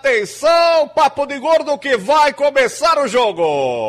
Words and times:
Atenção, 0.00 0.88
papo 0.94 1.24
de 1.24 1.38
gordo 1.38 1.78
que 1.78 1.96
vai 1.96 2.30
começar 2.34 2.98
o 2.98 3.08
jogo. 3.08 3.88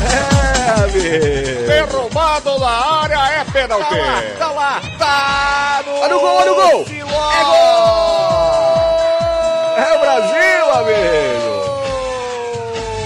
É, 0.00 0.70
amigo. 0.80 1.66
Derrubado 1.66 2.56
na 2.60 3.00
área 3.02 3.40
é 3.40 3.44
pênalti. 3.52 3.96
Tá 4.38 4.46
lá, 4.52 4.80
Tá 4.98 5.82
no, 5.84 5.98
Olha 6.02 6.16
o 6.16 6.20
gol, 6.20 6.36
olha 6.36 6.52
o 6.52 6.54
gol. 6.54 6.86
Siló. 6.86 7.32
É 7.32 7.44
gol! 7.44 8.62
É 9.76 9.92
o 9.92 9.98
Brasil, 9.98 10.70
amigo. 10.78 11.50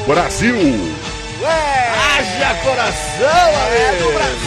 Brasil! 0.07 0.95
É. 1.43 1.91
Haja 2.19 2.55
coração, 2.63 3.27
É 3.27 3.89
amigo! 3.89 4.05
do 4.05 4.13
Brasil. 4.13 4.46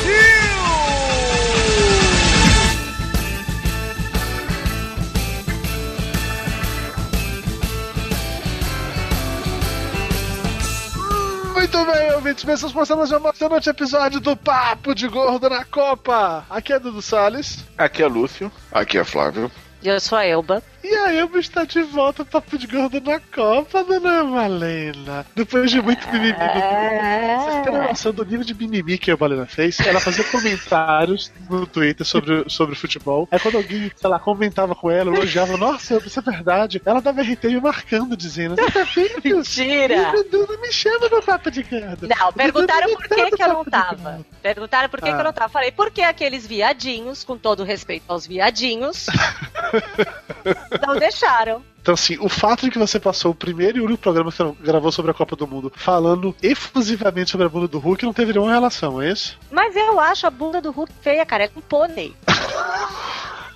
Muito 11.59 11.85
bem, 11.85 12.13
ouvintes, 12.13 12.45
pensamos 12.45 12.71
por 12.71 12.95
mais 12.95 13.11
um 13.11 13.17
emocionante 13.17 13.69
episódio 13.69 14.21
do 14.21 14.33
Papo 14.33 14.95
de 14.95 15.09
Gordo 15.09 15.49
na 15.49 15.65
Copa. 15.65 16.45
Aqui 16.49 16.71
é 16.71 16.79
Dudu 16.79 17.01
Salles. 17.01 17.65
Aqui 17.77 18.01
é 18.01 18.07
Lúcio. 18.07 18.49
Aqui 18.71 18.97
é 18.97 19.03
Flávio. 19.03 19.51
Eu 19.83 19.99
sou 19.99 20.17
a 20.17 20.25
Elba. 20.25 20.63
E 20.83 20.95
a 20.95 21.13
Elba 21.13 21.39
está 21.39 21.65
de 21.65 21.81
volta 21.81 22.23
Papo 22.23 22.57
de 22.57 22.65
Gordo 22.65 23.01
na 23.01 23.19
Copa, 23.19 23.83
dona 23.83 24.23
Malena. 24.23 25.25
Depois 25.35 25.69
de 25.69 25.81
muito 25.81 26.07
mimimi. 26.07 26.33
Vocês 26.33 27.63
têm 27.63 27.73
noção 27.73 28.13
do 28.13 28.23
nível 28.23 28.45
de 28.45 28.53
mimimi 28.53 28.97
que 28.97 29.11
a 29.11 29.17
Malena 29.17 29.45
fez? 29.45 29.79
Ela 29.81 29.99
fazia 29.99 30.23
comentários 30.23 31.31
no 31.49 31.67
Twitter 31.67 32.05
sobre, 32.05 32.45
sobre 32.47 32.75
futebol. 32.75 33.27
Aí 33.31 33.39
quando 33.39 33.57
alguém, 33.57 33.91
sei 33.95 34.09
lá, 34.09 34.19
comentava 34.19 34.73
com 34.73 34.89
ela, 34.89 35.13
elogiava, 35.13 35.57
nossa, 35.57 35.97
isso 35.97 36.19
é 36.19 36.21
verdade. 36.21 36.81
Ela 36.85 37.01
dava 37.01 37.21
RT 37.21 37.43
me 37.45 37.59
marcando, 37.59 38.15
dizendo, 38.15 38.55
você 38.55 38.71
tá 38.71 38.83
vendo? 38.95 39.21
Mentira! 39.23 40.13
Não 40.31 40.61
me 40.61 40.71
chama 40.71 41.09
no 41.09 41.21
Papo 41.21 41.51
de 41.51 41.63
Gordo. 41.63 42.07
Não, 42.07 42.31
perguntaram 42.33 42.95
por 42.95 43.07
que, 43.07 43.31
que 43.31 43.43
eu 43.43 43.47
não 43.47 43.65
tava. 43.65 44.25
Perguntaram 44.41 44.89
por 44.89 45.01
que, 45.01 45.11
que 45.11 45.19
eu 45.19 45.23
não 45.23 45.33
tava. 45.33 45.49
Falei, 45.49 45.71
porque 45.71 46.01
aqueles 46.01 46.47
viadinhos, 46.47 47.23
com 47.23 47.37
todo 47.37 47.63
respeito 47.63 48.03
aos 48.07 48.25
viadinhos, 48.25 49.07
não 50.85 50.97
deixaram. 50.97 51.63
Então, 51.81 51.93
assim, 51.93 52.17
o 52.19 52.27
fato 52.27 52.65
de 52.65 52.71
que 52.71 52.77
você 52.77 52.99
passou 52.99 53.31
o 53.31 53.35
primeiro 53.35 53.77
e 53.77 53.81
único 53.81 54.01
programa 54.01 54.31
que 54.31 54.37
você 54.37 54.53
gravou 54.61 54.91
sobre 54.91 55.11
a 55.11 55.13
Copa 55.13 55.35
do 55.35 55.47
Mundo 55.47 55.71
falando 55.75 56.35
efusivamente 56.43 57.31
sobre 57.31 57.47
a 57.47 57.49
bunda 57.49 57.67
do 57.67 57.79
Hulk 57.79 58.05
não 58.05 58.13
teve 58.13 58.33
nenhuma 58.33 58.51
relação, 58.51 59.01
é 59.01 59.11
isso? 59.11 59.37
Mas 59.49 59.75
eu 59.75 59.99
acho 59.99 60.27
a 60.27 60.29
bunda 60.29 60.61
do 60.61 60.71
Hulk 60.71 60.91
feia, 61.01 61.25
cara. 61.25 61.45
É 61.45 61.51
um 61.55 61.61
pônei. 61.61 62.13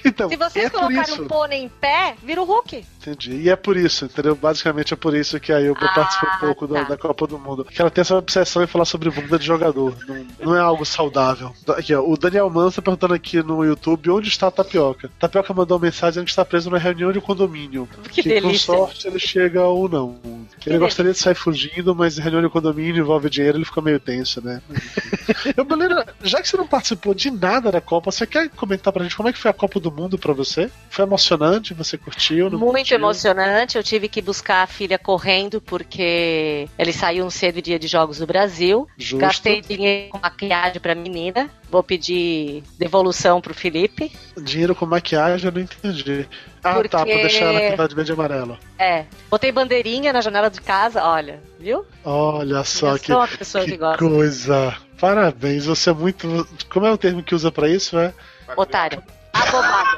Então, 0.06 0.30
Se 0.30 0.36
vocês 0.36 0.66
é 0.66 0.69
colocarem 0.69 1.22
um 1.22 1.28
pônei 1.28 1.64
em 1.64 1.69
pé, 1.69 2.16
vira 2.22 2.41
o 2.41 2.44
Hulk. 2.44 2.86
Entendi. 3.06 3.34
E 3.36 3.50
é 3.50 3.56
por 3.56 3.76
isso, 3.76 4.06
entendeu? 4.06 4.34
Basicamente 4.36 4.94
é 4.94 4.98
por 4.98 5.14
isso 5.16 5.38
que 5.40 5.52
a 5.52 5.59
Ilba 5.59 5.80
Ah, 5.84 5.94
participou 5.94 6.30
um 6.30 6.40
pouco 6.40 6.68
da, 6.68 6.84
tá. 6.84 6.90
da 6.90 6.98
Copa 6.98 7.28
do 7.28 7.38
Mundo. 7.38 7.66
Que 7.66 7.82
ela 7.82 7.92
tem 7.92 8.02
essa 8.02 8.16
obsessão 8.16 8.64
em 8.64 8.68
falar 8.68 8.86
sobre 8.86 9.09
bunda 9.09 9.38
de 9.38 9.46
jogador. 9.46 9.96
Não, 10.08 10.26
não 10.42 10.56
é 10.56 10.59
algo 10.62 10.86
saudável. 10.86 11.54
Aqui, 11.70 11.94
ó, 11.94 12.02
o 12.02 12.16
Daniel 12.18 12.50
Manso 12.50 12.78
tá 12.78 12.81
perguntando 12.81 13.14
aqui 13.14 13.44
no 13.44 13.64
YouTube 13.66 14.09
onde 14.09 14.30
está 14.30 14.48
a 14.48 14.52
Tapioca. 14.52 15.12
Tapioca 15.20 15.54
mandou 15.54 15.78
uma 15.78 15.84
mensagem 15.86 16.24
que 16.24 16.30
está 16.30 16.46
preso 16.46 16.70
na 16.70 16.78
reunião 16.78 17.12
de 17.12 17.20
condomínio. 17.20 17.88
Que 18.14 18.22
com 18.24 18.30
delícia. 18.30 18.74
sorte 18.76 19.08
ele 19.08 19.20
chega 19.20 19.64
ou 19.64 19.90
não. 19.90 20.20
Que 20.59 20.70
ele 20.70 20.78
gostaria 20.78 21.12
de 21.12 21.18
sair 21.18 21.36
fugindo, 21.36 21.94
mas 21.96 22.18
reunião 22.18 22.42
de 22.42 22.50
condomínio 22.50 23.02
envolve 23.02 23.30
dinheiro, 23.30 23.58
ele 23.58 23.66
fica 23.66 23.81
meio 23.81 24.00
tenso, 24.00 24.40
né? 24.44 24.62
Eu, 25.58 25.66
Beleza, 25.66 26.06
já 26.24 26.42
que 26.42 26.48
você 26.48 26.56
não 26.56 26.68
participou 26.68 27.14
de 27.14 27.31
nada 27.31 27.72
da 27.72 27.81
Copa, 27.81 28.12
você 28.12 28.26
quer 28.28 28.50
comentar 28.50 28.94
pra 28.94 29.04
gente 29.04 29.16
como 29.16 29.28
é 29.30 29.34
que 29.34 29.40
foi 29.40 29.50
a 29.52 29.54
Copa 29.54 29.80
do 29.80 29.92
Mundo 29.92 30.18
pra 30.18 30.31
você? 30.34 30.70
Foi 30.90 31.04
emocionante? 31.04 31.74
Você 31.74 31.98
curtiu? 31.98 32.50
Não 32.50 32.59
Muito 32.98 33.04
emocionante. 33.06 33.78
Eu 33.78 33.84
tive 33.84 34.08
que 34.08 34.22
buscar 34.22 34.64
a 34.64 34.68
filha 34.68 34.98
correndo 34.98 35.60
porque 35.62 36.68
eles 36.78 36.96
saíam 36.96 37.30
cedo 37.30 37.62
dia 37.62 37.78
de 37.80 37.88
jogos 37.88 38.20
do 38.20 38.28
Brasil. 38.28 38.88
Justo. 38.98 39.18
Gastei 39.18 39.62
dinheiro 39.62 40.10
com 40.12 40.20
maquiagem 40.20 40.80
pra 40.80 40.96
menina. 40.96 41.50
Vou 41.70 41.84
pedir 41.84 42.64
devolução 42.78 43.42
pro 43.42 43.53
Felipe. 43.53 44.12
Dinheiro 44.38 44.76
com 44.76 44.86
maquiagem, 44.86 45.48
eu 45.48 45.52
não 45.52 45.62
entendi. 45.62 46.28
Ah, 46.64 46.74
Porque- 46.76 46.90
tá, 46.90 47.06
pra 47.06 47.16
deixar 47.16 47.46
ela 47.46 47.59
pintada 47.59 47.90
de 47.90 47.96
verde 47.96 48.12
e 48.12 48.14
amarelo. 48.14 48.58
É. 48.80 49.06
Botei 49.30 49.52
bandeirinha 49.52 50.14
na 50.14 50.22
janela 50.22 50.50
de 50.50 50.62
casa, 50.62 51.03
olha, 51.03 51.42
viu? 51.59 51.86
Olha 52.06 52.64
só 52.64 52.94
eu 52.94 53.00
que, 53.00 53.08
sou 53.08 53.18
uma 53.18 53.28
pessoa 53.28 53.66
que, 53.66 53.72
que 53.72 53.78
gosta. 53.78 53.98
coisa. 53.98 54.78
Parabéns, 55.00 55.66
você 55.66 55.90
é 55.90 55.94
muito. 55.94 56.48
Como 56.72 56.86
é 56.86 56.92
o 56.92 56.98
termo 56.98 57.22
que 57.24 57.36
usa 57.36 57.52
pra 57.52 57.68
isso, 57.68 57.98
é? 57.98 58.14
Otário. 58.56 59.03
Abobada. 59.34 59.96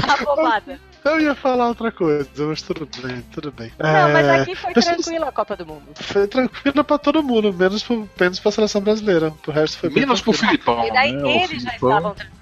Abobada. 0.09 0.81
Eu 1.05 1.21
ia 1.21 1.35
falar 1.35 1.69
outra 1.69 1.91
coisa, 1.93 2.29
mas 2.47 2.61
tudo 2.63 2.89
bem, 3.03 3.23
tudo 3.33 3.51
bem. 3.53 3.73
Não, 3.79 4.13
mas 4.13 4.27
É, 4.27 4.41
aqui 4.41 4.55
foi 4.55 4.73
pessoas- 4.75 4.97
tranquila 4.97 5.29
a 5.29 5.33
Copa 5.33 5.57
do 5.57 5.65
Mundo. 5.67 5.83
Foi 5.95 6.27
tranquilo 6.27 6.85
pra 6.85 6.99
todo 6.99 7.23
mundo, 7.23 7.53
menos, 7.53 7.83
pro, 7.83 8.09
menos 8.21 8.41
pra 8.41 8.51
seleção 8.53 8.81
brasileira. 8.81 9.31
Pro 9.43 9.53
resto 9.53 9.79
foi 9.79 9.89
bem 9.91 10.01
Menos 10.01 10.21
pro. 10.21 10.33
Filipão. 10.33 10.85
E 10.87 10.93
daí 10.93 11.13
né? 11.13 11.23
O 11.23 11.27
eles 11.29 11.63
já 11.63 11.71
Filipão. 11.71 11.89
estavam 11.91 12.15
tranquilos. 12.15 12.38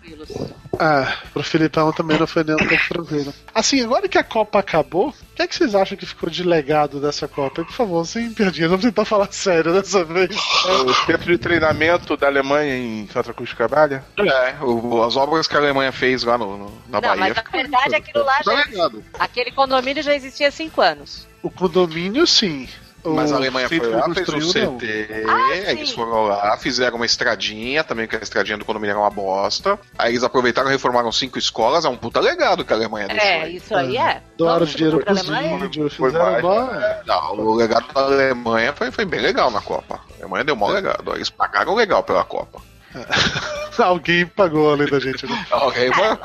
Ah, 0.78 1.11
pro 1.33 1.43
Filipão 1.43 1.91
também 1.93 2.19
não 2.19 2.27
foi 2.27 2.44
nem 2.44 2.55
um 2.55 2.59
pouco 2.59 2.89
tranquilo. 2.89 3.34
Assim, 3.55 3.83
agora 3.83 4.09
que 4.09 4.19
a 4.19 4.22
Copa 4.25 4.59
acabou, 4.59 5.09
o 5.09 5.15
que, 5.34 5.43
é 5.43 5.47
que 5.47 5.55
vocês 5.56 5.75
acham 5.75 5.97
que 5.97 6.05
ficou 6.05 6.28
de 6.28 6.43
legado 6.43 7.00
dessa 7.00 7.27
Copa? 7.27 7.62
E, 7.62 7.65
por 7.65 7.72
favor, 7.72 8.06
sem 8.06 8.33
perdinha, 8.34 8.69
vamos 8.69 8.84
tentar 8.84 9.05
falar 9.06 9.28
sério 9.33 9.72
dessa 9.72 10.05
vez. 10.05 10.37
O 10.37 10.93
centro 11.06 11.25
de 11.33 11.39
treinamento 11.39 12.17
da 12.17 12.27
Alemanha 12.27 12.77
em 12.77 13.09
Santa 13.11 13.33
Cruz 13.33 13.50
de 13.50 13.56
Cabalha? 13.56 14.05
É, 14.19 14.62
o- 14.62 15.03
as 15.03 15.17
obras 15.17 15.47
que 15.47 15.55
a 15.56 15.59
Alemanha 15.59 15.93
fez 15.93 16.23
lá 16.25 16.37
no, 16.37 16.59
no- 16.59 16.83
na 16.88 17.00
Não, 17.00 17.09
Bahia. 17.09 17.17
mas 17.17 17.34
na 17.37 17.43
verdade 17.50 17.94
aquilo 17.94 18.25
lá 18.25 18.43
Tá 18.43 18.55
já. 18.55 18.65
ligado. 18.65 19.05
Aquele 19.19 19.50
condomínio 19.53 20.03
já 20.03 20.15
existia 20.15 20.49
há 20.49 20.50
cinco 20.50 20.83
anos. 20.83 21.27
O 21.43 21.50
condomínio, 21.50 22.27
sim. 22.27 22.69
Mas 23.15 23.33
a 23.33 23.37
Alemanha 23.37 23.69
foi 23.69 23.78
lá, 23.81 24.12
fez 24.15 24.28
o. 24.28 24.53
CT, 24.53 25.25
Ah, 25.28 25.56
eles 25.71 25.91
sim. 25.91 25.94
foram 25.94 26.25
lá, 26.25 26.56
fizeram 26.56 26.97
uma 26.97 27.06
estradinha, 27.06 27.84
também 27.84 28.06
que 28.06 28.17
a 28.17 28.19
estradinha 28.21 28.56
do 28.59 28.65
condomínio 28.65 28.93
era 28.93 29.00
uma 29.00 29.11
bosta. 29.11 29.78
Aí 29.99 30.12
eles 30.12 30.22
aproveitaram 30.25 30.69
e 30.69 30.72
reformaram 30.72 31.11
cinco 31.12 31.39
escolas, 31.39 31.84
é 31.84 31.89
um 31.89 31.97
puta 31.97 32.21
legado 32.21 32.65
que 32.65 32.72
a 32.72 32.77
Alemanha 32.77 33.09
deixou 33.09 33.27
É, 33.27 33.43
aí. 33.43 33.56
isso 33.56 33.75
aí 33.75 33.97
é. 33.97 34.22
Doaram 34.37 34.59
Vamos 34.61 34.75
dinheiro 34.75 35.05
pros 35.05 35.19
Alemanha? 35.28 35.65
índios, 35.67 35.94
Foi 35.94 36.11
fizeram 36.11 36.31
mais, 36.33 36.43
bom. 36.43 36.71
é, 36.75 37.03
Não, 37.06 37.34
o 37.34 37.55
legado 37.55 37.93
da 37.93 38.00
Alemanha 38.03 38.72
foi, 38.72 38.91
foi 38.91 39.05
bem 39.05 39.21
legal 39.21 39.50
na 39.50 39.61
Copa. 39.61 40.00
A 40.15 40.21
Alemanha 40.23 40.44
deu 40.44 40.56
mó 40.56 40.69
legado. 40.69 41.15
Eles 41.15 41.31
pagaram 41.31 41.75
legal 41.75 42.03
pela 42.03 42.25
Copa. 42.25 42.61
Alguém 43.78 44.27
pagou 44.27 44.73
além 44.73 44.88
da 44.88 44.99
gente, 44.99 45.27
né? 45.27 45.47
Ok, 45.50 45.91
mano. 45.91 46.19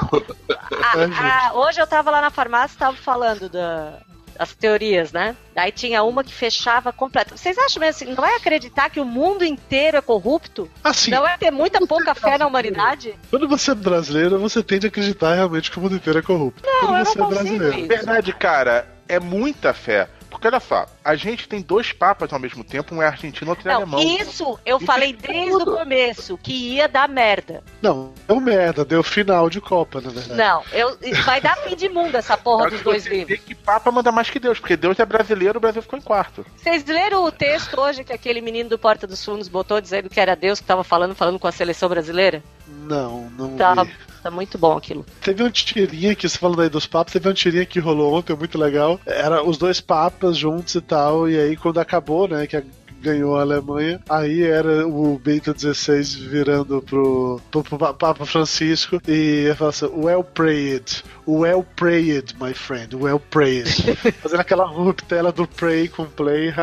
Ah, 0.81 1.50
ah, 1.50 1.53
hoje 1.56 1.81
eu 1.81 1.88
tava 1.88 2.09
lá 2.09 2.22
na 2.22 2.30
farmácia 2.30 2.75
e 2.75 2.80
tava 2.80 2.96
falando 2.96 3.50
da, 3.50 3.98
das 4.41 4.56
teorias, 4.56 5.12
né? 5.12 5.35
Daí 5.53 5.72
tinha 5.72 6.02
uma 6.02 6.24
que 6.24 6.34
fechava 6.34 6.91
completo. 6.91 7.38
Vocês 7.38 7.56
acham 7.59 7.79
mesmo 7.79 7.90
assim, 8.09 8.16
não 8.16 8.25
é 8.25 8.35
acreditar 8.38 8.90
que 8.90 9.00
o 9.00 9.06
mundo 9.06 9.46
inteiro 9.46 9.97
é 9.97 10.02
corrupto? 10.02 10.68
Assim, 10.84 11.12
Não 11.12 11.28
é 11.28 11.38
ter 11.38 11.52
muita 11.52 11.85
pouca 11.85 12.16
fé 12.16 12.40
na 12.40 12.47
humanidade? 12.47 13.13
quando 13.30 13.47
você 13.47 13.69
é 13.69 13.75
brasileiro, 13.75 14.40
você 14.40 14.63
tende 14.63 14.88
a 14.88 14.90
acreditar 14.90 15.35
realmente 15.35 15.69
que 15.69 15.78
o 15.78 15.81
mundo 15.81 15.96
inteiro 15.96 16.18
é 16.18 16.22
corrupto. 16.24 16.63
Não, 16.66 16.80
quando 16.88 16.97
eu 16.97 17.06
você 17.06 17.19
não 17.19 17.25
é 17.25 17.30
consigo 17.35 17.44
brasileiro. 17.59 17.80
isso. 17.80 17.88
Verdade, 17.88 18.34
cara, 18.34 18.88
é 19.07 19.19
muita 19.19 19.75
fé. 19.75 20.09
Porque 20.31 20.47
olha 20.47 20.59
só, 20.59 20.88
a 21.03 21.16
gente 21.16 21.47
tem 21.47 21.62
dois 21.62 21.91
papas 21.91 22.31
ao 22.31 22.39
mesmo 22.39 22.63
tempo, 22.63 22.94
um 22.95 23.01
é 23.01 23.07
argentino, 23.07 23.51
outro 23.51 23.67
é 23.67 23.72
Não, 23.73 23.81
alemão. 23.81 24.00
isso 24.01 24.59
eu 24.66 24.78
E 24.81 24.85
falei 24.85 25.13
tem 25.13 25.45
desde 25.50 25.63
o 25.63 25.66
começo, 25.78 26.38
que 26.38 26.53
ia 26.75 26.88
dar 26.88 27.07
merda. 27.09 27.63
Não, 27.81 28.12
deu 28.28 28.39
merda, 28.39 28.85
deu 28.85 29.01
final 29.03 29.50
de 29.50 29.59
Copa, 29.59 30.00
na 30.01 30.09
verdade. 30.09 30.35
Não, 30.38 30.63
eu, 30.72 30.97
vai 31.25 31.41
dar 31.41 31.56
fim 31.57 31.75
de 31.75 31.89
mundo 31.89 32.16
essa 32.16 32.38
porra 32.38 32.63
Só 32.66 32.69
dos 32.72 32.81
dois 32.81 33.06
livros. 33.06 33.39
que 33.39 33.56
Papa 33.56 33.91
manda 33.91 34.12
mais 34.12 34.29
que 34.29 34.39
Deus, 34.39 34.59
porque 34.59 34.78
Deus 34.78 35.00
é 35.00 35.06
brasileiro, 35.06 35.57
o 35.57 35.62
Brasil 35.62 35.81
ficou 35.81 35.97
em 35.97 36.01
quarto. 36.01 36.45
Vocês 36.57 36.85
leram 36.85 37.23
o 37.23 37.31
texto 37.31 37.79
hoje 37.79 38.03
que 38.03 38.13
aquele 38.13 38.41
menino 38.41 38.69
do 38.69 38.78
Porta 38.79 39.07
dos 39.07 39.23
Fundos 39.23 39.47
botou 39.47 39.81
dizendo 39.81 40.09
que 40.09 40.19
era 40.19 40.35
Deus 40.35 40.59
que 40.59 40.66
tava 40.66 40.83
falando, 40.83 41.16
falando 41.16 41.39
com 41.39 41.47
a 41.47 41.51
seleção 41.51 41.89
brasileira? 41.89 42.44
Não, 42.68 43.29
não 43.38 43.57
Tá, 43.57 43.83
vi. 43.83 43.91
tá 44.23 44.31
muito 44.31 44.57
bom 44.57 44.78
aquilo. 44.78 45.06
Teve 45.22 45.44
uma 45.44 45.51
tirinha 45.51 46.16
que, 46.16 46.28
você 46.28 46.38
falando 46.38 46.62
aí 46.62 46.69
dos 46.69 46.85
papas, 46.85 47.12
teve 47.13 47.28
uma 47.28 47.33
tirinha 47.33 47.66
que 47.66 47.79
rolou 47.79 48.13
ontem, 48.13 48.33
muito 48.35 48.57
legal. 48.57 49.00
Era 49.06 49.44
os 49.44 49.57
dois 49.57 49.81
papas 49.81 50.38
juntos 50.38 50.74
e 50.75 50.81
tal, 50.91 51.29
e 51.29 51.39
aí 51.39 51.55
quando 51.55 51.79
acabou, 51.79 52.27
né, 52.27 52.45
que 52.45 52.57
a- 52.57 52.63
ganhou 53.01 53.38
a 53.38 53.42
Alemanha, 53.42 54.00
aí 54.09 54.44
era 54.44 54.88
o 54.88 55.19
Bento 55.19 55.53
XVI 55.57 56.03
virando 56.30 56.81
pro, 56.81 57.42
pro, 57.50 57.63
pro 57.63 57.77
Papa 57.94 58.25
Francisco 58.25 59.01
e 59.07 59.45
ia 59.45 59.56
falar 59.56 59.71
assim, 59.71 59.88
well 59.94 60.24
prayed, 60.24 61.03
well 61.27 61.65
prayed, 61.75 62.36
my 62.39 62.53
friend, 62.53 62.95
well 62.95 63.19
prayed. 63.19 63.68
Fazendo 64.21 64.39
aquela 64.39 64.65
ruptela 64.65 65.31
do 65.31 65.48
pray 65.48 65.88
com 65.88 66.06
play. 66.06 66.53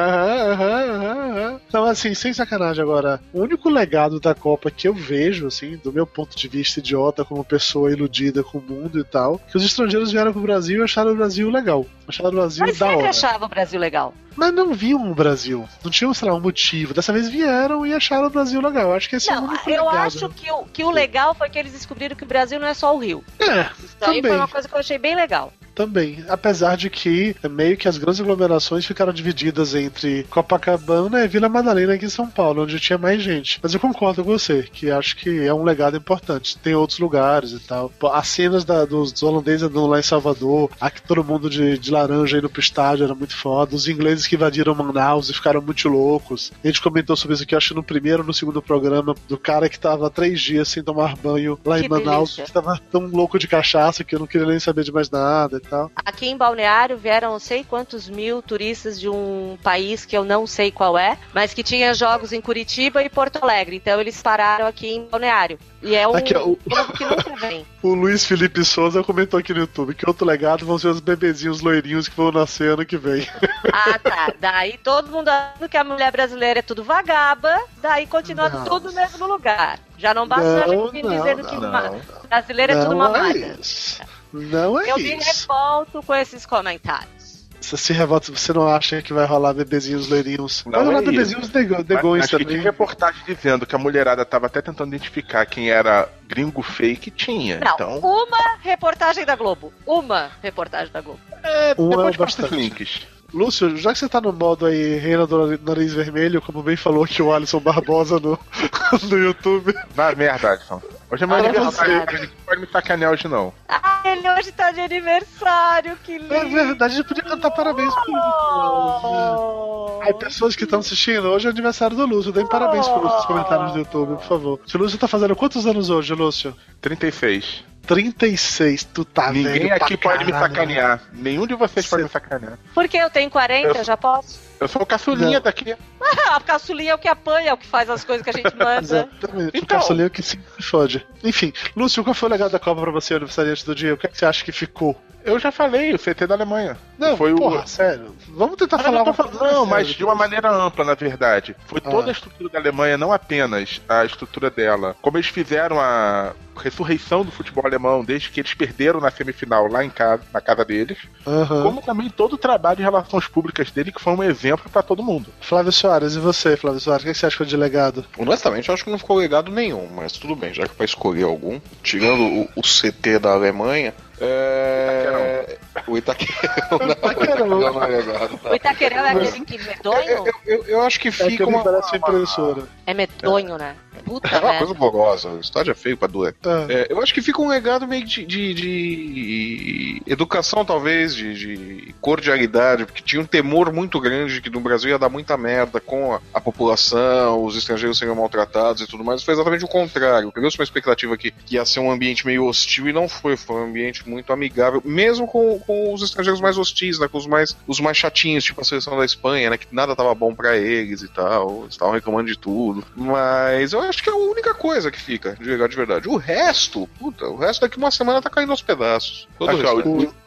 Então, 1.69 1.85
assim, 1.85 2.15
sem 2.15 2.33
sacanagem 2.33 2.83
agora, 2.83 3.21
o 3.33 3.43
único 3.43 3.69
legado 3.69 4.21
da 4.21 4.35
Copa 4.35 4.71
que 4.71 4.89
eu 4.89 4.95
vejo, 4.95 5.47
assim, 5.47 5.77
do 5.83 5.93
meu 5.93 6.07
ponto 6.07 6.37
de 6.37 6.49
vista 6.49 6.81
idiota, 6.81 7.25
como 7.25 7.45
pessoa 7.45 7.91
iludida 7.91 8.43
com 8.43 8.59
o 8.59 8.63
mundo 8.63 8.99
e 8.99 9.05
tal, 9.05 9.39
que 9.51 9.57
os 9.57 9.65
estrangeiros 9.65 10.13
vieram 10.13 10.33
pro 10.33 10.43
Brasil 10.43 10.81
e 10.81 10.85
acharam 10.85 11.13
o 11.13 11.17
Brasil 11.17 11.51
legal. 11.51 11.85
Acharam 12.07 12.31
o 12.31 12.35
Brasil 12.35 12.67
Mas 12.67 12.79
da 12.79 12.87
sempre 12.87 13.01
hora. 13.01 13.11
achava 13.11 13.45
o 13.45 13.49
Brasil 13.49 13.81
legal. 13.81 14.15
Mas 14.39 14.55
não 14.55 14.73
viam 14.73 15.11
o 15.11 15.15
Brasil. 15.17 15.69
Não 15.83 15.91
tinham, 15.91 16.15
sei 16.15 16.29
lá, 16.29 16.35
um 16.37 16.41
motivo. 16.41 16.95
Dessa 16.95 17.13
vez 17.13 17.29
vieram 17.29 17.85
e 17.85 17.93
acharam 17.93 18.29
o 18.29 18.31
Brasil 18.31 18.61
legal. 18.61 18.95
Acho 18.95 19.09
que 19.09 19.17
esse 19.17 19.29
é 19.29 19.33
o 19.37 19.41
Não, 19.41 19.49
único 19.49 19.69
eu 19.69 19.85
legado. 19.85 20.07
acho 20.07 20.29
que 20.29 20.49
o, 20.53 20.65
que 20.65 20.85
o 20.85 20.91
legal 20.93 21.35
foi 21.35 21.51
que 21.51 21.59
eles 21.59 21.73
descobriram 21.73 22.15
que 22.15 22.23
o 22.23 22.27
Brasil 22.27 22.61
não 22.61 22.69
é 22.69 22.73
só 22.75 22.95
o 22.95 22.99
Rio. 23.01 23.25
É, 23.41 23.63
Isso 23.83 23.97
aí 24.01 24.17
também. 24.17 24.23
foi 24.23 24.37
uma 24.37 24.47
coisa 24.47 24.69
que 24.69 24.75
eu 24.75 24.79
achei 24.79 24.97
bem 24.97 25.17
legal. 25.17 25.53
Também. 25.79 26.25
Apesar 26.29 26.77
de 26.77 26.91
que 26.91 27.37
meio 27.49 27.77
que 27.77 27.87
as 27.87 27.97
grandes 27.97 28.21
aglomerações 28.21 28.85
ficaram 28.85 29.13
divididas 29.13 29.77
entre 29.77 30.25
Copacabana 30.25 31.25
e 31.25 31.29
Vila 31.29 31.49
Madalena 31.49 31.95
aqui 31.95 32.07
em 32.07 32.11
São 32.11 32.27
Paulo, 32.27 32.65
onde 32.65 32.81
tinha 32.81 32.99
mais 32.99 33.23
gente. 33.23 33.61
Mas 33.63 33.73
eu 33.73 33.79
concordo 33.79 34.25
com 34.25 34.33
você, 34.37 34.65
que 34.73 34.91
acho 34.91 35.17
que 35.17 35.47
é 35.47 35.55
um 35.55 35.63
legado 35.63 35.97
importante. 35.97 36.59
Tem 36.59 36.75
outros 36.75 36.99
lugares 36.99 37.53
e 37.53 37.61
tal. 37.61 37.93
As 38.13 38.27
cenas 38.27 38.65
da, 38.65 38.85
dos, 38.85 39.23
holandeses 39.23 39.63
andando 39.63 39.87
lá 39.87 40.01
em 40.01 40.03
Salvador, 40.03 40.69
aqui 40.81 41.01
todo 41.01 41.23
mundo 41.23 41.49
de, 41.49 41.79
de 41.79 41.91
laranja 41.93 42.39
indo 42.39 42.51
pro 42.51 42.61
estádio 42.61 43.05
era 43.05 43.15
muito 43.15 43.37
foda. 43.37 43.77
Os 43.77 43.87
ingleses 43.87 44.27
que 44.27 44.35
invadiram 44.35 44.75
Manaus 44.75 45.31
e 45.31 45.35
ficaram 45.35 45.63
muito 45.63 45.89
loucos. 45.89 46.51
A 46.65 46.67
gente 46.67 46.83
comentou 46.83 47.15
sobre 47.15 47.35
isso 47.35 47.45
aqui, 47.45 47.55
acho 47.55 47.69
que 47.69 47.75
no 47.75 47.85
primeiro 47.85 48.23
ou 48.23 48.27
no 48.27 48.35
segundo 48.35 48.61
programa, 48.61 49.15
do 49.29 49.39
cara 49.39 49.69
que 49.69 49.79
tava 49.79 50.11
três 50.11 50.41
dias 50.41 50.69
sem 50.69 50.83
tomar 50.83 51.17
banho 51.17 51.57
lá 51.65 51.79
que 51.79 51.87
em 51.87 51.89
Manaus, 51.89 52.31
delícia. 52.31 52.45
que 52.45 52.53
tava 52.53 52.81
tão 52.91 53.07
louco 53.07 53.39
de 53.39 53.47
cachaça 53.47 54.03
que 54.03 54.17
eu 54.17 54.19
não 54.19 54.27
queria 54.27 54.47
nem 54.49 54.59
saber 54.59 54.83
de 54.83 54.91
mais 54.91 55.09
nada 55.09 55.59
e 55.59 55.68
tal. 55.69 55.91
Aqui 55.97 56.27
em 56.27 56.37
Balneário 56.37 56.97
vieram 56.97 57.33
não 57.33 57.39
sei 57.39 57.65
quantos 57.65 58.09
mil 58.09 58.43
turistas 58.43 58.99
de 58.99 59.09
um 59.09 59.59
país 59.63 60.05
que 60.05 60.17
eu 60.17 60.25
não 60.25 60.47
sei 60.47 60.71
qual 60.71 60.99
é, 60.99 61.19
mas 61.33 61.55
que 61.55 61.63
tinha 61.63 61.95
jogos 61.95 62.33
em 62.33 62.41
Curitiba 62.41 63.03
e 63.03 63.09
Porto 63.09 63.43
Alegre. 63.43 63.77
Então 63.77 64.01
eles 64.01 64.21
pararam 64.23 64.67
aqui 64.67 64.89
em 64.89 65.07
Balneário. 65.07 65.59
E 65.83 65.95
é 65.95 66.09
um 66.09 66.15
aqui, 66.15 66.37
o... 66.37 66.57
que 66.97 67.05
nunca 67.05 67.37
vem. 67.37 67.67
O 67.81 67.95
Luiz 67.95 68.25
Felipe 68.25 68.65
Souza 68.65 69.05
comentou 69.05 69.39
aqui 69.39 69.55
no 69.55 69.61
YouTube 69.61 69.95
que 69.95 70.05
outro 70.05 70.27
legado 70.27 70.67
vão 70.67 70.77
ser 70.77 70.89
os 70.89 70.99
bebezinhos 70.99 71.61
loirinhos 71.61 72.09
que 72.09 72.17
vão 72.17 72.33
nascer 72.33 72.73
ano 72.73 72.85
que 72.85 72.97
vem. 72.97 73.27
Ah, 73.71 73.99
tá. 73.99 74.33
Daí 74.41 74.79
todo 74.79 75.11
mundo 75.11 75.29
achando 75.29 75.69
que 75.69 75.77
a 75.77 75.85
mulher 75.85 76.11
brasileira 76.11 76.61
é 76.61 76.63
tudo 76.63 76.83
vagaba, 76.83 77.61
daí 77.81 78.07
continua 78.07 78.49
não. 78.49 78.65
tudo 78.65 78.89
no 78.89 78.95
mesmo 78.95 79.27
lugar. 79.27 79.79
Já 79.99 80.15
não 80.15 80.27
basta 80.27 80.67
não, 80.67 80.85
a 80.85 80.87
gente 80.87 81.03
não, 81.03 81.11
dizendo 81.11 81.43
não, 81.43 82.01
que 82.01 82.29
brasileira 82.29 82.73
é 82.73 82.83
tudo 82.83 82.97
mamada. 82.97 83.39
É. 83.39 84.18
Não 84.33 84.81
é 84.81 84.91
Eu 84.91 84.97
isso. 84.97 85.07
Eu 85.07 85.19
me 85.19 85.25
revolto 85.25 86.03
com 86.03 86.15
esses 86.15 86.47
comentários. 86.47 87.39
Você 87.61 87.77
se 87.77 87.93
revolta, 87.93 88.33
você 88.33 88.53
não 88.53 88.69
acha 88.69 89.03
que 89.03 89.13
vai 89.13 89.27
rolar 89.27 89.53
bebezinhos 89.53 90.09
loirinhos? 90.09 90.65
Não 90.65 90.73
vai 90.73 90.85
rolar 90.85 90.99
é 91.01 91.03
bebezinhos 91.03 91.51
negões 91.51 92.31
também. 92.31 92.47
Tinha 92.47 92.63
reportagem 92.63 93.21
dizendo 93.27 93.67
que 93.67 93.75
a 93.75 93.79
mulherada 93.79 94.25
tava 94.25 94.47
até 94.47 94.63
tentando 94.63 94.95
identificar 94.95 95.45
quem 95.45 95.71
era 95.71 96.09
gringo 96.27 96.63
fake, 96.63 97.11
tinha. 97.11 97.59
Não, 97.59 97.75
então... 97.75 97.99
uma 97.99 98.57
reportagem 98.63 99.25
da 99.25 99.35
Globo. 99.35 99.73
Uma 99.85 100.31
reportagem 100.43 100.93
da 100.93 101.01
Globo. 101.01 101.21
É, 101.43 101.75
uma 101.77 101.91
depois 101.91 102.15
é 102.15 102.19
bastante. 102.19 102.55
links. 102.55 103.07
Lúcio, 103.35 103.77
já 103.77 103.93
que 103.93 103.99
você 103.99 104.09
tá 104.09 104.21
no 104.21 104.33
modo 104.33 104.65
aí 104.65 104.97
Reina 104.99 105.27
do 105.27 105.59
Nariz 105.59 105.93
Vermelho, 105.93 106.41
como 106.41 106.63
bem 106.63 106.77
falou 106.77 107.07
que 107.07 107.21
o 107.21 107.33
Alisson 107.33 107.61
Barbosa 107.61 108.19
no, 108.19 108.39
no 109.11 109.19
YouTube. 109.19 109.75
Vai 109.91 110.15
merda, 110.15 110.53
Alisson. 110.53 110.81
Hoje 111.11 111.25
é 111.25 111.27
meu 111.27 111.37
aniversário, 111.37 112.05
ele 112.13 112.31
pode 112.45 112.61
me 112.61 112.67
sacanear 112.67 113.13
hoje 113.13 113.27
não. 113.29 113.53
Ah, 113.67 114.03
ele 114.05 114.31
hoje 114.31 114.53
tá 114.53 114.71
de 114.71 114.81
aniversário, 114.81 115.97
que 116.05 116.19
lindo. 116.19 116.35
É 116.35 116.45
verdade, 116.45 116.95
a 116.95 116.97
gente 116.97 117.09
podia 117.09 117.25
cantar 117.25 117.51
parabéns 117.51 117.95
pro 117.95 118.13
Lúcio. 118.13 120.03
Aí, 120.03 120.13
pessoas 120.15 120.55
que 120.55 120.65
estão 120.65 120.81
assistindo, 120.81 121.29
hoje 121.29 121.47
é 121.47 121.51
aniversário 121.51 121.97
do 121.97 122.05
Lúcio, 122.05 122.31
deem 122.31 122.47
parabéns 122.47 122.87
pro 122.87 123.01
Lúcio 123.01 123.17
nos 123.17 123.27
comentários 123.27 123.73
do 123.73 123.79
YouTube, 123.79 124.17
por 124.17 124.25
favor. 124.25 124.61
O 124.75 124.79
Lúcio 124.79 124.99
tá 124.99 125.09
fazendo 125.09 125.35
quantos 125.35 125.67
anos 125.67 125.89
hoje, 125.89 126.13
Lúcio? 126.13 126.55
36. 126.83 127.65
36, 127.87 128.85
tu 128.85 129.03
tá 129.03 129.33
Ninguém 129.33 129.73
aqui 129.73 129.97
pode 129.97 130.27
me 130.27 130.33
sacanear. 130.33 131.01
Nenhum 131.11 131.47
de 131.47 131.55
vocês 131.55 131.87
Cê... 131.87 131.91
pode 131.91 132.03
me 132.03 132.11
sacanear. 132.11 132.59
Porque 132.75 132.99
eu 132.99 133.09
tenho 133.09 133.31
40, 133.31 133.79
eu, 133.79 133.85
já 133.85 133.97
posso. 133.97 134.48
Eu 134.61 134.69
sou 134.69 134.83
o 134.83 134.87
caçulinha 134.87 135.39
Não. 135.39 135.41
daqui. 135.43 135.75
a 136.31 136.41
caçulinha 136.41 136.93
é 136.93 136.95
o 136.95 136.99
que 136.99 137.09
apanha, 137.09 137.51
é 137.51 137.53
o 137.53 137.59
que 137.59 137.67
faz 137.67 137.89
as 137.89 138.05
coisas 138.05 138.25
que 138.25 138.31
a 138.31 138.33
gente 138.33 138.55
manda. 138.57 138.81
Exatamente, 138.81 139.57
então... 139.57 139.63
o 139.79 139.81
caçulinha 139.81 140.07
é 140.07 140.09
o 140.09 140.11
que 140.11 140.23
se 140.23 140.39
fode. 140.61 141.07
Enfim, 141.23 141.53
Lúcio, 141.77 142.03
qual 142.05 142.15
foi 142.15 142.29
o 142.29 142.33
legado 142.33 142.51
da 142.51 142.59
Copa 142.59 142.81
pra 142.81 142.91
você, 142.91 143.15
aniversariante 143.15 143.65
do 143.65 143.75
dia? 143.75 143.95
O 143.95 143.97
que, 143.97 144.07
é 144.07 144.11
que 144.11 144.19
você 144.19 144.27
acha 144.27 144.45
que 144.45 144.53
ficou? 144.53 144.97
Eu 145.25 145.39
já 145.39 145.53
falei, 145.53 145.93
o 145.93 145.99
CT 145.99 146.27
da 146.27 146.35
Alemanha. 146.35 146.79
Não, 146.99 147.17
foi 147.17 147.35
porra, 147.35 147.63
o... 147.63 147.69
sério. 147.69 148.17
Vamos 148.29 148.57
tentar 148.57 148.79
falar 148.79 149.03
uma 149.03 149.13
coisa. 149.13 149.53
Não, 149.53 149.67
mas 149.67 149.89
de 149.89 150.03
uma 150.03 150.15
maneira 150.15 150.51
ampla, 150.51 150.85
na 150.85 150.95
verdade. 150.95 151.55
Foi 151.67 151.83
ah. 151.85 151.91
toda 151.91 152.09
a 152.11 152.13
estrutura 152.13 152.49
da 152.49 152.59
Alemanha, 152.59 152.97
não 152.97 153.13
apenas 153.13 153.81
a 153.89 154.05
estrutura 154.05 154.51
dela. 154.51 154.97
Como 155.03 155.19
eles 155.19 155.29
fizeram 155.29 155.79
a 155.79 156.33
ressurreição 156.59 157.25
do 157.25 157.31
futebol 157.31 157.65
alemão 157.65 158.05
desde 158.05 158.31
que 158.31 158.41
eles 158.41 158.55
perderam 158.55 159.01
na 159.01 159.11
semifinal 159.11 159.69
lá 159.69 159.85
em 159.85 159.91
casa, 159.91 160.23
na 160.33 160.41
casa 160.41 160.65
deles. 160.65 160.99
Uhum. 161.25 161.63
Como 161.63 161.83
também 161.83 162.11
todo 162.11 162.33
o 162.35 162.39
trabalho 162.39 162.79
de 162.79 162.83
relações 162.83 163.29
públicas 163.29 163.71
dele, 163.71 163.93
que 163.93 164.01
foi 164.01 164.13
um 164.13 164.23
exemplo 164.49 164.71
para 164.71 164.83
todo 164.83 165.03
mundo. 165.03 165.27
Flávio 165.41 165.73
Soares, 165.73 166.15
e 166.15 166.19
você, 166.19 166.57
Flávio 166.57 166.81
Soares, 166.81 167.05
o 167.05 167.07
que 167.07 167.15
você 167.15 167.27
acha 167.27 167.45
de 167.45 167.57
legado? 167.57 168.05
Honestamente, 168.17 168.69
eu 168.69 168.75
acho 168.75 168.85
que 168.85 168.91
não 168.91 168.99
ficou 168.99 169.17
legado 169.17 169.51
nenhum, 169.51 169.89
mas 169.95 170.13
tudo 170.13 170.35
bem, 170.35 170.53
já 170.53 170.67
que 170.67 170.75
para 170.75 170.85
escolher 170.85 171.25
algum, 171.25 171.61
tirando 171.83 172.23
o, 172.23 172.49
o 172.57 172.63
CT 172.63 173.19
da 173.19 173.33
Alemanha, 173.33 173.95
é... 174.21 175.59
O 175.87 175.97
Itaquerão. 175.97 176.79
Não, 176.81 176.91
Itaquerão. 176.91 177.47
não 177.47 177.83
é. 177.83 178.51
O 178.51 178.55
Itaquerão 178.55 179.07
é 179.07 179.11
aquele 179.11 179.45
que 179.45 179.59
medonho? 179.59 180.27
Eu, 180.27 180.35
eu, 180.47 180.65
eu 180.65 180.83
acho 180.83 181.01
que 181.01 181.11
fica 181.11 181.35
é 181.35 181.37
que 181.37 181.43
uma... 181.43 181.63
parece 181.63 181.97
impressora. 181.97 182.69
É 182.87 182.95
medonho, 182.95 183.57
né? 183.57 183.77
Puta, 184.05 184.29
é 184.29 184.39
uma 184.39 184.59
coisa 184.59 184.73
horrorosa. 184.73 185.29
O 185.31 185.41
estádio 185.41 185.73
é 185.73 185.75
feio 185.75 185.97
pra 185.97 186.09
doer. 186.09 186.35
É. 186.45 186.73
É, 186.73 186.87
eu 186.91 187.03
acho 187.03 187.13
que 187.13 187.21
fica 187.21 187.41
um 187.43 187.49
legado 187.49 187.87
meio 187.87 188.05
de, 188.05 188.25
de, 188.25 188.55
de 188.55 190.03
educação, 190.07 190.65
talvez, 190.65 191.15
de, 191.15 191.35
de, 191.35 191.95
cordialidade, 192.01 192.87
porque 192.87 193.03
tinha 193.03 193.21
um 193.21 193.27
temor 193.27 193.73
muito 193.73 194.01
grande 194.01 194.35
de 194.35 194.41
que 194.41 194.51
no 194.51 194.61
Brasil 194.61 194.91
ia 194.91 194.99
dar 194.99 195.09
muita 195.09 195.37
merda 195.37 195.81
com 195.81 196.15
a, 196.15 196.21
a 196.33 196.41
população, 196.41 197.45
os 197.45 197.57
estrangeiros 197.57 197.99
seriam 197.99 198.17
maltratados 198.17 198.83
e 198.83 198.87
tudo 198.87 199.05
mais. 199.05 199.23
Foi 199.23 199.35
exatamente 199.35 199.65
o 199.65 199.69
contrário. 199.69 200.33
Criou-se 200.33 200.59
uma 200.59 200.65
expectativa 200.65 201.17
que, 201.17 201.31
que 201.31 201.57
ia 201.57 201.65
ser 201.65 201.81
um 201.81 201.91
ambiente 201.91 202.27
meio 202.27 202.47
hostil 202.47 202.89
e 202.89 202.93
não 202.93 203.09
foi. 203.09 203.37
Foi 203.37 203.57
um 203.57 203.65
ambiente 203.65 204.09
muito 204.09 204.33
amigável, 204.33 204.81
mesmo 204.85 205.27
com, 205.27 205.59
com 205.69 205.93
os 205.93 206.03
estrangeiros 206.03 206.41
mais 206.41 206.57
hostis, 206.57 206.99
né? 206.99 207.07
Com 207.07 207.19
os 207.19 207.27
mais, 207.27 207.55
os 207.67 207.79
mais 207.79 207.99
chatinhos, 207.99 208.43
tipo 208.43 208.63
a 208.63 208.65
seleção 208.65 208.97
da 208.97 209.05
Espanha, 209.05 209.51
né? 209.51 209.59
Que 209.59 209.67
nada 209.71 209.95
tava 209.95 210.15
bom 210.15 210.35
para 210.35 210.57
eles 210.57 211.03
e 211.03 211.09
tal. 211.09 211.61
Eles 211.61 211.75
estavam 211.75 211.93
reclamando 211.93 212.31
de 212.31 212.39
tudo. 212.39 212.83
Mas 212.97 213.75
eu 213.75 213.81
acho 213.81 214.03
que 214.03 214.09
é 214.09 214.13
a 214.13 214.17
única 214.17 214.55
coisa 214.55 214.91
que 214.91 214.99
fica, 214.99 215.35
de 215.35 215.45
verdade, 215.45 215.71
de 215.71 215.77
verdade. 215.77 216.09
O 216.09 216.17
resto, 216.17 216.89
puta, 216.99 217.27
o 217.27 217.37
resto 217.37 217.61
daqui 217.61 217.77
uma 217.77 217.91
semana 217.91 218.23
tá 218.23 218.31
caindo 218.31 218.51
aos 218.51 218.63
pedaços. 218.63 219.29
Todo 219.39 219.51
Aqui, 219.51 219.67
ó, 219.67 219.75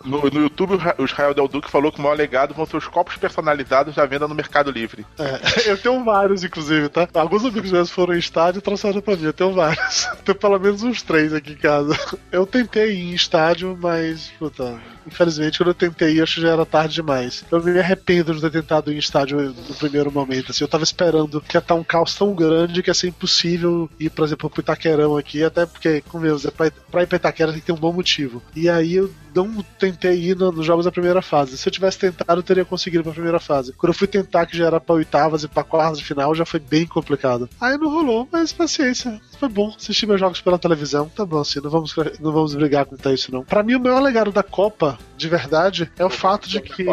no, 0.06 0.30
no, 0.30 0.42
YouTube, 0.42 0.78
o 0.98 1.06
Israel 1.06 1.34
Del 1.34 1.48
Duque 1.48 1.72
falou 1.72 1.92
que 1.92 2.00
o 2.00 2.02
maior 2.04 2.16
legado 2.16 2.54
vão 2.54 2.66
ser 2.66 2.78
os 2.78 2.88
copos 2.88 3.18
personalizados 3.18 3.98
à 3.98 4.06
venda 4.06 4.28
no 4.28 4.36
Mercado 4.36 4.70
Livre. 4.70 5.06
É, 5.18 5.70
eu 5.72 5.78
tenho 5.78 6.04
vários, 6.04 6.44
inclusive, 6.44 6.90
tá? 6.90 7.08
Alguns 7.16 7.44
amigos 7.46 7.72
meus 7.72 7.90
foram 7.90 8.14
em 8.14 8.20
estádio 8.20 8.60
e 8.60 8.62
trouxeram 8.62 9.02
pra 9.02 9.16
mim. 9.16 9.26
Eu 9.26 9.34
tenho 9.34 9.54
vários. 9.54 10.06
tenho 10.24 10.38
pelo 10.38 10.60
menos 10.60 10.84
uns 10.84 11.02
três 11.02 11.34
aqui 11.34 11.54
em 11.54 11.58
casa. 11.58 11.98
Eu 12.32 12.46
tentei 12.46 12.92
ir 12.92 13.12
em 13.12 13.14
estádio, 13.14 13.78
mas, 13.82 14.32
puta, 14.38 14.80
infelizmente, 15.06 15.58
quando 15.58 15.70
eu 15.70 15.74
tentei 15.74 16.22
acho 16.22 16.36
que 16.36 16.42
já 16.42 16.50
era 16.50 16.66
tarde 16.66 16.96
demais. 16.96 17.44
Eu 17.52 17.64
me 17.64 17.80
arrependo 17.80 18.34
de 18.34 18.42
ter 18.42 18.52
tentado 18.52 18.92
ir 18.92 18.96
em 18.96 19.00
estádio 19.00 19.40
no 19.40 19.76
primeiro 19.76 20.12
momento. 20.12 20.52
Assim, 20.52 20.64
eu 20.64 20.68
tava 20.68 20.84
esperando 20.84 21.42
que 21.42 21.58
ia 21.58 21.60
estar 21.60 21.76
um 21.76 21.84
caos 21.84 22.16
tão 22.16 22.34
grande 22.34 22.82
que 22.82 22.90
ia 22.90 22.94
ser 22.94 23.08
impossível 23.08 23.90
ir, 24.00 24.10
por 24.10 24.26
exemplo, 24.26 24.50
pro 24.50 24.62
Itaquerão 24.62 25.18
aqui, 25.18 25.44
até 25.44 25.66
porque, 25.66 26.02
como 26.10 26.26
eu 26.26 26.36
dizer, 26.36 26.52
pra, 26.52 26.72
pra 26.92 27.04
ir 27.04 27.08
pra 27.08 27.16
Itaquera 27.16 27.52
tem 27.52 27.62
que 27.62 27.66
ter 27.66 27.74
um 27.74 27.78
bom 27.78 27.94
motivo. 27.94 28.42
E 28.56 28.70
aí 28.70 28.96
eu 28.96 29.12
não 29.34 29.64
tentei 29.80 30.20
ir 30.20 30.36
no, 30.36 30.52
nos 30.52 30.66
jogos 30.66 30.86
da 30.86 30.92
primeira 30.92 31.22
fase. 31.22 31.58
Se 31.58 31.68
eu 31.68 31.74
tivesse 31.74 32.00
tentado, 32.00 32.40
eu 32.40 32.44
teria 32.44 32.66
conseguido 32.66 33.04
pra 33.04 33.14
primeira 33.14 33.40
fase. 33.40 33.74
Quando 33.74 33.92
eu 33.92 33.98
fui 33.98 34.08
tentar, 34.08 34.46
que 34.46 34.58
já 34.58 34.68
era 34.68 34.80
pra 34.80 34.96
oitavas 34.96 35.44
e 35.44 35.48
pra 35.48 35.64
quartas 35.64 35.98
de 35.98 36.06
final, 36.06 36.36
já 36.36 36.46
foi 36.46 36.60
bem 36.60 36.86
complicado. 36.86 37.50
Aí 37.60 37.78
não 37.78 37.90
rolou, 37.90 38.28
mas 38.32 38.52
paciência. 38.52 39.20
Foi 39.42 39.50
bom 39.50 39.74
assistir 39.76 40.06
meus 40.06 40.20
jogos 40.20 40.40
pela 40.40 40.60
televisão. 40.60 41.10
Tá 41.10 41.26
bom, 41.26 41.40
assim, 41.40 41.60
não 41.60 41.72
vamos, 41.72 41.96
não 42.20 42.32
vamos 42.32 42.54
brigar 42.54 42.86
com 42.86 42.96
isso, 43.10 43.32
não. 43.32 43.44
Pra 43.44 43.64
mim, 43.64 43.74
o 43.74 43.80
maior 43.80 44.00
legado 44.00 44.32
da 44.32 44.44
Copa, 44.44 45.00
de 45.18 45.28
verdade, 45.28 45.92
é 45.98 46.06
o 46.06 46.12
fato 46.12 46.48
de 46.48 46.62
que 46.62 46.86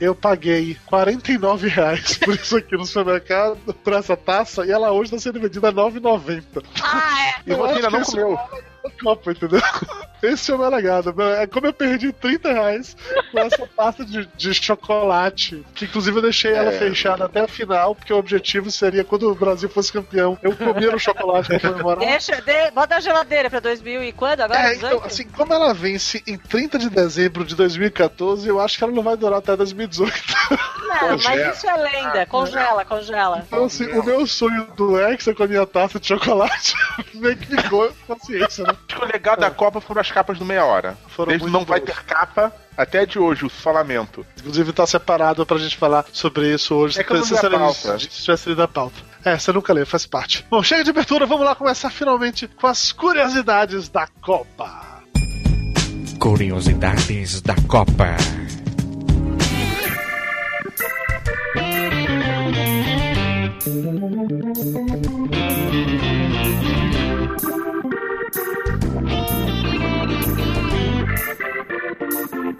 eu 0.00 0.14
paguei 0.14 0.78
49 0.86 1.68
reais 1.68 2.16
por 2.16 2.34
isso 2.34 2.56
aqui 2.56 2.74
no 2.74 2.86
supermercado, 2.86 3.58
por 3.84 3.92
essa 3.92 4.16
taça, 4.16 4.64
e 4.64 4.70
ela 4.70 4.90
hoje 4.92 5.10
tá 5.10 5.18
sendo 5.18 5.40
vendida 5.40 5.68
a 5.68 5.72
9,90. 5.74 6.64
Ah, 6.82 7.28
é. 7.28 7.34
E 7.52 7.54
você 7.54 7.74
ainda 7.74 7.90
não 7.90 8.02
comeu. 8.02 8.38
Copa, 9.02 9.32
entendeu? 9.32 9.60
Esse 10.22 10.50
é 10.50 10.54
o 10.54 10.58
meu 10.58 10.68
legado. 10.68 11.14
É 11.38 11.46
como 11.46 11.66
eu 11.66 11.72
perdi 11.72 12.12
30 12.12 12.52
reais 12.52 12.96
com 13.32 13.38
essa 13.38 13.66
pasta 13.66 14.04
de, 14.04 14.28
de 14.36 14.52
chocolate. 14.52 15.64
Que 15.74 15.86
inclusive 15.86 16.18
eu 16.18 16.22
deixei 16.22 16.52
ela 16.52 16.70
é. 16.70 16.78
fechada 16.78 17.24
até 17.24 17.42
o 17.42 17.48
final, 17.48 17.94
porque 17.94 18.12
o 18.12 18.18
objetivo 18.18 18.70
seria, 18.70 19.02
quando 19.02 19.30
o 19.30 19.34
Brasil 19.34 19.68
fosse 19.68 19.92
campeão, 19.92 20.38
eu 20.42 20.54
comer 20.54 20.94
o 20.94 20.98
chocolate 20.98 21.48
pra 21.48 21.60
comemorar. 21.60 22.06
Deixa, 22.06 22.40
de, 22.42 22.70
bota 22.72 22.96
a 22.96 23.00
geladeira 23.00 23.48
pra 23.48 23.60
2000 23.60 24.04
e 24.04 24.12
quando? 24.12 24.42
Agora? 24.42 24.60
É, 24.60 24.74
então, 24.74 25.02
assim, 25.04 25.26
como 25.28 25.54
ela 25.54 25.72
vence 25.72 26.22
em 26.26 26.36
30 26.36 26.78
de 26.78 26.90
dezembro 26.90 27.44
de 27.44 27.54
2014, 27.54 28.46
eu 28.46 28.60
acho 28.60 28.76
que 28.76 28.84
ela 28.84 28.92
não 28.92 29.02
vai 29.02 29.16
durar 29.16 29.38
até 29.38 29.56
2018. 29.56 30.12
Não, 30.50 31.18
mas 31.24 31.56
isso 31.56 31.68
é 31.68 31.76
lenda. 31.76 32.26
Congela, 32.26 32.84
congela. 32.84 33.44
Então, 33.46 33.64
assim, 33.64 33.86
o 33.92 34.02
meu 34.02 34.26
sonho 34.26 34.66
do 34.76 34.98
Hexa 34.98 35.34
com 35.34 35.44
a 35.44 35.46
minha 35.46 35.66
taça 35.66 35.98
de 35.98 36.08
chocolate 36.08 36.74
meio 37.14 37.36
que 37.36 37.56
ficou 37.56 37.90
consciência, 38.06 38.64
né? 38.64 38.69
Acho 38.70 38.78
que 38.86 39.04
o 39.04 39.06
legal 39.06 39.36
da 39.36 39.50
Copa 39.50 39.80
foram 39.80 40.00
as 40.00 40.10
capas 40.10 40.38
do 40.38 40.44
meia 40.44 40.64
hora. 40.64 40.96
Foram 41.08 41.30
Desde 41.30 41.50
não 41.50 41.64
vai 41.64 41.80
ter 41.80 41.96
capa, 42.04 42.52
até 42.76 43.04
de 43.04 43.18
hoje, 43.18 43.44
o 43.44 43.50
solamento. 43.50 44.24
Inclusive 44.38 44.72
tá 44.72 44.86
separado 44.86 45.44
pra 45.44 45.58
gente 45.58 45.76
falar 45.76 46.04
sobre 46.12 46.52
isso 46.54 46.74
hoje. 46.74 47.00
É 47.00 47.04
que 47.04 47.12
eu 47.12 47.16
não 47.16 47.68
a 47.68 47.96
gente 47.96 48.22
tivesse 48.22 48.48
lido 48.48 48.62
a 48.62 48.68
pauta. 48.68 49.10
É, 49.24 49.38
você 49.38 49.52
nunca 49.52 49.72
leu, 49.72 49.86
faz 49.86 50.06
parte. 50.06 50.46
Bom, 50.48 50.62
chega 50.62 50.84
de 50.84 50.90
abertura, 50.90 51.26
vamos 51.26 51.44
lá 51.44 51.54
começar 51.54 51.90
finalmente 51.90 52.48
com 52.48 52.66
as 52.66 52.92
curiosidades 52.92 53.88
da 53.88 54.06
Copa. 54.22 55.02
Curiosidades 56.18 57.42
da 57.42 57.54
Copa. 57.68 58.16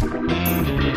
Thank 0.00 0.84
you. 0.84 0.89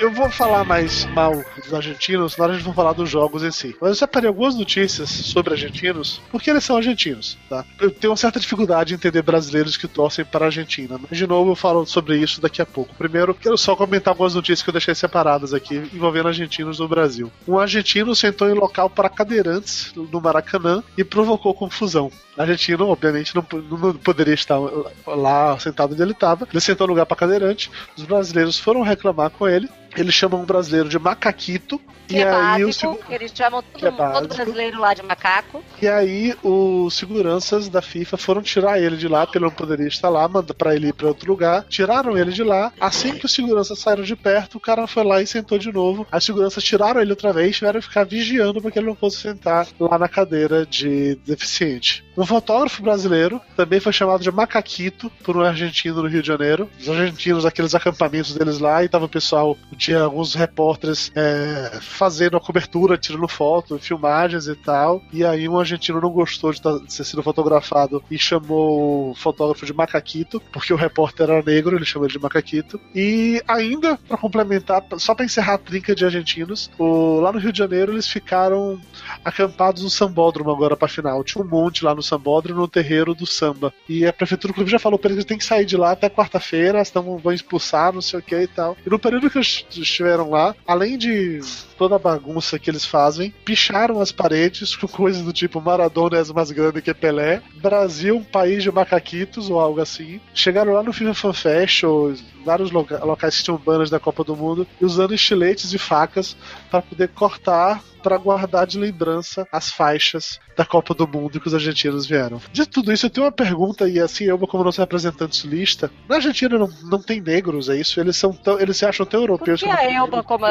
Eu 0.00 0.10
vou 0.10 0.30
falar 0.30 0.64
mais 0.64 1.04
mal 1.04 1.44
dos 1.56 1.74
argentinos 1.74 2.34
na 2.36 2.44
hora 2.44 2.56
de 2.56 2.64
falar 2.72 2.94
dos 2.94 3.08
jogos 3.08 3.44
em 3.44 3.50
si. 3.50 3.76
Mas 3.80 3.90
eu 3.90 3.96
separei 3.96 4.28
algumas 4.28 4.54
notícias 4.54 5.10
sobre 5.10 5.52
argentinos, 5.52 6.22
porque 6.30 6.48
eles 6.48 6.64
são 6.64 6.76
argentinos, 6.76 7.36
tá? 7.48 7.66
Eu 7.78 7.90
tenho 7.90 8.10
uma 8.10 8.16
certa 8.16 8.40
dificuldade 8.40 8.94
em 8.94 8.96
entender 8.96 9.20
brasileiros 9.20 9.76
que 9.76 9.86
torcem 9.86 10.24
para 10.24 10.46
a 10.46 10.48
Argentina, 10.48 10.98
mas 10.98 11.18
de 11.18 11.26
novo 11.26 11.50
eu 11.50 11.56
falo 11.56 11.84
sobre 11.84 12.16
isso 12.16 12.40
daqui 12.40 12.62
a 12.62 12.66
pouco. 12.66 12.94
Primeiro, 12.94 13.34
quero 13.34 13.58
só 13.58 13.76
comentar 13.76 14.12
algumas 14.12 14.34
notícias 14.34 14.62
que 14.62 14.70
eu 14.70 14.72
deixei 14.72 14.94
separadas 14.94 15.52
aqui 15.52 15.76
envolvendo 15.92 16.28
argentinos 16.28 16.78
no 16.78 16.88
Brasil. 16.88 17.30
Um 17.46 17.58
argentino 17.58 18.14
sentou 18.14 18.48
em 18.48 18.54
local 18.54 18.88
para 18.88 19.10
cadeirantes 19.10 19.92
no 19.94 20.20
Maracanã 20.20 20.82
e 20.96 21.04
provocou 21.04 21.52
confusão. 21.52 22.10
O 22.36 22.40
argentino, 22.40 22.88
obviamente, 22.88 23.34
não, 23.34 23.44
não 23.52 23.94
poderia 23.94 24.32
estar 24.32 24.58
lá 25.06 25.58
sentado 25.58 25.92
onde 25.92 26.00
ele 26.00 26.12
estava. 26.12 26.48
Ele 26.50 26.60
sentou 26.60 26.86
no 26.86 26.94
lugar 26.94 27.04
para 27.04 27.16
cadeirante. 27.16 27.70
Os 27.96 28.04
brasileiros 28.04 28.58
foram 28.58 28.80
reclamar 28.80 29.28
com 29.30 29.46
ele 29.46 29.68
eles 29.96 30.14
chamam 30.14 30.42
o 30.42 30.46
brasileiro 30.46 30.88
de 30.88 30.98
macaquito. 30.98 31.80
Que 32.06 32.16
e 32.16 32.22
é 32.22 32.28
aí 32.28 32.64
básico, 32.64 32.98
o 33.08 33.12
eles 33.12 33.32
chamam 33.32 33.62
todo, 33.62 33.86
é 33.86 33.90
todo, 33.92 34.34
brasileiro 34.34 34.80
lá 34.80 34.92
de 34.94 35.02
macaco. 35.02 35.62
E 35.80 35.86
aí 35.86 36.34
os 36.42 36.94
seguranças 36.94 37.68
da 37.68 37.80
FIFA 37.80 38.16
foram 38.16 38.42
tirar 38.42 38.80
ele 38.80 38.96
de 38.96 39.06
lá, 39.06 39.24
porque 39.24 39.38
ele 39.38 39.44
não 39.44 39.52
poderia 39.52 39.86
estar 39.86 40.08
lá, 40.08 40.26
manda 40.26 40.52
para 40.52 40.74
ele 40.74 40.88
ir 40.88 40.92
para 40.92 41.06
outro 41.06 41.30
lugar. 41.30 41.64
Tiraram 41.68 42.18
ele 42.18 42.32
de 42.32 42.42
lá. 42.42 42.72
Assim 42.80 43.14
que 43.14 43.26
os 43.26 43.32
seguranças 43.32 43.78
saíram 43.78 44.02
de 44.02 44.16
perto, 44.16 44.56
o 44.56 44.60
cara 44.60 44.88
foi 44.88 45.04
lá 45.04 45.22
e 45.22 45.26
sentou 45.26 45.56
de 45.56 45.72
novo. 45.72 46.04
As 46.10 46.24
seguranças 46.24 46.64
tiraram 46.64 47.00
ele 47.00 47.12
outra 47.12 47.32
vez, 47.32 47.56
tiveram 47.56 47.80
que 47.80 47.86
ficar 47.86 48.04
vigiando 48.04 48.60
para 48.60 48.72
que 48.72 48.78
ele 48.80 48.88
não 48.88 48.96
fosse 48.96 49.18
sentar 49.18 49.68
lá 49.78 49.96
na 49.96 50.08
cadeira 50.08 50.66
de 50.66 51.14
deficiente. 51.24 52.04
Um 52.16 52.26
fotógrafo 52.26 52.82
brasileiro 52.82 53.40
também 53.56 53.78
foi 53.78 53.92
chamado 53.92 54.22
de 54.22 54.30
macaquito 54.30 55.10
por 55.22 55.36
um 55.36 55.42
argentino 55.42 56.02
no 56.02 56.08
Rio 56.08 56.22
de 56.22 56.28
Janeiro. 56.28 56.68
Os 56.78 56.88
argentinos, 56.88 57.46
aqueles 57.46 57.74
acampamentos 57.74 58.34
deles 58.34 58.58
lá, 58.58 58.82
e 58.84 58.88
tava 58.88 59.04
o 59.04 59.08
pessoal 59.08 59.56
tinha 59.80 60.02
alguns 60.02 60.34
repórteres 60.34 61.10
é, 61.16 61.78
fazendo 61.80 62.36
a 62.36 62.40
cobertura, 62.40 62.98
tirando 62.98 63.26
foto, 63.26 63.78
filmagens 63.78 64.46
e 64.46 64.54
tal. 64.54 65.02
E 65.10 65.24
aí 65.24 65.48
um 65.48 65.58
argentino 65.58 66.00
não 66.00 66.10
gostou 66.10 66.52
de, 66.52 66.60
tá, 66.60 66.72
de 66.76 66.94
ter 66.94 67.02
sido 67.02 67.22
fotografado 67.22 68.04
e 68.10 68.18
chamou 68.18 69.10
o 69.10 69.14
fotógrafo 69.14 69.64
de 69.64 69.72
macaquito, 69.72 70.38
porque 70.52 70.74
o 70.74 70.76
repórter 70.76 71.30
era 71.30 71.42
negro, 71.42 71.76
ele 71.76 71.86
chamou 71.86 72.06
ele 72.06 72.12
de 72.12 72.22
macaquito. 72.22 72.78
E 72.94 73.42
ainda, 73.48 73.96
para 73.96 74.18
complementar, 74.18 74.84
só 74.98 75.14
para 75.14 75.24
encerrar 75.24 75.54
a 75.54 75.58
trinca 75.58 75.94
de 75.94 76.04
argentinos, 76.04 76.70
o, 76.78 77.18
lá 77.20 77.32
no 77.32 77.38
Rio 77.38 77.52
de 77.52 77.58
Janeiro 77.58 77.92
eles 77.92 78.06
ficaram 78.06 78.78
acampados 79.24 79.82
no 79.82 79.88
sambódromo 79.88 80.50
agora 80.50 80.76
para 80.76 80.88
final. 80.88 81.24
Tinha 81.24 81.42
um 81.42 81.48
monte 81.48 81.86
lá 81.86 81.94
no 81.94 82.02
sambódromo 82.02 82.60
no 82.60 82.68
terreiro 82.68 83.14
do 83.14 83.26
samba. 83.26 83.72
E 83.88 84.04
a 84.04 84.12
prefeitura 84.12 84.52
clube 84.52 84.70
já 84.70 84.78
falou 84.78 84.98
para 84.98 85.10
eles 85.10 85.24
que 85.24 85.28
tem 85.28 85.38
que 85.38 85.44
sair 85.44 85.64
de 85.64 85.78
lá 85.78 85.92
até 85.92 86.10
quarta-feira, 86.10 86.84
senão 86.84 87.16
vão 87.16 87.32
expulsar, 87.32 87.94
não 87.94 88.02
sei 88.02 88.18
o 88.18 88.22
que 88.22 88.36
e 88.36 88.46
tal. 88.46 88.76
E 88.84 88.90
no 88.90 88.98
período 88.98 89.30
que 89.30 89.38
eles 89.38 89.64
estiveram 89.78 90.30
lá, 90.30 90.54
além 90.66 90.98
de 90.98 91.40
toda 91.78 91.96
a 91.96 91.98
bagunça 91.98 92.58
que 92.58 92.70
eles 92.70 92.84
fazem, 92.84 93.32
picharam 93.44 94.00
as 94.00 94.12
paredes 94.12 94.76
com 94.76 94.86
coisas 94.86 95.22
do 95.22 95.32
tipo 95.32 95.60
Maradona 95.60 96.18
é 96.18 96.32
mais 96.32 96.50
grande 96.50 96.82
que 96.82 96.92
Pelé, 96.92 97.42
Brasil, 97.56 98.16
um 98.16 98.24
país 98.24 98.62
de 98.62 98.70
macaquitos 98.70 99.48
ou 99.48 99.58
algo 99.58 99.80
assim. 99.80 100.20
Chegaram 100.34 100.72
lá 100.72 100.82
no 100.82 100.92
FIFA 100.92 101.14
Fan 101.14 101.32
Fest, 101.32 101.84
ou 101.84 102.14
vários 102.44 102.70
loca 102.70 103.02
locais 103.04 103.38
que 103.38 103.44
tinham 103.44 103.58
banners 103.58 103.90
da 103.90 104.00
Copa 104.00 104.24
do 104.24 104.36
Mundo, 104.36 104.66
usando 104.80 105.14
estiletes 105.14 105.72
e 105.72 105.78
facas 105.78 106.36
para 106.70 106.82
poder 106.82 107.08
cortar 107.08 107.82
para 108.00 108.16
guardar 108.18 108.66
de 108.66 108.78
lembrança 108.78 109.46
as 109.52 109.70
faixas 109.70 110.40
da 110.56 110.64
Copa 110.64 110.94
do 110.94 111.06
Mundo 111.06 111.40
que 111.40 111.46
os 111.46 111.54
argentinos 111.54 112.06
vieram. 112.06 112.40
De 112.52 112.66
tudo 112.66 112.92
isso, 112.92 113.06
eu 113.06 113.10
tenho 113.10 113.26
uma 113.26 113.32
pergunta, 113.32 113.88
e 113.88 113.98
assim, 113.98 114.24
eu, 114.24 114.38
como 114.38 114.64
nosso 114.64 114.80
representante 114.80 115.36
sulista, 115.36 115.90
na 116.08 116.16
Argentina 116.16 116.58
não, 116.58 116.68
não 116.84 117.00
tem 117.00 117.20
negros, 117.20 117.68
é 117.68 117.76
isso? 117.76 118.00
Eles, 118.00 118.16
são 118.16 118.32
tão, 118.32 118.60
eles 118.60 118.76
se 118.76 118.84
acham 118.84 119.06
tão 119.06 119.20
europeus 119.20 119.60
Por 119.60 119.68
que 119.68 119.76
a 119.76 119.92
Elba 119.92 120.22
como, 120.22 120.44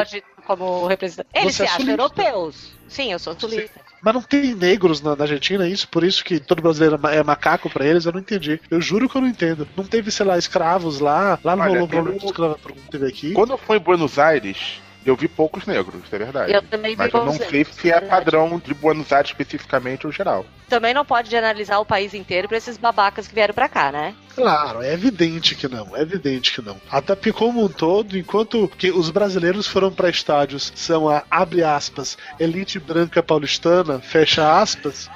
como 0.46 0.86
representante? 0.86 1.28
Eles 1.34 1.54
Você 1.54 1.66
se 1.66 1.70
é 1.70 1.74
acham 1.74 1.88
europeus. 1.88 2.72
Sim, 2.88 3.12
eu 3.12 3.18
sou 3.18 3.38
sulista. 3.38 3.78
Sim. 3.78 3.90
Mas 4.02 4.14
não 4.14 4.22
tem 4.22 4.54
negros 4.54 5.00
na, 5.00 5.14
na, 5.14 5.24
Argentina, 5.24 5.64
é 5.64 5.68
isso? 5.68 5.86
Por 5.88 6.02
isso 6.02 6.24
que 6.24 6.40
todo 6.40 6.62
brasileiro 6.62 6.98
é 7.08 7.22
macaco 7.22 7.68
para 7.68 7.84
eles? 7.84 8.04
Eu 8.04 8.12
não 8.12 8.20
entendi. 8.20 8.60
Eu 8.70 8.80
juro 8.80 9.08
que 9.08 9.16
eu 9.16 9.20
não 9.20 9.28
entendo. 9.28 9.68
Não 9.76 9.84
teve, 9.84 10.10
sei 10.10 10.24
lá, 10.24 10.38
escravos 10.38 11.00
lá. 11.00 11.38
Lá 11.44 11.54
não 11.54 11.68
rolou 11.68 11.86
problema 11.86 12.18
de 12.18 12.24
escravatura 12.24 12.74
teve 12.90 13.06
aqui. 13.06 13.32
Quando 13.32 13.52
eu 13.52 13.58
fui 13.58 13.76
em 13.76 13.80
Buenos 13.80 14.18
Aires, 14.18 14.80
eu 15.04 15.16
vi 15.16 15.28
poucos 15.28 15.66
negros, 15.66 16.02
é 16.12 16.18
verdade. 16.18 16.52
Eu 16.52 16.62
também 16.62 16.92
vi 16.92 16.98
Mas 16.98 17.12
eu 17.12 17.24
não 17.24 17.32
sei 17.32 17.64
se 17.64 17.90
é 17.90 18.00
padrão 18.00 18.60
de 18.64 18.74
Buenos 18.74 19.12
Aires 19.12 19.30
especificamente 19.30 20.06
ou 20.06 20.12
geral. 20.12 20.44
Também 20.68 20.94
não 20.94 21.04
pode 21.04 21.34
analisar 21.34 21.78
o 21.78 21.84
país 21.84 22.14
inteiro 22.14 22.46
para 22.46 22.56
esses 22.56 22.76
babacas 22.76 23.26
que 23.26 23.34
vieram 23.34 23.54
para 23.54 23.68
cá, 23.68 23.90
né? 23.90 24.14
Claro, 24.34 24.82
é 24.82 24.92
evidente 24.92 25.54
que 25.54 25.66
não, 25.66 25.96
é 25.96 26.02
evidente 26.02 26.52
que 26.52 26.62
não. 26.62 26.80
Até 26.90 27.14
porque 27.14 27.32
como 27.32 27.64
um 27.64 27.68
todo, 27.68 28.16
enquanto 28.16 28.68
que 28.68 28.90
os 28.90 29.10
brasileiros 29.10 29.66
foram 29.66 29.90
para 29.90 30.08
estádios 30.08 30.72
são 30.76 31.08
a 31.08 31.24
abre 31.30 31.64
aspas, 31.64 32.16
elite 32.38 32.78
branca 32.78 33.22
paulistana, 33.22 33.98
fecha 34.00 34.60
aspas, 34.60 35.10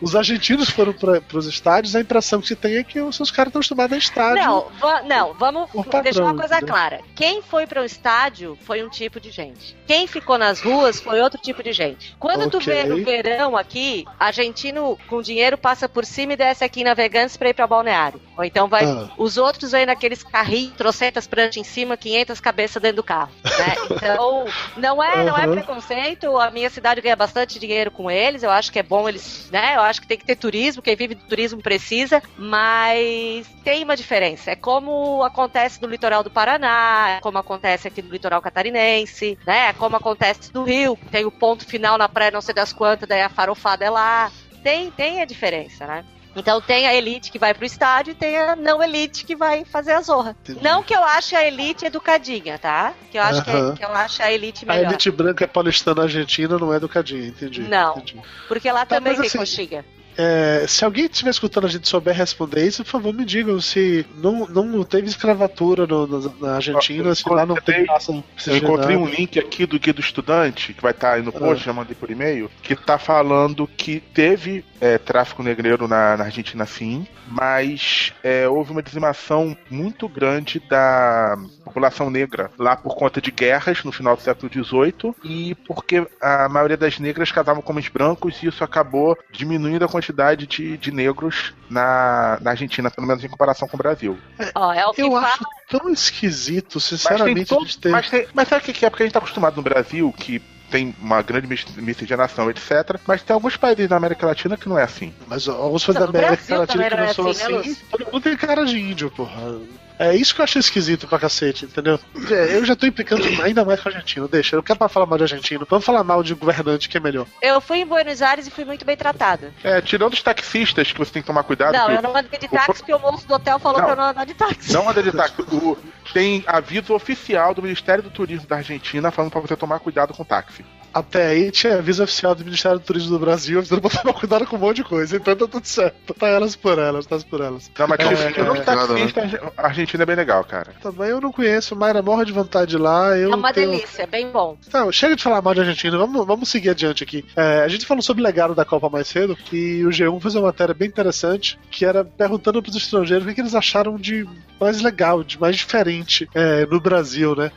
os 0.00 0.16
argentinos 0.16 0.70
foram 0.70 0.92
para 0.92 1.20
os 1.32 1.46
estádios, 1.46 1.94
a 1.94 2.00
impressão 2.00 2.40
que 2.40 2.48
se 2.48 2.56
tem 2.56 2.76
é 2.76 2.84
que 2.84 3.00
os 3.00 3.16
seus 3.16 3.30
caras 3.30 3.50
estão 3.50 3.60
acostumados 3.60 3.94
a 3.94 3.98
estádio. 3.98 4.42
Não, 4.42 4.66
não, 5.06 5.34
vamos 5.34 5.70
padrão, 5.70 6.02
deixar 6.02 6.24
uma 6.24 6.36
coisa 6.36 6.60
clara. 6.60 7.00
Quem 7.14 7.42
foi 7.42 7.66
para 7.66 7.82
o 7.82 7.84
estádio 7.84 8.58
foi 8.62 8.82
um 8.82 8.88
tipo 8.88 9.20
de 9.20 9.30
gente. 9.30 9.76
Quem 9.86 10.06
ficou 10.06 10.38
nas 10.38 10.60
ruas 10.60 11.00
foi 11.00 11.20
outro 11.20 11.40
tipo 11.40 11.62
de 11.62 11.72
gente. 11.72 12.16
Quando 12.18 12.46
okay. 12.46 12.50
tu 12.50 12.60
vê 12.60 12.84
no 12.84 13.04
verão 13.04 13.56
aqui, 13.56 14.06
argentino 14.18 14.98
com 15.08 15.20
dinheiro 15.20 15.58
passa 15.58 15.88
por 15.88 16.04
cima 16.04 16.32
e 16.32 16.36
desce 16.36 16.64
aqui 16.64 16.80
em 16.80 16.84
Navegantes 16.84 17.36
para 17.36 17.50
ir 17.50 17.54
para 17.54 17.66
balneário. 17.66 18.20
Ou 18.36 18.44
então 18.44 18.68
vai. 18.68 18.84
Ah. 18.84 19.08
Os 19.18 19.36
outros 19.36 19.72
vêm 19.72 19.86
naqueles 19.86 20.22
carrinhos, 20.22 20.74
trocentas 20.76 21.26
pranchas 21.26 21.58
em 21.58 21.64
cima, 21.64 21.96
500 21.96 22.40
cabeças 22.40 22.82
dentro 22.82 22.96
do 22.96 23.02
carro. 23.02 23.30
Né? 23.44 23.76
Então, 24.00 24.46
não 24.76 25.02
é, 25.02 25.16
uhum. 25.16 25.24
não 25.24 25.36
é 25.38 25.46
preconceito. 25.46 26.38
A 26.38 26.50
minha 26.50 26.70
cidade 26.70 27.00
ganha 27.00 27.14
bastante 27.14 27.58
dinheiro 27.58 27.90
com 27.90 28.10
eles. 28.10 28.42
Eu 28.42 28.50
acho 28.50 28.72
que 28.72 28.78
é 28.78 28.82
bom 28.82 29.08
eles, 29.08 29.48
né? 29.52 29.76
Eu 29.76 29.82
acho 29.90 30.00
que 30.00 30.06
tem 30.06 30.16
que 30.16 30.24
ter 30.24 30.36
turismo, 30.36 30.82
quem 30.82 30.96
vive 30.96 31.14
do 31.14 31.24
turismo 31.24 31.62
precisa, 31.62 32.22
mas 32.38 33.46
tem 33.64 33.84
uma 33.84 33.96
diferença. 33.96 34.52
É 34.52 34.56
como 34.56 35.22
acontece 35.22 35.80
no 35.82 35.88
litoral 35.88 36.22
do 36.22 36.30
Paraná, 36.30 37.16
é 37.16 37.20
como 37.20 37.38
acontece 37.38 37.88
aqui 37.88 38.00
no 38.00 38.10
litoral 38.10 38.40
catarinense, 38.40 39.38
né? 39.46 39.68
É 39.68 39.72
como 39.72 39.96
acontece 39.96 40.52
no 40.54 40.62
Rio, 40.62 40.98
tem 41.10 41.24
o 41.24 41.30
ponto 41.30 41.66
final 41.66 41.98
na 41.98 42.08
praia 42.08 42.30
não 42.30 42.40
sei 42.40 42.54
das 42.54 42.72
quantas, 42.72 43.08
daí 43.08 43.22
a 43.22 43.28
farofada 43.28 43.84
é 43.84 43.90
lá. 43.90 44.30
Tem, 44.62 44.90
tem 44.90 45.20
a 45.20 45.24
diferença, 45.24 45.86
né? 45.86 46.04
Então 46.34 46.60
tem 46.60 46.86
a 46.86 46.94
elite 46.94 47.30
que 47.30 47.38
vai 47.38 47.52
pro 47.52 47.64
estádio 47.64 48.12
e 48.12 48.14
tem 48.14 48.36
a 48.36 48.54
não 48.54 48.82
elite 48.82 49.24
que 49.24 49.34
vai 49.34 49.64
fazer 49.64 49.92
a 49.92 50.00
zorra. 50.00 50.36
Entendi. 50.42 50.62
Não 50.62 50.82
que 50.82 50.94
eu 50.94 51.02
ache 51.02 51.34
a 51.34 51.46
elite 51.46 51.84
educadinha, 51.84 52.58
tá? 52.58 52.94
Que 53.10 53.18
eu 53.18 53.22
acho 53.22 53.42
que, 53.42 53.76
que, 53.76 53.84
eu 53.84 53.92
acho 53.92 54.22
a 54.22 54.32
elite 54.32 54.64
melhor. 54.64 54.84
A 54.84 54.88
elite 54.88 55.10
branca 55.10 55.44
é 55.44 55.46
paulistana 55.46 56.02
argentina, 56.02 56.58
não 56.58 56.72
é 56.72 56.76
educadinha, 56.76 57.26
entendi. 57.26 57.62
Não. 57.62 57.98
Entendi. 57.98 58.20
Porque 58.46 58.70
lá 58.70 58.86
tá, 58.86 58.96
também 58.96 59.14
tem 59.16 59.26
assim, 59.26 59.38
coxinha. 59.38 59.84
É, 60.22 60.66
se 60.66 60.84
alguém 60.84 61.06
estiver 61.06 61.30
escutando 61.30 61.64
a 61.64 61.70
gente 61.70 61.88
souber 61.88 62.14
responder 62.14 62.66
isso, 62.66 62.84
por 62.84 62.90
favor, 62.90 63.14
me 63.14 63.24
digam 63.24 63.58
se 63.58 64.04
não, 64.16 64.46
não 64.46 64.84
teve 64.84 65.08
escravatura 65.08 65.86
no, 65.86 66.06
no, 66.06 66.36
na 66.38 66.56
Argentina, 66.56 67.14
se 67.14 67.26
lá 67.26 67.46
não 67.46 67.54
tem 67.54 67.86
raça. 67.86 68.12
Eu 68.46 68.56
encontrei 68.56 68.96
um 68.96 69.06
link 69.06 69.38
aqui 69.38 69.64
do 69.64 69.80
Guia 69.80 69.94
do 69.94 70.00
Estudante, 70.00 70.74
que 70.74 70.82
vai 70.82 70.90
estar 70.90 71.12
tá 71.12 71.14
aí 71.14 71.22
no 71.22 71.32
post, 71.32 71.62
ah. 71.62 71.66
já 71.66 71.72
mandei 71.72 71.94
por 71.94 72.10
e-mail, 72.10 72.50
que 72.62 72.74
está 72.74 72.98
falando 72.98 73.66
que 73.66 74.00
teve 74.12 74.62
é, 74.78 74.98
tráfico 74.98 75.42
negreiro 75.42 75.88
na, 75.88 76.18
na, 76.18 76.24
Argentina 76.24 76.66
sim, 76.66 77.06
mas 77.28 78.12
é, 78.22 78.46
houve 78.46 78.72
uma 78.72 78.82
dizimação 78.82 79.56
muito 79.70 80.08
grande 80.08 80.60
da 80.68 81.36
população 81.64 82.10
negra 82.10 82.50
lá 82.58 82.76
por 82.76 82.96
conta 82.96 83.20
de 83.20 83.30
guerras 83.30 83.84
no 83.84 83.92
final 83.92 84.16
do 84.16 84.22
século 84.22 84.50
XVIII 84.52 85.14
e 85.22 85.54
porque 85.66 86.06
a 86.20 86.48
maioria 86.48 86.76
das 86.76 86.98
negras 86.98 87.30
casavam 87.30 87.62
com 87.62 87.72
homens 87.72 87.88
brancos 87.88 88.42
e 88.42 88.46
isso 88.46 88.64
acabou 88.64 89.16
diminuindo 89.30 89.84
a 89.84 89.88
quantidade 89.88 90.09
de, 90.46 90.76
de 90.76 90.90
negros 90.90 91.54
na, 91.68 92.38
na 92.40 92.50
Argentina, 92.50 92.90
pelo 92.90 93.06
menos 93.06 93.22
em 93.24 93.28
comparação 93.28 93.66
com 93.68 93.76
o 93.76 93.78
Brasil. 93.78 94.18
É, 94.38 94.50
oh, 94.54 94.72
é 94.72 94.86
o 94.86 94.92
eu 94.96 95.12
fala... 95.12 95.26
acho 95.26 95.44
tão 95.68 95.90
esquisito, 95.90 96.80
sinceramente. 96.80 97.38
Mas, 97.38 97.76
todo, 97.76 97.90
mas, 97.90 98.10
tem, 98.10 98.26
mas 98.34 98.48
sabe 98.48 98.62
o 98.62 98.72
que 98.72 98.84
é? 98.84 98.90
Porque 98.90 99.02
a 99.02 99.06
gente 99.06 99.10
está 99.10 99.18
acostumado 99.18 99.56
no 99.56 99.62
Brasil 99.62 100.12
que 100.16 100.42
tem 100.70 100.94
uma 101.00 101.20
grande 101.20 101.46
miscigenação, 101.46 102.48
etc. 102.48 102.98
Mas 103.06 103.22
tem 103.22 103.34
alguns 103.34 103.56
países 103.56 103.88
da 103.88 103.96
América 103.96 104.26
Latina 104.26 104.56
que 104.56 104.68
não 104.68 104.78
é 104.78 104.84
assim. 104.84 105.12
Mas 105.26 105.48
alguns 105.48 105.84
países 105.84 106.02
da 106.02 106.18
América 106.18 106.58
Latina 106.58 106.88
que 106.88 106.96
não 106.96 107.14
são 107.14 107.28
assim, 107.28 107.52
né, 107.52 107.58
assim 107.58 107.76
todo 107.90 108.04
mundo 108.12 108.20
tem 108.20 108.36
cara 108.36 108.64
de 108.64 108.78
índio, 108.78 109.10
porra. 109.10 109.58
É 110.00 110.16
isso 110.16 110.34
que 110.34 110.40
eu 110.40 110.44
achei 110.44 110.60
esquisito 110.60 111.06
pra 111.06 111.18
cacete, 111.18 111.66
entendeu? 111.66 112.00
É, 112.30 112.56
eu 112.56 112.64
já 112.64 112.74
tô 112.74 112.86
implicando 112.86 113.22
ainda 113.42 113.66
mais 113.66 113.80
com 113.80 113.90
o 113.90 113.92
argentino, 113.92 114.26
deixa. 114.26 114.56
Eu 114.56 114.58
não 114.58 114.64
quero 114.64 114.78
pra 114.78 114.88
falar 114.88 115.04
mal 115.04 115.18
de 115.18 115.24
argentino. 115.24 115.66
Vamos 115.68 115.84
falar 115.84 116.02
mal 116.02 116.22
de 116.22 116.32
governante, 116.32 116.88
que 116.88 116.96
é 116.96 117.00
melhor. 117.00 117.26
Eu 117.42 117.60
fui 117.60 117.80
em 117.80 117.86
Buenos 117.86 118.22
Aires 118.22 118.46
e 118.46 118.50
fui 118.50 118.64
muito 118.64 118.82
bem 118.82 118.96
tratada. 118.96 119.52
É, 119.62 119.78
tirando 119.82 120.14
os 120.14 120.22
taxistas, 120.22 120.90
que 120.90 120.98
você 120.98 121.12
tem 121.12 121.20
que 121.20 121.26
tomar 121.26 121.42
cuidado. 121.42 121.74
Não, 121.74 121.90
eu 121.90 122.00
não 122.00 122.16
andei 122.16 122.40
de 122.40 122.48
táxi, 122.48 122.70
o... 122.70 122.74
porque 122.76 122.94
o 122.94 122.98
moço 122.98 123.28
do 123.28 123.34
hotel 123.34 123.58
falou 123.58 123.78
não, 123.78 123.84
pra 123.84 123.92
eu 123.92 123.96
não 123.98 124.04
andar 124.04 124.24
de 124.24 124.32
táxi. 124.32 124.72
Não 124.72 124.88
andei 124.88 125.02
de 125.02 125.12
táxi. 125.12 125.42
O... 125.42 125.76
Tem 126.14 126.42
aviso 126.46 126.94
oficial 126.94 127.52
do 127.52 127.60
Ministério 127.60 128.02
do 128.02 128.10
Turismo 128.10 128.46
da 128.46 128.56
Argentina 128.56 129.10
falando 129.10 129.30
pra 129.30 129.40
você 129.42 129.54
tomar 129.54 129.80
cuidado 129.80 130.14
com 130.14 130.22
o 130.22 130.26
táxi. 130.26 130.64
Até 130.92 131.28
aí 131.28 131.50
tinha 131.50 131.78
aviso 131.78 132.02
oficial 132.02 132.34
do 132.34 132.44
Ministério 132.44 132.78
do 132.78 132.84
Turismo 132.84 133.10
do 133.10 133.18
Brasil 133.18 133.58
avisando 133.58 133.80
pra 133.80 133.90
tomar 133.90 134.14
cuidado 134.14 134.46
com 134.46 134.56
um 134.56 134.58
monte 134.58 134.76
de 134.76 134.84
coisa. 134.84 135.16
Então 135.16 135.36
tá 135.36 135.46
tudo 135.46 135.64
certo. 135.64 136.14
Tá 136.14 136.28
elas 136.28 136.56
por 136.56 136.78
elas, 136.78 137.06
tá 137.06 137.18
por 137.28 137.40
elas. 137.40 137.70
Não, 137.78 137.88
mas 137.88 138.00
é, 138.00 138.04
é, 138.04 138.58
é, 138.58 138.60
taxista, 138.60 139.52
a 139.56 139.66
Argentina 139.66 140.02
é 140.02 140.06
bem 140.06 140.16
legal, 140.16 140.44
cara. 140.44 140.74
Também 140.82 141.10
eu 141.10 141.20
não 141.20 141.32
conheço, 141.32 141.76
Mayra 141.76 142.02
morre 142.02 142.24
de 142.24 142.32
vontade 142.32 142.70
de 142.70 142.78
lá. 142.78 143.16
Eu 143.16 143.32
é 143.32 143.36
uma 143.36 143.52
tenho... 143.52 143.70
delícia, 143.70 144.02
é 144.02 144.06
bem 144.06 144.30
bom. 144.30 144.56
Então, 144.66 144.90
chega 144.90 145.16
de 145.16 145.22
falar 145.22 145.42
mal 145.42 145.54
de 145.54 145.60
Argentina, 145.60 145.96
vamos, 145.96 146.26
vamos 146.26 146.48
seguir 146.48 146.70
adiante 146.70 147.04
aqui. 147.04 147.24
É, 147.36 147.62
a 147.62 147.68
gente 147.68 147.86
falou 147.86 148.02
sobre 148.02 148.22
o 148.22 148.26
legado 148.26 148.54
da 148.54 148.64
Copa 148.64 148.88
mais 148.88 149.08
cedo, 149.08 149.36
e 149.52 149.84
o 149.84 149.90
G1 149.90 150.20
fez 150.20 150.34
uma 150.34 150.46
matéria 150.46 150.74
bem 150.74 150.88
interessante, 150.88 151.58
que 151.70 151.84
era 151.84 152.04
perguntando 152.04 152.62
pros 152.62 152.76
estrangeiros 152.76 153.24
o 153.24 153.28
que, 153.28 153.34
que 153.34 153.40
eles 153.40 153.54
acharam 153.54 153.96
de 153.96 154.26
mais 154.60 154.82
legal, 154.82 155.24
de 155.24 155.40
mais 155.40 155.56
diferente 155.56 156.28
é, 156.34 156.66
no 156.66 156.80
Brasil, 156.80 157.34
né? 157.34 157.50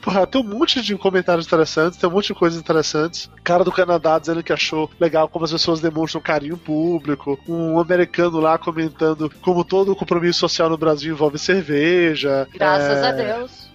Porra, 0.00 0.26
tem 0.26 0.40
um 0.40 0.44
monte 0.44 0.80
de 0.80 0.96
comentários 0.96 1.46
interessantes, 1.46 1.98
tem 1.98 2.08
um 2.08 2.12
monte 2.12 2.28
de 2.28 2.34
coisas 2.34 2.58
interessantes. 2.58 3.30
Cara 3.44 3.64
do 3.64 3.72
Canadá 3.72 4.18
dizendo 4.18 4.42
que 4.42 4.52
achou 4.52 4.90
legal 4.98 5.28
como 5.28 5.44
as 5.44 5.52
pessoas 5.52 5.80
demonstram 5.80 6.22
carinho 6.22 6.56
público. 6.56 7.38
Um 7.46 7.78
americano 7.78 8.40
lá 8.40 8.56
comentando 8.56 9.30
como 9.42 9.64
todo 9.64 9.92
o 9.92 9.96
compromisso 9.96 10.40
social 10.40 10.70
no 10.70 10.78
Brasil 10.78 11.12
envolve 11.12 11.38
cerveja. 11.38 12.48
Graças 12.54 12.98
é... 12.98 13.08
a 13.08 13.12
Deus. 13.12 13.70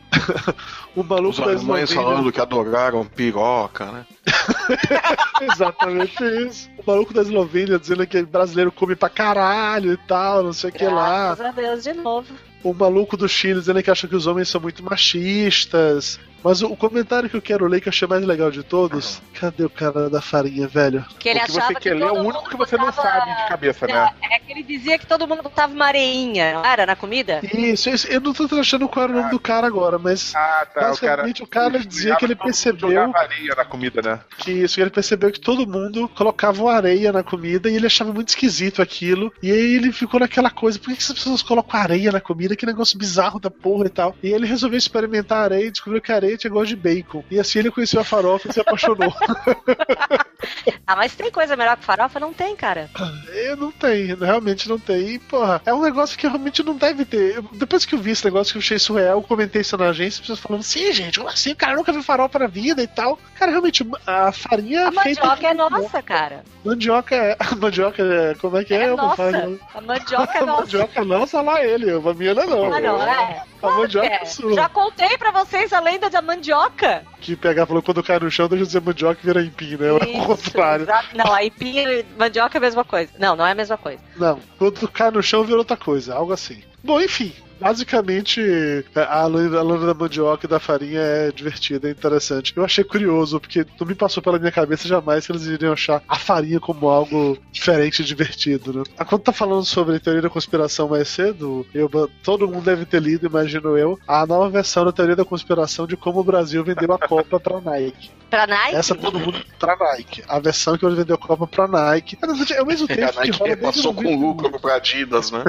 o 0.95 1.03
maluco 1.03 1.29
Os 1.29 1.45
da 1.45 1.53
Eslovênia... 1.53 1.87
falando 1.87 2.31
que 2.31 2.41
adoraram 2.41 3.05
piroca, 3.05 3.85
né? 3.85 4.05
Exatamente 5.41 6.23
isso. 6.47 6.69
O 6.79 6.83
maluco 6.89 7.13
da 7.13 7.21
Eslovênia 7.21 7.77
dizendo 7.77 8.07
que 8.07 8.23
brasileiro 8.23 8.71
come 8.71 8.95
pra 8.95 9.09
caralho 9.09 9.93
e 9.93 9.97
tal, 9.97 10.41
não 10.41 10.53
sei 10.53 10.71
o 10.71 10.73
que 10.73 10.85
lá. 10.85 11.35
Graças 11.35 11.45
a 11.45 11.51
Deus 11.51 11.83
de 11.83 11.93
novo 11.93 12.33
o 12.65 12.73
maluco 12.73 13.15
do 13.15 13.29
Chile 13.29 13.59
dizendo 13.59 13.81
que 13.83 13.91
acha 13.91 14.07
que 14.07 14.15
os 14.15 14.25
homens 14.25 14.49
são 14.49 14.59
muito 14.59 14.83
machistas. 14.83 16.19
Mas 16.45 16.61
o, 16.61 16.75
comentário 16.75 17.27
que 17.27 17.35
eu 17.35 17.41
quero 17.41 17.65
ler, 17.65 17.81
que 17.81 17.87
eu 17.87 17.89
achei 17.89 18.07
mais 18.07 18.23
legal 18.23 18.51
de 18.51 18.61
todos, 18.61 19.19
cadê 19.33 19.65
o 19.65 19.69
cara 19.69 20.11
da 20.11 20.21
farinha, 20.21 20.67
velho? 20.67 21.03
Que 21.17 21.29
ele 21.29 21.39
o 21.39 21.43
que 21.43 21.51
achava 21.51 21.67
você 21.67 21.73
que 21.73 21.81
quer 21.81 21.95
ler 21.95 22.03
é 22.03 22.11
o 22.11 22.21
único 22.21 22.47
que 22.47 22.55
você 22.55 22.77
não 22.77 22.91
sabe 22.93 23.35
de 23.35 23.47
cabeça, 23.47 23.87
né? 23.87 24.13
É 24.31 24.37
que 24.37 24.51
ele 24.51 24.61
dizia 24.61 24.99
que 24.99 25.07
todo 25.07 25.27
mundo 25.27 25.41
botava 25.41 25.73
uma 25.73 25.85
areinha, 25.87 26.53
não 26.53 26.63
era, 26.63 26.85
na 26.85 26.95
comida? 26.95 27.39
Isso, 27.51 27.89
isso, 27.89 28.07
eu 28.09 28.21
não 28.21 28.31
tô 28.31 28.47
achando 28.59 28.87
qual 28.87 29.05
era 29.05 29.13
o 29.13 29.15
nome 29.15 29.31
do 29.31 29.39
cara 29.39 29.65
agora, 29.65 29.97
mas 29.97 30.35
ah, 30.35 30.67
tá, 30.71 30.81
basicamente 30.81 31.41
o 31.41 31.47
cara, 31.47 31.69
o 31.69 31.71
cara 31.71 31.83
dizia 31.83 32.15
que 32.15 32.25
ele 32.25 32.35
percebeu... 32.35 32.89
areia 33.15 33.55
na 33.55 33.65
comida, 33.65 34.01
né? 34.03 34.19
Que 34.37 34.51
isso, 34.51 34.75
que 34.75 34.81
ele 34.81 34.91
percebeu 34.91 35.31
que 35.31 35.39
todo 35.39 35.65
mundo 35.65 36.07
colocava 36.09 36.61
uma 36.61 36.73
areia 36.73 37.11
na 37.11 37.23
comida 37.23 37.71
e 37.71 37.75
ele 37.75 37.87
achava 37.87 38.13
muito 38.13 38.29
esquisito 38.29 38.83
aquilo. 38.83 39.33
E 39.41 39.51
aí 39.51 39.75
ele 39.77 39.91
ficou 39.91 40.19
naquela 40.19 40.51
coisa, 40.51 40.77
por 40.77 40.89
que, 40.89 40.97
que 40.97 41.01
essas 41.01 41.15
pessoas 41.15 41.41
colocam 41.41 41.79
areia 41.79 42.11
na 42.11 42.21
comida? 42.21 42.54
Que 42.55 42.65
negócio 42.65 42.97
bizarro 42.97 43.39
da 43.39 43.51
porra 43.51 43.85
e 43.85 43.89
tal. 43.89 44.15
E 44.21 44.31
ele 44.31 44.45
resolveu 44.45 44.77
experimentar 44.77 45.39
a 45.39 45.43
areia 45.43 45.67
e 45.67 45.71
descobriu 45.71 46.01
que 46.01 46.11
a 46.11 46.15
areia 46.15 46.37
tinha 46.37 46.51
gosto 46.51 46.69
de 46.69 46.75
bacon. 46.75 47.23
E 47.29 47.39
assim 47.39 47.59
ele 47.59 47.71
conheceu 47.71 48.01
a 48.01 48.03
farofa 48.03 48.49
e 48.49 48.53
se 48.53 48.59
apaixonou. 48.59 49.13
ah, 50.85 50.95
mas 50.95 51.15
tem 51.15 51.31
coisa 51.31 51.55
melhor 51.55 51.77
que 51.77 51.83
farofa? 51.83 52.19
Não 52.19 52.33
tem, 52.33 52.55
cara. 52.55 52.89
Eu 53.33 53.57
não 53.57 53.71
tem, 53.71 54.13
realmente 54.15 54.69
não 54.69 54.79
tem. 54.79 55.15
E, 55.15 55.19
porra, 55.19 55.61
é 55.65 55.73
um 55.73 55.81
negócio 55.81 56.17
que 56.17 56.27
realmente 56.27 56.63
não 56.63 56.75
deve 56.75 57.05
ter. 57.05 57.41
depois 57.53 57.85
que 57.85 57.95
eu 57.95 57.99
vi 57.99 58.11
esse 58.11 58.25
negócio 58.25 58.53
que 58.53 58.57
eu 58.57 58.61
achei 58.61 58.79
surreal, 58.79 59.17
eu 59.17 59.23
comentei 59.23 59.61
isso 59.61 59.77
na 59.77 59.89
agência, 59.89 60.17
as 60.17 60.21
pessoas 60.21 60.39
falando, 60.39 60.63
sim, 60.63 60.91
gente, 60.91 61.19
como 61.19 61.29
assim? 61.29 61.51
O 61.51 61.55
cara 61.55 61.75
nunca 61.75 61.91
viu 61.91 62.03
farofa 62.03 62.39
na 62.39 62.47
vida 62.47 62.81
e 62.81 62.87
tal. 62.87 63.19
Cara, 63.37 63.51
realmente, 63.51 63.85
a 64.05 64.31
farinha. 64.31 64.87
A 64.87 64.91
mandioca 64.91 65.47
é 65.47 65.53
nossa, 65.53 66.01
cara. 66.01 66.43
Mandioca 66.63 67.15
é. 67.15 67.37
A 67.45 67.55
mandioca 67.55 68.03
é. 68.03 68.33
Como 68.35 68.57
é 68.57 68.63
que 68.63 68.73
é? 68.73 68.83
é 68.83 68.95
nossa. 68.95 69.59
A 69.73 69.81
mandioca 69.81 70.37
é 70.37 70.41
nossa. 70.45 70.61
A 70.61 70.61
mandioca 70.61 71.01
é 71.01 71.03
nossa, 71.03 71.41
lá 71.41 71.63
ele. 71.63 71.91
A 71.91 72.13
minha 72.13 72.33
não 72.33 72.44
é 72.45 72.55
não. 72.55 72.73
Ah, 72.73 72.79
não, 72.79 73.01
é. 73.03 73.43
A 73.61 73.69
mandioca 73.71 74.07
é 74.07 74.25
sua. 74.25 74.53
Já 74.53 74.69
contei 74.69 75.17
pra 75.17 75.31
vocês 75.31 75.73
a 75.73 75.79
lenda 75.79 76.09
da 76.09 76.21
mandioca. 76.21 77.03
Que 77.19 77.35
pegar 77.35 77.65
falou 77.65 77.81
quando 77.81 78.03
cai 78.03 78.19
no 78.19 78.29
chão, 78.29 78.47
deixa 78.47 78.65
de 78.65 78.71
ser 78.71 78.81
mandioca 78.81 79.19
e 79.21 79.25
vira 79.25 79.41
empim, 79.41 79.75
né? 79.77 79.87
é 79.87 79.91
o 79.93 80.25
contrário. 80.25 80.83
Exato. 80.83 81.17
Não, 81.17 81.33
a 81.33 81.43
empim 81.43 81.79
e 81.79 82.05
mandioca 82.17 82.57
é 82.57 82.59
a 82.59 82.61
mesma 82.61 82.83
coisa. 82.83 83.11
Não, 83.17 83.35
não 83.35 83.45
é 83.45 83.51
a 83.51 83.55
mesma 83.55 83.77
coisa. 83.77 83.99
Não, 84.15 84.39
quando 84.57 84.87
cai 84.87 85.11
no 85.11 85.23
chão 85.23 85.43
vira 85.43 85.57
outra 85.57 85.77
coisa, 85.77 86.15
algo 86.15 86.31
assim. 86.33 86.63
Bom, 86.85 87.01
enfim, 87.01 87.33
Basicamente, 87.59 88.41
é, 88.41 89.01
a 89.01 89.25
lâmina, 89.25 89.59
a 89.59 89.63
lâmina 89.63 89.87
da 89.87 89.93
mandioca 89.93 90.45
e 90.45 90.49
da 90.49 90.59
farinha 90.59 90.99
é 90.99 91.31
divertida, 91.31 91.87
é 91.87 91.91
interessante. 91.91 92.53
Eu 92.55 92.65
achei 92.65 92.83
curioso, 92.83 93.39
porque 93.39 93.65
não 93.79 93.87
me 93.87 93.95
passou 93.95 94.21
pela 94.21 94.37
minha 94.37 94.51
cabeça 94.51 94.87
jamais 94.87 95.25
que 95.25 95.31
eles 95.31 95.45
iriam 95.45 95.73
achar 95.73 96.03
a 96.07 96.17
farinha 96.17 96.59
como 96.59 96.89
algo 96.89 97.37
diferente 97.51 98.01
e 98.01 98.05
divertido, 98.05 98.73
né? 98.73 98.83
Ah, 98.97 99.05
quando 99.05 99.23
tá 99.23 99.31
falando 99.31 99.63
sobre 99.63 99.99
teoria 99.99 100.21
da 100.21 100.29
conspiração 100.29 100.89
mais 100.89 101.07
cedo, 101.07 101.65
eu, 101.73 101.89
todo 102.23 102.47
mundo 102.47 102.65
deve 102.65 102.85
ter 102.85 103.01
lido, 103.01 103.25
imagino 103.25 103.77
eu, 103.77 103.97
a 104.07 104.25
nova 104.25 104.49
versão 104.49 104.83
da 104.83 104.91
teoria 104.91 105.15
da 105.15 105.25
conspiração 105.25 105.87
de 105.87 105.95
como 105.95 106.19
o 106.19 106.23
Brasil 106.23 106.63
vendeu 106.63 106.91
a 106.91 106.99
Copa 106.99 107.39
pra 107.39 107.61
Nike. 107.61 108.11
Pra 108.29 108.47
Nike? 108.47 108.75
Essa 108.75 108.95
todo 108.95 109.19
mundo 109.19 109.41
pra 109.57 109.77
Nike. 109.77 110.23
A 110.27 110.39
versão 110.39 110.77
que 110.77 110.85
ele 110.85 110.95
vendeu 110.95 111.15
a 111.15 111.17
Copa 111.17 111.47
pra 111.47 111.67
Nike. 111.67 112.17
É 112.53 112.61
o 112.61 112.65
mesmo 112.65 112.87
é, 112.89 113.03
a 113.03 113.11
Nike 113.13 113.31
que 113.31 113.37
rola 113.37 113.57
passou 113.57 113.93
com 113.93 114.15
lucro 114.15 114.59
pra 114.59 114.75
Adidas, 114.75 115.31
né? 115.31 115.43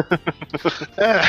é, 0.97 1.21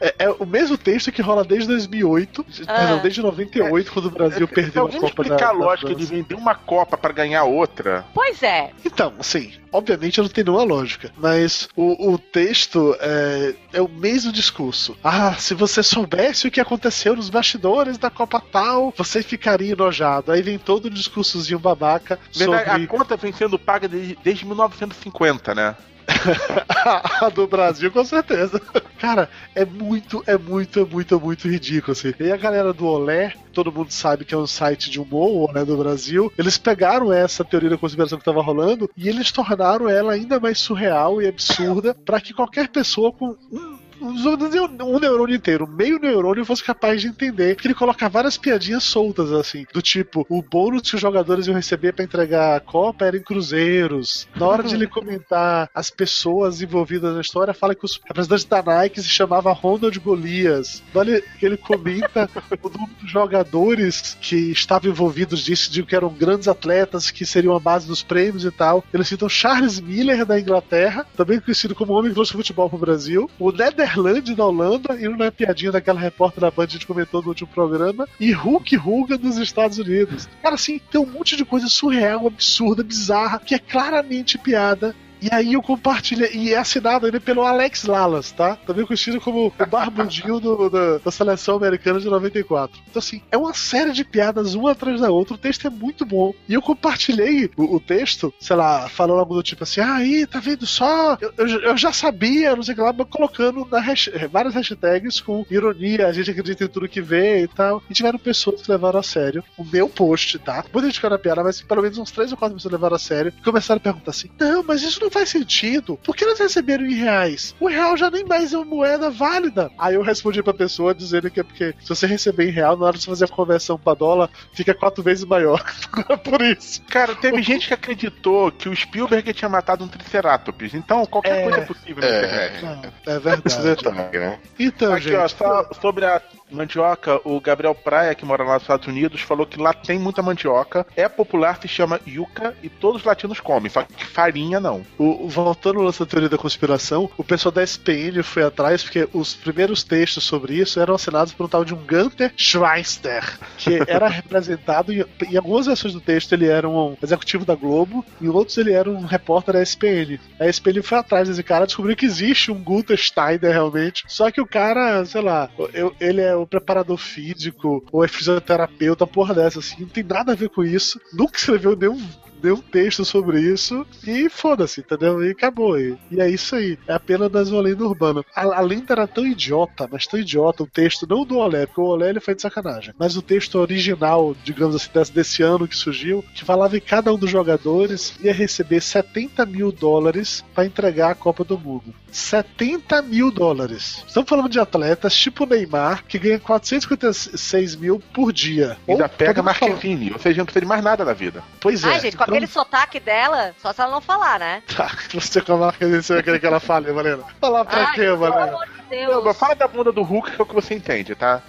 é, 0.00 0.14
é, 0.18 0.30
o 0.30 0.46
mesmo 0.46 0.76
texto 0.76 1.12
que 1.12 1.22
rola 1.22 1.44
desde 1.44 1.68
2008, 1.68 2.46
ah. 2.66 2.86
não, 2.86 2.98
desde 3.00 3.22
98, 3.22 3.88
é, 3.88 3.92
quando 3.92 4.06
o 4.06 4.10
Brasil 4.10 4.48
é, 4.50 4.54
perdeu 4.54 4.86
a 4.86 4.90
Copa 4.90 5.06
explicar 5.06 5.36
da, 5.36 5.48
a 5.48 5.52
lógica 5.52 5.94
de 5.94 6.04
vender 6.04 6.34
uma 6.34 6.54
Copa 6.54 6.96
para 6.96 7.12
ganhar 7.12 7.44
outra? 7.44 8.04
Pois 8.14 8.42
é. 8.42 8.70
Então, 8.84 9.12
assim, 9.18 9.52
obviamente 9.72 10.20
não 10.20 10.28
tem 10.28 10.44
nenhuma 10.44 10.64
lógica, 10.64 11.10
mas 11.16 11.68
o, 11.76 12.12
o 12.12 12.18
texto 12.18 12.96
é, 13.00 13.54
é 13.72 13.82
o 13.82 13.88
mesmo 13.88 14.32
discurso. 14.32 14.96
Ah, 15.02 15.34
se 15.34 15.54
você 15.54 15.82
soubesse 15.82 16.46
o 16.46 16.50
que 16.50 16.60
aconteceu 16.60 17.16
nos 17.16 17.30
bastidores 17.30 17.98
da 17.98 18.10
Copa 18.10 18.40
tal, 18.40 18.92
você 18.96 19.22
ficaria 19.22 19.72
enojado. 19.72 20.32
Aí 20.32 20.42
vem 20.42 20.58
todo 20.58 20.86
o 20.86 20.90
discursozinho 20.90 21.58
babaca 21.58 22.18
Verdade, 22.34 22.64
sobre... 22.64 22.84
A 22.84 22.86
conta 22.86 23.16
vem 23.16 23.32
sendo 23.32 23.58
paga 23.58 23.88
desde, 23.88 24.18
desde 24.22 24.46
1950, 24.46 25.54
né? 25.54 25.76
a 27.20 27.28
do 27.28 27.46
Brasil, 27.46 27.90
com 27.90 28.04
certeza. 28.04 28.60
Cara, 28.98 29.28
é 29.54 29.64
muito, 29.64 30.22
é 30.26 30.36
muito, 30.36 30.80
é 30.80 30.84
muito, 30.84 31.14
é 31.14 31.18
muito 31.18 31.48
ridículo, 31.48 31.92
assim. 31.92 32.12
E 32.18 32.30
a 32.30 32.36
galera 32.36 32.72
do 32.72 32.86
Olé, 32.86 33.34
todo 33.52 33.72
mundo 33.72 33.90
sabe 33.90 34.24
que 34.24 34.34
é 34.34 34.38
um 34.38 34.46
site 34.46 34.90
de 34.90 35.00
humor, 35.00 35.28
o 35.28 35.50
Olé 35.50 35.64
do 35.64 35.76
Brasil, 35.76 36.32
eles 36.38 36.58
pegaram 36.58 37.12
essa 37.12 37.44
teoria 37.44 37.70
da 37.70 37.78
conspiração 37.78 38.18
que 38.18 38.24
tava 38.24 38.42
rolando 38.42 38.90
e 38.96 39.08
eles 39.08 39.30
tornaram 39.30 39.88
ela 39.88 40.12
ainda 40.12 40.40
mais 40.40 40.58
surreal 40.58 41.20
e 41.20 41.26
absurda 41.26 41.94
para 41.94 42.20
que 42.20 42.32
qualquer 42.32 42.68
pessoa 42.68 43.12
com 43.12 43.36
um 43.52 43.78
um 44.04 44.98
neurônio 44.98 45.36
inteiro, 45.36 45.66
meio 45.66 45.98
neurônio 45.98 46.44
fosse 46.44 46.62
capaz 46.62 47.00
de 47.00 47.08
entender 47.08 47.56
que 47.56 47.66
ele 47.66 47.74
coloca 47.74 48.08
várias 48.08 48.36
piadinhas 48.36 48.84
soltas, 48.84 49.32
assim, 49.32 49.64
do 49.72 49.80
tipo, 49.80 50.26
o 50.28 50.42
bônus 50.42 50.82
que 50.82 50.96
os 50.96 51.00
jogadores 51.00 51.46
iam 51.46 51.56
receber 51.56 51.92
para 51.92 52.04
entregar 52.04 52.56
a 52.56 52.60
Copa 52.60 53.04
era 53.04 53.16
em 53.16 53.22
cruzeiros. 53.22 54.28
Na 54.36 54.46
hora 54.46 54.62
de 54.62 54.74
ele 54.74 54.86
comentar 54.88 55.70
as 55.74 55.90
pessoas 55.90 56.60
envolvidas 56.60 57.14
na 57.14 57.20
história, 57.20 57.54
fala 57.54 57.74
que 57.74 57.84
os 57.84 58.00
representantes 58.04 58.44
da 58.44 58.62
Nike 58.62 59.02
se 59.02 59.08
chamava 59.08 59.52
Ronald 59.52 59.98
Golias. 60.00 60.82
Vale 60.92 61.22
que 61.38 61.46
ele 61.46 61.56
comenta 61.56 62.28
o 62.62 62.68
número 62.68 62.94
de 63.00 63.08
jogadores 63.08 64.16
que 64.20 64.52
estavam 64.52 64.90
envolvidos 64.90 65.40
disso, 65.40 65.70
de 65.70 65.82
que 65.82 65.96
eram 65.96 66.08
grandes 66.08 66.48
atletas, 66.48 67.10
que 67.10 67.24
seriam 67.24 67.54
a 67.54 67.60
base 67.60 67.86
dos 67.86 68.02
prêmios 68.02 68.44
e 68.44 68.50
tal. 68.50 68.84
Eles 68.92 69.08
citam 69.08 69.28
Charles 69.28 69.80
Miller 69.80 70.24
da 70.26 70.38
Inglaterra, 70.38 71.06
também 71.16 71.40
conhecido 71.40 71.74
como 71.74 71.92
homem 71.92 72.10
que 72.10 72.14
trouxe 72.14 72.32
futebol 72.32 72.68
pro 72.68 72.78
Brasil. 72.78 73.30
O 73.38 73.52
Nether 73.52 73.93
Netherland, 73.96 74.36
na 74.36 74.44
Holanda, 74.44 74.94
indo 75.00 75.16
na 75.16 75.30
piadinha 75.30 75.72
daquela 75.72 76.00
repórter 76.00 76.40
da 76.40 76.50
Band 76.50 76.66
que 76.66 76.72
a 76.72 76.78
gente 76.78 76.86
comentou 76.86 77.22
no 77.22 77.28
último 77.28 77.48
programa, 77.48 78.08
e 78.18 78.32
Hulk 78.32 78.76
Hogan 78.76 79.18
nos 79.18 79.36
Estados 79.36 79.78
Unidos. 79.78 80.28
Cara, 80.42 80.54
assim, 80.54 80.78
tem 80.78 81.00
um 81.00 81.06
monte 81.06 81.36
de 81.36 81.44
coisa 81.44 81.68
surreal, 81.68 82.26
absurda, 82.26 82.82
bizarra, 82.82 83.38
que 83.38 83.54
é 83.54 83.58
claramente 83.58 84.38
piada 84.38 84.94
e 85.24 85.28
aí 85.32 85.54
eu 85.54 85.62
compartilhei, 85.62 86.30
e 86.34 86.52
é 86.52 86.58
assinado 86.58 87.06
ainda 87.06 87.18
pelo 87.18 87.42
Alex 87.42 87.84
Lalas, 87.84 88.30
tá? 88.30 88.56
Também 88.66 88.84
conhecido 88.84 89.18
como 89.20 89.46
o 89.46 89.66
barbudinho 89.66 90.38
do, 90.38 90.68
da, 90.68 90.98
da, 90.98 91.10
seleção 91.10 91.56
americana 91.56 91.98
de 91.98 92.06
94. 92.10 92.78
Então, 92.90 93.00
assim, 93.00 93.22
é 93.32 93.38
uma 93.38 93.54
série 93.54 93.92
de 93.92 94.04
piadas 94.04 94.54
uma 94.54 94.72
atrás 94.72 95.00
da 95.00 95.10
outra, 95.10 95.34
o 95.34 95.38
texto 95.38 95.66
é 95.66 95.70
muito 95.70 96.04
bom. 96.04 96.34
E 96.46 96.52
eu 96.52 96.60
compartilhei 96.60 97.50
o, 97.56 97.76
o 97.76 97.80
texto, 97.80 98.34
sei 98.38 98.54
lá, 98.54 98.86
falando 98.90 99.20
algo 99.20 99.34
do 99.34 99.42
tipo 99.42 99.62
assim, 99.62 99.80
ah, 99.80 99.94
aí, 99.94 100.26
tá 100.26 100.40
vendo 100.40 100.66
só? 100.66 101.16
Eu, 101.18 101.32
eu, 101.38 101.46
eu 101.60 101.76
já 101.78 101.90
sabia, 101.90 102.54
não 102.54 102.62
sei 102.62 102.74
o 102.74 102.76
que 102.76 102.82
lá, 102.82 102.92
mas 102.92 103.08
colocando 103.08 103.64
hash, 103.64 104.10
várias 104.30 104.54
hashtags 104.54 105.22
com 105.22 105.46
ironia, 105.50 106.06
a 106.06 106.12
gente 106.12 106.30
acredita 106.30 106.64
em 106.64 106.68
tudo 106.68 106.86
que 106.86 107.00
vê 107.00 107.44
e 107.44 107.48
tal. 107.48 107.82
E 107.88 107.94
tiveram 107.94 108.18
pessoas 108.18 108.60
que 108.60 108.70
levaram 108.70 109.00
a 109.00 109.02
sério 109.02 109.42
o 109.56 109.64
meu 109.64 109.88
post, 109.88 110.38
tá? 110.38 110.62
Muita 110.70 110.88
gente 110.88 110.96
ficou 110.96 111.08
na 111.08 111.18
piada, 111.18 111.42
mas 111.42 111.62
pelo 111.62 111.80
menos 111.80 111.96
uns 111.96 112.10
três 112.10 112.30
ou 112.30 112.36
quatro 112.36 112.54
pessoas 112.54 112.72
levaram 112.72 112.96
a 112.96 112.98
sério 112.98 113.32
e 113.34 113.42
começaram 113.42 113.78
a 113.78 113.82
perguntar 113.82 114.10
assim, 114.10 114.28
não, 114.38 114.62
mas 114.62 114.82
isso 114.82 115.00
não 115.00 115.13
faz 115.14 115.28
sentido. 115.28 115.98
Por 116.02 116.14
que 116.14 116.24
eles 116.24 116.38
receberam 116.38 116.84
em 116.84 116.94
reais? 116.94 117.54
O 117.60 117.68
real 117.68 117.96
já 117.96 118.10
nem 118.10 118.24
mais 118.24 118.52
é 118.52 118.58
uma 118.58 118.64
moeda 118.64 119.10
válida. 119.10 119.70
Aí 119.78 119.94
eu 119.94 120.02
respondi 120.02 120.42
pra 120.42 120.52
pessoa 120.52 120.94
dizendo 120.94 121.30
que 121.30 121.40
é 121.40 121.44
porque 121.44 121.74
se 121.80 121.88
você 121.88 122.06
receber 122.06 122.48
em 122.48 122.52
real, 122.52 122.76
na 122.76 122.86
hora 122.86 122.98
de 122.98 123.04
você 123.04 123.10
fazer 123.10 123.24
a 123.26 123.28
conversão 123.28 123.78
pra 123.78 123.94
dólar, 123.94 124.28
fica 124.52 124.74
quatro 124.74 125.02
vezes 125.02 125.24
maior. 125.24 125.64
Por 126.24 126.42
isso. 126.42 126.82
Cara, 126.82 127.14
teve 127.14 127.40
gente 127.42 127.68
que 127.68 127.74
acreditou 127.74 128.50
que 128.50 128.68
o 128.68 128.74
Spielberg 128.74 129.32
tinha 129.32 129.48
matado 129.48 129.84
um 129.84 129.88
Triceratops. 129.88 130.74
Então 130.74 131.06
qualquer 131.06 131.38
é, 131.38 131.42
coisa 131.44 131.58
é 131.58 131.64
possível 131.64 132.04
é. 132.04 132.08
É, 132.08 133.12
é 133.12 133.18
verdade. 133.18 134.18
né? 134.18 134.38
Então, 134.58 134.92
Aqui, 134.92 135.04
gente. 135.04 135.16
Ó, 135.16 135.28
só 135.28 135.68
sobre 135.80 136.04
a 136.04 136.20
mandioca, 136.50 137.20
o 137.24 137.40
Gabriel 137.40 137.74
Praia, 137.74 138.14
que 138.14 138.24
mora 138.24 138.44
lá 138.44 138.54
nos 138.54 138.62
Estados 138.62 138.86
Unidos, 138.86 139.20
falou 139.20 139.46
que 139.46 139.60
lá 139.60 139.72
tem 139.72 139.98
muita 139.98 140.22
mandioca, 140.22 140.86
é 140.96 141.08
popular, 141.08 141.58
se 141.60 141.68
chama 141.68 142.00
yuca 142.06 142.54
e 142.62 142.68
todos 142.68 143.00
os 143.02 143.06
latinos 143.06 143.40
comem, 143.40 143.70
farinha 144.12 144.60
não. 144.60 144.84
O, 144.98 145.28
voltando 145.28 145.78
ao 145.78 145.86
lance 145.86 146.04
teoria 146.06 146.28
da 146.28 146.38
conspiração, 146.38 147.10
o 147.16 147.24
pessoal 147.24 147.52
da 147.52 147.62
SPN 147.62 148.22
foi 148.22 148.42
atrás 148.42 148.82
porque 148.82 149.08
os 149.12 149.34
primeiros 149.34 149.82
textos 149.82 150.24
sobre 150.24 150.54
isso 150.54 150.78
eram 150.80 150.94
assinados 150.94 151.32
por 151.32 151.46
um 151.46 151.48
tal 151.48 151.64
de 151.64 151.74
um 151.74 151.78
Gunter 151.78 152.32
Schweister, 152.36 153.38
que 153.56 153.80
era 153.86 154.08
representado 154.08 154.92
em, 154.92 155.04
em 155.28 155.36
algumas 155.36 155.66
versões 155.66 155.94
do 155.94 156.00
texto 156.00 156.32
ele 156.32 156.46
era 156.46 156.68
um 156.68 156.96
executivo 157.02 157.44
da 157.44 157.54
Globo, 157.54 158.04
em 158.20 158.28
outros 158.28 158.56
ele 158.58 158.72
era 158.72 158.90
um 158.90 159.04
repórter 159.04 159.54
da 159.54 159.62
SPN. 159.62 160.20
A 160.38 160.46
SPN 160.46 160.82
foi 160.82 160.98
atrás 160.98 161.28
desse 161.28 161.42
cara, 161.42 161.66
descobriu 161.66 161.96
que 161.96 162.06
existe 162.06 162.50
um 162.50 162.62
Gunter 162.62 162.98
Steiner 162.98 163.52
realmente, 163.52 164.04
só 164.06 164.30
que 164.30 164.40
o 164.40 164.46
cara, 164.46 165.04
sei 165.04 165.22
lá, 165.22 165.48
eu, 165.72 165.94
ele 166.00 166.20
é 166.20 166.33
o 166.36 166.46
preparador 166.46 166.96
físico 166.96 167.84
ou 167.92 168.04
é 168.04 168.08
fisioterapeuta, 168.08 169.06
porra 169.06 169.34
dessa, 169.34 169.58
assim, 169.58 169.80
não 169.80 169.88
tem 169.88 170.04
nada 170.04 170.32
a 170.32 170.36
ver 170.36 170.48
com 170.48 170.62
isso. 170.64 171.00
Nunca 171.12 171.38
escreveu 171.38 171.76
nenhum 171.76 172.00
deu 172.44 172.56
um 172.56 172.60
texto 172.60 173.06
sobre 173.06 173.40
isso 173.40 173.86
e 174.06 174.28
foda-se, 174.28 174.80
entendeu? 174.80 175.24
E 175.24 175.30
acabou. 175.30 175.80
E, 175.80 175.96
e, 176.10 176.20
é 176.20 176.28
isso 176.28 176.54
aí. 176.54 176.78
É 176.86 176.92
a 176.92 177.00
pena 177.00 177.26
das 177.26 177.50
lenda 177.50 177.84
urbana. 177.84 178.22
A, 178.36 178.42
a, 178.42 178.60
lenda 178.60 178.92
era 178.92 179.06
tão 179.06 179.26
idiota, 179.26 179.88
mas 179.90 180.06
tão 180.06 180.20
idiota 180.20 180.62
o 180.62 180.66
texto, 180.66 181.06
não 181.08 181.24
do 181.24 181.38
Olé, 181.38 181.64
porque 181.64 181.80
o 181.80 181.84
Olé 181.84 182.10
ele 182.10 182.20
foi 182.20 182.34
de 182.34 182.42
sacanagem, 182.42 182.92
mas 182.98 183.16
o 183.16 183.22
texto 183.22 183.58
original, 183.58 184.36
digamos 184.44 184.76
assim, 184.76 184.90
desse, 184.92 185.12
desse 185.12 185.42
ano 185.42 185.66
que 185.66 185.76
surgiu, 185.76 186.22
que 186.34 186.44
falava 186.44 186.78
que 186.78 186.86
cada 186.86 187.12
um 187.12 187.18
dos 187.18 187.30
jogadores 187.30 188.14
ia 188.20 188.32
receber 188.32 188.82
70 188.82 189.46
mil 189.46 189.72
dólares 189.72 190.44
para 190.54 190.66
entregar 190.66 191.12
a 191.12 191.14
Copa 191.14 191.44
do 191.44 191.58
Mundo. 191.58 191.94
70 192.14 193.02
mil 193.02 193.30
dólares. 193.30 194.04
Estamos 194.06 194.28
falando 194.28 194.48
de 194.48 194.60
atletas 194.60 195.16
tipo 195.16 195.46
Neymar, 195.46 196.04
que 196.06 196.18
ganha 196.18 196.38
456 196.38 197.74
mil 197.74 198.00
por 198.12 198.32
dia. 198.32 198.76
Ainda 198.86 199.04
Ou, 199.04 199.08
pega 199.08 199.42
Marquezine, 199.42 200.12
ou 200.12 200.18
seja, 200.18 200.38
não 200.38 200.44
precisa 200.44 200.60
de 200.60 200.68
mais 200.68 200.84
nada 200.84 201.04
na 201.04 201.12
vida. 201.12 201.42
Pois 201.60 201.82
é. 201.82 201.88
Ai, 201.88 202.00
gente, 202.00 202.16
aquele 202.34 202.46
sotaque 202.46 203.00
dela, 203.00 203.54
só 203.58 203.72
se 203.72 203.80
ela 203.80 203.90
não 203.90 204.00
falar, 204.00 204.38
né? 204.38 204.62
Tá, 204.74 204.90
você 205.12 205.40
com 205.40 205.54
a 205.54 205.56
Marquezine, 205.56 206.02
você 206.02 206.14
vai 206.14 206.22
querer 206.22 206.40
que 206.40 206.46
ela 206.46 206.60
fale, 206.60 206.92
Valena. 206.92 207.24
Falar 207.40 207.64
pra 207.64 207.86
Ai, 207.86 207.94
quê, 207.94 208.10
Valena? 208.10 208.46
Pelo 208.46 208.56
amor 208.56 208.66
de 208.66 208.82
Deus. 208.90 209.12
Não, 209.14 209.24
mas 209.24 209.38
fala 209.38 209.54
da 209.54 209.68
bunda 209.68 209.92
do 209.92 210.02
Hulk, 210.02 210.32
que 210.32 210.40
é 210.40 210.42
o 210.42 210.46
que 210.46 210.54
você 210.54 210.74
entende, 210.74 211.14
tá? 211.14 211.40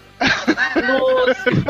Lúcio. 0.76 1.66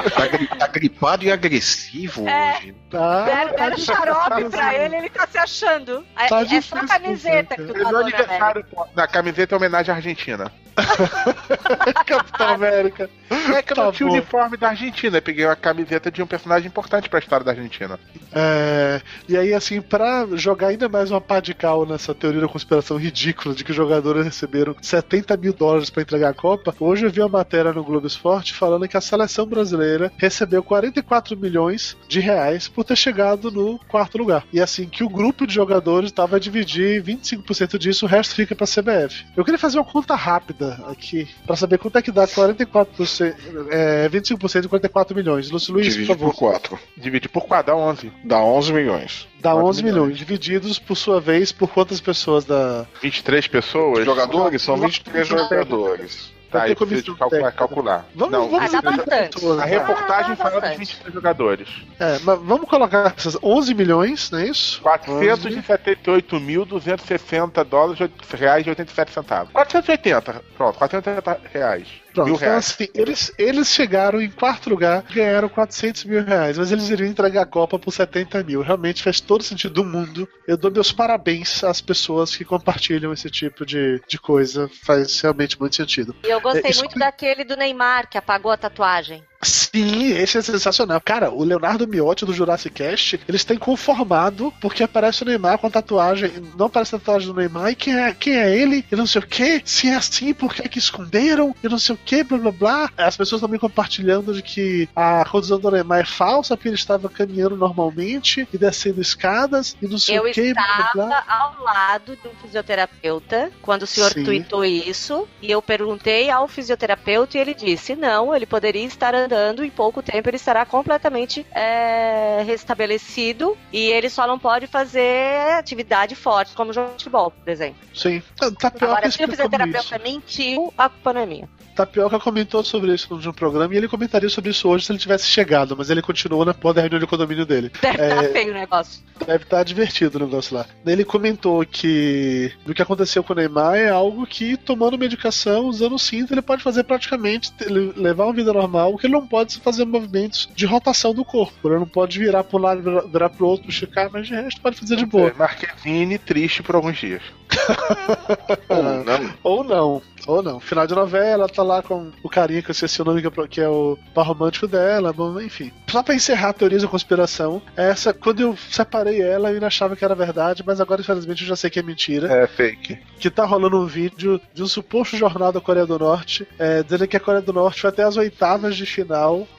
tá, 0.46 0.56
tá, 0.56 0.66
gripado 0.66 1.24
e 1.24 1.32
agressivo 1.32 2.28
é. 2.28 2.58
hoje. 2.58 2.74
Tá, 2.90 3.24
deram, 3.24 3.52
deram 3.52 3.76
tá 3.76 3.78
xarope 3.78 4.50
pra 4.50 4.74
ele, 4.74 4.96
ele 4.96 5.10
tá 5.10 5.26
se 5.26 5.38
achando. 5.38 6.04
É, 6.16 6.28
tá 6.28 6.42
é 6.42 6.60
só 6.60 6.76
a 6.76 6.86
camiseta 6.86 7.56
que 7.56 7.62
tu 7.62 7.72
falou, 7.72 8.04
né, 8.04 8.12
aniversário, 8.16 8.66
Na 8.94 9.06
camiseta 9.06 9.54
é 9.54 9.56
homenagem 9.56 9.92
à 9.92 9.96
Argentina. 9.96 10.52
Capitão 12.06 12.48
América. 12.48 13.10
É 13.30 13.62
que 13.62 13.72
eu 13.72 13.76
tá 13.76 13.84
não 13.84 13.92
tinha 13.92 14.08
o 14.08 14.12
uniforme 14.12 14.56
da 14.56 14.70
Argentina. 14.70 15.18
Eu 15.18 15.22
peguei 15.22 15.44
uma 15.44 15.56
camiseta 15.56 16.10
de 16.10 16.22
um 16.22 16.26
personagem 16.26 16.68
importante 16.68 17.08
pra 17.08 17.18
história 17.18 17.44
da 17.44 17.52
Argentina. 17.52 17.98
É, 18.32 19.00
e 19.28 19.36
aí, 19.36 19.54
assim, 19.54 19.80
pra 19.80 20.26
jogar 20.34 20.68
ainda 20.68 20.88
mais 20.88 21.10
uma 21.10 21.20
pá 21.20 21.40
de 21.40 21.54
cal 21.54 21.86
nessa 21.86 22.14
teoria 22.14 22.40
da 22.40 22.48
conspiração 22.48 22.96
ridícula 22.96 23.54
de 23.54 23.64
que 23.64 23.70
os 23.70 23.76
jogadores 23.76 24.24
receberam 24.24 24.74
70 24.80 25.36
mil 25.36 25.52
dólares 25.52 25.90
pra 25.90 26.02
entregar 26.02 26.30
a 26.30 26.34
Copa, 26.34 26.74
hoje 26.78 27.06
eu 27.06 27.10
vi 27.10 27.20
uma 27.20 27.28
matéria 27.28 27.72
no 27.72 27.84
Globo 27.84 28.06
Esporte 28.06 28.54
falando 28.54 28.88
que 28.88 28.96
a 28.96 29.00
seleção 29.00 29.46
brasileira 29.46 30.12
recebeu 30.20 30.62
44 30.62 31.34
milhões 31.36 31.96
de 32.06 32.20
reais 32.20 32.68
por 32.68 32.84
ter 32.84 32.96
chegado 32.96 33.50
no 33.50 33.78
quarto 33.88 34.18
lugar. 34.18 34.44
E 34.52 34.60
assim, 34.60 34.86
que 34.86 35.02
o 35.02 35.08
grupo 35.08 35.46
de 35.46 35.54
jogadores 35.54 36.10
estava 36.10 36.36
a 36.36 36.38
dividir 36.38 37.02
25% 37.02 37.78
disso, 37.78 38.04
o 38.04 38.08
resto 38.08 38.34
fica 38.34 38.54
pra 38.54 38.66
CBF. 38.66 39.24
Eu 39.34 39.44
queria 39.44 39.58
fazer 39.58 39.78
uma 39.78 39.84
conta 39.84 40.14
rápida 40.14 40.78
aqui, 40.86 41.26
pra 41.46 41.56
saber 41.56 41.78
quanto 41.78 41.96
é 41.96 42.02
que 42.02 42.12
dá 42.12 42.26
44%, 42.26 43.34
é, 43.70 44.08
25% 44.10 44.60
de 44.60 44.68
44 44.68 45.16
milhões. 45.16 45.50
Lúcio 45.50 45.72
Luiz, 45.72 45.86
Divide 45.86 46.06
por 46.06 46.16
favor. 46.18 46.30
por 46.32 46.38
4. 46.38 46.78
Divide 46.96 47.28
por 47.28 47.46
4, 47.46 47.72
dá 47.72 47.78
11. 47.78 48.12
Dá 48.24 48.42
11 48.42 48.72
milhões. 48.72 49.28
Dá 49.40 49.54
11 49.54 49.82
milhões. 49.82 50.00
milhões. 50.02 50.18
divididos 50.18 50.78
por 50.78 50.96
sua 50.96 51.18
vez 51.20 51.50
por 51.50 51.70
quantas 51.70 52.00
pessoas 52.00 52.44
da 52.44 52.86
23 53.00 53.46
pessoas? 53.46 54.04
Jogadores 54.04 54.60
são 54.60 54.76
23 54.76 55.26
jogadores. 55.26 56.32
Tá, 56.50 56.64
aí 56.64 56.74
precisa 56.74 57.14
calcular. 57.14 57.52
calcular. 57.52 58.04
Vamos, 58.14 58.32
não, 58.32 58.48
vamos 58.48 58.74
ah, 58.74 58.82
bastante. 58.82 59.38
A 59.60 59.64
reportagem 59.64 60.32
ah, 60.32 60.36
fala 60.36 60.60
dos 60.60 60.76
23 60.76 61.14
jogadores. 61.14 61.68
É, 61.98 62.18
mas 62.24 62.40
vamos 62.40 62.68
colocar 62.68 63.14
essas 63.16 63.38
11 63.40 63.72
milhões, 63.74 64.32
não 64.32 64.40
é 64.40 64.48
isso? 64.48 64.82
478.260 64.82 67.64
dólares, 67.64 68.10
reais 68.34 68.66
e 68.66 68.70
87 68.70 69.12
centavos. 69.12 69.52
480, 69.52 70.42
pronto, 70.56 70.76
480 70.76 71.40
reais. 71.52 71.86
Pronto, 72.12 72.30
então 72.30 72.56
assim, 72.56 72.88
eles, 72.94 73.32
eles 73.38 73.68
chegaram 73.68 74.20
em 74.20 74.30
quarto 74.30 74.68
lugar, 74.68 75.02
ganharam 75.02 75.48
400 75.48 76.04
mil 76.04 76.24
reais, 76.24 76.58
mas 76.58 76.72
eles 76.72 76.88
iriam 76.90 77.08
entregar 77.08 77.42
a 77.42 77.46
Copa 77.46 77.78
por 77.78 77.92
70 77.92 78.42
mil. 78.42 78.62
Realmente 78.62 79.02
faz 79.02 79.20
todo 79.20 79.42
sentido 79.42 79.74
do 79.74 79.84
mundo. 79.84 80.28
Eu 80.46 80.56
dou 80.56 80.70
meus 80.70 80.92
parabéns 80.92 81.62
às 81.62 81.80
pessoas 81.80 82.36
que 82.36 82.44
compartilham 82.44 83.12
esse 83.12 83.30
tipo 83.30 83.64
de, 83.64 84.00
de 84.08 84.18
coisa. 84.18 84.70
Faz 84.82 85.20
realmente 85.20 85.58
muito 85.58 85.76
sentido. 85.76 86.14
E 86.24 86.28
eu 86.28 86.40
gostei 86.40 86.72
é, 86.72 86.76
muito 86.76 86.98
daquele 86.98 87.44
do 87.44 87.56
Neymar, 87.56 88.08
que 88.08 88.18
apagou 88.18 88.50
a 88.50 88.56
tatuagem. 88.56 89.24
Sim, 89.42 90.12
esse 90.12 90.36
é 90.38 90.42
sensacional. 90.42 91.00
Cara, 91.00 91.30
o 91.30 91.42
Leonardo 91.42 91.88
Miotti 91.88 92.26
do 92.26 92.32
Jurassic 92.32 92.74
Cast, 92.74 93.20
eles 93.26 93.44
têm 93.44 93.56
conformado 93.56 94.52
porque 94.60 94.82
aparece 94.82 95.22
o 95.22 95.26
Neymar 95.26 95.58
com 95.58 95.66
a 95.66 95.70
tatuagem, 95.70 96.30
não 96.58 96.66
aparece 96.66 96.94
a 96.94 96.98
tatuagem 96.98 97.28
do 97.28 97.34
Neymar, 97.34 97.70
e 97.70 97.74
quem 97.74 97.98
é, 97.98 98.12
quem 98.12 98.34
é 98.34 98.54
ele? 98.54 98.84
E 98.90 98.96
não 98.96 99.06
sei 99.06 99.20
o 99.20 99.26
que. 99.26 99.62
Se 99.64 99.88
é 99.88 99.94
assim, 99.94 100.34
por 100.34 100.54
que, 100.54 100.62
é 100.62 100.68
que 100.68 100.78
esconderam? 100.78 101.54
E 101.62 101.68
não 101.68 101.78
sei 101.78 101.94
o 101.94 101.98
que, 102.04 102.22
blá 102.22 102.38
blá 102.38 102.52
blá. 102.52 102.90
As 102.96 103.16
pessoas 103.16 103.40
também 103.40 103.58
compartilhando 103.58 104.34
de 104.34 104.42
que 104.42 104.88
a 104.94 105.24
condição 105.24 105.58
do 105.58 105.70
Neymar 105.70 106.00
é 106.00 106.04
falsa, 106.04 106.56
porque 106.56 106.68
ele 106.68 106.76
estava 106.76 107.08
caminhando 107.08 107.56
normalmente 107.56 108.46
e 108.52 108.58
descendo 108.58 109.00
escadas 109.00 109.76
e 109.80 109.86
não 109.86 109.98
sei 109.98 110.18
Eu 110.18 110.24
o 110.24 110.32
que. 110.32 110.40
Eu 110.40 110.46
estava 110.48 110.92
blá, 110.92 111.06
blá. 111.06 111.24
ao 111.26 111.62
lado 111.62 112.16
de 112.16 112.28
um 112.28 112.32
fisioterapeuta 112.42 113.50
quando 113.62 113.82
o 113.82 113.86
senhor 113.86 114.10
Sim. 114.12 114.24
tweetou 114.24 114.64
isso, 114.64 115.26
e 115.40 115.50
eu 115.50 115.62
perguntei 115.62 116.28
ao 116.30 116.46
fisioterapeuta 116.46 117.38
e 117.38 117.40
ele 117.40 117.54
disse: 117.54 117.96
não, 117.96 118.34
ele 118.34 118.44
poderia 118.46 118.84
estar 118.84 119.14
andando 119.30 119.64
em 119.64 119.70
pouco 119.70 120.02
tempo 120.02 120.28
ele 120.28 120.36
estará 120.36 120.66
completamente 120.66 121.46
é, 121.52 122.42
restabelecido 122.44 123.56
e 123.72 123.78
ele 123.78 124.10
só 124.10 124.26
não 124.26 124.38
pode 124.38 124.66
fazer 124.66 125.52
atividade 125.52 126.16
forte, 126.16 126.54
como 126.54 126.72
jogar 126.72 126.90
futebol, 126.90 127.30
por 127.30 127.48
exemplo. 127.48 127.78
Sim. 127.94 128.22
Tá, 128.36 128.50
tá 128.50 128.72
Agora, 128.80 129.10
se 129.10 129.22
o 129.22 129.28
fisioterapeuta 129.28 129.98
mentiu, 129.98 130.72
a 130.76 130.88
culpa 130.88 131.12
não 131.12 131.20
é 131.20 131.26
minha. 131.26 131.48
Tapioca 131.74 132.18
comentou 132.18 132.62
sobre 132.62 132.92
isso 132.94 133.14
no 133.16 133.32
programa 133.32 133.72
e 133.72 133.76
ele 133.76 133.88
comentaria 133.88 134.28
sobre 134.28 134.50
isso 134.50 134.68
hoje 134.68 134.84
se 134.84 134.92
ele 134.92 134.98
tivesse 134.98 135.26
chegado, 135.26 135.76
mas 135.76 135.88
ele 135.88 136.02
continuou 136.02 136.44
na 136.44 136.52
porra 136.52 136.74
da 136.74 136.80
reunião 136.82 137.00
de 137.00 137.06
condomínio 137.06 137.46
dele. 137.46 137.70
Deve 137.80 138.02
estar 138.02 138.16
tá 138.16 138.24
é, 138.24 138.28
feio 138.28 138.50
o 138.50 138.54
negócio. 138.54 139.02
Deve 139.18 139.44
estar 139.44 139.56
tá 139.58 139.62
divertido 139.62 140.18
o 140.18 140.26
negócio 140.26 140.54
lá. 140.56 140.66
Ele 140.84 141.04
comentou 141.04 141.64
que 141.64 142.52
o 142.66 142.74
que 142.74 142.82
aconteceu 142.82 143.22
com 143.22 143.32
o 143.32 143.36
Neymar 143.36 143.76
é 143.76 143.88
algo 143.88 144.26
que, 144.26 144.56
tomando 144.56 144.98
medicação, 144.98 145.66
usando 145.66 145.98
cinto, 145.98 146.34
ele 146.34 146.42
pode 146.42 146.62
fazer 146.62 146.84
praticamente 146.84 147.52
levar 147.96 148.24
uma 148.24 148.34
vida 148.34 148.52
normal, 148.52 148.96
que 148.96 149.06
ele 149.06 149.14
não 149.14 149.19
pode 149.26 149.58
fazer 149.58 149.84
movimentos 149.84 150.48
de 150.54 150.66
rotação 150.66 151.14
do 151.14 151.24
corpo. 151.24 151.68
Ele 151.68 151.78
não 151.78 151.86
pode 151.86 152.18
virar 152.18 152.44
para 152.44 152.58
um 152.58 152.62
lado, 152.62 152.82
virar, 152.82 153.00
virar 153.02 153.28
para 153.30 153.44
o 153.44 153.48
outro, 153.48 153.68
esticar, 153.68 154.10
mas 154.12 154.26
de 154.26 154.34
resto 154.34 154.60
pode 154.60 154.76
fazer 154.76 154.96
de 154.96 155.06
boa. 155.06 155.32
Marquezine 155.36 156.18
triste 156.18 156.62
por 156.62 156.74
alguns 156.74 156.98
dias. 156.98 157.22
Ou 158.68 158.82
não. 159.04 159.34
Ou 159.42 159.64
não. 159.64 160.02
Ou 160.26 160.42
não. 160.42 160.60
Final 160.60 160.86
de 160.86 160.94
novela, 160.94 161.48
tá 161.48 161.62
lá 161.62 161.82
com 161.82 162.10
o 162.22 162.28
carinha 162.28 162.62
que 162.62 162.70
eu 162.70 162.72
esqueci 162.72 163.00
o 163.00 163.04
nome, 163.04 163.22
que 163.48 163.60
é 163.60 163.68
o 163.68 163.98
par 164.14 164.26
romântico 164.26 164.68
dela, 164.68 165.12
bom, 165.12 165.40
enfim. 165.40 165.72
Só 165.88 166.02
pra 166.02 166.14
encerrar 166.14 166.50
a 166.50 166.52
teoria 166.52 166.78
da 166.78 166.86
conspiração, 166.86 167.62
essa, 167.76 168.12
quando 168.12 168.40
eu 168.40 168.56
separei 168.70 169.20
ela, 169.20 169.48
eu 169.48 169.54
ainda 169.54 169.66
achava 169.66 169.96
que 169.96 170.04
era 170.04 170.14
verdade, 170.14 170.62
mas 170.64 170.80
agora, 170.80 171.00
infelizmente, 171.00 171.42
eu 171.42 171.48
já 171.48 171.56
sei 171.56 171.70
que 171.70 171.78
é 171.78 171.82
mentira. 171.82 172.32
É 172.32 172.46
fake. 172.46 172.98
Que 173.18 173.30
tá 173.30 173.44
rolando 173.44 173.80
um 173.80 173.86
vídeo 173.86 174.40
de 174.52 174.62
um 174.62 174.66
suposto 174.66 175.16
jornal 175.16 175.52
da 175.52 175.60
Coreia 175.60 175.86
do 175.86 175.98
Norte, 175.98 176.46
é, 176.58 176.82
dizendo 176.82 177.08
que 177.08 177.16
a 177.16 177.20
Coreia 177.20 177.42
do 177.42 177.52
Norte 177.52 177.80
foi 177.80 177.90
até 177.90 178.04
as 178.04 178.16
oitavas 178.16 178.76
de 178.76 178.86
final 178.86 179.09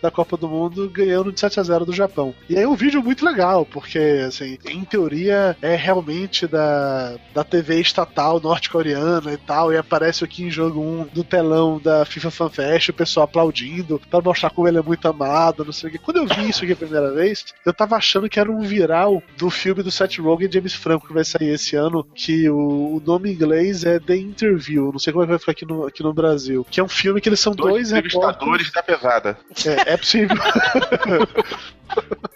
da 0.01 0.11
Copa 0.11 0.37
do 0.37 0.47
Mundo, 0.47 0.89
ganhando 0.89 1.31
de 1.31 1.39
7 1.39 1.59
a 1.59 1.63
0 1.63 1.85
do 1.85 1.93
Japão. 1.93 2.33
E 2.49 2.57
aí 2.57 2.63
é 2.63 2.67
um 2.67 2.75
vídeo 2.75 3.03
muito 3.03 3.25
legal, 3.25 3.65
porque, 3.65 3.99
assim, 4.27 4.57
em 4.65 4.83
teoria, 4.83 5.57
é 5.61 5.75
realmente 5.75 6.47
da, 6.47 7.15
da 7.33 7.43
TV 7.43 7.79
estatal 7.79 8.39
norte-coreana 8.39 9.33
e 9.33 9.37
tal, 9.37 9.71
e 9.73 9.77
aparece 9.77 10.23
aqui 10.23 10.43
em 10.43 10.51
jogo 10.51 10.79
1 10.79 11.07
do 11.13 11.23
telão 11.23 11.79
da 11.79 12.05
FIFA 12.05 12.31
Fan 12.31 12.49
Fest, 12.49 12.89
o 12.89 12.93
pessoal 12.93 13.25
aplaudindo, 13.25 14.01
para 14.09 14.21
mostrar 14.21 14.49
como 14.49 14.67
ele 14.67 14.77
é 14.77 14.81
muito 14.81 15.07
amado, 15.07 15.65
não 15.65 15.73
sei 15.73 15.89
o 15.89 15.91
que. 15.91 15.97
Quando 15.97 16.17
eu 16.17 16.27
vi 16.27 16.49
isso 16.49 16.63
aqui 16.63 16.73
a 16.73 16.77
primeira 16.77 17.11
vez, 17.11 17.45
eu 17.65 17.73
tava 17.73 17.95
achando 17.95 18.29
que 18.29 18.39
era 18.39 18.51
um 18.51 18.61
viral 18.61 19.21
do 19.37 19.49
filme 19.49 19.83
do 19.83 19.91
Seth 19.91 20.17
Rogen 20.19 20.47
e 20.47 20.51
James 20.51 20.73
Franco 20.73 21.07
que 21.07 21.13
vai 21.13 21.23
sair 21.23 21.49
esse 21.49 21.75
ano, 21.75 22.05
que 22.15 22.49
o, 22.49 22.95
o 22.95 23.03
nome 23.05 23.29
em 23.29 23.33
inglês 23.33 23.83
é 23.83 23.99
The 23.99 24.15
Interview, 24.15 24.91
não 24.91 24.99
sei 24.99 25.13
como 25.13 25.23
é 25.23 25.27
que 25.27 25.31
vai 25.31 25.39
ficar 25.39 25.51
aqui 25.51 25.65
no, 25.65 25.85
aqui 25.85 26.03
no 26.03 26.13
Brasil, 26.13 26.65
que 26.69 26.79
é 26.79 26.83
um 26.83 26.89
filme 26.89 27.21
que 27.21 27.29
eles 27.29 27.39
são 27.39 27.53
dois, 27.53 27.73
dois 27.73 27.91
entrevistadores 27.91 28.71
da 28.71 28.83
pesada. 28.83 29.37
É, 29.65 29.93
é 29.93 29.97
possível. 29.97 30.37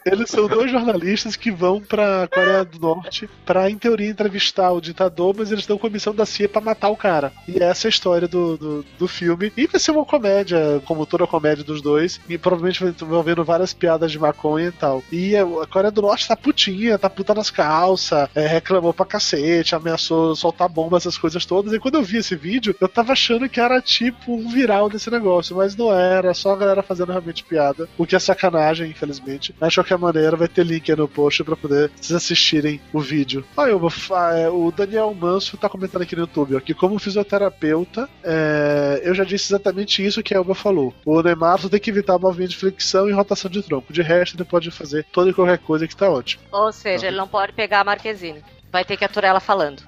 Eles 0.06 0.30
são 0.30 0.48
dois 0.48 0.70
jornalistas 0.70 1.36
que 1.36 1.50
vão 1.50 1.82
pra 1.82 2.28
Coreia 2.32 2.64
do 2.64 2.80
Norte 2.80 3.28
pra, 3.44 3.72
em 3.72 3.78
teoria, 3.78 4.10
entrevistar 4.10 4.72
o 4.72 4.80
ditador, 4.80 5.34
mas 5.36 5.52
eles 5.52 5.66
dão 5.66 5.80
comissão 5.80 6.14
da 6.14 6.28
CIA 6.28 6.48
pra 6.48 6.62
matar 6.62 6.90
o 6.90 6.96
cara. 6.96 7.34
E 7.48 7.62
essa 7.62 7.88
é 7.88 7.90
a 7.90 7.90
história 7.90 8.28
do, 8.28 8.56
do, 8.56 8.86
do 9.00 9.08
filme. 9.08 9.52
E 9.58 9.66
vai 9.66 9.80
ser 9.80 9.92
uma 9.92 10.06
comédia, 10.06 10.80
como 10.86 11.08
toda 11.08 11.26
comédia 11.26 11.64
dos 11.64 11.82
dois, 11.82 12.22
e 12.30 12.38
provavelmente 12.38 12.84
vai 12.84 12.94
envolvendo 13.02 13.44
várias 13.44 13.74
piadas 13.74 14.12
de 14.12 14.20
maconha 14.20 14.68
e 14.68 14.72
tal. 14.72 15.04
E 15.12 15.36
a 15.36 15.66
Coreia 15.66 15.92
do 15.92 16.04
Norte 16.04 16.28
tá 16.28 16.36
putinha, 16.36 17.00
tá 17.00 17.10
puta 17.10 17.34
nas 17.34 17.50
calças, 17.50 18.30
é, 18.36 18.46
reclamou 18.46 18.94
pra 18.94 19.08
cacete, 19.08 19.74
ameaçou 19.74 20.36
soltar 20.36 20.70
bomba, 20.70 20.98
essas 20.98 21.18
coisas 21.18 21.46
todas. 21.48 21.74
E 21.74 21.80
quando 21.80 21.96
eu 21.96 22.04
vi 22.04 22.18
esse 22.18 22.36
vídeo, 22.36 22.76
eu 22.80 22.88
tava 22.88 23.14
achando 23.14 23.50
que 23.50 23.60
era 23.60 23.82
tipo 23.82 24.36
um 24.36 24.50
viral 24.50 24.88
desse 24.88 25.10
negócio, 25.10 25.56
mas 25.56 25.76
não 25.76 25.92
era, 25.92 26.32
só 26.36 26.54
a 26.54 26.58
galera 26.58 26.84
fazendo 26.84 27.12
realmente 27.12 27.44
piada. 27.44 27.90
O 27.98 28.06
que 28.06 28.16
é 28.16 28.20
sacanagem, 28.20 28.92
infelizmente. 28.92 29.45
Mas 29.60 29.74
de 29.74 29.80
qualquer 29.80 29.98
maneira, 29.98 30.36
vai 30.36 30.48
ter 30.48 30.66
link 30.66 30.90
aí 30.90 30.98
no 30.98 31.08
post 31.08 31.44
pra 31.44 31.56
poder 31.56 31.92
vocês 31.96 32.16
assistirem 32.16 32.82
o 32.94 33.00
vídeo. 33.00 33.46
Olha, 33.56 33.72
é, 33.72 34.50
o 34.50 34.72
Daniel 34.72 35.14
Manso 35.14 35.58
tá 35.58 35.70
comentando 35.70 36.02
aqui 36.02 36.16
no 36.16 36.24
YouTube, 36.24 36.56
ó, 36.56 36.60
que 36.60 36.74
como 36.74 37.00
fisioterapeuta, 37.00 38.10
é, 38.24 39.02
eu 39.04 39.14
já 39.14 39.24
disse 39.24 39.54
exatamente 39.54 40.06
isso 40.06 40.24
que 40.24 40.34
a 40.34 40.38
Elba 40.38 40.56
falou. 40.56 40.94
O 41.06 41.22
Neymar 41.22 41.60
tem 41.70 41.80
que 41.80 41.90
evitar 41.90 42.18
movimento 42.20 42.52
de 42.52 42.58
flexão 42.58 43.10
e 43.10 43.12
rotação 43.12 43.50
de 43.50 43.62
tronco. 43.62 43.94
De 43.94 44.02
resto, 44.02 44.36
ele 44.36 44.44
pode 44.44 44.72
fazer 44.72 45.06
toda 45.12 45.30
e 45.30 45.34
qualquer 45.34 45.58
coisa 45.58 45.88
que 45.88 45.96
tá 45.96 46.10
ótimo. 46.10 46.44
Ou 46.52 46.72
seja, 46.72 47.02
tá. 47.04 47.08
ele 47.08 47.18
não 47.18 47.28
pode 47.28 47.54
pegar 47.54 47.82
a 47.82 47.84
Marquezine. 47.84 48.44
Vai 48.72 48.84
ter 48.84 48.98
que 48.98 49.06
aturar 49.06 49.32
ela 49.32 49.40
falando. 49.40 49.84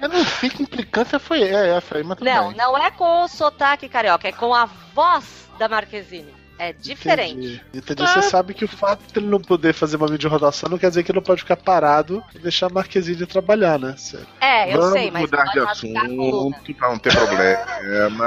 Eu 0.00 0.08
não 0.08 0.24
sei 0.24 0.50
que 0.50 0.62
implicância 0.62 1.18
foi 1.18 1.42
essa 1.42 1.96
aí, 1.96 2.02
mas 2.02 2.18
Não, 2.18 2.48
bem. 2.48 2.56
não 2.56 2.76
é 2.76 2.90
com 2.90 3.22
o 3.22 3.28
sotaque 3.28 3.88
carioca, 3.88 4.28
é 4.28 4.32
com 4.32 4.52
a 4.52 4.66
voz 4.66 5.48
da 5.58 5.68
Marquezine. 5.68 6.34
É 6.62 6.72
diferente. 6.72 7.60
Entendi. 7.74 7.92
Entendi. 7.92 8.02
Você 8.02 8.22
sabe 8.22 8.54
que 8.54 8.64
o 8.64 8.68
fato 8.68 9.00
de 9.12 9.18
ele 9.18 9.26
não 9.26 9.40
poder 9.40 9.74
fazer 9.74 9.96
uma 9.96 10.06
videorodação 10.06 10.70
não 10.70 10.78
quer 10.78 10.90
dizer 10.90 11.02
que 11.02 11.10
ele 11.10 11.18
não 11.18 11.24
pode 11.24 11.42
ficar 11.42 11.56
parado 11.56 12.22
e 12.32 12.38
deixar 12.38 12.66
a 12.66 12.68
Marquezine 12.68 13.26
trabalhar, 13.26 13.80
né? 13.80 13.96
É, 14.40 14.72
eu 14.72 14.78
Vamos 14.78 14.92
sei, 14.92 15.10
mas. 15.10 15.22
mudar 15.22 15.44
de 15.46 15.58
assunto 15.58 16.74
pra 16.74 16.88
não 16.88 16.98
ter 17.00 17.12
problema. 17.12 18.26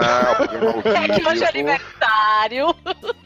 é 0.84 1.18
que 1.18 1.26
hoje 1.26 1.44
é 1.46 1.48
aniversário. 1.48 2.76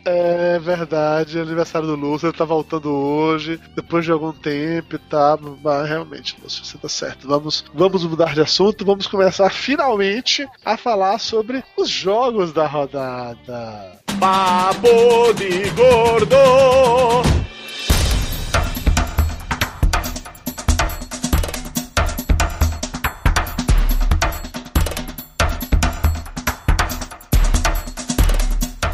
É 0.05 0.59
verdade, 0.59 1.39
é 1.39 1.41
aniversário 1.41 1.87
do 1.87 1.95
Lúcio, 1.95 2.27
ele 2.27 2.37
tá 2.37 2.45
voltando 2.45 2.91
hoje, 2.93 3.59
depois 3.75 4.05
de 4.05 4.11
algum 4.11 4.31
tempo 4.31 4.95
e 4.95 4.99
tá. 4.99 5.39
Mas 5.63 5.89
realmente, 5.89 6.37
Lúcio, 6.39 6.63
você 6.63 6.77
tá 6.77 6.87
certo. 6.87 7.27
Vamos, 7.27 7.65
vamos 7.73 8.05
mudar 8.05 8.35
de 8.35 8.41
assunto, 8.41 8.85
vamos 8.85 9.07
começar 9.07 9.49
finalmente 9.49 10.47
a 10.63 10.77
falar 10.77 11.17
sobre 11.17 11.63
os 11.75 11.89
jogos 11.89 12.53
da 12.53 12.67
rodada. 12.67 13.98
Papo 14.19 15.33
de 15.33 15.69
Gordo. 15.69 16.35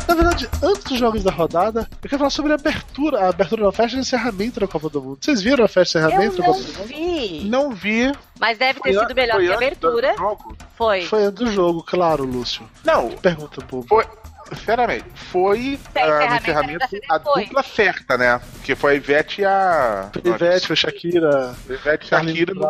Na 0.08 0.14
verdade, 0.14 0.48
antes 0.62 0.84
dos 0.84 1.00
jogos 1.00 1.24
da 1.24 1.32
rodada, 1.32 1.90
eu 2.04 2.10
quero 2.10 2.20
falar 2.20 2.30
sobre 2.30 2.52
a 2.52 2.56
abertura, 2.56 3.22
a 3.22 3.30
abertura 3.30 3.64
da 3.64 3.72
festa 3.72 3.96
de 3.96 4.02
encerramento 4.02 4.60
da 4.60 4.68
Copa 4.68 4.90
do 4.90 5.02
Mundo. 5.02 5.18
Vocês 5.20 5.42
viram 5.42 5.66
a 5.66 5.68
festa 5.68 6.00
de 6.00 6.06
encerramento 6.06 6.38
da 6.38 6.44
Copa 6.46 6.60
do 6.60 6.68
Mundo? 6.68 6.88
Vi. 6.88 7.44
Não 7.46 7.72
vi. 7.72 8.12
Mas 8.40 8.60
deve 8.60 8.80
ter 8.80 8.94
foi 8.94 9.02
sido 9.02 9.16
melhor 9.16 9.40
que 9.40 9.52
a 9.52 9.56
abertura. 9.56 10.16
Foi. 10.76 11.02
Foi 11.02 11.24
antes 11.24 11.44
do 11.44 11.52
jogo, 11.52 11.82
claro, 11.82 12.24
Lúcio. 12.24 12.70
Não. 12.84 13.10
Pergunta, 13.10 13.60
povo. 13.66 13.88
Foi, 13.88 14.06
sinceramente, 14.50 15.06
foi 15.16 15.80
uh, 15.96 16.30
no 16.30 16.36
encerramento 16.36 16.86
a 17.10 17.18
dupla 17.18 17.64
certa, 17.64 18.18
né? 18.18 18.40
Que 18.64 18.76
foi 18.76 18.94
a 18.94 18.96
Ivete 18.96 19.42
e 19.42 19.46
a. 19.46 20.10
Ivete, 20.24 20.68
foi 20.68 20.76
Shakira. 20.76 21.56
Ivete 21.70 22.06
e 22.06 22.10
Shakira 22.10 22.54
no, 22.54 22.64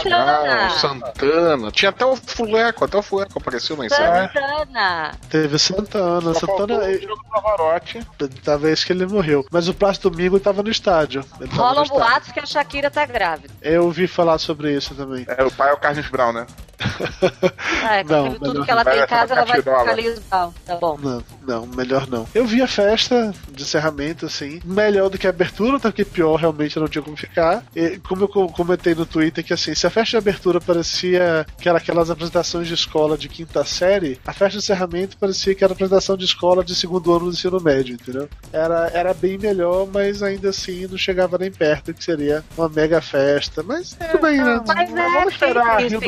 Santana. 0.00 0.70
Santana. 0.70 1.70
Tinha 1.70 1.90
até 1.90 2.04
o 2.04 2.16
Fuleco, 2.16 2.84
até 2.84 2.96
o 2.96 3.02
Fuleco 3.02 3.38
apareceu 3.38 3.76
na 3.76 3.86
encerramento. 3.86 4.32
Santana. 4.32 5.14
Teve 5.28 5.58
Santana. 5.58 6.34
Só 6.34 6.46
Santana. 6.46 6.74
O 6.76 7.30
Pavarotti. 7.30 8.06
Talvez 8.44 8.84
que 8.84 8.92
ele 8.92 9.06
morreu. 9.06 9.46
Mas 9.50 9.68
o 9.68 9.74
próximo 9.74 10.10
domingo 10.10 10.38
tava 10.40 10.62
no 10.62 10.70
estádio. 10.70 11.24
Rolam 11.52 11.84
boatos 11.84 12.32
que 12.32 12.40
a 12.40 12.46
Shakira 12.46 12.90
tá 12.90 13.04
grávida. 13.04 13.52
Eu 13.62 13.84
ouvi 13.84 14.06
falar 14.06 14.38
sobre 14.38 14.74
isso 14.74 14.94
também. 14.94 15.24
É, 15.28 15.42
o 15.42 15.50
pai 15.50 15.70
é 15.70 15.72
o 15.72 15.76
Carlos 15.76 16.08
Brown, 16.08 16.32
né? 16.32 16.46
é, 17.90 18.04
não, 18.04 18.34
tudo 18.34 18.64
que 18.64 18.70
ela 18.70 18.84
tem 18.84 19.00
em 19.00 19.06
casa, 19.06 19.34
ela 19.34 19.44
vai 19.44 19.56
ficar 19.56 19.88
ali 19.88 20.14
Tá 20.30 20.50
bom. 20.80 20.98
Não, 21.00 21.24
não, 21.46 21.66
melhor 21.66 22.08
não. 22.08 22.26
Eu 22.34 22.46
vi 22.46 22.62
a 22.62 22.66
festa 22.66 23.32
de 23.50 23.62
encerramento, 23.62 24.26
assim, 24.26 24.60
melhor 24.64 25.08
do 25.08 25.18
que 25.18 25.26
a 25.26 25.30
abertura, 25.30 25.76
até 25.76 25.92
que 25.92 26.04
pior 26.04 26.36
realmente 26.36 26.78
não 26.78 26.88
tinha 26.88 27.02
como 27.02 27.16
ficar. 27.16 27.64
E, 27.74 27.98
como 27.98 28.24
eu 28.24 28.48
comentei 28.48 28.94
no 28.94 29.06
Twitter, 29.06 29.44
que 29.44 29.52
assim, 29.52 29.74
se 29.74 29.86
a 29.86 29.90
festa 29.90 30.12
de 30.12 30.16
abertura 30.28 30.60
parecia 30.60 31.46
que 31.58 31.68
era 31.68 31.78
aquelas 31.78 32.10
apresentações 32.10 32.68
de 32.68 32.74
escola 32.74 33.16
de 33.16 33.28
quinta 33.28 33.64
série, 33.64 34.20
a 34.26 34.32
festa 34.32 34.58
de 34.58 34.64
encerramento 34.64 35.16
parecia 35.16 35.54
que 35.54 35.64
era 35.64 35.72
apresentação 35.72 36.16
de 36.16 36.24
escola 36.24 36.64
de 36.64 36.74
segundo 36.74 37.12
ano 37.12 37.26
do 37.26 37.30
ensino 37.30 37.60
médio, 37.60 37.94
entendeu? 37.94 38.28
Era, 38.52 38.90
era 38.92 39.14
bem 39.14 39.38
melhor, 39.38 39.86
mas 39.92 40.22
ainda 40.22 40.50
assim 40.50 40.86
não 40.86 40.96
chegava 40.96 41.38
nem 41.38 41.50
perto 41.50 41.86
do 41.86 41.94
que 41.94 42.04
seria 42.04 42.44
uma 42.56 42.68
mega 42.68 43.00
festa. 43.00 43.62
Mas 43.62 43.96
é, 44.00 44.04
tudo 44.06 44.22
bem, 44.22 44.38
né? 44.38 44.60
Mas 44.66 44.90
é, 44.90 45.14
Vamos 45.14 45.32
esperar 45.34 45.80
Rio 45.80 46.00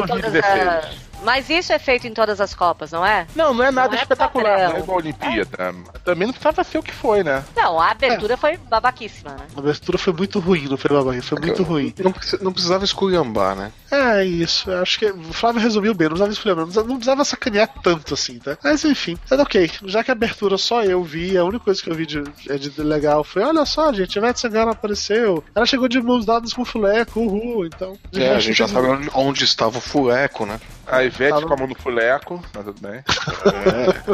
了 0.65 0.85
Mas 1.23 1.51
isso 1.51 1.73
é 1.73 1.79
feito 1.79 2.07
em 2.07 2.15
todas 2.15 2.41
as 2.41 2.55
Copas, 2.55 2.93
não 2.93 3.05
é? 3.05 3.27
Não, 3.35 3.53
não 3.53 3.65
é 3.65 3.71
nada 3.71 3.89
não 3.89 3.99
é 3.99 4.03
espetacular, 4.03 4.59
é 4.59 4.69
não 4.69 4.77
é 4.77 4.79
igual 4.81 4.99
a 4.99 5.01
Olimpíada. 5.01 5.51
É. 5.59 5.99
Também 6.05 6.27
não 6.27 6.33
precisava 6.33 6.65
ser 6.65 6.79
o 6.79 6.83
que 6.83 6.93
foi, 6.93 7.23
né? 7.23 7.45
Não, 7.55 7.81
a 7.81 7.91
abertura 7.91 8.35
é. 8.35 8.37
foi 8.37 8.57
babaquíssima, 8.57 9.31
né? 9.31 9.47
A 9.55 9.59
abertura 9.59 9.99
foi 9.99 10.13
muito 10.13 10.39
ruim, 10.39 10.69
não 10.69 10.77
foi 10.77 10.91
babaquíssima, 10.91 11.39
foi 11.39 11.47
muito 11.47 11.63
ruim. 11.63 11.95
Não, 11.99 12.15
não 12.41 12.53
precisava 12.53 12.85
esculhambar, 12.85 13.57
né? 13.57 13.73
É, 13.91 14.25
isso. 14.25 14.71
Eu 14.71 14.83
acho 14.83 14.99
que 14.99 15.07
o 15.07 15.33
Flávio 15.33 15.61
resumiu 15.61 15.95
bem, 15.95 16.09
não 16.09 16.17
precisava 16.17 16.33
esculhambar, 16.33 16.85
não 16.85 16.97
precisava 16.97 17.25
sacanear 17.25 17.69
tanto 17.83 18.15
assim, 18.15 18.39
tá? 18.39 18.57
Mas 18.63 18.85
enfim, 18.85 19.19
é 19.31 19.35
ok. 19.35 19.71
Já 19.85 20.05
que 20.05 20.11
a 20.11 20.15
abertura 20.15 20.57
só 20.59 20.83
eu 20.83 21.03
vi, 21.03 21.37
a 21.37 21.45
única 21.45 21.65
coisa 21.65 21.83
que 21.83 21.91
eu 21.91 21.95
vi 21.95 22.07
de, 22.07 22.23
de 22.23 22.83
legal 22.83 23.25
foi: 23.25 23.43
olha 23.43 23.65
só, 23.65 23.93
gente, 23.93 24.19
a 24.19 24.23
Ivete 24.23 24.41
Sangalo 24.41 24.71
apareceu. 24.71 25.43
Ela 25.55 25.67
chegou 25.67 25.89
de 25.89 26.01
mãos 26.01 26.25
dadas 26.25 26.53
com 26.53 26.63
o 26.63 26.65
Fuleco, 26.65 27.21
uhul, 27.21 27.67
então. 27.67 27.99
É, 28.15 28.31
a 28.31 28.39
gente 28.39 28.57
já 28.57 28.69
sabe 28.69 28.89
onde 29.15 29.45
estava 29.45 29.79
o 29.79 29.81
Fuleco, 29.81 30.47
né? 30.47 30.61
A 30.87 31.05
Ivete 31.05 31.45
com 31.45 31.55
a 31.55 31.57
mão 31.57 31.67
no 31.67 31.75
fuleco, 31.75 32.43
mas 32.55 32.65
tudo 32.65 32.81
bem. 32.81 33.03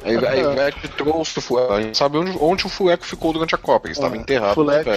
É, 0.04 0.28
a 0.28 0.37
Ivete 0.37 0.88
trouxe 0.88 1.38
o 1.38 1.42
fuleco. 1.42 1.72
A 1.72 1.82
gente 1.82 1.98
sabe 1.98 2.18
onde, 2.18 2.37
onde 2.40 2.66
o 2.66 2.68
fuleco 2.68 3.04
ficou 3.04 3.32
durante 3.32 3.54
a 3.54 3.58
Copa. 3.58 3.88
Ele 3.88 3.92
estava 3.92 4.16
é, 4.16 4.18
enterrado 4.18 4.54
fuleco, 4.54 4.90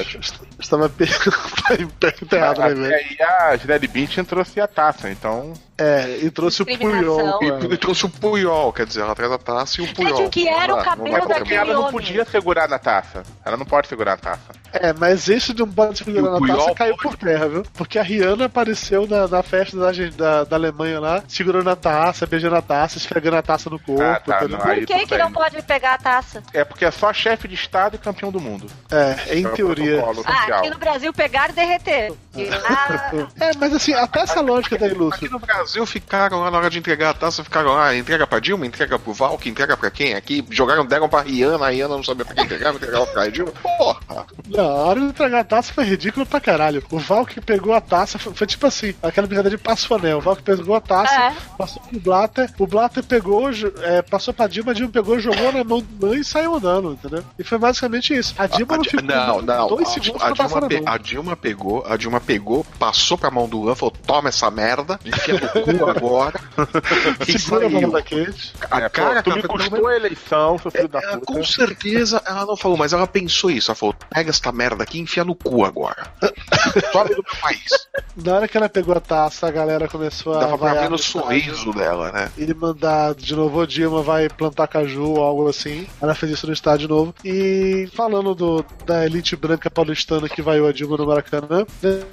Estava 0.59 0.85
enterrado 0.85 2.59
na 2.59 2.69
Ivete. 2.69 3.05
E 3.19 3.21
a 3.21 3.55
Gisele 3.55 3.87
Bündchen 3.87 4.23
trouxe 4.23 4.59
a 4.59 4.67
taça, 4.67 5.09
então... 5.09 5.53
É, 5.77 6.19
e 6.21 6.31
trouxe 6.31 6.61
o 6.61 6.65
Puyol. 6.65 7.39
E, 7.43 7.73
e, 7.73 7.77
trouxe 7.77 8.05
o 8.05 8.09
Puyol, 8.09 8.71
quer 8.71 8.85
dizer, 8.85 9.01
ela 9.01 9.13
traz 9.13 9.29
a 9.29 9.37
taça 9.37 9.81
e 9.81 9.85
o 9.85 9.93
Puyol. 9.93 10.23
É 10.23 10.29
que 10.29 10.47
era 10.47 10.73
o 10.73 10.81
cabelo 10.81 11.27
daquele 11.27 11.55
ela 11.55 11.73
não 11.73 11.91
podia 11.91 12.23
segurar 12.23 12.69
na 12.69 12.79
taça. 12.79 13.23
Ela 13.43 13.57
não 13.57 13.65
pode 13.65 13.89
segurar 13.89 14.13
a 14.13 14.17
taça. 14.17 14.55
É, 14.71 14.93
mas 14.93 15.27
esse 15.27 15.53
de 15.53 15.63
um 15.63 15.69
pode 15.69 15.97
segurar 15.97 16.21
na 16.21 16.37
Puyol 16.37 16.57
taça 16.57 16.75
caiu 16.75 16.95
por 16.95 17.17
terra, 17.17 17.47
viu? 17.49 17.63
Porque 17.73 17.99
a 17.99 18.03
Rihanna 18.03 18.45
apareceu 18.45 19.05
na, 19.05 19.27
na 19.27 19.43
festa 19.43 19.77
da, 19.77 19.91
da, 19.91 20.43
da 20.45 20.55
Alemanha 20.55 20.99
lá, 20.99 21.23
segurando 21.27 21.69
a 21.69 21.75
taça, 21.75 22.25
beijando 22.25 22.55
a 22.55 22.61
taça, 22.61 22.97
esfregando 22.97 23.35
a 23.35 23.41
taça 23.41 23.69
no 23.69 23.77
corpo. 23.77 24.01
Ah, 24.01 24.19
tá, 24.19 24.47
não, 24.47 24.57
por 24.57 24.85
que, 24.85 25.05
que 25.05 25.17
não 25.17 25.31
pode 25.31 25.61
pegar 25.61 25.95
a 25.95 25.97
taça? 25.97 26.41
É 26.53 26.63
porque 26.63 26.85
é 26.85 26.91
só 26.91 27.11
chefe 27.11 27.49
de 27.49 27.55
Estado 27.55 27.95
e 27.95 27.97
campeão 27.97 28.31
do 28.31 28.39
mundo. 28.39 28.67
É, 28.89 29.35
em 29.35 29.45
é 29.45 29.49
teoria. 29.49 30.05
Ah, 30.25 30.57
aqui 30.57 30.69
no 30.69 30.77
Brasil 30.77 31.11
pegaram 31.11 31.51
e 31.51 31.55
derreteram. 31.55 32.17
é, 32.35 33.51
mas 33.57 33.73
assim, 33.73 33.93
até 33.93 34.21
essa 34.21 34.39
lógica 34.39 34.77
da 34.77 34.87
Lúcio. 34.87 35.25
Aqui 35.25 35.29
no 35.29 35.39
Brasil 35.39 35.64
Brasil 35.65 35.85
ficaram 35.87 36.41
lá 36.41 36.51
na 36.51 36.57
hora 36.59 36.69
de 36.69 36.77
entregar 36.77 37.09
a 37.09 37.13
taça, 37.15 37.43
ficaram 37.43 37.73
lá, 37.73 37.95
entrega 37.95 38.27
pra 38.27 38.39
Dilma, 38.39 38.67
entrega 38.67 38.99
pro 38.99 39.13
Valk, 39.13 39.49
entrega 39.49 39.75
pra 39.75 39.89
quem 39.89 40.13
aqui? 40.13 40.45
Jogaram, 40.51 40.85
deram 40.85 41.09
pra 41.09 41.21
Rihanna, 41.21 41.65
a 41.65 41.69
Rihanna 41.69 41.95
não 41.95 42.03
sabia 42.03 42.23
pra 42.23 42.35
quem 42.35 42.43
entregar, 42.43 42.75
entregaram 42.75 43.07
pra 43.07 43.27
Dilma. 43.27 43.51
Porra! 43.51 44.27
Não, 44.47 44.63
a 44.63 44.83
hora 44.85 44.99
de 44.99 45.07
entregar 45.07 45.39
a 45.39 45.43
taça 45.43 45.73
foi 45.73 45.83
ridículo 45.85 46.23
pra 46.23 46.39
caralho. 46.39 46.83
O 46.91 46.99
Valk 46.99 47.41
pegou 47.41 47.73
a 47.73 47.81
taça, 47.81 48.19
foi, 48.19 48.31
foi 48.35 48.45
tipo 48.45 48.67
assim, 48.67 48.93
aquela 49.01 49.25
brincadeira 49.25 49.57
de 49.57 49.63
passo 49.63 49.91
anel. 49.95 50.19
O 50.19 50.21
Valk 50.21 50.43
pegou 50.43 50.75
a 50.75 50.81
taça, 50.81 51.15
é. 51.15 51.33
passou 51.57 51.81
pro 51.81 51.99
Blatter, 51.99 52.53
o 52.59 52.67
Blatter 52.67 53.03
pegou, 53.03 53.49
é, 53.81 54.03
passou 54.03 54.33
pra 54.33 54.45
Dilma, 54.45 54.71
a 54.71 54.75
Dilma 54.75 54.91
pegou, 54.91 55.19
jogou 55.19 55.51
na 55.51 55.63
mão 55.63 55.81
do 55.81 56.07
mãe 56.07 56.19
e 56.19 56.23
saiu 56.23 56.55
andando, 56.55 56.93
entendeu? 56.93 57.23
E 57.39 57.43
foi 57.43 57.57
basicamente 57.57 58.13
isso. 58.13 58.35
A 58.37 58.45
Dilma 58.45 58.75
a, 58.75 58.77
não 58.77 58.83
ficou 58.83 59.01
não, 59.01 59.41
não, 59.41 59.67
dois 59.67 59.87
a, 59.87 59.91
segundos 59.91 60.21
a, 60.21 60.31
Dilma 60.31 60.67
pe, 60.67 60.83
a 60.85 60.97
Dilma 60.99 61.35
pegou, 61.35 61.83
a 61.87 61.97
Dilma 61.97 62.21
pegou, 62.21 62.63
passou 62.77 63.17
pra 63.17 63.31
mão 63.31 63.49
do 63.49 63.61
Luan, 63.61 63.73
falou, 63.73 63.95
toma 64.05 64.29
essa 64.29 64.51
merda, 64.51 64.99
enfia 65.03 65.39
no 65.39 65.54
cu 65.61 65.89
agora. 65.89 66.39
Segura 67.25 67.67
a 67.67 67.69
mão 67.69 67.89
da 67.89 68.01
Kate. 68.01 68.53
A 68.69 68.81
é, 68.81 68.89
cara, 68.89 69.23
pô, 69.23 69.31
tu 69.31 69.35
me 69.35 69.43
custou 69.43 69.87
a 69.87 69.95
eleição, 69.95 70.57
seu 70.59 70.71
filho 70.71 70.85
é, 70.85 70.87
da 70.87 71.01
puta. 71.01 71.25
Com 71.25 71.43
certeza 71.43 72.21
ela 72.25 72.45
não 72.45 72.57
falou, 72.57 72.77
mas 72.77 72.93
ela 72.93 73.07
pensou 73.07 73.49
isso. 73.49 73.71
Ela 73.71 73.75
falou, 73.75 73.95
pega 74.09 74.29
esta 74.29 74.51
merda 74.51 74.83
aqui 74.83 74.97
e 74.97 75.01
enfia 75.01 75.23
no 75.23 75.35
cu 75.35 75.63
agora. 75.63 76.07
Sobe 76.91 77.15
do 77.15 77.23
meu 77.23 77.41
país. 77.41 77.87
Na 78.15 78.35
hora 78.35 78.47
que 78.47 78.57
ela 78.57 78.69
pegou 78.69 78.95
a 78.95 78.99
taça, 78.99 79.47
a 79.47 79.51
galera 79.51 79.87
começou 79.87 80.33
a. 80.33 80.39
Dava 80.39 80.57
pra 80.57 80.73
ver 80.73 80.89
no 80.89 80.97
sorriso 80.97 81.71
dela, 81.73 82.11
né? 82.11 82.31
Ele 82.37 82.53
mandar 82.53 83.13
de 83.15 83.35
novo, 83.35 83.59
o 83.59 83.67
Dilma 83.67 84.01
vai 84.01 84.29
plantar 84.29 84.67
caju 84.67 85.11
ou 85.11 85.23
algo 85.23 85.47
assim. 85.47 85.87
Ela 86.01 86.15
fez 86.15 86.31
isso 86.31 86.47
no 86.47 86.53
estádio 86.53 86.87
novo. 86.87 87.13
E 87.23 87.89
falando 87.93 88.33
do, 88.33 88.65
da 88.85 89.05
elite 89.05 89.35
branca 89.35 89.69
paulistana 89.69 90.29
que 90.29 90.41
vai 90.41 90.59
a 90.65 90.71
Dilma 90.71 90.97
no 90.97 91.05
Maracanã, 91.05 91.65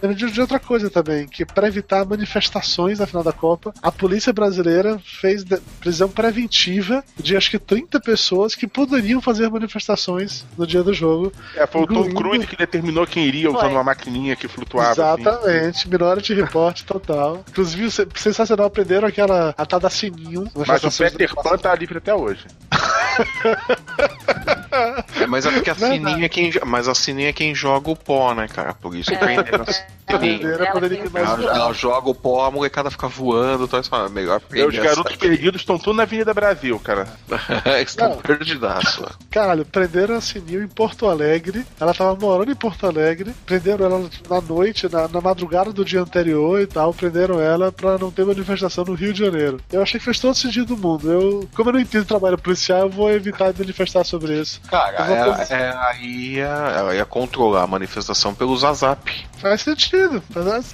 lembrei 0.03 0.31
de 0.31 0.41
outra 0.41 0.59
coisa 0.59 0.91
também, 0.91 1.27
que 1.27 1.45
para 1.45 1.69
evitar 1.69 2.05
manifestações 2.05 2.99
na 2.99 3.07
final 3.07 3.23
da 3.33 3.39
Copa, 3.39 3.73
a 3.83 3.91
polícia 3.91 4.33
brasileira 4.33 5.01
fez 5.21 5.45
prisão 5.81 6.09
preventiva 6.09 7.03
de 7.17 7.37
acho 7.37 7.51
que 7.51 7.59
30 7.59 7.99
pessoas 8.01 8.55
que 8.55 8.67
poderiam 8.67 9.21
fazer 9.21 9.49
manifestações 9.49 10.45
no 10.57 10.67
dia 10.67 10.83
do 10.83 10.93
jogo. 10.93 11.33
É, 11.57 11.67
foi 11.67 11.83
o 11.83 11.87
Tom 11.87 12.13
Cruise 12.13 12.47
que 12.47 12.57
determinou 12.57 13.07
quem 13.07 13.27
iria 13.27 13.49
usando 13.49 13.63
Foi. 13.63 13.71
uma 13.71 13.85
maquininha 13.85 14.37
que 14.37 14.47
flutuava. 14.47 14.91
Assim. 14.91 15.23
Exatamente, 15.23 15.79
assim. 15.79 15.89
Minority 15.89 16.35
Report 16.35 16.83
total. 16.83 17.45
Inclusive, 17.49 17.91
sensacional, 18.15 18.67
aprenderam 18.67 19.09
aquela 19.09 19.55
a 19.57 19.67
tal 19.67 19.81
da 19.81 19.91
sininho. 19.91 20.51
Mas 20.67 20.85
o 20.85 20.91
Peter 20.91 21.35
Pan 21.35 21.57
tá 21.57 21.75
livre 21.75 21.99
até 21.99 22.15
hoje. 22.15 22.47
É, 25.21 25.27
mas 25.27 25.45
é 25.45 25.51
porque 25.51 25.71
a 25.71 25.75
Sininha 25.75 26.25
é 26.25 26.29
quem, 26.29 26.51
mas 26.65 26.89
a 26.89 26.95
Sininha 26.95 27.29
é 27.29 27.33
quem 27.33 27.55
joga 27.55 27.91
o 27.91 27.97
pó, 27.97 28.35
né, 28.35 28.49
cara? 28.49 28.73
Por 28.75 28.97
isso 28.97 29.13
é. 29.13 29.17
prenderam 29.17 29.65
a 29.65 29.93
ela, 31.19 31.57
ela, 31.57 31.73
joga 31.73 32.11
o 32.11 32.15
pó, 32.15 32.45
a 32.45 32.51
molecada 32.51 32.91
fica 32.91 33.09
voando, 33.09 33.65
então 33.65 33.81
é 33.81 34.09
melhor 34.09 34.41
prender. 34.41 34.69
Os 34.69 34.79
garotos 34.79 35.17
perdidos 35.17 35.61
estão 35.61 35.79
tudo 35.79 35.97
na 35.97 36.03
Avenida 36.03 36.35
Brasil, 36.35 36.79
cara. 36.81 37.07
estão 37.83 38.17
perdidaço. 38.19 39.05
Caralho, 39.31 39.65
prenderam 39.65 40.17
a 40.17 40.21
Sininho 40.21 40.63
em 40.63 40.69
Porto 40.69 41.07
Alegre. 41.07 41.65
Ela 41.81 41.95
tava 41.95 42.15
morando 42.15 42.51
em 42.51 42.55
Porto 42.55 42.87
Alegre. 42.87 43.35
Prenderam 43.47 43.87
ela 43.87 44.11
na 44.29 44.41
noite, 44.41 44.91
na, 44.91 45.09
na 45.09 45.21
madrugada 45.21 45.73
do 45.73 45.85
dia 45.85 46.01
anterior 46.01 46.61
e 46.61 46.67
tal. 46.67 46.93
Prenderam 46.93 47.41
ela 47.41 47.73
pra 47.73 47.97
não 47.97 48.11
ter 48.11 48.25
manifestação 48.25 48.85
no 48.85 48.95
Rio 48.95 49.13
de 49.13 49.21
Janeiro. 49.21 49.61
Eu 49.73 49.83
achei 49.83 49.99
que 49.99 50.05
fez 50.05 50.19
todo 50.19 50.35
sentido 50.35 50.75
do 50.75 50.77
mundo. 50.77 51.11
Eu, 51.11 51.49
como 51.55 51.71
eu 51.71 51.75
não 51.75 51.81
entendo 51.81 52.05
trabalho 52.05 52.39
policial, 52.39 52.81
eu 52.81 52.91
vou 52.91 53.02
evitar 53.11 53.53
manifestar 53.59 54.05
sobre 54.05 54.41
isso. 54.41 54.61
Cara, 54.69 54.97
é, 55.49 55.55
é, 55.55 55.75
aí 55.77 56.39
ela 56.39 56.95
ia 56.95 57.05
controlar 57.05 57.63
a 57.63 57.67
manifestação 57.67 58.35
pelo 58.35 58.57
Zazap. 58.57 59.27
Faz 59.39 59.63
sentido. 59.63 60.23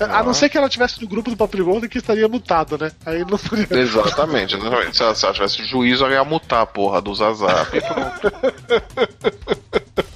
A 0.00 0.22
não 0.22 0.34
ser 0.34 0.48
que 0.48 0.58
ela 0.58 0.68
tivesse 0.68 1.00
no 1.00 1.08
grupo 1.08 1.30
do 1.30 1.36
Papo 1.36 1.62
Gordo 1.64 1.88
que 1.88 1.98
estaria 1.98 2.28
mutado, 2.28 2.76
né? 2.78 2.90
Aí 3.06 3.20
não 3.20 3.38
podia. 3.38 3.66
Exatamente, 3.78 4.56
exatamente. 4.56 4.96
Se 4.96 5.02
ela, 5.02 5.14
se 5.14 5.24
ela 5.24 5.34
tivesse 5.34 5.64
juízo, 5.64 6.04
ela 6.04 6.14
ia 6.14 6.24
mutar 6.24 6.62
a 6.62 6.66
porra 6.66 7.00
do 7.00 7.14
Zazap. 7.14 7.78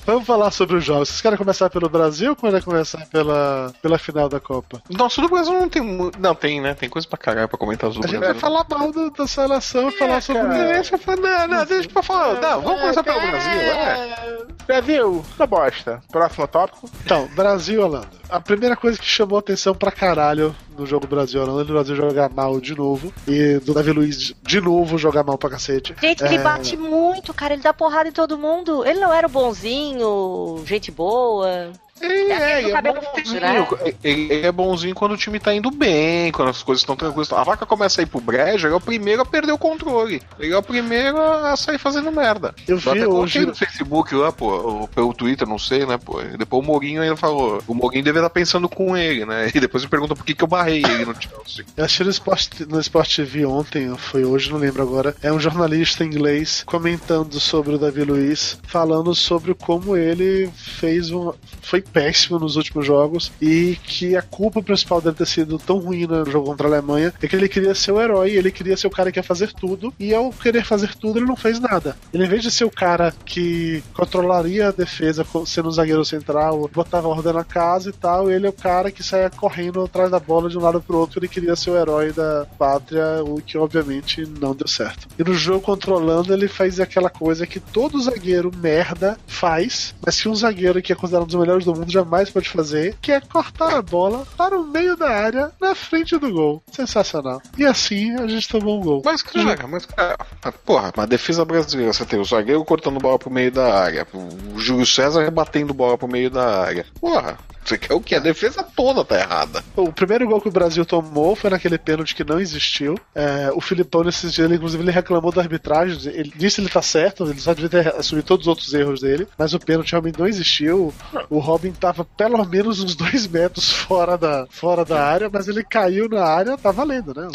Vamos 0.05 0.27
falar 0.27 0.51
sobre 0.51 0.77
os 0.77 0.85
jogos. 0.85 1.09
Vocês 1.09 1.21
querem 1.21 1.39
começar 1.39 1.71
pelo 1.71 1.89
Brasil 1.89 2.31
ou 2.31 2.37
querem 2.37 2.61
começar 2.61 3.07
pela, 3.07 3.73
pela 3.81 3.99
final 3.99 4.29
da 4.29 4.41
Copa? 4.41 4.83
Nossa, 4.91 5.23
do 5.23 5.29
Brasil 5.29 5.53
não 5.53 5.69
tem. 5.69 5.83
Não, 6.19 6.35
tem, 6.35 6.61
né? 6.61 6.75
Tem 6.75 6.89
coisa 6.89 7.07
pra 7.07 7.17
caralho 7.17 7.49
pra 7.49 7.57
comentar 7.57 7.93
sobre 7.93 8.09
A 8.09 8.11
gente 8.11 8.21
vai 8.21 8.35
falar 8.35 8.67
mal 8.69 8.91
do, 8.91 9.11
da 9.11 9.27
seleção 9.27 9.91
e 9.91 9.95
é, 9.95 9.99
falar 9.99 10.21
sobre. 10.21 10.43
Deixa 10.49 10.99
pra, 10.99 11.17
não, 11.17 11.49
não, 11.49 11.65
deixa 11.65 11.89
falar. 12.07 12.41
Não, 12.41 12.61
vamos 12.61 12.81
começar 12.81 13.03
pelo 13.03 13.21
Brasil. 13.21 13.51
É. 13.51 14.39
Brasil, 14.67 15.25
tá 15.37 15.47
bosta. 15.47 16.01
Próximo 16.11 16.47
tópico. 16.47 16.91
Então, 17.05 17.29
Brasil, 17.35 17.83
Holanda 17.83 18.23
a 18.33 18.41
primeira 18.41 18.75
coisa 18.75 18.99
que 18.99 19.05
chamou 19.05 19.39
atenção 19.39 19.75
pra 19.75 19.93
caralho 19.93 20.57
no 20.77 20.87
jogo 20.87 21.07
Brasil 21.07 21.43
Holanda, 21.43 21.71
o 21.71 21.75
Brasil 21.75 21.95
jogar 21.95 22.31
mal 22.31 22.59
de 22.59 22.75
novo. 22.75 23.13
E 23.29 23.59
do 23.59 23.75
Davi 23.75 23.93
Luiz 23.93 24.35
de 24.43 24.61
novo 24.61 24.97
jogar 24.97 25.23
mal 25.23 25.37
pra 25.37 25.51
cacete. 25.51 25.95
Gente, 26.01 26.25
ele 26.25 26.37
é... 26.37 26.43
bate 26.43 26.75
muito, 26.75 27.35
cara. 27.35 27.53
Ele 27.53 27.63
dá 27.63 27.75
porrada 27.75 28.09
em 28.09 28.13
todo 28.13 28.39
mundo. 28.39 28.87
Ele 28.87 28.99
não 28.99 29.13
era 29.13 29.27
o 29.27 29.31
bonzinho, 29.31 30.65
gente 30.65 30.91
boa. 30.91 31.73
Ele 32.03 32.33
é, 32.33 32.63
é, 32.63 32.71
é 32.71 32.83
bonzinho. 32.83 33.41
Né? 33.41 33.67
Ele 34.03 34.47
é 34.47 34.53
bonzinho 34.53 34.95
quando 34.95 35.13
o 35.13 35.17
time 35.17 35.39
tá 35.39 35.55
indo 35.55 35.71
bem, 35.71 36.33
quando 36.33 36.49
as 36.49 36.63
coisas 36.63 36.83
estão 36.83 36.97
tranquilas. 36.97 37.33
A 37.33 37.43
vaca 37.45 37.65
começa 37.65 38.01
a 38.01 38.03
ir 38.03 38.07
pro 38.07 38.21
brejo, 38.21 38.67
ele 38.67 38.75
é 38.75 38.77
o 38.77 38.81
primeiro 38.81 39.23
a 39.23 39.27
perder 39.27 39.53
o 39.53 39.59
controle. 39.59 40.21
Ele 40.39 40.53
é 40.53 40.57
o 40.57 40.63
primeiro 40.63 41.21
a 41.21 41.57
sair 41.57 41.79
fazendo 41.79 42.11
merda. 42.11 42.55
Eu 42.67 42.77
vi 42.77 42.91
até 42.91 43.07
hoje 43.07 43.47
no 43.47 43.55
Facebook 43.55 44.15
lá, 44.15 44.33
pô, 44.33 44.89
pelo 44.95 45.15
Twitter, 45.15 45.47
não 45.47 45.59
sei, 45.59 45.87
né, 45.87 45.97
pô. 45.97 46.21
Depois 46.37 46.65
o 46.65 46.67
Moguinho 46.67 47.03
ainda 47.03 47.17
falou. 47.17 47.63
O 47.67 47.75
Moguinho 47.75 48.05
deveria 48.05 48.27
estar 48.27 48.31
pensando 48.31 48.69
com 48.69 48.97
ele, 48.97 49.25
né? 49.25 49.51
E 49.55 49.61
depois 49.61 49.83
ele 49.83 49.91
pergunta 49.91 50.15
por 50.15 50.25
que, 50.25 50.35
que 50.35 50.43
eu 50.43 50.49
barrei 50.49 50.83
ele 50.85 51.05
no 51.05 51.15
Chelsea. 51.15 51.65
Eu 51.77 51.85
achei 51.85 52.05
no 52.05 52.11
Sport, 52.11 52.61
no 52.69 52.81
Sport 52.81 53.17
TV 53.17 53.45
ontem, 53.45 53.97
foi 53.97 54.25
hoje, 54.25 54.51
não 54.51 54.59
lembro 54.59 54.83
agora. 54.83 55.15
É 55.23 55.33
um 55.33 55.41
jornalista 55.41 56.05
inglês 56.05 56.63
comentando 56.67 57.39
sobre 57.41 57.75
o 57.75 57.79
Davi 57.79 58.05
Luiz, 58.05 58.59
falando 58.63 59.15
sobre 59.15 59.55
como 59.55 59.97
ele 59.97 60.51
fez 60.55 61.11
um. 61.11 61.33
Foi 61.61 61.83
péssimo 61.93 62.39
nos 62.39 62.57
últimos 62.57 62.87
jogos 62.87 63.33
e 63.41 63.77
que 63.85 64.17
a 64.17 64.23
culpa 64.23 64.63
principal 64.63 65.01
dele 65.01 65.17
ter 65.17 65.27
sido 65.27 65.59
tão 65.59 65.79
ruim 65.79 66.07
no 66.07 66.25
jogo 66.25 66.47
contra 66.47 66.67
a 66.67 66.71
Alemanha 66.71 67.13
é 67.21 67.29
que 67.29 67.37
ele 67.37 67.49
queria 67.49 67.75
ser 67.75 67.93
o 67.93 68.01
herói, 68.01 68.31
ele 68.31 68.51
queria 68.51 68.77
ser 68.77 68.87
o 68.87 68.91
cara 68.91 69.13
que 69.13 69.19
ia 69.19 69.23
fazer 69.23 69.53
tudo 69.53 69.93
e 69.99 70.15
ao 70.15 70.31
querer 70.31 70.65
fazer 70.65 70.95
tudo 70.95 71.19
ele 71.19 71.27
não 71.27 71.37
fez 71.37 71.61
nada. 71.61 71.97
Ele, 72.13 72.25
em 72.25 72.29
vez 72.29 72.43
de 72.43 72.51
ser 72.51 72.65
o 72.65 72.71
cara 72.71 73.13
que 73.25 73.83
controlaria 73.95 74.69
a 74.69 74.73
defesa 74.73 75.27
sendo 75.47 75.69
um 75.69 75.73
zagueiro 75.73 76.05
central, 76.05 76.69
botava 76.73 77.09
ordem 77.09 77.33
na 77.33 77.45
casa 77.45 77.91
e 77.91 77.93
tal, 77.93 78.31
ele 78.31 78.47
é 78.47 78.51
o 78.51 78.53
cara 78.53 78.91
que 78.91 79.03
saia 79.03 79.31
correndo 79.31 79.83
atrás 79.83 80.11
da 80.11 80.19
bola 80.19 80.49
de 80.49 80.57
um 80.57 80.63
lado 80.63 80.81
pro 80.81 80.99
outro, 80.99 81.19
ele 81.19 81.29
queria 81.29 81.57
ser 81.57 81.71
o 81.71 81.77
herói 81.77 82.13
da 82.13 82.47
pátria, 82.59 83.23
o 83.25 83.41
que 83.41 83.59
obviamente 83.59 84.27
não 84.41 84.55
deu 84.55 84.69
certo. 84.69 85.09
E 85.19 85.25
no 85.25 85.35
jogo 85.35 85.61
controlando 85.61 86.33
ele 86.33 86.49
faz 86.49 86.81
aquela 86.81 87.11
coisa 87.11 87.47
que 87.47 87.61
todo 87.61 88.01
zagueiro 88.01 88.51
merda 88.57 89.19
faz, 89.27 89.95
mas 90.05 90.21
que 90.21 90.29
um 90.29 90.35
zagueiro 90.35 90.83
que 90.83 90.93
é 90.93 90.97
considerado 90.97 91.25
um 91.25 91.27
dos 91.27 91.37
melhores 91.41 91.65
do 91.65 91.75
mundo 91.75 91.82
jamais 91.91 92.31
pode 92.31 92.49
fazer, 92.49 92.97
que 93.01 93.13
é 93.13 93.21
cortar 93.21 93.75
a 93.75 93.83
bola 93.83 94.27
para 94.37 94.59
o 94.59 94.67
meio 94.67 94.97
da 94.97 95.09
área, 95.09 95.51
na 95.61 95.75
frente 95.75 96.17
do 96.19 96.31
gol. 96.33 96.63
Sensacional. 96.71 97.41
E 97.57 97.65
assim 97.65 98.15
a 98.17 98.27
gente 98.27 98.49
tomou 98.49 98.79
um 98.79 98.83
gol. 98.83 99.03
Mas, 99.05 99.23
cara, 99.23 99.67
mas, 99.67 99.87
cara, 99.87 100.17
porra, 100.65 100.93
uma 100.97 101.07
defesa 101.07 101.45
brasileira, 101.45 101.93
você 101.93 102.05
tem 102.05 102.21
o 102.21 102.25
zagueiro 102.25 102.65
cortando 102.65 102.99
bola 102.99 103.19
pro 103.19 103.31
meio 103.31 103.51
da 103.51 103.75
área, 103.75 104.07
o 104.13 104.59
Júlio 104.59 104.87
César 104.87 105.31
batendo 105.31 105.75
bola 105.75 105.97
pro 105.97 106.09
meio 106.09 106.31
da 106.31 106.63
área. 106.63 106.87
Porra, 107.01 107.39
você 107.65 107.79
quer 107.79 107.95
o 107.95 108.01
que? 108.01 108.15
A 108.15 108.21
defesa 108.21 108.63
toda 108.63 109.05
tá 109.05 109.19
errada. 109.19 109.63
O 109.77 109.93
primeiro 109.93 110.27
gol 110.27 110.41
que 110.41 110.49
o 110.49 110.53
Brasil 110.53 110.85
tomou 110.85 111.37
foi 111.37 111.51
naquele 111.51 111.79
pênalti 111.79 112.15
que 112.15 112.25
não 112.25 112.41
existiu. 112.41 112.99
É, 113.15 113.51
o 113.55 113.61
Filipão, 113.61 114.03
nesses 114.03 114.33
dias, 114.33 114.47
ele, 114.47 114.57
inclusive, 114.57 114.83
ele 114.83 114.91
reclamou 114.91 115.33
da 115.33 115.41
arbitragem. 115.41 116.13
Ele 116.13 116.33
disse 116.35 116.57
que 116.57 116.63
ele 116.63 116.69
tá 116.69 116.83
certo, 116.83 117.25
ele 117.25 117.41
só 117.41 117.55
devia 117.55 117.71
ter 117.71 117.95
assumido 117.95 118.27
todos 118.27 118.47
os 118.47 118.49
outros 118.49 118.75
erros 118.75 119.01
dele. 119.01 119.27
Mas 119.39 119.55
o 119.55 119.61
pênalti 119.61 119.93
realmente 119.93 120.19
não 120.19 120.27
existiu. 120.27 120.93
O 121.31 121.39
Robin 121.39 121.73
tava 121.73 122.05
pelo 122.05 122.45
menos 122.45 122.81
uns 122.81 122.95
dois 122.95 123.27
metros 123.27 123.71
fora 123.73 124.17
da, 124.19 124.47
fora 124.51 124.85
da 124.85 125.05
área, 125.05 125.31
mas 125.33 125.49
ele 125.49 125.63
caiu 125.65 126.09
na 126.09 126.25
área, 126.25 126.57
tá 126.57 126.71
valendo, 126.71 127.15
né? 127.15 127.29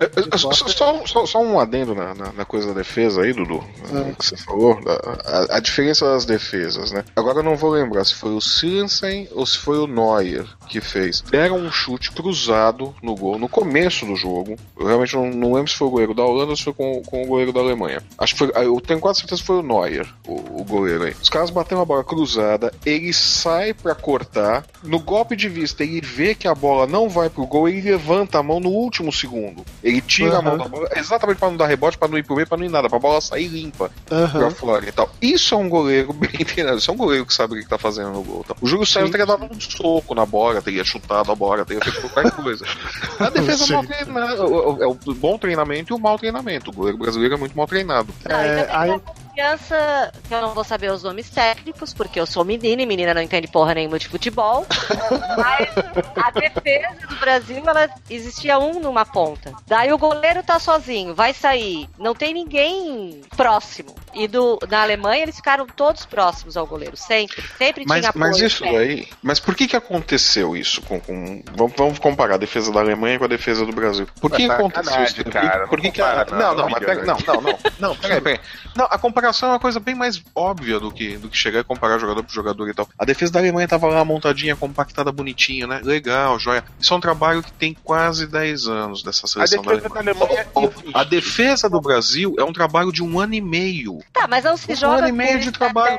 É, 0.00 0.04
é, 0.04 0.38
só, 0.38 0.50
só, 0.52 1.26
só, 1.26 1.42
um 1.42 1.58
adendo 1.58 1.94
na, 1.94 2.14
na, 2.14 2.32
na, 2.32 2.44
coisa 2.44 2.68
da 2.68 2.74
defesa 2.74 3.22
aí, 3.22 3.32
Dudu, 3.32 3.62
é. 3.92 4.12
que 4.12 4.24
você 4.24 4.36
falou. 4.36 4.78
A, 5.24 5.56
a, 5.56 5.60
diferença 5.60 6.04
das 6.06 6.24
defesas, 6.24 6.90
né? 6.92 7.04
Agora 7.14 7.38
eu 7.38 7.42
não 7.42 7.56
vou 7.56 7.70
lembrar 7.70 8.04
se 8.04 8.14
foi 8.14 8.32
o 8.32 8.40
Silensen 8.40 9.28
ou 9.32 9.46
se 9.46 9.58
foi 9.66 9.78
o 9.78 9.88
Neuer 9.88 10.46
que 10.68 10.80
fez. 10.80 11.20
Deram 11.22 11.56
um 11.56 11.72
chute 11.72 12.12
cruzado 12.12 12.94
no 13.02 13.16
gol 13.16 13.36
no 13.36 13.48
começo 13.48 14.06
do 14.06 14.14
jogo. 14.14 14.54
Eu 14.78 14.86
realmente 14.86 15.16
não, 15.16 15.28
não 15.28 15.52
lembro 15.54 15.68
se 15.68 15.76
foi 15.76 15.88
o 15.88 15.90
goleiro 15.90 16.14
da 16.14 16.24
Holanda 16.24 16.50
ou 16.50 16.56
se 16.56 16.62
foi 16.62 16.72
com, 16.72 17.02
com 17.02 17.24
o 17.24 17.26
goleiro 17.26 17.52
da 17.52 17.58
Alemanha. 17.58 18.00
Acho 18.16 18.34
que 18.34 18.38
foi. 18.38 18.52
Eu 18.54 18.80
tenho 18.80 19.00
quase 19.00 19.18
certeza 19.18 19.40
que 19.40 19.46
foi 19.46 19.56
o 19.56 19.62
Neuer, 19.62 20.06
o, 20.24 20.60
o 20.60 20.64
goleiro 20.64 21.02
aí. 21.02 21.16
Os 21.20 21.28
caras 21.28 21.50
bateram 21.50 21.82
a 21.82 21.84
bola 21.84 22.04
cruzada, 22.04 22.72
ele 22.84 23.12
sai 23.12 23.74
para 23.74 23.92
cortar. 23.92 24.64
No 24.84 25.00
golpe 25.00 25.34
de 25.34 25.48
vista, 25.48 25.82
ele 25.82 26.00
vê 26.00 26.32
que 26.32 26.46
a 26.46 26.54
bola 26.54 26.86
não 26.86 27.08
vai 27.08 27.28
pro 27.28 27.44
gol, 27.44 27.68
ele 27.68 27.90
levanta 27.90 28.38
a 28.38 28.42
mão 28.44 28.60
no 28.60 28.68
último 28.68 29.12
segundo. 29.12 29.64
Ele 29.82 30.00
tira 30.00 30.34
uhum. 30.34 30.38
a 30.38 30.42
mão 30.42 30.58
da 30.58 30.68
bola, 30.68 30.88
exatamente 30.94 31.38
para 31.38 31.48
não 31.48 31.56
dar 31.56 31.66
rebote, 31.66 31.98
para 31.98 32.06
não 32.06 32.18
ir 32.18 32.22
pro 32.22 32.36
meio, 32.36 32.46
para 32.46 32.58
não 32.58 32.64
ir 32.64 32.70
nada, 32.70 32.88
pra 32.88 33.00
bola 33.00 33.20
sair 33.20 33.48
limpa 33.48 33.90
uhum. 34.12 34.28
pra 34.28 34.50
fora 34.52 34.88
e 34.88 34.92
tal. 34.92 35.10
Isso 35.20 35.56
é 35.56 35.58
um 35.58 35.68
goleiro 35.68 36.12
bem 36.14 36.30
treinado, 36.30 36.78
isso 36.78 36.88
é 36.88 36.94
um 36.94 36.96
goleiro 36.96 37.26
que 37.26 37.34
sabe 37.34 37.54
o 37.54 37.60
que 37.60 37.68
tá 37.68 37.76
fazendo 37.78 38.12
no 38.12 38.22
gol. 38.22 38.44
Tá? 38.44 38.54
O 38.60 38.68
Júlio 38.68 38.86
César 38.86 39.10
teria 39.10 39.26
dado 39.26 39.44
um 39.44 39.55
um 39.56 39.60
soco 39.60 40.14
na 40.14 40.26
bola, 40.26 40.62
teria 40.62 40.84
chutado 40.84 41.32
a 41.32 41.34
bola, 41.34 41.64
teria 41.64 41.82
feito 41.82 42.00
qualquer 42.00 42.30
coisa. 42.32 42.64
A 43.18 43.30
defesa 43.30 43.72
mal 43.72 43.84
treinada, 43.84 44.34
é 44.34 44.86
o 44.86 45.14
bom 45.14 45.38
treinamento 45.38 45.92
e 45.92 45.96
o 45.96 45.98
mau 45.98 46.18
treinamento. 46.18 46.70
O 46.70 46.74
goleiro 46.74 46.98
brasileiro 46.98 47.34
é 47.34 47.38
muito 47.38 47.56
mal 47.56 47.66
treinado. 47.66 48.12
Não, 48.28 48.36
é, 48.36 48.68
aí 48.70 49.00
criança, 49.36 50.10
que 50.26 50.32
eu 50.32 50.40
não 50.40 50.54
vou 50.54 50.64
saber 50.64 50.90
os 50.90 51.02
nomes 51.02 51.28
técnicos, 51.28 51.92
porque 51.92 52.18
eu 52.18 52.24
sou 52.24 52.42
menina 52.42 52.80
e 52.80 52.86
menina 52.86 53.12
não 53.12 53.20
entende 53.20 53.46
porra 53.46 53.74
nenhuma 53.74 53.98
de 53.98 54.08
futebol. 54.08 54.66
mas 55.36 55.68
a 56.16 56.30
defesa 56.30 57.06
do 57.06 57.16
Brasil, 57.16 57.62
ela 57.66 57.88
existia 58.08 58.58
um 58.58 58.80
numa 58.80 59.04
ponta. 59.04 59.52
Daí 59.66 59.92
o 59.92 59.98
goleiro 59.98 60.42
tá 60.42 60.58
sozinho, 60.58 61.14
vai 61.14 61.34
sair. 61.34 61.86
Não 61.98 62.14
tem 62.14 62.32
ninguém 62.32 63.20
próximo. 63.36 63.94
E 64.14 64.26
do, 64.26 64.58
na 64.70 64.82
Alemanha 64.82 65.24
eles 65.24 65.36
ficaram 65.36 65.66
todos 65.66 66.06
próximos 66.06 66.56
ao 66.56 66.66
goleiro, 66.66 66.96
sempre. 66.96 67.44
Sempre 67.58 67.84
mas, 67.86 68.00
tinha 68.00 68.10
apoio. 68.10 68.24
Mas 68.24 68.40
isso 68.40 68.64
daí. 68.64 69.06
Mas 69.22 69.38
por 69.46 69.54
que 69.54 69.68
que 69.68 69.76
aconteceu 69.76 70.56
isso? 70.56 70.82
Com, 70.82 71.00
com 71.00 71.42
vamos, 71.54 71.72
vamos, 71.76 71.98
comparar 71.98 72.34
a 72.34 72.38
defesa 72.38 72.70
da 72.70 72.80
Alemanha 72.80 73.18
com 73.18 73.24
a 73.24 73.28
defesa 73.28 73.64
do 73.64 73.72
Brasil. 73.72 74.06
Por 74.20 74.30
que, 74.30 74.44
que 74.44 74.52
aconteceu 74.52 75.02
isso? 75.02 75.24
Cara, 75.24 75.66
por 75.66 75.80
que, 75.80 75.90
que 75.90 76.02
a, 76.02 76.26
não, 76.30 76.54
não, 76.54 76.68
mas 76.68 76.84
pega, 76.84 77.04
não, 77.04 77.16
não, 77.26 77.40
não, 77.40 77.58
não, 77.78 77.96
peraí, 77.96 78.20
peraí. 78.20 78.40
Não, 78.74 78.86
a 78.90 78.98
comparação 78.98 79.36
comparação 79.36 79.48
é 79.48 79.52
uma 79.52 79.60
coisa 79.60 79.80
bem 79.80 79.94
mais 79.94 80.22
óbvia 80.34 80.80
do 80.80 80.90
que, 80.90 81.16
do 81.16 81.28
que 81.28 81.36
chegar 81.36 81.60
e 81.60 81.64
comparar 81.64 81.98
jogador 81.98 82.22
por 82.22 82.32
jogador 82.32 82.68
e 82.68 82.74
tal. 82.74 82.88
A 82.98 83.04
defesa 83.04 83.32
da 83.32 83.38
Alemanha 83.38 83.68
tava 83.68 83.86
lá 83.86 84.04
montadinha, 84.04 84.56
compactada, 84.56 85.12
bonitinha, 85.12 85.66
né? 85.66 85.80
Legal, 85.82 86.38
joia. 86.38 86.64
Isso 86.78 86.92
é 86.92 86.96
um 86.96 87.00
trabalho 87.00 87.42
que 87.42 87.52
tem 87.52 87.76
quase 87.84 88.26
10 88.26 88.68
anos 88.68 89.02
dessa 89.02 89.26
seleção 89.26 89.62
da 89.62 89.72
Alemanha. 89.72 89.88
Da 89.88 90.00
Alemanha 90.00 90.40
é 90.40 90.98
a 90.98 91.04
defesa 91.04 91.68
do 91.68 91.80
Brasil 91.80 92.34
é 92.38 92.44
um 92.44 92.52
trabalho 92.52 92.92
de 92.92 93.02
um 93.02 93.18
ano 93.18 93.34
e 93.34 93.40
meio. 93.40 93.98
Tá, 94.12 94.26
mas 94.28 94.44
não 94.44 94.56
se 94.56 94.72
um 94.72 94.76
joga 94.76 94.98
ano 94.98 95.08
e 95.08 95.12
meio 95.12 95.40
de 95.40 95.52
trabalho. 95.52 95.98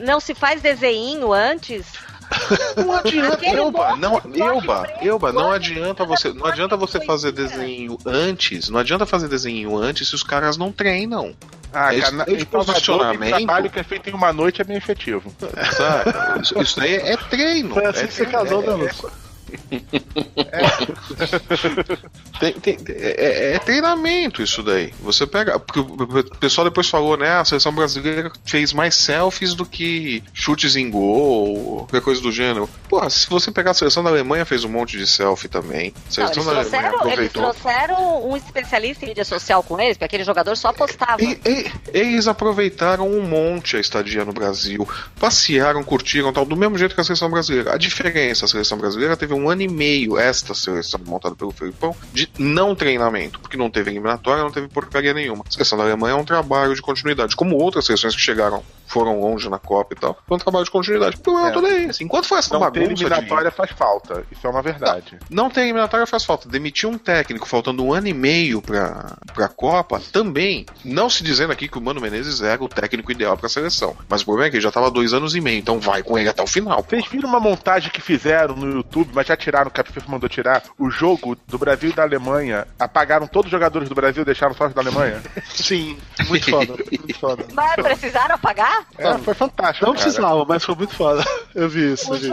Não 0.00 0.20
se 0.20 0.34
faz 0.34 0.60
desenho 0.60 1.32
antes? 1.32 1.86
Não 2.76 2.92
adianta, 2.96 3.46
Elba, 3.46 3.96
não, 3.96 4.20
Elba, 4.34 4.86
Elba, 5.00 5.32
não 5.32 5.50
adianta 5.50 6.04
você, 6.04 6.32
não 6.32 6.46
adianta 6.46 6.76
você 6.76 7.04
fazer 7.04 7.32
desenho 7.32 7.98
antes, 8.04 8.68
não 8.68 8.78
adianta 8.78 9.06
fazer 9.06 9.28
desenho 9.28 9.76
antes 9.76 10.08
se 10.08 10.14
os 10.14 10.22
caras 10.22 10.56
não 10.56 10.70
treinam. 10.70 11.34
Ah, 11.72 11.94
é, 11.94 12.00
cara, 12.00 12.24
esse 12.32 12.46
posicionamento. 12.46 13.36
trabalho 13.36 13.70
que 13.70 13.78
é 13.78 13.82
feito 13.82 14.08
em 14.08 14.14
uma 14.14 14.32
noite 14.32 14.60
é 14.60 14.64
bem 14.64 14.76
efetivo. 14.76 15.32
Sabe? 15.38 16.40
Isso, 16.42 16.58
isso 16.58 16.80
daí 16.80 16.94
é 16.94 17.16
treino. 17.16 17.74
Foi 17.74 17.84
assim 17.84 18.04
é, 18.04 18.06
que 18.06 18.14
você 18.14 18.26
casou, 18.26 18.62
né, 18.62 18.72
Lúcio? 18.72 19.10
É. 20.36 20.58
tem, 22.40 22.52
tem, 22.54 22.78
é, 22.88 23.54
é, 23.54 23.58
treinamento 23.58 24.42
isso 24.42 24.62
daí. 24.62 24.92
Você 25.00 25.26
pega. 25.26 25.58
Porque 25.58 25.80
o 25.80 26.24
pessoal 26.36 26.66
depois 26.66 26.88
falou, 26.88 27.16
né? 27.16 27.38
A 27.38 27.44
seleção 27.44 27.72
brasileira 27.72 28.30
fez 28.44 28.72
mais 28.72 28.94
selfies 28.94 29.54
do 29.54 29.64
que 29.64 30.22
chutes 30.32 30.76
em 30.76 30.90
gol, 30.90 31.78
qualquer 31.78 32.00
coisa 32.00 32.20
do 32.20 32.30
gênero. 32.30 32.68
Pô, 32.88 33.08
se 33.10 33.28
você 33.28 33.50
pegar 33.50 33.72
a 33.72 33.74
seleção 33.74 34.02
da 34.02 34.10
Alemanha, 34.10 34.44
fez 34.44 34.64
um 34.64 34.68
monte 34.68 34.96
de 34.96 35.06
selfie 35.06 35.48
também. 35.48 35.92
A 36.08 36.12
seleção 36.12 36.44
Não, 36.44 36.52
eles, 36.52 36.70
trouxeram, 36.70 37.12
eles 37.12 37.32
trouxeram 37.32 38.30
um 38.30 38.36
especialista 38.36 39.04
em 39.04 39.08
mídia 39.08 39.24
social 39.24 39.62
com 39.62 39.78
eles, 39.80 39.96
porque 39.96 40.04
aquele 40.04 40.24
jogador 40.24 40.56
só 40.56 40.72
postava. 40.72 41.22
E, 41.22 41.40
e, 41.46 41.70
eles 41.92 42.28
aproveitaram 42.28 43.08
um 43.08 43.22
monte 43.22 43.76
a 43.76 43.80
estadia 43.80 44.24
no 44.24 44.32
Brasil, 44.32 44.88
passearam, 45.18 45.82
curtiram 45.82 46.32
tal, 46.32 46.44
do 46.44 46.56
mesmo 46.56 46.78
jeito 46.78 46.94
que 46.94 47.00
a 47.00 47.04
seleção 47.04 47.30
brasileira. 47.30 47.74
A 47.74 47.78
diferença, 47.78 48.44
a 48.44 48.48
seleção 48.48 48.78
brasileira 48.78 49.16
teve 49.16 49.34
um 49.34 49.37
ano 49.46 49.60
e 49.60 49.68
meio, 49.68 50.18
esta 50.18 50.54
seleção 50.54 51.00
montada 51.06 51.34
pelo 51.34 51.50
Felipão, 51.50 51.94
de 52.14 52.30
não 52.38 52.74
treinamento, 52.74 53.38
porque 53.40 53.58
não 53.58 53.70
teve 53.70 53.90
eliminatória, 53.90 54.42
não 54.42 54.50
teve 54.50 54.68
porcaria 54.68 55.12
nenhuma. 55.12 55.44
A 55.46 55.50
seleção 55.50 55.76
da 55.76 55.84
Alemanha 55.84 56.14
é 56.14 56.16
um 56.16 56.24
trabalho 56.24 56.74
de 56.74 56.80
continuidade, 56.80 57.36
como 57.36 57.56
outras 57.56 57.84
seleções 57.84 58.14
que 58.14 58.22
chegaram, 58.22 58.62
foram 58.86 59.20
longe 59.20 59.48
na 59.50 59.58
Copa 59.58 59.94
e 59.94 60.00
tal. 60.00 60.18
Foi 60.26 60.36
um 60.36 60.40
trabalho 60.40 60.64
de 60.64 60.70
continuidade. 60.70 61.16
O 61.16 61.20
problema 61.20 61.48
é. 61.50 61.52
todo 61.52 61.66
é 61.66 61.84
esse. 61.84 62.02
Enquanto 62.02 62.26
foi 62.26 62.38
essa 62.38 62.54
não 62.54 62.60
bagunça. 62.60 62.80
Ter 62.80 62.92
eliminatória 62.92 63.50
de... 63.50 63.56
faz 63.56 63.70
falta, 63.72 64.24
isso 64.32 64.46
é 64.46 64.50
uma 64.50 64.62
verdade. 64.62 65.18
Não, 65.28 65.44
não 65.44 65.50
ter 65.50 65.60
eliminatória 65.60 66.06
faz 66.06 66.24
falta. 66.24 66.48
Demitir 66.48 66.88
um 66.88 66.96
técnico 66.96 67.46
faltando 67.46 67.84
um 67.84 67.92
ano 67.92 68.08
e 68.08 68.14
meio 68.14 68.62
pra, 68.62 69.16
pra 69.34 69.48
Copa, 69.48 70.00
também. 70.10 70.64
Não 70.84 71.10
se 71.10 71.22
dizendo 71.22 71.52
aqui 71.52 71.68
que 71.68 71.78
o 71.78 71.80
Mano 71.80 72.00
Menezes 72.00 72.40
era 72.40 72.62
o 72.62 72.68
técnico 72.68 73.12
ideal 73.12 73.36
pra 73.36 73.48
seleção. 73.48 73.96
Mas 74.08 74.22
o 74.22 74.24
problema 74.24 74.48
é 74.48 74.50
que 74.50 74.56
ele 74.56 74.62
já 74.62 74.70
tava 74.70 74.90
dois 74.90 75.12
anos 75.12 75.34
e 75.34 75.40
meio, 75.40 75.58
então 75.58 75.78
vai 75.78 76.02
com 76.02 76.18
ele 76.18 76.28
até 76.28 76.42
o 76.42 76.46
final. 76.46 76.84
Vocês 76.88 77.06
viram 77.06 77.28
uma 77.28 77.40
montagem 77.40 77.90
que 77.90 78.00
fizeram 78.00 78.56
no 78.56 78.76
YouTube, 78.76 79.10
mas 79.12 79.27
já 79.28 79.36
tiraram, 79.36 79.70
que 79.70 79.80
a 79.80 79.84
FIFA 79.84 80.10
mandou 80.10 80.28
tirar, 80.28 80.62
o 80.78 80.90
jogo 80.90 81.36
do 81.46 81.58
Brasil 81.58 81.90
e 81.90 81.92
da 81.92 82.02
Alemanha. 82.02 82.66
Apagaram 82.78 83.26
todos 83.26 83.46
os 83.46 83.50
jogadores 83.50 83.88
do 83.88 83.94
Brasil 83.94 84.22
e 84.22 84.26
deixaram 84.26 84.54
só 84.54 84.66
os 84.66 84.74
da 84.74 84.80
Alemanha? 84.80 85.22
Sim, 85.48 85.96
muito 86.28 86.50
foda. 86.50 86.74
Muito 86.76 87.18
foda. 87.18 87.46
Mas 87.52 87.74
precisaram 87.76 88.34
apagar? 88.34 88.86
É, 88.96 89.16
foi 89.18 89.34
fantástico. 89.34 89.86
Não 89.86 89.92
precisava, 89.92 90.44
mas 90.44 90.64
foi 90.64 90.74
muito 90.74 90.94
foda. 90.94 91.24
Eu 91.54 91.68
vi 91.68 91.92
isso. 91.92 92.12
Eu, 92.12 92.18
vi. 92.18 92.30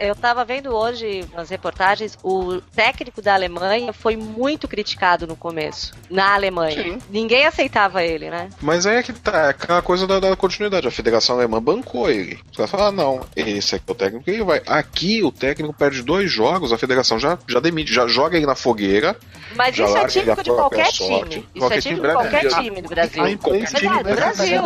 eu 0.00 0.14
tava 0.14 0.44
vendo 0.44 0.74
hoje 0.74 1.24
nas 1.34 1.50
reportagens, 1.50 2.16
o 2.22 2.60
técnico 2.74 3.20
da 3.20 3.34
Alemanha 3.34 3.92
foi 3.92 4.16
muito 4.16 4.68
criticado 4.68 5.26
no 5.26 5.36
começo. 5.36 5.92
Na 6.10 6.34
Alemanha. 6.34 6.82
Sim. 6.82 6.98
Ninguém 7.10 7.46
aceitava 7.46 8.02
ele, 8.02 8.30
né? 8.30 8.48
Mas 8.60 8.86
aí 8.86 8.96
é 8.96 9.02
que 9.02 9.12
tá, 9.12 9.46
é 9.46 9.48
aquela 9.50 9.82
coisa 9.82 10.06
da, 10.06 10.20
da 10.20 10.36
continuidade. 10.36 10.86
A 10.86 10.90
Federação 10.90 11.36
Alemã 11.36 11.60
bancou 11.60 12.10
ele. 12.10 12.38
Os 12.50 12.56
caras 12.56 12.70
falam, 12.70 12.86
ah, 12.86 12.92
não, 12.92 13.20
esse 13.34 13.74
aqui 13.74 13.84
é 13.86 13.92
o 13.92 13.94
técnico, 13.94 14.30
ele 14.30 14.44
vai. 14.44 14.62
Aqui 14.66 15.22
o 15.22 15.32
técnico 15.32 15.74
perde 15.74 16.02
dois 16.04 16.30
jogos, 16.30 16.72
a 16.72 16.78
federação 16.78 17.18
já, 17.18 17.38
já 17.48 17.60
demite, 17.60 17.92
já 17.92 18.06
joga 18.06 18.36
ele 18.36 18.46
na 18.46 18.54
fogueira. 18.54 19.16
Mas 19.56 19.78
isso 19.78 19.96
é 19.96 20.06
típico 20.06 20.42
de 20.42 20.50
qualquer 20.50 20.92
sorte. 20.92 21.30
time. 21.30 21.48
Isso 21.54 21.58
qualquer 21.58 21.78
é 21.78 21.80
típico 21.80 22.06
de 22.06 22.12
qualquer 22.12 22.48
time 22.48 22.82
do 22.82 22.88
Brasil. 22.88 23.22
A 23.22 23.30
imprensa 23.30 23.76
time 23.76 24.02
do 24.02 24.14
Brasil. 24.14 24.62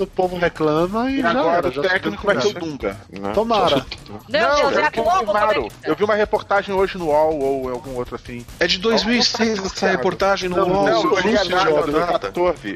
o 0.00 0.06
povo 0.06 0.36
reclama 0.36 1.10
e, 1.10 1.18
e 1.18 1.22
já 1.22 1.30
agora 1.30 1.56
era, 1.58 1.68
o 1.68 1.82
técnico 1.82 2.26
vai 2.26 2.40
ser 2.40 2.48
o 2.48 2.52
Dunga. 2.54 2.96
Né? 3.10 3.32
Tomara. 3.32 3.86
Não, 4.28 4.62
não, 4.62 4.72
já 4.72 4.90
confirmaram. 4.90 5.68
Eu 5.82 5.94
vi 5.94 6.04
uma 6.04 6.14
reportagem 6.14 6.74
hoje 6.74 6.98
no 6.98 7.06
UOL 7.06 7.38
ou 7.38 7.68
algum 7.70 7.94
outro 7.94 8.16
assim. 8.16 8.44
É 8.60 8.66
de 8.66 8.78
2006 8.78 9.64
essa 9.64 9.88
reportagem 9.88 10.48
no 10.48 10.56
UOL. 10.56 10.84
Não, 10.84 11.02
eu 11.02 11.12
olhei 11.12 11.36
a 11.36 11.44
data. 11.44 12.32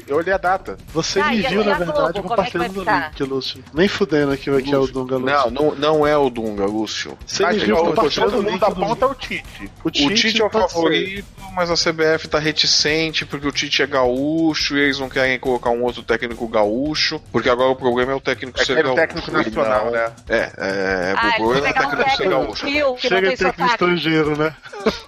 Eu 0.07 0.17
olhei 0.17 0.33
a 0.33 0.37
data. 0.37 0.77
Você 0.93 1.23
me 1.23 1.41
viu, 1.41 1.63
na 1.63 1.75
verdade, 1.75 2.21
compartilhando 2.21 2.83
no 2.83 2.91
link, 2.91 3.23
Lúcio. 3.23 3.63
Nem 3.73 3.87
fudendo 3.87 4.31
aqui 4.31 4.49
que 4.61 4.73
é 4.73 4.77
o 4.77 4.87
Dunga, 4.87 5.17
Lúcio. 5.17 5.51
Não, 5.51 5.75
não 5.75 6.07
é 6.07 6.17
o 6.17 6.29
Dunga, 6.29 6.65
Lúcio. 6.65 7.17
Você 7.25 7.45
me 7.45 7.59
viu 7.59 7.77
compartilhando 7.77 8.41
no 8.41 8.49
link. 8.49 8.59
da 8.59 8.71
ponta 8.71 9.05
é 9.05 9.07
o 9.07 9.15
Tite. 9.15 9.71
O 9.83 9.89
Tite 9.91 10.41
é 10.41 10.45
o 10.45 10.49
favorito, 10.49 11.25
mas 11.53 11.69
a 11.69 11.75
CBF 11.75 12.27
tá 12.27 12.39
reticente 12.39 13.25
porque 13.25 13.47
o 13.47 13.51
Tite 13.51 13.81
é 13.81 13.87
gaúcho 13.87 14.77
e 14.77 14.81
eles 14.81 14.99
não 14.99 15.09
querem 15.09 15.39
colocar 15.39 15.69
um 15.69 15.83
outro 15.83 16.03
técnico 16.03 16.47
gaúcho, 16.47 17.21
porque 17.31 17.49
agora 17.49 17.69
o 17.69 17.75
problema 17.75 18.11
é 18.11 18.15
o 18.15 18.21
técnico 18.21 18.59
é 18.59 18.65
ser 18.65 18.81
gaúcho. 18.81 18.95
técnico 18.95 19.31
nacional, 19.31 19.91
né? 19.91 20.11
É, 20.27 20.51
é, 20.57 21.15
ah, 21.19 22.03
é 22.05 22.15
ser 22.15 22.29
gaúcho. 22.29 22.65
Chega 22.97 23.35
técnico 23.35 23.71
estrangeiro, 23.71 24.37
né? 24.37 24.55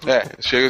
É, 0.05 0.28
chega 0.39 0.68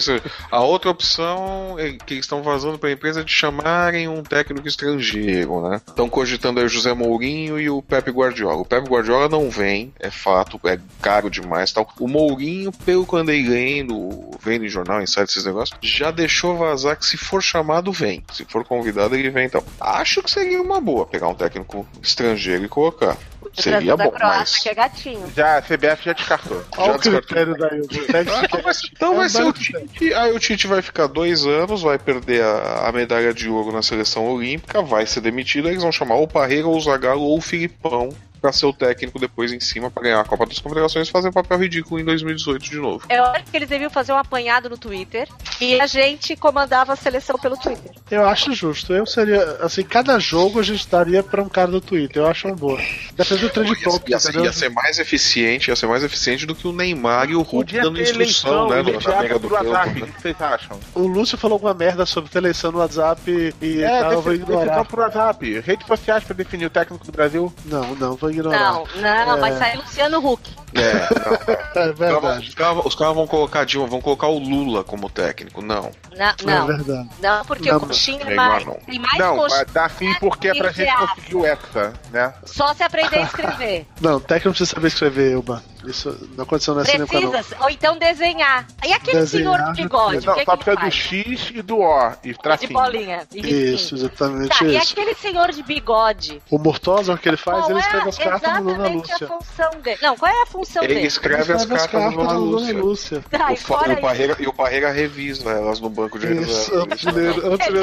a 0.52 0.62
outra 0.62 0.90
opção 0.90 1.76
é 1.80 1.94
que 1.94 2.14
eles 2.14 2.26
estão 2.26 2.44
vazando 2.44 2.78
para 2.78 2.90
a 2.90 2.92
empresa 2.92 3.24
de 3.24 3.32
chamarem 3.32 4.08
um 4.08 4.22
técnico 4.22 4.68
estrangeiro, 4.68 5.68
né? 5.68 5.82
Estão 5.88 6.10
cogitando 6.10 6.60
aí 6.60 6.66
o 6.66 6.70
José 6.70 6.94
Mourinho 6.94 7.60
e 7.60 7.70
o 7.70 7.82
Pepe 7.82 8.12
Guardiola. 8.12 8.62
O 8.62 8.66
Pepe 8.66 8.88
Guardiola 8.88 9.28
não 9.28 9.50
vem, 9.50 9.94
é 10.00 10.12
fato, 10.12 10.60
é 10.66 10.80
caro 11.02 11.30
demais, 11.30 11.72
tal. 11.72 11.90
O 12.00 12.08
Mourinho, 12.08 12.72
pelo 12.72 13.06
que 13.06 13.16
andei 13.16 13.48
lendo, 13.48 14.32
vendo 14.40 14.66
em 14.66 14.70
jornal, 14.70 15.02
em 15.02 15.08
site, 15.08 15.30
esses 15.30 15.46
negócios, 15.46 15.78
já 15.82 16.12
deixou 16.12 16.58
vazar 16.58 16.98
que 16.98 17.06
se 17.06 17.18
for 17.18 17.42
chamado, 17.42 17.92
vem. 17.92 18.24
Se 18.32 18.46
for 18.46 18.64
convidado, 18.64 19.16
ele 19.16 19.30
vem, 19.30 19.46
então. 19.46 19.64
Acho 19.80 20.22
que 20.22 20.30
seria 20.30 20.62
uma 20.62 20.80
boa 20.80 21.06
pegar 21.06 21.28
um 21.28 21.36
técnico 21.36 21.88
estrangeiro 22.02 22.66
e 22.66 22.70
colocar. 22.70 23.18
Seria 23.54 23.98
bom, 23.98 24.14
mas... 24.20 24.58
que 24.58 24.70
é 24.70 24.74
gatinho. 24.74 25.32
Já, 25.36 25.58
a 25.58 25.62
CBF 25.62 26.06
já 26.06 26.14
descartou. 26.14 26.64
já 26.76 26.98
descartou. 26.98 27.58
Daí, 27.58 27.82
então 28.94 29.16
vai 29.16 29.30
ser 29.30 29.44
o 29.44 29.54
Tite. 29.54 30.14
Aí 30.14 30.32
o 30.32 30.40
Tite 30.40 30.68
vai 30.68 30.82
ficar 30.82 31.08
dois 31.08 31.46
anos, 31.46 31.82
vai 31.82 32.00
perder 32.00 32.44
a, 32.44 32.88
a 32.88 32.92
medalha 32.92 33.34
de 33.34 33.50
ouro 33.50 33.72
na 33.72 33.82
seleção 33.82 34.26
olímpica, 34.28 34.82
vai 34.82 35.06
ser 35.06 35.22
demitido, 35.22 35.68
eles 35.68 35.84
vão 35.84 35.92
chamar 35.92 36.16
ou 36.16 36.28
Parreira, 36.28 36.68
ou 36.68 36.80
Zagallo, 36.80 37.24
ou 37.24 37.42
Filipão 37.42 38.10
para 38.42 38.52
ser 38.52 38.66
o 38.66 38.74
técnico 38.74 39.20
depois 39.20 39.54
em 39.54 39.60
cima 39.60 39.92
para 39.92 40.04
ganhar 40.04 40.20
a 40.20 40.26
Copa 40.26 40.46
das 40.46 40.60
Confederações 40.60 41.08
e 41.08 41.12
fazer 41.12 41.32
papel 41.32 41.60
ridículo 41.60 42.00
em 42.00 42.06
2018 42.06 42.64
de 42.64 42.78
novo. 42.78 43.06
Eu 43.10 43.24
acho 43.26 43.46
que 43.46 43.56
eles 43.56 43.70
deviam 43.70 43.90
fazer 43.90 44.12
um 44.12 44.18
apanhado 44.18 44.70
no 44.70 44.78
Twitter 44.78 45.28
e 45.60 45.80
a 45.80 45.86
gente 45.86 46.36
comandava 46.36 46.94
a 46.94 46.96
seleção 46.96 47.38
pelo 47.38 47.56
Twitter. 47.56 47.92
Eu 48.10 48.26
acho 48.28 48.54
justo. 48.54 48.94
Eu 48.94 49.06
seria, 49.06 49.58
assim, 49.62 49.84
cada 49.84 50.18
jogo 50.20 50.60
a 50.60 50.64
gente 50.64 50.88
daria 50.88 51.22
para 51.22 51.42
um 51.42 51.50
cara 51.50 51.70
do 51.70 51.80
Twitter. 51.80 52.24
Eu 52.24 52.28
acho 52.28 52.48
uma 52.48 52.56
boa. 52.56 52.80
Depende 53.14 53.42
do 53.42 53.50
trend 53.50 53.84
top. 53.84 54.12
Ia, 54.12 54.18
ia, 54.18 54.42
ia, 54.42 54.54
ser 54.54 54.70
mais 54.70 54.98
eficiente, 54.98 55.70
ia 55.70 55.76
ser 55.76 55.88
mais 55.88 56.04
eficiente 56.04 56.46
do 56.46 56.56
que 56.56 56.68
o 56.68 56.72
Neymar 56.72 57.30
e 57.30 57.36
o 57.36 57.42
Hulk 57.42 57.74
dando 57.74 58.02
instrução, 58.02 58.70
né, 58.70 58.82
no, 58.82 59.00
na 59.00 59.22
mega 59.22 59.38
do 59.38 59.50
campo. 59.50 59.64
Né? 59.72 60.02
O 60.02 60.06
que 60.08 60.22
vocês 60.22 60.42
acham? 60.42 60.80
O 60.96 61.08
Lúcio 61.08 61.38
falou 61.38 61.56
alguma 61.56 61.74
merda 61.74 62.06
sobre 62.06 62.32
eleição 62.38 62.72
no 62.72 62.80
WhatsApp 62.80 63.54
e 63.62 63.84
é, 63.84 64.00
tal, 64.00 64.22
vou 64.22 64.34
ignorar. 64.34 64.66
Decisão 64.66 64.86
pro 64.86 65.02
WhatsApp. 65.02 65.60
Redes 65.60 65.88
sociais 65.88 66.24
para 66.24 66.36
definir 66.36 66.66
o 66.66 66.70
técnico 66.70 67.06
do 67.06 67.12
Brasil? 67.12 67.54
Não, 67.66 67.96
não, 67.96 68.16
vou 68.16 68.31
ignorar. 68.32 68.60
Não, 68.60 68.86
não, 68.96 69.38
é... 69.38 69.40
vai 69.40 69.58
sair 69.58 69.78
Luciano 69.78 70.32
Huck. 70.32 70.62
É, 70.74 70.94
não, 71.20 71.84
é. 71.84 71.90
é 71.90 71.94
verdade. 71.94 72.48
Os 72.48 72.56
caras, 72.56 72.86
os 72.86 72.96
caras 72.96 73.16
vão 73.16 73.28
colocar 73.28 73.66
vão 73.66 74.02
colocar 74.02 74.28
o 74.28 74.40
Lula 74.40 74.84
como 74.84 75.10
técnico, 75.10 75.62
não. 75.62 75.92
Não, 76.16 76.34
não. 76.46 76.64
É 76.64 76.78
verdade. 76.78 77.10
Não, 77.22 77.46
porque 77.46 77.70
não, 77.70 77.78
o 77.78 77.82
Coxinha 77.82 78.24
é 78.26 78.36
mais, 78.36 78.66
não. 78.66 78.74
tem 78.76 79.00
mais 79.00 79.18
Não, 79.18 79.48
dá 79.74 79.90
sim 79.90 80.14
porque 80.20 80.50
é 80.50 80.54
pra 80.54 80.72
gente 80.72 80.96
conseguir 80.96 81.36
o 81.36 81.46
Hexa, 81.46 81.94
né? 82.12 82.34
Só 82.46 82.74
se 82.74 82.84
aprender 82.84 83.18
a 83.18 83.24
escrever. 83.24 83.86
não, 84.00 84.20
técnico 84.20 84.50
não 84.50 84.54
precisa 84.54 84.74
saber 84.74 84.88
escrever, 84.88 85.38
Uba. 85.38 85.64
Isso 85.86 86.30
não 86.36 86.44
aconteceu 86.44 86.76
nessa 86.76 87.06
Precisa, 87.06 87.58
ou 87.62 87.70
então 87.70 87.98
desenhar. 87.98 88.68
E 88.86 88.94
aquele 88.94 89.20
desenhar, 89.20 89.58
senhor 89.58 89.74
de 89.74 89.84
bigode? 89.84 90.26
Não, 90.26 90.36
que 90.36 90.46
só 90.46 90.56
precisa 90.56 90.76
do 90.78 90.92
X 90.92 91.52
e 91.56 91.62
do 91.62 91.80
O. 91.80 92.14
E 92.24 92.34
tracinho. 92.34 92.68
De 92.70 92.74
bolinha. 92.74 93.28
E 93.34 93.74
isso, 93.74 93.96
exatamente 93.96 94.50
tá, 94.50 94.66
isso. 94.66 94.74
E 94.74 94.78
aquele 94.78 95.16
senhor 95.16 95.52
de 95.52 95.64
bigode? 95.64 96.42
O 96.50 96.58
Mortosa, 96.58 97.14
o 97.14 97.18
que 97.18 97.30
ele 97.30 97.38
faz, 97.38 97.60
qual 97.60 97.72
ele 97.72 97.80
escreve 97.80 98.06
é 98.06 98.10
as 98.10 98.18
cartas 98.18 98.58
do 98.58 98.64
Dona 98.64 98.88
Lúcia. 98.90 99.16
a 99.16 99.28
função 99.28 99.82
dele. 99.82 100.00
Não, 100.02 100.18
qual 100.18 100.32
é 100.32 100.42
a 100.42 100.46
função 100.46 100.84
ele 100.84 100.96
dele? 100.96 101.08
Escreve 101.08 101.52
ele 101.52 101.54
escreve 101.56 101.74
as, 101.74 101.88
cartas, 101.88 102.14
do 102.14 102.18
Dona 102.18 102.34
Lúcia. 102.34 102.78
Lúcia. 102.78 103.24
Tá, 103.30 103.52
e, 103.52 103.56
o 103.56 104.02
Parreira, 104.02 104.36
e 104.40 104.48
o 104.48 104.54
Parreira 104.54 104.92
revisa 104.92 105.50
elas 105.50 105.80
no 105.80 105.90
banco 105.90 106.20
de 106.20 106.32
Isso, 106.42 106.74
antes 106.76 107.00
de 107.00 107.12
ler 107.12 107.30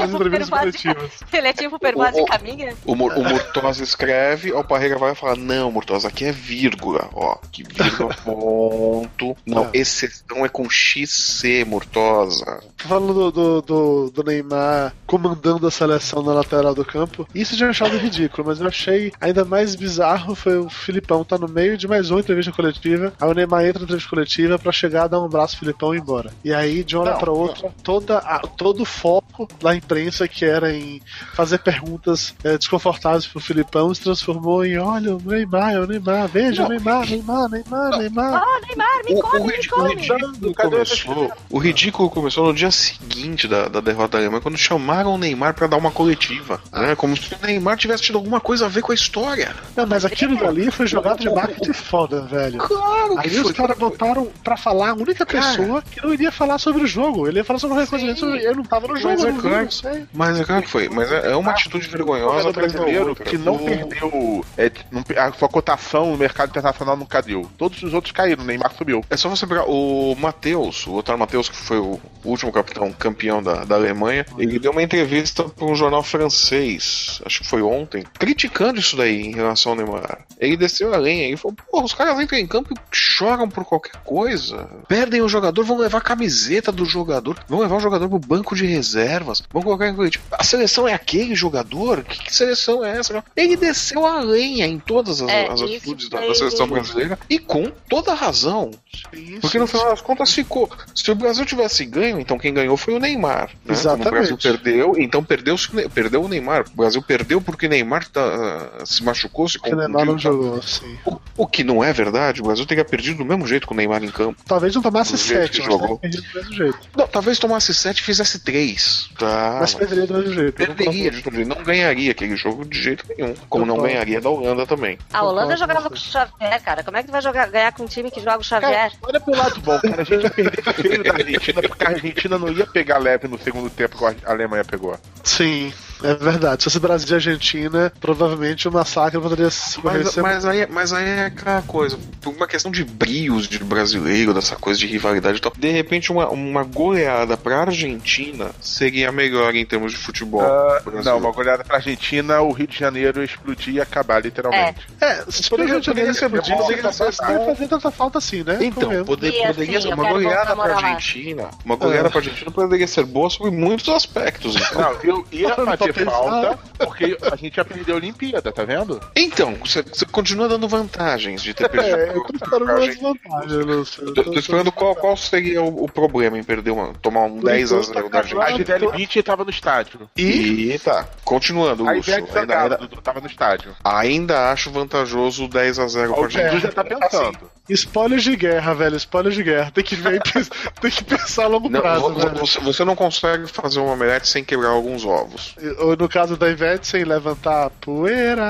as 0.03 0.11
entrevistas 0.11 0.51
coletivas. 0.51 1.11
Ele 1.33 1.49
é 1.49 1.53
tipo 1.53 1.79
Pervaz 1.79 2.15
de 2.15 2.25
Caminha? 2.25 2.75
O, 2.85 2.93
o, 2.93 2.95
o 2.95 3.25
Mortosa 3.25 3.83
escreve, 3.83 4.53
o 4.53 4.65
Parreira 4.65 4.99
vai 4.99 5.15
falar, 5.15 5.37
não, 5.37 5.71
Mortosa, 5.71 6.09
aqui 6.09 6.25
é 6.25 6.33
vírgula, 6.33 7.09
ó, 7.15 7.37
que 7.51 7.63
vírgula, 7.63 7.88
ponto. 8.25 9.37
Não, 9.47 9.67
é. 9.67 9.71
exceção 9.75 10.45
é 10.45 10.49
com 10.49 10.69
XC, 10.69 11.65
Mortosa. 11.65 12.63
Falando 12.77 13.15
do, 13.15 13.31
do, 13.31 13.63
do, 13.63 14.11
do 14.11 14.25
Neymar 14.25 14.95
comandando 15.09 15.67
a 15.67 15.71
seleção 15.71 16.23
na 16.23 16.35
lateral 16.35 16.75
do 16.75 16.85
campo, 16.85 17.27
isso 17.35 17.57
já 17.57 17.71
achado 17.71 17.97
ridículo, 17.97 18.47
mas 18.47 18.61
eu 18.61 18.69
achei 18.69 19.11
ainda 19.19 19.45
mais 19.45 19.75
bizarro 19.75 20.35
foi 20.35 20.59
o 20.59 20.69
Filipão 20.69 21.25
tá 21.25 21.39
no 21.39 21.49
meio 21.49 21.77
de 21.79 21.89
mais 21.89 22.11
uma 22.11 22.21
entrevista 22.21 22.53
coletiva, 22.53 23.13
aí 23.19 23.29
o 23.29 23.33
Neymar 23.33 23.65
entra 23.65 23.81
na 23.81 23.85
entrevista 23.85 24.11
coletiva 24.11 24.59
para 24.59 24.71
chegar, 24.71 25.09
dar 25.09 25.21
um 25.21 25.25
abraço 25.25 25.57
pro 25.57 25.67
Filipão 25.67 25.95
e 25.95 25.97
ir 25.97 26.01
embora. 26.01 26.31
E 26.45 26.53
aí, 26.53 26.85
de 26.85 26.95
uma 26.95 27.05
hora 27.05 27.17
pra 27.17 27.33
outra, 27.33 27.73
toda 27.83 28.19
a, 28.19 28.39
todo 28.41 28.83
o 28.83 28.85
foco 28.85 29.49
da 29.61 29.75
imprensa 29.75 30.29
que 30.29 30.45
era 30.45 30.73
em 30.73 31.01
fazer 31.35 31.59
perguntas 31.59 32.35
é, 32.45 32.59
desconfortáveis 32.59 33.27
pro 33.27 33.41
Filipão 33.41 33.93
se 33.95 34.03
transformou 34.03 34.65
em 34.65 34.79
olha, 34.79 35.17
o 35.17 35.23
Neymar, 35.25 35.73
é 35.73 35.81
o 35.81 35.87
Neymar, 35.87 36.29
veja, 36.29 36.67
o 36.67 36.69
Neymar, 36.69 37.09
Neymar, 37.09 37.49
Neymar, 37.49 37.99
Neymar. 37.99 38.43
Ah, 38.43 38.61
Neymar, 38.67 39.05
me 39.05 39.23
come, 39.23 39.41
o, 39.41 39.47
me 39.47 39.67
come. 39.67 39.89
O 39.89 39.97
ridículo, 39.97 40.55
começou, 40.55 41.33
o 41.51 41.59
ridículo 41.59 42.11
começou 42.11 42.47
no 42.47 42.55
dia 42.55 42.71
seguinte 42.71 43.49
da, 43.49 43.69
da 43.69 43.81
derrota 43.81 44.13
da 44.13 44.19
Alemanha, 44.19 44.43
quando 44.43 44.59
chamaram 44.59 44.98
o 45.07 45.19
Neymar 45.19 45.55
para 45.55 45.67
dar 45.67 45.77
uma 45.77 45.91
coletiva. 45.91 46.61
Né? 46.73 46.95
Como 46.97 47.17
se 47.17 47.35
o 47.35 47.47
Neymar 47.47 47.77
tivesse 47.77 48.05
tido 48.05 48.17
alguma 48.17 48.41
coisa 48.41 48.67
a 48.67 48.69
ver 48.69 48.83
com 48.83 48.93
a 48.93 48.95
história. 48.95 49.55
Não, 49.77 49.87
mas 49.87 50.05
aquilo 50.05 50.37
dali 50.37 50.71
foi 50.71 50.87
jogado 50.87 51.21
de 51.21 51.31
marketing 51.31 51.73
foda, 51.73 52.23
velho. 52.23 52.59
Claro 52.59 53.17
que 53.19 53.29
Aí 53.29 53.31
foi. 53.31 53.43
os 53.43 53.53
caras 53.53 53.79
botaram 53.79 54.29
pra 54.43 54.57
falar 54.57 54.91
a 54.91 54.95
única 54.95 55.25
pessoa 55.25 55.83
que 55.83 56.03
não 56.03 56.13
iria 56.13 56.33
falar 56.33 56.59
sobre 56.59 56.83
o 56.83 56.87
jogo. 56.87 57.29
Ele 57.29 57.39
ia 57.39 57.45
falar 57.45 57.59
sobre 57.59 57.77
qualquer 57.77 57.91
coisa. 57.91 58.27
Eu 58.27 58.57
não 58.57 58.65
tava 58.65 58.89
no 58.89 58.97
jogo. 58.97 59.15
Mas 59.15 59.25
é 59.25 59.33
claro, 59.33 59.69
não. 59.83 60.09
Mas 60.13 60.41
é 60.41 60.45
claro 60.45 60.63
que 60.63 60.69
foi. 60.69 60.89
Mas 60.89 61.11
é, 61.11 61.33
é 61.33 61.37
uma 61.37 61.53
atitude 61.53 61.89
vergonhosa 61.89 62.53
brasileiro 62.53 63.15
que 63.15 63.39
não 63.39 63.59
perdeu 63.59 64.45
é, 64.57 64.71
a 65.17 65.33
sua 65.33 65.49
cotação 65.49 66.13
no 66.13 66.19
mercado 66.19 66.51
internacional 66.51 66.97
nunca 66.97 67.21
deu. 67.23 67.49
Todos 67.57 67.83
os 67.83 67.95
outros 67.95 68.13
caíram, 68.13 68.43
o 68.43 68.47
Neymar 68.47 68.73
subiu. 68.77 69.05
É 69.11 69.17
só 69.17 69.29
você 69.29 69.47
pegar 69.47 69.65
o 69.69 70.15
Matheus, 70.17 70.87
o 70.87 70.95
Otário 70.95 71.19
Matheus, 71.19 71.49
que 71.49 71.57
foi 71.57 71.79
o 71.79 72.01
último 72.25 72.53
capitão 72.53 72.93
campeão 72.93 73.43
da, 73.43 73.65
da 73.65 73.75
Alemanha, 73.75 74.27
ele 74.39 74.59
deu 74.59 74.73
uma 74.73 74.83
entrevista 74.89 75.45
para 75.45 75.67
um 75.67 75.75
jornal 75.75 76.03
francês, 76.03 77.21
acho 77.25 77.41
que 77.41 77.47
foi 77.47 77.63
ontem, 77.63 78.05
criticando 78.19 78.81
isso 78.81 78.97
daí 78.97 79.21
em 79.21 79.35
relação 79.35 79.73
ao 79.73 79.79
Neymar. 79.79 80.27
Ele 80.39 80.57
desceu 80.57 80.95
além 80.95 81.33
e 81.33 81.37
falou: 81.37 81.57
pô, 81.71 81.83
os 81.83 81.93
caras 81.93 82.19
entram 82.19 82.39
em 82.39 82.47
campo 82.47 82.73
e 82.73 82.77
choram 82.91 83.49
por 83.49 83.65
qualquer 83.65 84.01
coisa. 84.05 84.69
Perdem 84.89 85.21
o 85.21 85.29
jogador, 85.29 85.65
vão 85.65 85.79
levar 85.79 85.99
a 85.99 86.03
camiseta 86.03 86.73
do 86.73 86.85
jogador, 86.85 87.39
vão 87.47 87.61
levar 87.61 87.77
o 87.77 87.81
jogador 87.81 88.09
pro 88.09 88.19
banco 88.19 88.57
de 88.57 88.67
reservas, 88.67 89.43
vão 89.53 89.63
colocar 89.63 89.89
em 89.89 90.09
tipo, 90.09 90.25
a 90.33 90.43
seleção 90.43 90.89
é 90.89 90.95
aquele 90.95 91.35
jogador? 91.35 92.03
Que, 92.03 92.25
que 92.25 92.35
seleção 92.35 92.85
é 92.85 92.99
essa? 92.99 93.23
Ele 93.37 93.57
desceu 93.57 94.07
a 94.07 94.21
lenha 94.21 94.67
em 94.67 94.79
todas 94.79 95.21
as, 95.21 95.29
é, 95.29 95.49
as 95.49 95.61
atitudes 95.61 96.09
da, 96.09 96.21
da, 96.21 96.35
seleção 96.35 96.67
brasileira 96.67 97.19
e 97.29 97.39
com 97.39 97.71
toda 97.89 98.13
a 98.13 98.15
razão. 98.15 98.71
Isso, 99.13 99.41
Porque 99.41 99.59
no 99.59 99.67
final 99.67 99.91
das 99.91 100.01
contas 100.01 100.33
ficou. 100.33 100.71
Se 100.95 101.11
o 101.11 101.15
Brasil 101.15 101.45
tivesse 101.45 101.85
ganho, 101.85 102.19
então 102.19 102.39
quem 102.39 102.55
ganhou 102.55 102.77
foi 102.77 102.95
o 102.95 102.99
Neymar. 102.99 103.51
Né? 103.65 103.73
Exatamente. 103.73 104.05
Como 104.05 104.17
o 104.17 104.21
Brasil 104.21 104.39
perdeu, 104.39 104.78
então 104.97 105.23
perdeu, 105.23 105.57
perdeu 105.95 106.23
o 106.23 106.29
Neymar. 106.29 106.65
O 106.73 106.77
Brasil 106.77 107.03
perdeu 107.03 107.41
porque 107.41 107.67
o 107.67 107.69
Neymar 107.69 108.09
tá, 108.09 108.85
se 108.85 109.03
machucou, 109.03 109.49
se 109.49 109.59
confundiu. 109.59 109.79
O 109.79 109.89
Neymar 109.89 110.07
não 110.07 110.19
jogou, 110.19 110.63
sim. 110.63 110.99
O, 111.05 111.19
o, 111.37 111.47
que 111.47 111.65
não 111.65 111.83
é 111.83 111.93
verdade, 111.93 112.41
o 112.41 112.45
Brasil 112.45 112.67
teria 112.67 112.85
perdido 112.85 113.19
do 113.19 113.25
mesmo 113.25 113.47
jeito 113.47 113.67
com 113.67 113.75
o 113.75 113.77
Neymar 113.77 114.03
em 114.03 114.11
campo. 114.11 114.41
Talvez 114.47 114.75
não 114.75 114.83
tomasse 114.83 115.17
7, 115.17 115.59
mas 115.59 115.67
jogou. 115.67 115.99
perdido 115.99 116.23
do 116.23 116.35
mesmo 116.35 116.53
jeito. 116.55 116.79
Não, 116.97 117.07
talvez 117.07 117.39
tomasse 117.39 117.75
7 117.75 117.99
e 117.99 118.03
fizesse 118.03 118.41
3. 118.41 119.11
Tá, 119.19 119.59
mas 119.61 119.75
perderia 119.75 120.07
do 120.07 120.15
mesmo 120.15 120.35
jeito. 120.35 120.55
Perderia, 120.55 121.13
não, 121.13 121.57
não 121.57 121.65
ganharia 121.65 122.13
aquele 122.13 122.37
jogo 122.37 122.65
de 122.65 122.81
jeito 122.81 123.05
nenhum. 123.17 123.35
Como 123.49 123.67
não 123.67 123.79
ganharia 123.79 124.21
da 124.21 124.29
Holanda 124.29 124.67
também. 124.67 124.99
A 125.13 125.23
Holanda 125.23 125.57
jogava 125.57 125.89
com 125.89 125.95
o 125.95 125.99
Xavier, 125.99 126.63
cara. 126.63 126.83
Como 126.83 126.97
é 126.97 127.03
que 127.03 127.09
tu 127.09 127.13
vai 127.13 127.23
jogar, 127.23 127.49
ganhar 127.49 127.73
com 127.73 127.85
um 127.85 127.87
time 127.87 128.11
que 128.11 128.21
joga 128.21 128.39
o 128.39 128.45
Xavier? 128.45 128.73
Cara, 128.73 128.93
olha 129.03 129.21
pro 129.21 129.37
lado 129.37 129.61
bom, 129.61 129.79
cara. 129.81 130.03
A 130.03 130.05
gente 130.05 130.23
ia 130.25 130.31
perder 130.31 130.73
feio 130.73 131.05
da 131.05 131.13
Argentina 131.13 131.63
porque 131.63 131.85
a 131.85 131.89
Argentina 131.89 132.39
não 132.39 132.53
ia 132.53 132.67
pegar 132.67 132.99
leve 132.99 133.29
no 133.29 133.39
segundo 133.39 133.71
tempo 133.71 133.99
que 133.99 134.05
a 134.05 134.31
Alemanha 134.31 134.65
pegou. 134.69 134.97
Sim. 135.25 135.73
É 136.03 136.15
verdade. 136.15 136.63
Se 136.63 136.65
fosse 136.65 136.81
Brasil 136.81 137.09
e 137.11 137.15
Argentina, 137.15 137.93
provavelmente 138.01 138.69
o 138.69 138.73
massacre 138.73 139.21
poderia 139.21 139.51
ser. 139.51 139.81
Mas, 139.83 140.17
mas, 140.17 140.45
aí, 140.45 140.67
mas 140.69 140.93
aí 140.93 141.09
é 141.09 141.25
aquela 141.27 141.63
coisa, 141.63 141.99
por 142.21 142.35
uma 142.35 142.47
questão 142.47 142.71
de 142.71 142.85
brios 142.85 143.49
de 143.49 143.59
brasileiro, 143.59 144.33
dessa 144.35 144.57
coisa 144.57 144.79
de 144.79 144.87
rivalidade 144.87 145.39
e 145.39 145.41
tal. 145.41 145.53
De 145.57 145.71
repente, 145.71 146.13
uma, 146.13 146.29
uma 146.29 146.63
goleada 146.63 147.37
pra 147.37 147.61
Argentina 147.61 148.51
seria 148.61 149.11
melhor 149.11 149.55
em 149.55 149.65
termos 149.65 149.93
de 149.93 149.99
futebol. 149.99 150.43
Uh, 150.43 151.03
não, 151.03 151.19
uma 151.19 151.33
goleada 151.33 151.65
pra 151.65 151.77
Argentina, 151.77 152.41
o 152.41 152.53
Rio 152.53 152.67
de 152.67 152.79
Janeiro 152.79 153.23
explodir 153.23 153.75
e 153.75 153.81
acabar, 153.81 154.23
literalmente. 154.23 154.87
É, 155.01 155.07
é 155.07 155.25
se 155.29 155.53
o 155.53 155.57
Rio 155.57 155.81
de 155.81 155.87
Janeiro 155.87 156.11
explodir, 156.11 156.57
não 156.57 156.71
ia 156.71 156.93
fazer 156.93 157.69
tanta 157.69 157.91
falta 157.91 158.19
assim, 158.19 158.43
né? 158.43 158.59
Então, 158.61 158.89
poder, 159.05 159.33
poderia 159.47 159.81
ser 159.81 159.95
uma 159.95 160.09
goleada 160.09 160.55
pra 160.55 160.77
Argentina. 160.77 161.51
Uma 161.65 161.77
goleada 161.77 162.11
pra 162.11 162.19
Argentina 162.19 162.51
poderia 162.51 162.87
ser 162.87 163.05
boa 163.05 163.29
sobre 163.31 163.51
muitos 163.51 163.89
aspectos. 163.89 164.57
Então. 164.57 164.81
Não, 164.81 164.93
eu 165.03 165.27
ia 165.33 165.55
fazer 165.55 165.88
falta, 165.93 166.59
porque 166.79 167.17
a 167.31 167.37
gente 167.37 167.57
já 167.57 167.65
perdeu 167.65 167.95
a 167.95 167.99
Olimpíada, 167.99 168.53
tá 168.53 168.65
vendo? 168.65 169.01
Então, 169.17 169.55
você, 169.55 169.83
você 169.83 170.05
continua 170.07 170.49
dando 170.49 170.69
vantagens 170.69 171.43
de 171.43 171.55
ter 171.55 171.69
perdido. 171.69 171.97
É, 171.97 172.11
eu 172.11 172.25
tô 172.25 172.35
esperando 172.35 172.71
umas 172.71 172.97
vantagens, 172.97 173.67
Lúcio. 173.67 174.15
Tô, 174.15 174.25
tô 174.25 174.39
esperando 174.39 174.73
qual, 174.73 174.95
qual 174.95 175.17
seria 175.17 175.63
o, 175.63 175.85
o, 175.85 175.91
problema 175.91 176.39
em 176.39 176.45
perder 176.45 176.71
uma, 176.71 176.93
tomar 176.95 177.25
um 177.25 177.41
10 177.41 177.73
a 177.73 177.83
0 177.83 178.09
da 178.09 178.19
Argentina. 178.19 178.45
A 178.45 178.53
Gisele 178.53 178.93
Beach 178.93 179.23
tava 179.23 179.45
no 179.45 179.51
estádio. 179.51 180.09
E, 180.17 180.73
e 180.73 180.79
tá, 180.79 181.07
continuando, 181.25 181.89
a 181.89 181.93
Lúcio. 181.93 182.15
Ainda, 182.15 182.61
ainda, 182.61 182.79
tava 183.03 183.21
no 183.21 183.27
estádio. 183.27 183.75
Ainda 183.85 184.51
acho 184.51 184.71
vantajoso 184.71 185.45
o 185.45 185.49
10 185.49 185.79
a 185.79 185.89
0 185.89 186.15
pra 186.15 186.25
Argentina. 186.25 186.57
O 186.57 186.61
já 186.61 186.73
tá 186.73 186.85
pensando. 186.85 187.29
Assim, 187.29 187.58
Spoilers 187.69 188.23
de 188.23 188.37
guerra, 188.37 188.75
velho. 188.75 188.97
Spoilers 188.97 189.35
de 189.35 189.43
guerra. 189.43 189.71
Tem 189.71 189.85
que 189.85 189.97
ver 189.97 190.23
tem 190.81 190.91
que 190.91 191.05
pensar 191.05 191.45
a 191.45 191.49
longo 191.49 191.69
não, 191.69 191.81
prazo, 191.81 192.13
você, 192.35 192.61
você, 192.61 192.85
não 192.85 192.97
consegue 192.97 193.47
fazer 193.47 193.81
um 193.81 193.87
omelete 193.87 194.29
sem 194.29 194.45
quebrar 194.45 194.71
alguns 194.71 195.05
ovos. 195.05 195.55
Ou 195.79 195.97
no 195.97 196.09
caso 196.09 196.37
da 196.37 196.49
Ivete, 196.49 196.87
sem 196.87 197.05
levantar 197.05 197.71
poeira. 197.81 198.43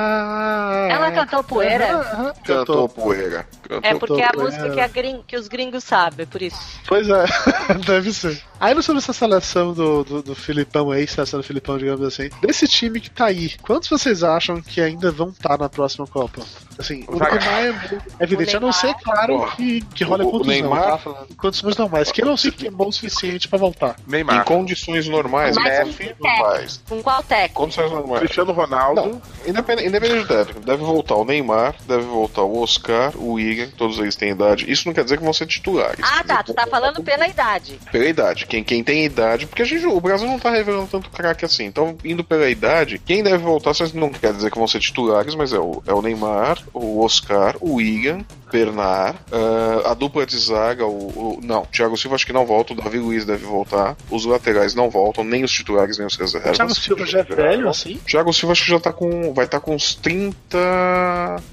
Ela 0.91 1.11
cantou 1.13 1.45
poeira? 1.45 2.35
Cantou 2.45 2.89
poeira. 2.89 3.47
É 3.83 3.95
porque 3.95 4.21
é 4.21 4.27
a 4.27 4.33
música 4.37 4.71
que, 4.71 4.81
a 4.81 4.89
gring, 4.89 5.23
que 5.27 5.37
os 5.37 5.49
gringos 5.49 5.85
sabem, 5.85 6.27
por 6.27 6.41
isso. 6.41 6.59
Pois 6.87 7.09
é, 7.09 7.25
deve 7.85 8.13
ser. 8.13 8.41
Aí 8.61 8.81
sobre 8.83 8.99
essa 8.99 9.13
seleção 9.13 9.73
do, 9.73 10.05
do, 10.05 10.23
do 10.23 10.35
Filipão 10.35 10.91
aí, 10.91 11.07
seleção 11.07 11.41
do 11.41 11.45
Filipão, 11.45 11.79
digamos 11.79 12.05
assim, 12.07 12.29
desse 12.41 12.67
time 12.67 13.01
que 13.01 13.11
tá 13.11 13.27
aí, 13.27 13.53
quantos 13.63 13.89
vocês 13.89 14.23
acham 14.23 14.61
que 14.61 14.81
ainda 14.81 15.11
vão 15.11 15.29
estar 15.29 15.51
tá 15.51 15.59
na 15.59 15.69
próxima 15.69 16.07
Copa? 16.07 16.43
Assim, 16.79 17.05
o 17.09 17.19
Neymar 17.19 17.99
é 18.21 18.23
evidente, 18.25 18.57
a 18.57 18.61
não 18.61 18.73
ser, 18.73 18.95
claro, 19.03 19.51
que, 19.57 19.81
que 19.95 20.05
rola 20.05 20.25
o, 20.25 20.31
contusão, 20.31 20.53
Neymar, 20.53 20.99
tá? 21.03 21.27
Condições 21.37 21.77
normais, 21.77 22.13
que 22.13 22.25
não 22.25 22.37
se 22.37 22.53
queimou 22.53 22.89
o 22.89 22.93
suficiente 22.93 23.49
pra 23.49 23.59
voltar. 23.59 23.97
Neymar. 24.07 24.41
Em 24.41 24.45
condições 24.45 25.09
normais, 25.09 25.57
Messi, 25.57 26.15
normais. 26.21 26.81
Com 26.89 27.03
qual 27.03 27.23
técnico? 27.23 27.55
Condições 27.55 27.91
normais. 27.91 28.21
Cristiano 28.21 28.53
Ronaldo. 28.53 29.01
Não, 29.01 29.23
independente, 29.47 29.89
independente 29.89 30.21
do 30.23 30.29
técnico, 30.29 30.61
deve 30.61 30.85
voltar 30.85 31.17
o 31.17 31.25
Neymar, 31.25 31.75
deve 31.87 32.05
voltar 32.05 32.43
o 32.43 32.63
Oscar, 32.63 33.13
o 33.17 33.33
William, 33.33 33.69
todos 33.77 33.99
eles 33.99 34.15
têm 34.15 34.31
idade. 34.31 34.71
Isso 34.71 34.87
não 34.87 34.95
quer 34.95 35.03
dizer 35.03 35.19
que 35.19 35.25
vão 35.25 35.33
ser 35.33 35.47
titulares. 35.47 35.99
Ah, 36.03 36.23
tá, 36.23 36.43
tu 36.45 36.55
tá 36.55 36.67
falando 36.67 37.03
pela 37.03 37.27
idade. 37.27 37.79
Pela 37.91 38.07
idade. 38.07 38.47
Quem, 38.47 38.63
quem 38.63 38.85
tem 38.85 39.05
idade, 39.05 39.47
porque 39.47 39.63
a 39.63 39.65
gente, 39.65 39.85
o 39.85 40.01
Brasil 40.01 40.29
não 40.29 40.39
tá 40.39 40.51
revelando 40.51 40.87
tanto 40.87 41.11
craque 41.11 41.45
assim. 41.45 41.65
Então, 41.65 41.97
indo 42.05 42.23
pela 42.23 42.49
idade, 42.49 43.01
quem 43.05 43.23
deve 43.23 43.39
voltar, 43.39 43.73
não 43.95 44.11
quer 44.11 44.33
dizer 44.33 44.51
que 44.51 44.59
vão 44.59 44.69
ser 44.69 44.81
titulares, 44.81 45.35
mas 45.35 45.53
é 45.53 45.59
o, 45.59 45.83
é 45.87 45.93
o 45.93 46.03
Neymar, 46.03 46.59
o 46.73 47.01
Oscar, 47.05 47.57
o 47.61 47.75
William, 47.75 48.25
Bernard, 48.51 49.19
uh, 49.31 49.87
a 49.87 49.95
dupla 49.95 50.27
de 50.27 50.39
zaga, 50.39 50.87
o, 50.87 51.09
o, 51.09 51.41
Não, 51.43 51.65
Thiago 51.67 51.97
Silva 51.97 52.17
acho 52.17 52.27
que 52.27 52.33
não 52.33 52.47
volta, 52.47 52.73
o 52.73 52.77
Davi 52.77 52.99
Luiz 52.99 53.25
deve 53.25 53.45
voltar. 53.45 53.97
Os 54.11 54.25
laterais 54.25 54.75
não 54.75 54.91
voltam, 54.91 55.25
nem 55.25 55.45
os 55.45 55.53
titulares, 55.53 55.99
nem 55.99 56.07
os 56.07 56.17
reservas. 56.17 56.57
Thiago 56.57 56.75
Silva 56.75 57.07
já 57.07 57.21
é 57.21 57.23
velho, 57.23 57.69
assim? 57.69 57.97
Thiago 58.07 58.33
Silva 58.33 58.53
acho 58.53 58.65
que 58.65 58.71
já 58.71 58.81
tá 58.81 58.93
com. 58.93 59.33
Vai 59.33 59.45
estar 59.45 59.61
tá 59.61 59.65
com 59.65 59.75
uns 59.75 59.95
30. 59.95 60.59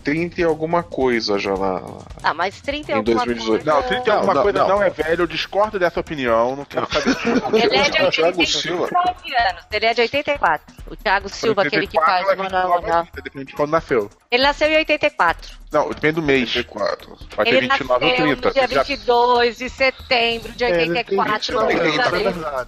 30 0.04 0.42
e 0.42 0.44
alguma 0.44 0.84
coisa 0.84 1.38
já 1.38 1.56
na. 1.56 1.82
Ah, 2.24 2.34
mas 2.34 2.62
30 2.62 2.92
e 2.92 2.96
alguma 2.96 3.26
2018. 3.26 3.64
coisa. 3.64 3.82
Não, 3.82 3.88
30 3.88 4.10
e 4.10 4.12
alguma 4.12 4.34
não, 4.34 4.44
coisa 4.44 4.60
não. 4.60 4.68
não. 4.68 4.84
é 4.84 4.90
velho, 4.90 5.24
eu 5.24 5.28
discordo 5.28 5.80
dessa 5.80 6.00
opinião, 6.00 6.56
não 6.56 6.66
quero 6.66 6.88
saber 6.92 7.16
Ele 7.54 7.76
é 7.76 7.90
de 7.90 8.02
84 8.02 8.96
anos, 9.50 9.66
ele 9.72 9.86
é 9.86 9.94
de 9.94 10.02
84. 10.02 10.76
O 10.88 10.96
Thiago 10.96 11.30
Silva, 11.30 11.64
aquele 11.64 11.88
que 11.88 12.00
faz 12.00 12.28
o 12.28 12.38
Manuel 12.38 13.08
Depende 13.24 13.46
de 13.46 13.54
quando 13.54 13.72
nasceu. 13.72 14.10
Ele 14.32 14.44
nasceu 14.44 14.70
em 14.70 14.78
84. 14.78 15.65
Não, 15.76 15.90
depende 15.90 16.14
do 16.14 16.22
mês. 16.22 16.56
84. 16.56 17.18
Vai 17.36 17.48
ele 17.50 17.68
ter 17.68 17.68
29 17.68 18.06
ou 18.06 18.16
30. 18.16 18.48
No 18.48 18.54
dia 18.54 18.68
22 18.68 19.58
de 19.58 19.70
setembro 19.70 20.54
de 20.54 20.64
84. 20.64 21.60
É, 21.60 21.74
ele, 21.74 21.98
tá, 21.98 22.18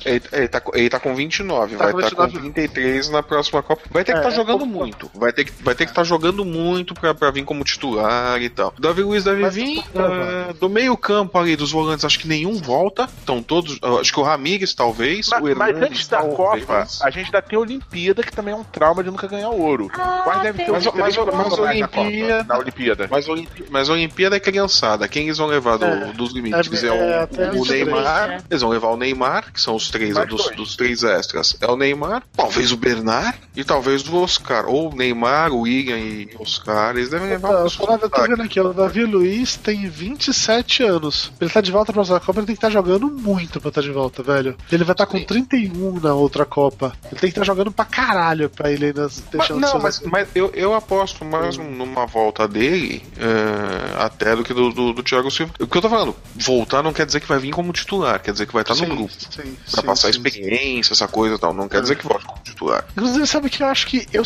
ele, 0.04 0.22
ele, 0.34 0.48
tá, 0.50 0.62
ele 0.74 0.90
tá 0.90 1.00
com 1.00 1.16
29, 1.16 1.78
tá 1.78 1.84
vai 1.86 2.04
estar 2.04 2.16
tá 2.16 2.28
com 2.28 2.38
33 2.38 3.10
na 3.10 3.24
próxima 3.24 3.64
Copa. 3.64 3.82
Vai 3.90 4.04
ter 4.04 4.12
que 4.12 4.18
estar 4.18 4.28
é, 4.28 4.32
tá 4.32 4.36
jogando 4.36 4.66
é 4.66 4.68
muito. 4.68 5.10
Vai 5.14 5.32
ter 5.32 5.46
que 5.46 5.54
vai 5.64 5.74
ter 5.74 5.86
que 5.86 5.92
estar 5.92 6.02
tá 6.02 6.06
jogando 6.06 6.44
muito 6.44 6.94
pra, 6.94 7.14
pra 7.14 7.32
vir 7.32 7.46
como 7.46 7.64
titular 7.64 8.42
e 8.42 8.50
tal. 8.50 8.74
Davi 8.78 9.04
Luiz 9.04 9.24
deve 9.24 9.42
Mas 9.42 9.56
vir 9.56 9.80
uh, 9.80 10.54
do 10.56 10.68
meio-campo 10.68 11.38
ali 11.38 11.56
dos 11.56 11.72
volantes, 11.72 12.04
acho 12.04 12.20
que 12.20 12.28
nenhum 12.28 12.58
volta. 12.62 13.08
Estão 13.20 13.42
todos. 13.42 13.80
Acho 14.02 14.12
que 14.12 14.20
o 14.20 14.24
Ramires, 14.24 14.74
talvez. 14.74 15.30
Mas, 15.30 15.42
o 15.42 15.56
mas 15.56 15.78
antes 15.78 16.08
da 16.10 16.24
Copa, 16.24 16.86
a 17.02 17.10
gente 17.10 17.28
ainda 17.28 17.42
tem 17.42 17.58
a 17.58 17.62
Olimpíada, 17.62 18.22
que 18.22 18.36
também 18.36 18.54
é 18.54 18.58
um 18.58 18.66
trauma 18.66 19.02
de 19.02 19.10
nunca 19.10 19.28
ganhar 19.28 19.50
ouro. 19.50 19.90
Ah, 19.94 20.22
Quase 20.26 20.42
deve 20.42 20.66
ter 20.66 20.72
mas, 20.74 20.86
mas, 20.86 21.18
mas, 21.18 21.34
mas 21.34 21.54
a 21.54 21.62
Olimpíada. 21.62 22.44
Na 22.44 22.58
Olimpíada. 22.58 22.97
Mas, 23.10 23.26
mas 23.70 23.90
a 23.90 23.94
Olimpíada 23.94 24.36
é 24.36 24.40
criançada. 24.40 25.08
Quem 25.08 25.26
eles 25.26 25.38
vão 25.38 25.48
levar 25.48 25.78
do, 25.78 25.86
é, 25.86 26.14
dos 26.14 26.34
limites? 26.34 26.84
É, 26.84 26.88
é, 26.88 26.92
é 26.92 27.52
o, 27.52 27.62
o 27.62 27.66
Neymar. 27.66 28.30
É. 28.32 28.38
Eles 28.50 28.62
vão 28.62 28.72
levar 28.72 28.88
o 28.90 28.98
Neymar, 28.98 29.52
que 29.54 29.62
são 29.62 29.76
os 29.76 29.90
três 29.90 30.16
dos, 30.28 30.50
dos, 30.52 30.76
três 30.76 31.04
extras. 31.04 31.56
É 31.62 31.68
o 31.68 31.76
Neymar, 31.76 32.24
talvez 32.36 32.72
o 32.72 32.78
Bernard 32.78 33.38
e 33.56 33.64
talvez 33.64 34.08
o 34.08 34.16
Oscar. 34.18 34.68
Ou 34.68 34.92
o 34.92 34.96
Neymar, 34.96 35.52
o 35.52 35.62
William 35.62 35.98
e 35.98 36.30
o 36.38 36.42
Oscar. 36.42 36.96
Eles 36.96 37.10
devem 37.10 37.30
levar 37.30 37.50
então, 37.50 37.88
o 37.88 37.92
Eu 37.94 38.10
tô 38.10 38.22
vendo 38.24 38.42
aqui, 38.42 38.60
o 38.60 38.74
Davi 38.74 39.04
Luiz 39.06 39.56
tem 39.56 39.88
27 39.90 40.84
anos. 40.84 41.32
Ele 41.40 41.50
tá 41.50 41.62
de 41.62 41.72
volta 41.72 41.92
pra 41.92 42.02
próxima 42.02 42.20
Copa, 42.20 42.40
ele 42.40 42.48
tem 42.48 42.56
que 42.56 42.60
estar 42.60 42.68
tá 42.68 42.74
jogando 42.74 43.08
muito 43.08 43.60
pra 43.60 43.70
estar 43.70 43.82
tá 43.82 43.88
de 43.88 43.94
volta, 43.94 44.24
velho. 44.24 44.56
Ele 44.72 44.84
vai 44.84 44.94
estar 44.94 45.06
tá 45.06 45.12
com 45.12 45.24
31 45.24 46.00
na 46.00 46.14
outra 46.14 46.46
Copa. 46.46 46.94
Ele 47.06 47.20
tem 47.20 47.32
que 47.32 47.40
estar 47.40 47.42
tá 47.42 47.46
jogando 47.46 47.72
pra 47.72 47.86
caralho 47.86 48.50
pra 48.50 48.72
ele 48.72 48.88
ainda 48.88 49.08
deixando 49.32 49.60
Não, 49.60 49.80
mas, 49.80 50.02
mas 50.02 50.28
eu, 50.34 50.52
eu 50.54 50.74
aposto 50.74 51.24
mais 51.26 51.58
numa 51.58 52.06
volta 52.06 52.48
dele. 52.48 52.87
Uh, 52.96 54.02
até 54.02 54.36
do 54.36 54.44
que 54.44 54.54
do, 54.54 54.72
do, 54.72 54.94
do, 54.94 55.04
Thiago 55.04 55.30
Silva. 55.32 55.54
O 55.60 55.68
que 55.68 55.78
eu 55.78 55.82
tô 55.82 55.90
falando, 55.90 56.16
voltar 56.36 56.84
não 56.84 56.94
quer 56.94 57.06
dizer 57.06 57.20
que 57.20 57.28
vai 57.28 57.40
vir 57.40 57.52
como 57.52 57.72
titular, 57.74 58.22
quer 58.22 58.32
dizer 58.32 58.46
que 58.46 58.54
vai 58.54 58.62
estar 58.62 58.76
sim, 58.76 58.86
no 58.86 58.96
grupo. 58.96 59.14
Sim, 59.14 59.56
pra 59.72 59.82
sim, 59.82 59.88
passar 59.88 60.08
sim, 60.08 60.10
experiência, 60.10 60.94
essa 60.94 61.08
coisa 61.08 61.36
e 61.36 61.40
tal. 61.40 61.54
Não 61.54 61.68
quer 61.68 61.78
é. 61.78 61.82
dizer 61.82 61.96
que 61.98 62.08
volte 62.08 62.26
como 62.26 62.40
titular. 62.44 62.86
Inclusive, 62.92 63.28
sabe 63.28 63.50
que 63.50 63.64
eu 63.64 63.68
acho 63.68 63.88
que 63.88 64.08
eu, 64.14 64.24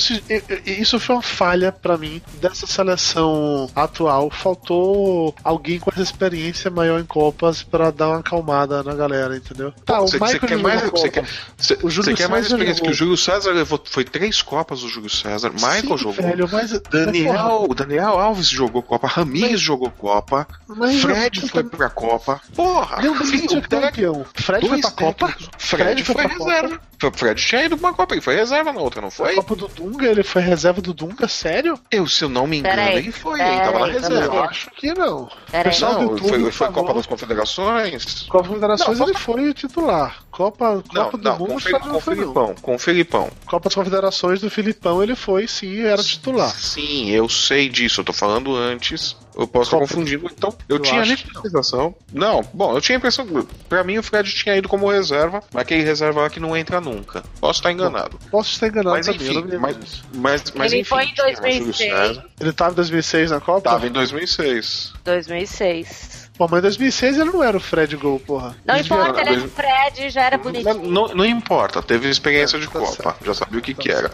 isso 0.66 1.00
foi 1.00 1.16
uma 1.16 1.22
falha 1.22 1.72
para 1.72 1.98
mim 1.98 2.22
dessa 2.40 2.68
seleção 2.68 3.70
atual. 3.76 4.30
Faltou 4.30 5.34
alguém 5.44 5.80
com 5.80 5.90
essa 5.92 6.02
experiência 6.02 6.70
maior 6.70 7.00
em 7.00 7.06
Copas 7.06 7.64
para 7.64 7.92
dar 7.92 8.10
uma 8.10 8.20
acalmada 8.20 8.84
na 8.84 8.94
galera, 8.94 9.36
entendeu? 9.36 9.74
Tá, 9.86 10.02
o 10.02 10.06
Michael 10.06 10.40
quer 10.40 10.58
mais, 10.58 10.82
você 10.90 11.10
quer, 11.10 11.26
cê, 11.58 11.78
o 11.82 11.90
Júlio 11.90 12.16
quer 12.16 12.30
mais 12.30 12.46
experiência 12.46 12.76
jogou. 12.76 12.88
que 12.88 12.92
o 12.92 12.98
Júlio 12.98 13.18
César 13.18 13.52
levou, 13.52 13.82
foi 13.86 14.04
três 14.04 14.42
Copas 14.42 14.84
o 14.84 14.90
Júlio 14.90 15.10
César, 15.10 15.52
Michael 15.52 15.98
jogou. 15.98 16.14
Velho, 16.14 16.50
mas, 16.52 16.72
Daniel, 16.90 17.66
o 17.70 17.74
Daniel 17.74 18.20
Alves 18.20 18.41
jogou 18.48 18.82
Copa, 18.82 19.08
Ramirez 19.08 19.60
jogou 19.60 19.92
Copa, 19.92 20.48
mas 20.68 21.02
Fred 21.02 21.50
foi 21.50 21.64
pra 21.64 21.90
Copa. 21.90 22.42
Porra! 22.56 23.02
Não, 23.02 23.16
filho, 23.16 23.62
campeão. 23.62 24.26
Fred 24.34 24.68
foi 24.68 24.82
pra 24.82 24.92
Copa? 24.92 25.36
Fred, 25.58 26.04
foi, 26.04 26.16
foi 26.16 26.28
reserva. 26.28 26.82
Foi 27.00 27.12
Fred 27.12 27.42
tinha 27.42 27.66
ido 27.66 27.78
pra 27.78 27.90
uma 27.90 27.96
Copa, 27.96 28.14
ele 28.14 28.22
foi 28.22 28.36
reserva 28.36 28.72
na 28.72 28.80
outra, 28.80 29.02
não 29.02 29.10
foi? 29.10 29.34
A 29.34 29.36
Copa 29.36 29.56
do 29.56 29.68
Dunga, 29.68 30.08
ele 30.08 30.24
foi 30.24 30.42
reserva 30.42 30.82
do 30.82 30.94
Dunga, 30.94 31.28
sério? 31.28 31.80
Eu, 31.90 32.08
se 32.08 32.24
eu 32.24 32.30
não 32.30 32.46
me 32.46 32.60
engano, 32.60 32.82
ele 32.82 33.12
foi, 33.12 33.40
ele 33.42 33.60
tava 33.60 33.80
na 33.80 33.86
reserva. 33.88 34.36
Eu 34.36 34.44
acho 34.44 34.70
que 34.72 34.94
não. 34.94 35.30
Pessoal 35.64 36.02
não, 36.02 36.16
do 36.16 36.28
foi, 36.28 36.52
foi 36.52 36.72
Copa 36.72 36.94
das 36.94 37.06
Confederações? 37.06 38.24
Copa 38.24 38.44
das 38.44 38.48
Confederações 38.48 39.00
não, 39.00 39.08
ele 39.08 39.18
foi 39.18 39.54
titular. 39.54 40.24
Copa, 40.32 40.82
Copa 40.82 40.88
não, 40.94 41.10
do 41.12 41.18
não, 41.18 41.38
Mundo 41.38 41.62
com, 41.62 41.80
com 41.80 41.98
o 41.98 42.00
Filipão, 42.00 42.56
com 42.62 42.76
o 42.76 42.80
Filipão. 42.80 43.30
Copa 43.46 43.66
das 43.66 43.76
Confederações 43.76 44.40
do 44.40 44.50
Filipão 44.50 45.04
ele 45.04 45.14
foi, 45.14 45.46
sim, 45.46 45.82
era 45.82 46.02
titular. 46.02 46.50
Sim, 46.56 47.10
eu 47.10 47.28
sei 47.28 47.68
disso, 47.68 48.00
eu 48.00 48.06
tô 48.06 48.14
falando 48.14 48.56
antes. 48.56 49.18
Eu 49.36 49.48
posso 49.48 49.70
estar 49.70 49.80
confundindo. 49.80 50.30
Então, 50.32 50.54
eu, 50.68 50.78
eu 50.78 50.82
tinha 50.82 51.02
a 51.02 51.06
sensação. 51.06 51.96
Não, 52.14 52.42
bom, 52.54 52.76
eu 52.76 52.82
tinha 52.82 52.98
a 52.98 53.00
impressão. 53.00 53.26
Pra 53.68 53.84
mim, 53.84 53.98
o 53.98 54.04
Fred 54.04 54.30
tinha 54.34 54.56
ido 54.56 54.68
como 54.68 54.90
reserva, 54.90 55.42
mas 55.54 55.62
aquele 55.62 55.84
reserva 55.84 56.22
lá 56.22 56.30
que 56.30 56.40
não 56.40 56.56
entra 56.56 56.82
nunca. 56.82 57.24
Posso 57.40 57.60
estar 57.60 57.72
enganado. 57.72 58.20
Posso 58.30 58.52
estar 58.52 58.68
enganado 58.68 58.98
mas, 58.98 59.06
também. 59.06 59.38
Enfim, 59.38 59.58
mas, 59.58 60.04
mas, 60.14 60.44
mas, 60.56 60.72
ele 60.72 60.82
enfim, 60.82 60.90
foi 60.90 61.06
em 61.06 61.14
2006. 61.14 62.20
Ele 62.40 62.54
tava 62.54 62.72
em 62.72 62.76
2006 62.76 63.32
na 63.32 63.40
Copa? 63.40 63.70
Tava 63.70 63.88
em 63.88 63.92
2006. 63.92 64.94
2006. 65.04 66.21
Pô, 66.42 66.48
mas 66.50 66.58
em 66.58 66.62
2006 66.64 67.18
ele 67.20 67.30
não 67.30 67.44
era 67.44 67.56
o 67.56 67.60
Fred 67.60 67.96
Gol, 67.98 68.20
porra. 68.20 68.56
Não 68.66 68.76
importa, 68.76 69.22
ele 69.22 69.30
era 69.30 69.46
o 69.46 69.48
Fred, 69.48 70.10
já 70.10 70.24
era 70.24 70.40
bonitinho. 70.40 70.74
Não, 70.74 71.08
não, 71.08 71.08
não 71.18 71.26
importa, 71.26 71.84
teve 71.84 72.10
experiência 72.10 72.58
é, 72.58 72.60
de 72.60 72.66
tá 72.66 72.80
Copa, 72.80 73.04
certo. 73.04 73.24
já 73.24 73.34
sabia 73.36 73.60
o 73.60 73.62
que, 73.62 73.76
tá 73.76 73.82
que 73.84 73.92
era. 73.92 74.12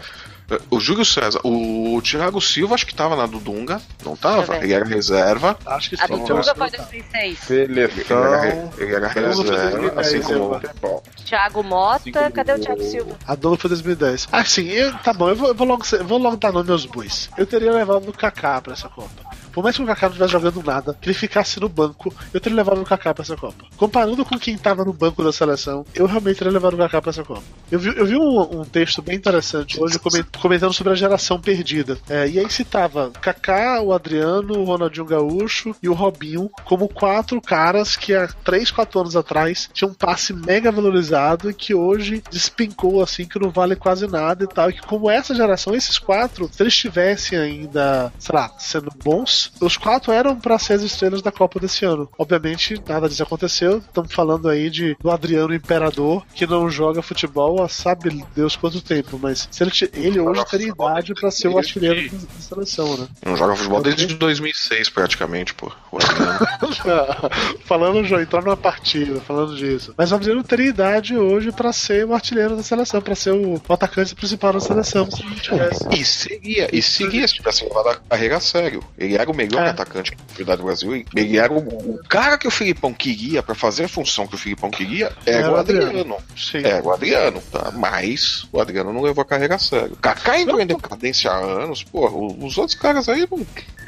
O 0.70 0.78
Júlio 0.78 1.06
César, 1.06 1.40
o 1.46 2.02
Thiago 2.02 2.42
Silva 2.42 2.76
acho 2.76 2.86
que 2.86 2.94
tava 2.94 3.16
na 3.16 3.26
Dudunga, 3.26 3.82
não 4.04 4.18
tava? 4.18 4.58
Ele 4.58 4.74
era 4.74 4.84
reserva. 4.84 5.58
Acho 5.66 5.90
que 5.90 5.96
sim. 5.96 6.04
A 6.04 6.08
Dudunga 6.08 6.54
foi 6.54 6.70
2006. 6.70 7.40
Seleção. 7.40 8.18
Ele 8.18 8.36
era, 8.36 8.70
ele 8.78 8.96
era 8.96 9.08
reserva, 9.08 10.02
assim 10.02 10.22
como 10.22 10.56
o 10.56 11.02
Thiago 11.24 11.64
Mota, 11.64 12.32
cadê 12.32 12.54
o 12.54 12.60
Thiago 12.60 12.84
Silva? 12.84 13.18
A 13.26 13.36
Dula 13.36 13.58
foi 13.58 13.70
2010. 13.70 14.28
Ah, 14.34 14.44
sim, 14.44 14.68
eu, 14.68 14.94
tá 14.98 15.14
bom, 15.14 15.30
eu 15.30 15.36
vou, 15.38 15.48
eu 15.48 15.56
vou, 15.56 15.66
logo, 15.66 15.86
eu 15.94 16.06
vou 16.06 16.18
logo 16.18 16.36
dar 16.36 16.52
nome 16.52 16.72
aos 16.72 16.86
bois. 16.86 17.30
Eu 17.38 17.46
teria 17.46 17.72
levado 17.72 18.10
o 18.10 18.12
Kaká 18.12 18.62
pra 18.62 18.74
essa 18.74 18.90
Copa. 18.90 19.27
Por 19.58 19.64
mais 19.64 19.76
que 19.76 19.82
o 19.82 19.88
Kaká 19.88 20.06
não 20.06 20.14
estivesse 20.14 20.34
jogando 20.34 20.64
nada, 20.64 20.96
que 21.02 21.10
ele 21.10 21.18
ficasse 21.18 21.60
no 21.60 21.68
banco, 21.68 22.14
eu 22.32 22.40
teria 22.40 22.58
levado 22.58 22.80
o 22.80 22.86
Kaká 22.86 23.12
pra 23.12 23.24
essa 23.24 23.36
Copa. 23.36 23.66
Comparando 23.76 24.24
com 24.24 24.38
quem 24.38 24.56
tava 24.56 24.86
no 24.86 24.94
banco 24.94 25.24
da 25.24 25.34
seleção, 25.34 25.84
eu 25.96 26.06
realmente 26.06 26.38
teria 26.38 26.54
levado 26.54 26.76
o 26.76 26.78
Kaká 26.78 27.02
pra 27.02 27.10
essa 27.10 27.24
Copa. 27.24 27.42
Eu 27.72 27.80
vi, 27.80 27.90
eu 27.98 28.06
vi 28.06 28.16
um, 28.16 28.60
um 28.60 28.64
texto 28.64 29.02
bem 29.02 29.16
interessante 29.16 29.82
hoje 29.82 30.00
comentando 30.40 30.74
sobre 30.74 30.94
a 30.94 30.96
geração 30.96 31.42
perdida. 31.42 31.98
É, 32.08 32.30
e 32.30 32.38
aí 32.38 32.48
citava 32.52 33.10
Kaká, 33.20 33.82
o 33.82 33.94
Adriano, 33.94 34.60
o 34.60 34.64
Ronaldinho 34.64 35.08
Gaúcho 35.08 35.76
e 35.82 35.90
o 35.90 35.94
Robinho 35.94 36.52
como 36.64 36.88
quatro 36.88 37.42
caras 37.42 37.96
que 37.96 38.14
há 38.14 38.28
3, 38.28 38.70
4 38.70 39.00
anos 39.00 39.16
atrás 39.16 39.72
tinham 39.74 39.90
um 39.90 39.96
passe 39.96 40.34
mega 40.34 40.72
valorizado 40.72 41.50
e 41.50 41.54
que 41.56 41.74
hoje 41.74 42.22
despencou 42.30 43.02
assim, 43.02 43.26
que 43.26 43.40
não 43.40 43.50
vale 43.50 43.76
quase 43.76 44.06
nada 44.06 44.44
e 44.44 44.48
tal. 44.48 44.70
E 44.70 44.74
que 44.74 44.82
como 44.84 45.10
essa 45.10 45.34
geração, 45.34 45.74
esses 45.74 45.98
quatro, 45.98 46.48
se 46.54 46.62
eles 46.62 46.76
estivessem 46.76 47.40
ainda, 47.40 48.14
sei 48.20 48.36
lá, 48.36 48.52
sendo 48.60 48.92
bons, 49.04 49.47
os 49.60 49.78
quatro 49.78 50.12
eram 50.12 50.36
para 50.36 50.60
ser 50.60 50.74
as 50.74 50.82
estrelas 50.82 51.22
da 51.22 51.32
Copa 51.32 51.60
desse 51.60 51.86
ano. 51.86 52.10
Obviamente, 52.18 52.82
nada 52.88 53.08
disso 53.08 53.24
aconteceu. 53.24 53.78
Estamos 53.80 54.14
falando 54.14 54.50
aí 54.50 54.70
de 54.70 54.96
do 55.00 55.12
Adriano 55.12 55.54
Imperador, 55.54 56.26
que 56.34 56.48
não 56.48 56.70
joga 56.70 57.02
futebol 57.02 57.64
há 57.64 57.70
sabe 57.70 58.26
Deus 58.36 58.56
quanto 58.56 58.82
tempo, 58.82 59.20
mas 59.22 59.48
ele, 59.60 59.72
ele 59.94 60.20
hoje 60.20 60.46
teria 60.46 60.70
idade 60.70 61.14
para 61.14 61.32
ser 61.32 61.48
o 61.48 61.58
artilheiro 61.58 62.10
da 62.12 62.42
seleção, 62.42 62.98
né? 62.98 63.08
Não 63.26 63.36
joga 63.36 63.56
futebol 63.56 63.82
desde 63.82 64.08
2006, 64.08 64.90
praticamente, 64.90 65.54
pô. 65.54 65.72
falando, 67.66 68.04
João, 68.04 68.22
entrar 68.22 68.42
numa 68.42 68.58
partida, 68.58 69.20
falando 69.22 69.56
disso. 69.56 69.94
Mas 69.98 70.12
o 70.12 70.16
Adriano 70.16 70.44
teria 70.44 70.68
idade 70.68 71.18
hoje 71.18 71.52
para 71.52 71.72
ser 71.72 72.06
o 72.06 72.14
artilheiro 72.14 72.56
da 72.56 72.64
seleção, 72.64 73.02
para 73.02 73.16
ser 73.16 73.32
o, 73.32 73.62
o, 73.68 73.74
atacante 73.74 74.16
principal 74.16 74.54
da 74.54 74.60
seleção, 74.60 75.10
se 75.10 75.24
não 75.24 75.36
tivesse. 75.36 75.88
E 75.92 76.06
seguia, 76.06 76.70
e 76.72 76.82
seguia 76.82 77.28
se 77.28 77.36
tivesse 77.36 77.64
levado 77.64 77.90
a 77.90 77.96
carreira 77.96 78.38
a 78.38 78.40
sério. 78.40 78.84
Ele 78.98 79.16
era 79.16 79.26
o 79.32 79.36
melhor 79.36 79.64
é. 79.66 79.70
atacante 79.70 80.16
da 80.46 80.56
do 80.56 80.64
Brasil. 80.64 81.06
Ele 81.16 81.38
era 81.38 81.52
o, 81.52 81.58
o, 81.58 82.00
cara 82.08 82.38
que 82.38 82.48
o 82.48 82.52
Filipão 82.52 82.94
queria 82.94 83.42
para 83.42 83.56
fazer 83.56 83.86
a 83.86 83.90
função 83.90 84.28
que 84.28 84.36
o 84.36 84.38
Filipão 84.38 84.70
queria 84.70 85.12
era, 85.26 85.38
era 85.38 85.52
o 85.52 85.56
Adriano. 85.56 85.88
Adriano. 85.88 86.18
Sim. 86.36 86.64
Era 86.64 86.84
o 86.84 86.92
Adriano, 86.92 87.42
tá? 87.52 87.72
Mas 87.72 88.48
o 88.52 88.60
Adriano 88.60 88.94
não 88.94 89.02
levou 89.02 89.22
a 89.22 89.26
carreira 89.26 89.56
a 89.56 89.60
sério. 89.60 89.98
Kaká 90.02 90.40
entrou 90.40 90.62
em 90.62 90.68
decadência 90.68 91.32
há 91.32 91.38
anos, 91.38 91.84
pô, 91.84 92.36
os 92.40 92.58
outros 92.58 92.78
caras 92.78 93.10
aí 93.10 93.28
não 93.30 93.46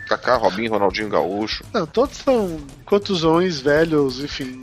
Kaká, 0.09 0.37
Robinho, 0.37 0.71
Ronaldinho 0.71 1.07
Gaúcho. 1.07 1.63
Não, 1.71 1.85
todos 1.85 2.17
são 2.17 2.59
contusões, 2.89 3.59
velhos, 3.59 4.19
enfim, 4.23 4.59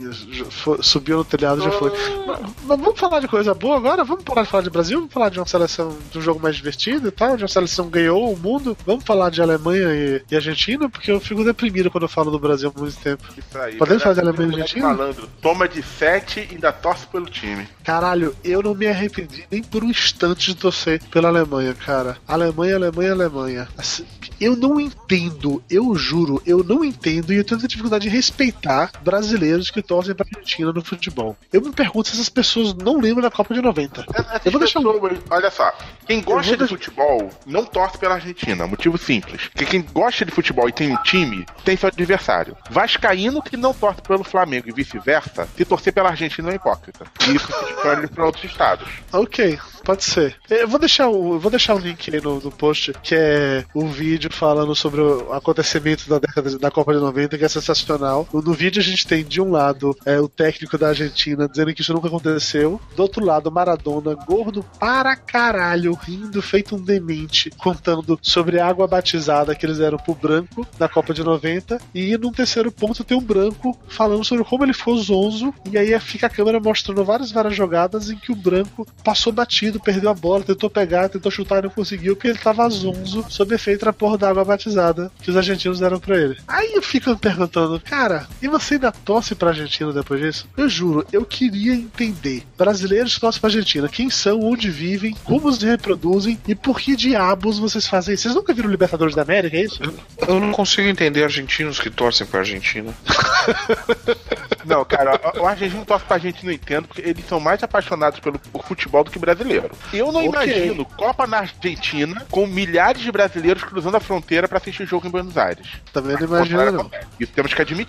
subiu 0.81 1.17
no 1.17 1.25
telhado 1.25 1.63
já 1.63 1.71
foi. 1.71 1.91
Mas, 2.27 2.39
mas, 2.65 2.79
vamos 2.79 2.99
falar 2.99 3.21
de 3.21 3.27
coisa 3.27 3.53
boa 3.53 3.77
agora? 3.77 4.03
Vamos 4.03 4.25
parar 4.25 4.43
de 4.43 4.49
falar 4.49 4.63
de 4.63 4.69
Brasil? 4.69 4.99
Vamos 4.99 5.13
falar 5.13 5.29
de 5.29 5.39
uma 5.39 5.45
seleção, 5.45 5.97
de 6.11 6.19
um 6.19 6.21
jogo 6.21 6.41
mais 6.41 6.57
divertido 6.57 7.07
e 7.07 7.11
tal, 7.11 7.37
de 7.37 7.43
uma 7.43 7.47
seleção 7.47 7.85
que 7.85 7.91
ganhou 7.91 8.33
o 8.33 8.37
mundo? 8.37 8.77
Vamos 8.85 9.05
falar 9.05 9.29
de 9.29 9.41
Alemanha 9.41 9.87
e, 9.93 10.21
e 10.29 10.35
Argentina? 10.35 10.89
Porque 10.89 11.09
eu 11.09 11.21
fico 11.21 11.43
deprimido 11.45 11.89
quando 11.89 12.03
eu 12.03 12.09
falo 12.09 12.29
do 12.29 12.37
Brasil 12.37 12.71
há 12.75 12.79
muito 12.79 12.97
tempo. 12.97 13.23
Aí, 13.55 13.77
Podemos 13.77 14.03
falar 14.03 14.15
de 14.15 14.19
Alemanha 14.19 14.49
e 14.49 14.61
Argentina? 14.61 14.87
Falando, 14.89 15.29
toma 15.41 15.67
de 15.69 15.81
7 15.81 16.39
e 16.39 16.55
ainda 16.55 16.73
torce 16.73 17.07
pelo 17.07 17.27
time. 17.27 17.65
Caralho, 17.81 18.35
eu 18.43 18.61
não 18.61 18.75
me 18.75 18.87
arrependi 18.87 19.45
nem 19.49 19.63
por 19.63 19.85
um 19.85 19.89
instante 19.89 20.47
de 20.47 20.55
torcer 20.57 21.01
pela 21.05 21.29
Alemanha, 21.29 21.73
cara. 21.73 22.17
Alemanha, 22.27 22.75
Alemanha, 22.75 23.13
Alemanha. 23.13 23.67
Assim, 23.77 24.05
eu 24.39 24.55
não 24.55 24.79
entendo, 24.79 25.63
eu 25.69 25.95
juro, 25.95 26.41
eu 26.45 26.63
não 26.63 26.83
entendo 26.83 27.31
e 27.31 27.37
eu 27.37 27.43
tenho 27.43 27.65
dificuldade 27.65 28.03
de 28.03 28.16
respeitar 28.17 28.91
brasileiros 29.01 29.69
que 29.69 29.81
torcem 29.81 30.13
pra 30.13 30.25
Argentina 30.29 30.73
no 30.73 30.83
futebol. 30.83 31.37
Eu 31.53 31.61
me 31.61 31.71
pergunto 31.71 32.09
se 32.09 32.15
essas 32.15 32.29
pessoas 32.29 32.73
não 32.73 32.99
lembram 32.99 33.21
da 33.21 33.31
Copa 33.31 33.53
de 33.53 33.61
90. 33.61 34.05
eu 34.43 34.51
vou 34.51 34.59
deixar 34.59 34.81
pessoas, 34.81 35.19
Olha 35.29 35.51
só, 35.51 35.71
quem 36.07 36.21
gosta 36.21 36.57
de 36.57 36.67
futebol 36.67 37.29
não 37.45 37.63
torce 37.63 37.97
pela 37.97 38.15
Argentina, 38.15 38.67
motivo 38.67 38.97
simples. 38.97 39.47
Porque 39.47 39.65
quem 39.65 39.81
gosta 39.81 40.25
de 40.25 40.31
futebol 40.31 40.67
e 40.67 40.71
tem 40.73 40.91
um 40.91 41.01
time, 41.03 41.45
tem 41.63 41.77
seu 41.77 41.87
adversário. 41.87 42.57
Vascaíno 42.69 43.41
que 43.41 43.55
não 43.55 43.73
torce 43.73 44.01
pelo 44.01 44.23
Flamengo 44.23 44.69
e 44.69 44.73
vice-versa, 44.73 45.47
se 45.55 45.65
torcer 45.65 45.93
pela 45.93 46.09
Argentina 46.09 46.51
é 46.51 46.55
hipócrita. 46.55 47.05
E 47.27 47.35
isso 47.35 47.47
se 47.47 47.65
expande 47.65 48.07
para 48.07 48.25
outros 48.25 48.43
estados. 48.43 48.87
Ok, 49.17 49.57
pode 49.83 50.03
ser. 50.03 50.35
Eu 50.49 50.67
vou 50.67 50.79
deixar 50.79 51.07
o, 51.07 51.39
vou 51.39 51.49
deixar 51.49 51.73
o 51.73 51.79
link 51.79 52.13
aí 52.13 52.21
no, 52.21 52.39
no 52.39 52.51
post, 52.51 52.93
que 53.01 53.15
é 53.15 53.65
o 53.73 53.87
vídeo 53.87 54.31
falando 54.31 54.75
sobre 54.75 55.01
o 55.01 55.33
acontecimento 55.33 56.07
da 56.09 56.19
década 56.19 56.57
da 56.59 56.69
Copa 56.69 56.93
de 56.93 56.99
90, 56.99 57.37
que 57.37 57.45
é 57.45 57.47
sensacional. 57.47 58.06
No, 58.33 58.53
vídeo 58.53 58.81
a 58.81 58.83
gente 58.83 59.05
tem 59.05 59.23
de 59.23 59.41
um 59.41 59.51
lado 59.51 59.95
é, 60.05 60.19
o 60.19 60.27
técnico 60.27 60.77
da 60.77 60.89
Argentina 60.89 61.47
dizendo 61.47 61.73
que 61.73 61.81
isso 61.81 61.93
nunca 61.93 62.07
aconteceu, 62.07 62.79
do 62.95 63.01
outro 63.01 63.23
lado 63.23 63.51
Maradona, 63.51 64.15
gordo 64.15 64.63
para 64.79 65.15
caralho, 65.15 65.93
rindo 65.93 66.41
feito 66.41 66.75
um 66.75 66.81
demente, 66.81 67.49
contando 67.51 68.17
sobre 68.21 68.59
a 68.59 68.67
água 68.67 68.87
batizada 68.87 69.55
que 69.55 69.65
eles 69.65 69.77
deram 69.77 69.97
pro 69.97 70.15
branco 70.15 70.65
na 70.79 70.87
Copa 70.87 71.13
de 71.13 71.23
90, 71.23 71.79
e 71.93 72.17
num 72.17 72.31
terceiro 72.31 72.71
ponto 72.71 73.03
tem 73.03 73.17
um 73.17 73.21
branco 73.21 73.77
falando 73.87 74.23
sobre 74.23 74.43
como 74.43 74.63
ele 74.63 74.73
foi 74.73 74.97
zonzo, 74.97 75.53
e 75.69 75.77
aí 75.77 75.97
fica 75.99 76.27
a 76.27 76.29
câmera 76.29 76.59
mostrando 76.59 77.03
várias 77.03 77.31
várias 77.31 77.55
jogadas 77.55 78.09
em 78.09 78.17
que 78.17 78.31
o 78.31 78.35
branco 78.35 78.85
passou 79.03 79.33
batido, 79.33 79.79
perdeu 79.79 80.09
a 80.09 80.13
bola, 80.13 80.43
tentou 80.43 80.69
pegar, 80.69 81.09
tentou 81.09 81.31
chutar 81.31 81.59
e 81.59 81.63
não 81.63 81.69
conseguiu, 81.69 82.15
porque 82.15 82.29
ele 82.29 82.37
tava 82.37 82.69
zonzo 82.69 83.25
sob 83.29 83.53
efeito 83.53 83.85
da 83.85 83.93
porra 83.93 84.17
da 84.17 84.29
água 84.29 84.45
batizada 84.45 85.11
que 85.21 85.29
os 85.29 85.37
argentinos 85.37 85.79
deram 85.79 85.99
pra 85.99 86.17
ele. 86.17 86.37
Aí 86.47 86.73
eu 86.73 86.81
fico 86.81 87.09
me 87.09 87.17
perguntando, 87.17 87.79
cara, 87.79 87.96
e 88.41 88.47
você 88.47 88.75
ainda 88.75 88.91
torce 88.91 89.33
pra 89.33 89.49
Argentina 89.49 89.91
depois 89.91 90.21
disso? 90.21 90.47
Eu 90.55 90.69
juro, 90.69 91.05
eu 91.11 91.25
queria 91.25 91.73
entender. 91.73 92.43
Brasileiros 92.57 93.15
que 93.15 93.21
torcem 93.21 93.41
pra 93.41 93.49
Argentina, 93.49 93.89
quem 93.89 94.09
são, 94.09 94.41
onde 94.41 94.69
vivem, 94.69 95.15
como 95.23 95.51
se 95.51 95.65
reproduzem 95.65 96.39
e 96.47 96.53
por 96.53 96.79
que 96.79 96.95
diabos 96.95 97.57
vocês 97.57 97.87
fazem 97.87 98.13
isso? 98.13 98.23
Vocês 98.23 98.35
nunca 98.35 98.53
viram 98.53 98.69
Libertadores 98.69 99.15
da 99.15 99.23
América, 99.23 99.57
é 99.57 99.61
isso? 99.61 99.81
Eu 100.27 100.39
não 100.39 100.51
consigo 100.51 100.87
entender 100.87 101.23
argentinos 101.23 101.79
que 101.79 101.89
torcem 101.89 102.27
pra 102.27 102.41
Argentina. 102.41 102.93
Não, 104.67 104.83
cara, 104.83 105.17
o 105.39 105.47
argentino 105.47 105.85
torce 105.85 106.03
pra 106.03 106.17
gente 106.17 106.45
não 106.45 106.51
entendo, 106.51 106.89
porque 106.89 107.01
eles 107.01 107.25
são 107.25 107.39
mais 107.39 107.63
apaixonados 107.63 108.19
pelo 108.19 108.37
por 108.37 108.65
futebol 108.65 109.01
do 109.01 109.09
que 109.09 109.17
brasileiro. 109.17 109.71
Eu 109.93 110.11
não 110.11 110.27
okay. 110.27 110.29
imagino 110.29 110.83
Copa 110.83 111.25
na 111.25 111.37
Argentina 111.37 112.25
com 112.29 112.45
milhares 112.45 113.01
de 113.01 113.09
brasileiros 113.09 113.63
cruzando 113.63 113.95
a 113.95 114.01
fronteira 114.01 114.45
para 114.45 114.57
assistir 114.57 114.83
o 114.83 114.85
jogo 114.85 115.07
em 115.07 115.09
Buenos 115.09 115.37
Aires. 115.37 115.67
Também 115.93 116.17
não 116.17 116.27
imagino, 116.27 116.71
não. 116.71 116.91
Isso 117.17 117.31
temos 117.31 117.53
que 117.53 117.61
admitir. 117.61 117.86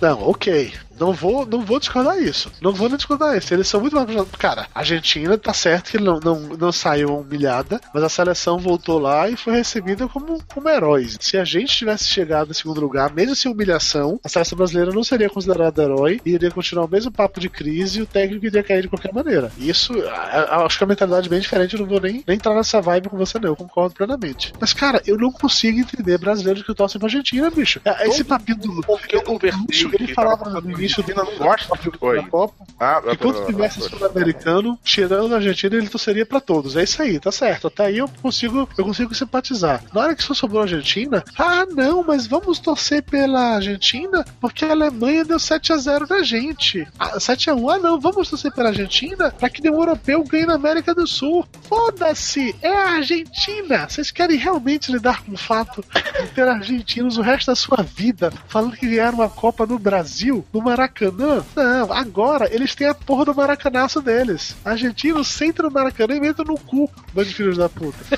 Não, 0.00 0.22
ok. 0.28 0.74
Não 0.98 1.12
vou, 1.12 1.46
não 1.46 1.60
vou 1.62 1.78
discordar 1.78 2.18
isso. 2.18 2.50
Não 2.60 2.72
vou 2.72 2.88
nem 2.88 2.96
discordar 2.96 3.36
isso. 3.36 3.52
Eles 3.52 3.68
são 3.68 3.80
muito 3.80 3.94
mais. 3.94 4.06
Cara, 4.38 4.66
a 4.74 4.80
Argentina 4.80 5.36
tá 5.36 5.52
certo 5.52 5.90
que 5.90 5.98
não, 5.98 6.18
não, 6.20 6.40
não 6.40 6.72
saiu 6.72 7.18
humilhada, 7.18 7.80
mas 7.92 8.02
a 8.02 8.08
seleção 8.08 8.58
voltou 8.58 8.98
lá 8.98 9.28
e 9.28 9.36
foi 9.36 9.54
recebida 9.54 10.08
como, 10.08 10.42
como 10.52 10.68
heróis. 10.68 11.16
Se 11.20 11.36
a 11.36 11.44
gente 11.44 11.76
tivesse 11.76 12.08
chegado 12.08 12.50
em 12.50 12.54
segundo 12.54 12.80
lugar, 12.80 13.12
mesmo 13.12 13.34
sem 13.34 13.50
humilhação, 13.50 14.18
a 14.24 14.28
seleção 14.28 14.56
brasileira 14.56 14.92
não 14.92 15.04
seria 15.04 15.28
considerada 15.28 15.82
herói 15.82 16.20
e 16.24 16.30
iria 16.30 16.50
continuar 16.50 16.86
o 16.86 16.90
mesmo 16.90 17.10
papo 17.10 17.40
de 17.40 17.48
crise 17.48 17.98
e 17.98 18.02
o 18.02 18.06
técnico 18.06 18.46
iria 18.46 18.62
cair 18.62 18.82
de 18.82 18.88
qualquer 18.88 19.12
maneira. 19.12 19.50
Isso, 19.58 19.92
acho 20.10 20.78
que 20.78 20.84
a 20.84 20.86
mentalidade 20.86 21.26
é 21.26 21.30
bem 21.30 21.40
diferente. 21.40 21.74
Eu 21.74 21.80
não 21.80 21.86
vou 21.86 22.00
nem, 22.00 22.24
nem 22.26 22.36
entrar 22.36 22.54
nessa 22.54 22.80
vibe 22.80 23.08
com 23.08 23.16
você, 23.16 23.38
não. 23.38 23.50
Eu 23.50 23.56
concordo 23.56 23.94
plenamente. 23.94 24.52
Mas, 24.60 24.72
cara, 24.72 25.02
eu 25.06 25.16
não 25.16 25.30
consigo 25.30 25.78
entender 25.78 26.18
brasileiros 26.18 26.62
que 26.62 26.74
torcem 26.74 26.98
pra 26.98 27.06
Argentina, 27.06 27.50
bicho. 27.50 27.80
Esse 28.00 28.24
papinho 28.24 28.58
do. 28.58 28.80
Porque 28.82 29.16
o 29.16 29.38
Bertil, 29.38 29.90
ele 29.92 30.14
falava 30.14 30.50
no 30.50 30.58
início 30.86 31.02
do 31.02 31.14
não 31.14 31.36
gosta 31.36 31.74
da 31.74 32.22
Copa. 32.24 32.54
Ah, 32.78 33.02
que 33.02 33.16
quando 33.16 33.46
tivesse 33.46 33.80
sul-americano, 33.80 34.78
tirando 34.84 35.32
a 35.34 35.36
Argentina, 35.36 35.76
ele 35.76 35.88
torceria 35.88 36.24
pra 36.24 36.40
todos. 36.40 36.76
É 36.76 36.84
isso 36.84 37.00
aí, 37.02 37.18
tá 37.18 37.32
certo. 37.32 37.66
Até 37.66 37.86
aí 37.86 37.98
eu 37.98 38.08
consigo, 38.22 38.68
eu 38.76 38.84
consigo 38.84 39.14
simpatizar. 39.14 39.82
Na 39.92 40.02
hora 40.02 40.14
que 40.14 40.22
só 40.22 40.34
sobrou 40.34 40.60
a 40.60 40.64
Argentina, 40.64 41.24
ah, 41.38 41.66
não, 41.66 42.02
mas 42.02 42.26
vamos 42.26 42.58
torcer 42.58 43.02
pela 43.02 43.56
Argentina 43.56 44.24
porque 44.40 44.64
a 44.64 44.70
Alemanha 44.70 45.24
deu 45.24 45.38
7 45.38 45.72
a 45.72 45.76
0 45.76 46.06
na 46.08 46.22
gente. 46.22 46.86
Ah, 46.98 47.18
7 47.18 47.50
a 47.50 47.54
1 47.54 47.70
ah, 47.70 47.78
não, 47.78 48.00
vamos 48.00 48.28
torcer 48.28 48.52
pela 48.52 48.68
Argentina 48.68 49.30
pra 49.30 49.50
que 49.50 49.62
nenhum 49.62 49.80
europeu 49.80 50.22
ganhe 50.24 50.46
na 50.46 50.54
América 50.54 50.94
do 50.94 51.06
Sul. 51.06 51.44
Foda-se, 51.62 52.54
é 52.62 52.68
a 52.68 52.90
Argentina. 52.96 53.88
Vocês 53.88 54.10
querem 54.10 54.36
realmente 54.36 54.92
lidar 54.92 55.22
com 55.22 55.32
o 55.32 55.38
fato 55.38 55.84
de 55.92 56.28
ter 56.28 56.46
argentinos 56.46 57.18
o 57.18 57.22
resto 57.22 57.48
da 57.48 57.56
sua 57.56 57.82
vida 57.82 58.32
falando 58.48 58.76
que 58.76 58.88
ganharam 58.88 59.18
uma 59.18 59.28
Copa 59.28 59.66
no 59.66 59.78
Brasil, 59.78 60.44
no 60.52 60.60
Maracanã? 60.76 61.42
Não, 61.54 61.92
agora 61.92 62.54
eles 62.54 62.74
têm 62.74 62.86
a 62.86 62.94
porra 62.94 63.24
do 63.24 63.34
maracanaço 63.34 64.02
deles. 64.02 64.54
Argentinos 64.62 65.28
sentam 65.28 65.66
no 65.66 65.72
Maracanã 65.72 66.14
e 66.14 66.20
metem 66.20 66.44
no 66.44 66.58
cu, 66.58 66.90
bando 67.14 67.28
de 67.28 67.34
filhos 67.34 67.56
da 67.56 67.68
puta. 67.68 67.98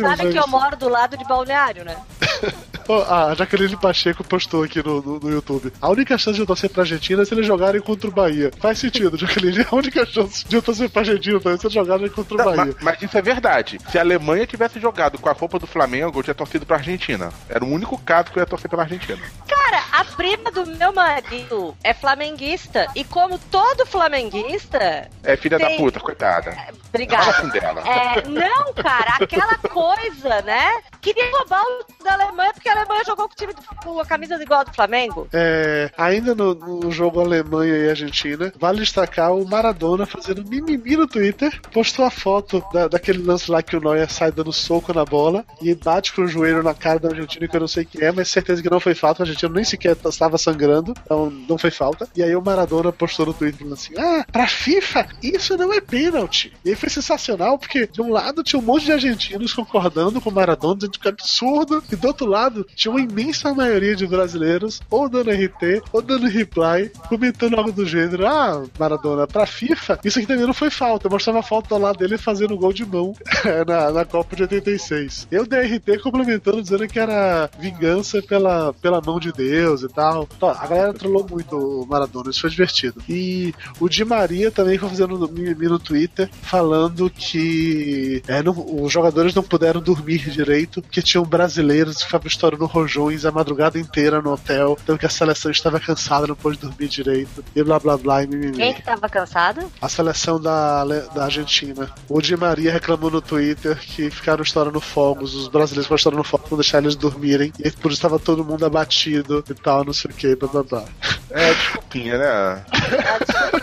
Sabe 0.00 0.32
que 0.32 0.38
eu 0.38 0.48
moro 0.48 0.76
do 0.76 0.88
lado 0.88 1.18
de 1.18 1.24
balneário, 1.24 1.84
né? 1.84 1.96
a 2.94 3.34
Jaqueline 3.34 3.76
Pacheco 3.76 4.24
postou 4.24 4.62
aqui 4.62 4.82
no, 4.84 5.02
no, 5.02 5.20
no, 5.20 5.30
YouTube. 5.30 5.72
A 5.80 5.88
única 5.88 6.16
chance 6.18 6.36
de 6.36 6.42
eu 6.42 6.46
torcer 6.46 6.70
pra 6.70 6.82
Argentina 6.82 7.22
é 7.22 7.24
se 7.24 7.34
eles 7.34 7.46
jogarem 7.46 7.80
contra 7.80 8.08
o 8.08 8.12
Bahia. 8.12 8.50
Faz 8.60 8.78
sentido, 8.78 9.16
Jaqueline. 9.18 9.66
A 9.70 9.74
única 9.74 10.04
chance 10.06 10.46
de 10.46 10.56
eu 10.56 10.62
torcer 10.62 10.90
pra 10.90 11.02
Argentina 11.02 11.38
é 11.38 11.56
se 11.56 11.66
eles 11.66 11.72
jogarem 11.72 12.08
contra 12.08 12.34
o 12.34 12.38
Não, 12.38 12.44
Bahia. 12.44 12.74
Mas, 12.80 12.82
mas, 12.82 13.02
isso 13.02 13.16
é 13.16 13.22
verdade. 13.22 13.78
Se 13.90 13.98
a 13.98 14.02
Alemanha 14.02 14.46
tivesse 14.46 14.80
jogado 14.80 15.18
com 15.18 15.28
a 15.28 15.32
roupa 15.32 15.58
do 15.58 15.66
Flamengo, 15.66 16.18
eu 16.18 16.22
tinha 16.22 16.34
torcido 16.34 16.66
pra 16.66 16.76
Argentina. 16.76 17.30
Era 17.48 17.64
o 17.64 17.68
único 17.68 17.98
caso 17.98 18.30
que 18.30 18.38
eu 18.38 18.42
ia 18.42 18.46
torcer 18.46 18.70
pela 18.70 18.82
Argentina. 18.82 19.18
Cara, 19.46 19.84
a 19.92 20.04
prima 20.04 20.50
do 20.50 20.66
meu 20.66 20.92
marido 20.92 21.76
é 21.82 21.94
flamenguista. 21.94 22.86
E 22.94 23.04
como 23.04 23.38
todo 23.38 23.86
flamenguista. 23.86 25.08
É 25.22 25.36
filha 25.36 25.58
tem... 25.58 25.76
da 25.76 25.76
puta, 25.76 26.00
coitada. 26.00 26.56
Obrigada. 26.88 27.80
É, 27.86 28.28
não, 28.28 28.72
cara, 28.74 29.16
aquela 29.20 29.56
coisa, 29.56 30.42
né? 30.42 30.82
Queria 31.00 31.30
roubar 31.30 31.62
o 31.62 32.04
da 32.04 32.14
Alemanha 32.14 32.52
porque 32.52 32.68
a 32.68 32.72
Alemanha 32.80 33.04
jogou 33.04 33.28
com 33.28 33.34
o 33.34 33.36
time 33.36 33.54
com 33.82 34.00
a 34.00 34.06
camisa 34.06 34.42
igual 34.42 34.64
do 34.64 34.72
Flamengo. 34.72 35.28
É, 35.32 35.90
ainda 35.96 36.34
no, 36.34 36.54
no, 36.54 36.90
jogo 36.90 37.20
Alemanha 37.20 37.76
e 37.76 37.90
Argentina, 37.90 38.52
vale 38.58 38.80
destacar 38.80 39.34
o 39.34 39.46
Maradona 39.48 40.06
fazendo 40.06 40.44
mimimi 40.48 40.96
no 40.96 41.06
Twitter. 41.06 41.60
Postou 41.72 42.04
a 42.04 42.10
foto 42.10 42.64
da, 42.72 42.88
daquele 42.88 43.22
lance 43.22 43.50
lá 43.50 43.62
que 43.62 43.76
o 43.76 43.80
Neuer 43.80 44.10
sai 44.10 44.32
dando 44.32 44.52
soco 44.52 44.92
na 44.92 45.04
bola 45.04 45.44
e 45.60 45.74
bate 45.74 46.12
com 46.12 46.22
o 46.22 46.28
joelho 46.28 46.62
na 46.62 46.74
cara 46.74 46.98
da 46.98 47.08
Argentina, 47.08 47.46
que 47.46 47.56
eu 47.56 47.60
não 47.60 47.68
sei 47.68 47.84
quem 47.84 48.02
é, 48.02 48.12
mas 48.12 48.28
certeza 48.28 48.62
que 48.62 48.70
não 48.70 48.80
foi 48.80 48.94
falta. 48.94 49.22
A 49.22 49.24
Argentina 49.24 49.52
nem 49.52 49.64
sequer 49.64 49.96
estava 50.04 50.38
sangrando, 50.38 50.94
então 51.04 51.30
não 51.48 51.58
foi 51.58 51.70
falta. 51.70 52.08
E 52.16 52.22
aí 52.22 52.34
o 52.34 52.42
Maradona 52.42 52.92
postou 52.92 53.26
no 53.26 53.34
Twitter 53.34 53.66
assim: 53.72 53.94
Ah, 53.98 54.24
pra 54.30 54.46
FIFA, 54.46 55.06
isso 55.22 55.56
não 55.56 55.72
é 55.72 55.80
pênalti. 55.80 56.52
E 56.64 56.70
aí 56.70 56.76
foi 56.76 56.88
sensacional, 56.88 57.58
porque 57.58 57.86
de 57.86 58.00
um 58.00 58.10
lado 58.10 58.42
tinha 58.42 58.60
um 58.60 58.64
monte 58.64 58.86
de 58.86 58.92
argentinos 58.92 59.52
concordando 59.52 60.20
com 60.20 60.30
o 60.30 60.32
Maradona, 60.32 60.76
dizendo 60.76 60.98
que 60.98 61.08
é 61.08 61.10
absurdo, 61.10 61.82
e 61.90 61.96
do 61.96 62.08
outro 62.08 62.26
lado 62.26 62.66
tinha 62.74 62.92
uma 62.92 63.00
imensa 63.00 63.52
maioria 63.54 63.94
de 63.94 64.06
brasileiros 64.06 64.80
ou 64.90 65.08
dando 65.08 65.30
RT, 65.30 65.82
ou 65.92 66.02
dando 66.02 66.26
reply, 66.26 66.90
comentando 67.08 67.56
algo 67.56 67.72
do 67.72 67.86
gênero: 67.86 68.26
Ah, 68.26 68.64
Maradona, 68.78 69.26
pra 69.26 69.46
FIFA, 69.46 70.00
isso 70.04 70.18
aqui 70.18 70.28
também 70.28 70.46
não 70.46 70.54
foi 70.54 70.70
falta. 70.70 71.06
Eu 71.06 71.10
mostrava 71.10 71.40
a 71.40 71.42
foto 71.42 71.76
lá 71.76 71.92
dele 71.92 72.18
fazendo 72.18 72.56
gol 72.56 72.72
de 72.72 72.84
mão 72.84 73.14
na, 73.66 73.90
na 73.90 74.04
Copa 74.04 74.36
de 74.36 74.42
86. 74.42 75.28
Eu 75.30 75.46
dei 75.46 75.76
RT 75.76 76.02
complementando, 76.02 76.62
dizendo 76.62 76.86
que 76.86 76.98
era 76.98 77.50
vingança 77.58 78.22
pela, 78.22 78.72
pela 78.74 79.00
mão 79.00 79.18
de 79.18 79.32
Deus 79.32 79.82
e 79.82 79.88
tal. 79.88 80.28
Então, 80.36 80.48
a 80.48 80.66
galera 80.66 80.94
trollou 80.94 81.26
muito 81.28 81.56
o 81.56 81.86
Maradona, 81.86 82.30
isso 82.30 82.40
foi 82.40 82.50
divertido. 82.50 83.02
E 83.08 83.54
o 83.78 83.88
Di 83.88 84.04
Maria 84.04 84.50
também 84.50 84.78
foi 84.78 84.88
fazendo 84.88 85.28
mimimi 85.28 85.68
no 85.68 85.78
Twitter, 85.78 86.28
falando 86.42 87.10
que 87.10 88.22
é, 88.26 88.42
não, 88.42 88.54
os 88.82 88.92
jogadores 88.92 89.34
não 89.34 89.42
puderam 89.42 89.80
dormir 89.80 90.30
direito, 90.30 90.82
porque 90.82 91.02
tinham 91.02 91.24
brasileiros 91.24 91.98
que 91.98 92.04
ficavam 92.04 92.26
rojões 92.56 93.24
a 93.24 93.30
madrugada 93.30 93.78
inteira 93.78 94.20
no 94.20 94.32
hotel, 94.32 94.76
então 94.82 94.96
que 94.96 95.06
a 95.06 95.10
seleção 95.10 95.50
estava 95.50 95.80
cansada, 95.80 96.26
não 96.26 96.36
pôde 96.36 96.58
dormir 96.58 96.88
direito, 96.88 97.44
e 97.54 97.62
blá 97.62 97.78
blá 97.78 97.96
blá, 97.96 98.22
e 98.22 98.26
mimimi. 98.26 98.56
Quem 98.56 98.72
que 98.74 98.80
estava 98.80 99.08
cansado? 99.08 99.70
A 99.80 99.88
seleção 99.88 100.40
da, 100.40 100.84
da 100.84 101.24
Argentina. 101.24 101.90
O 102.08 102.20
Di 102.20 102.36
Maria 102.36 102.72
reclamou 102.72 103.10
no 103.10 103.20
Twitter 103.20 103.78
que 103.78 104.10
ficaram 104.10 104.42
estourando 104.42 104.80
fogos, 104.80 105.34
os 105.34 105.48
brasileiros 105.48 105.86
ficaram 105.86 105.96
estourando 105.96 106.24
fogos, 106.24 106.50
não 106.50 106.58
deixar 106.58 106.78
eles 106.78 106.96
dormirem, 106.96 107.52
e 107.58 107.70
por 107.70 107.88
isso 107.90 107.98
estava 107.98 108.18
todo 108.18 108.44
mundo 108.44 108.64
abatido 108.64 109.44
e 109.48 109.54
tal, 109.54 109.84
não 109.84 109.92
sei 109.92 110.10
o 110.10 110.14
que, 110.14 110.34
blá 110.36 110.48
blá 110.48 110.62
blá. 110.62 110.84
É, 111.30 111.54
desculpinha, 111.54 112.18
né? 112.18 112.64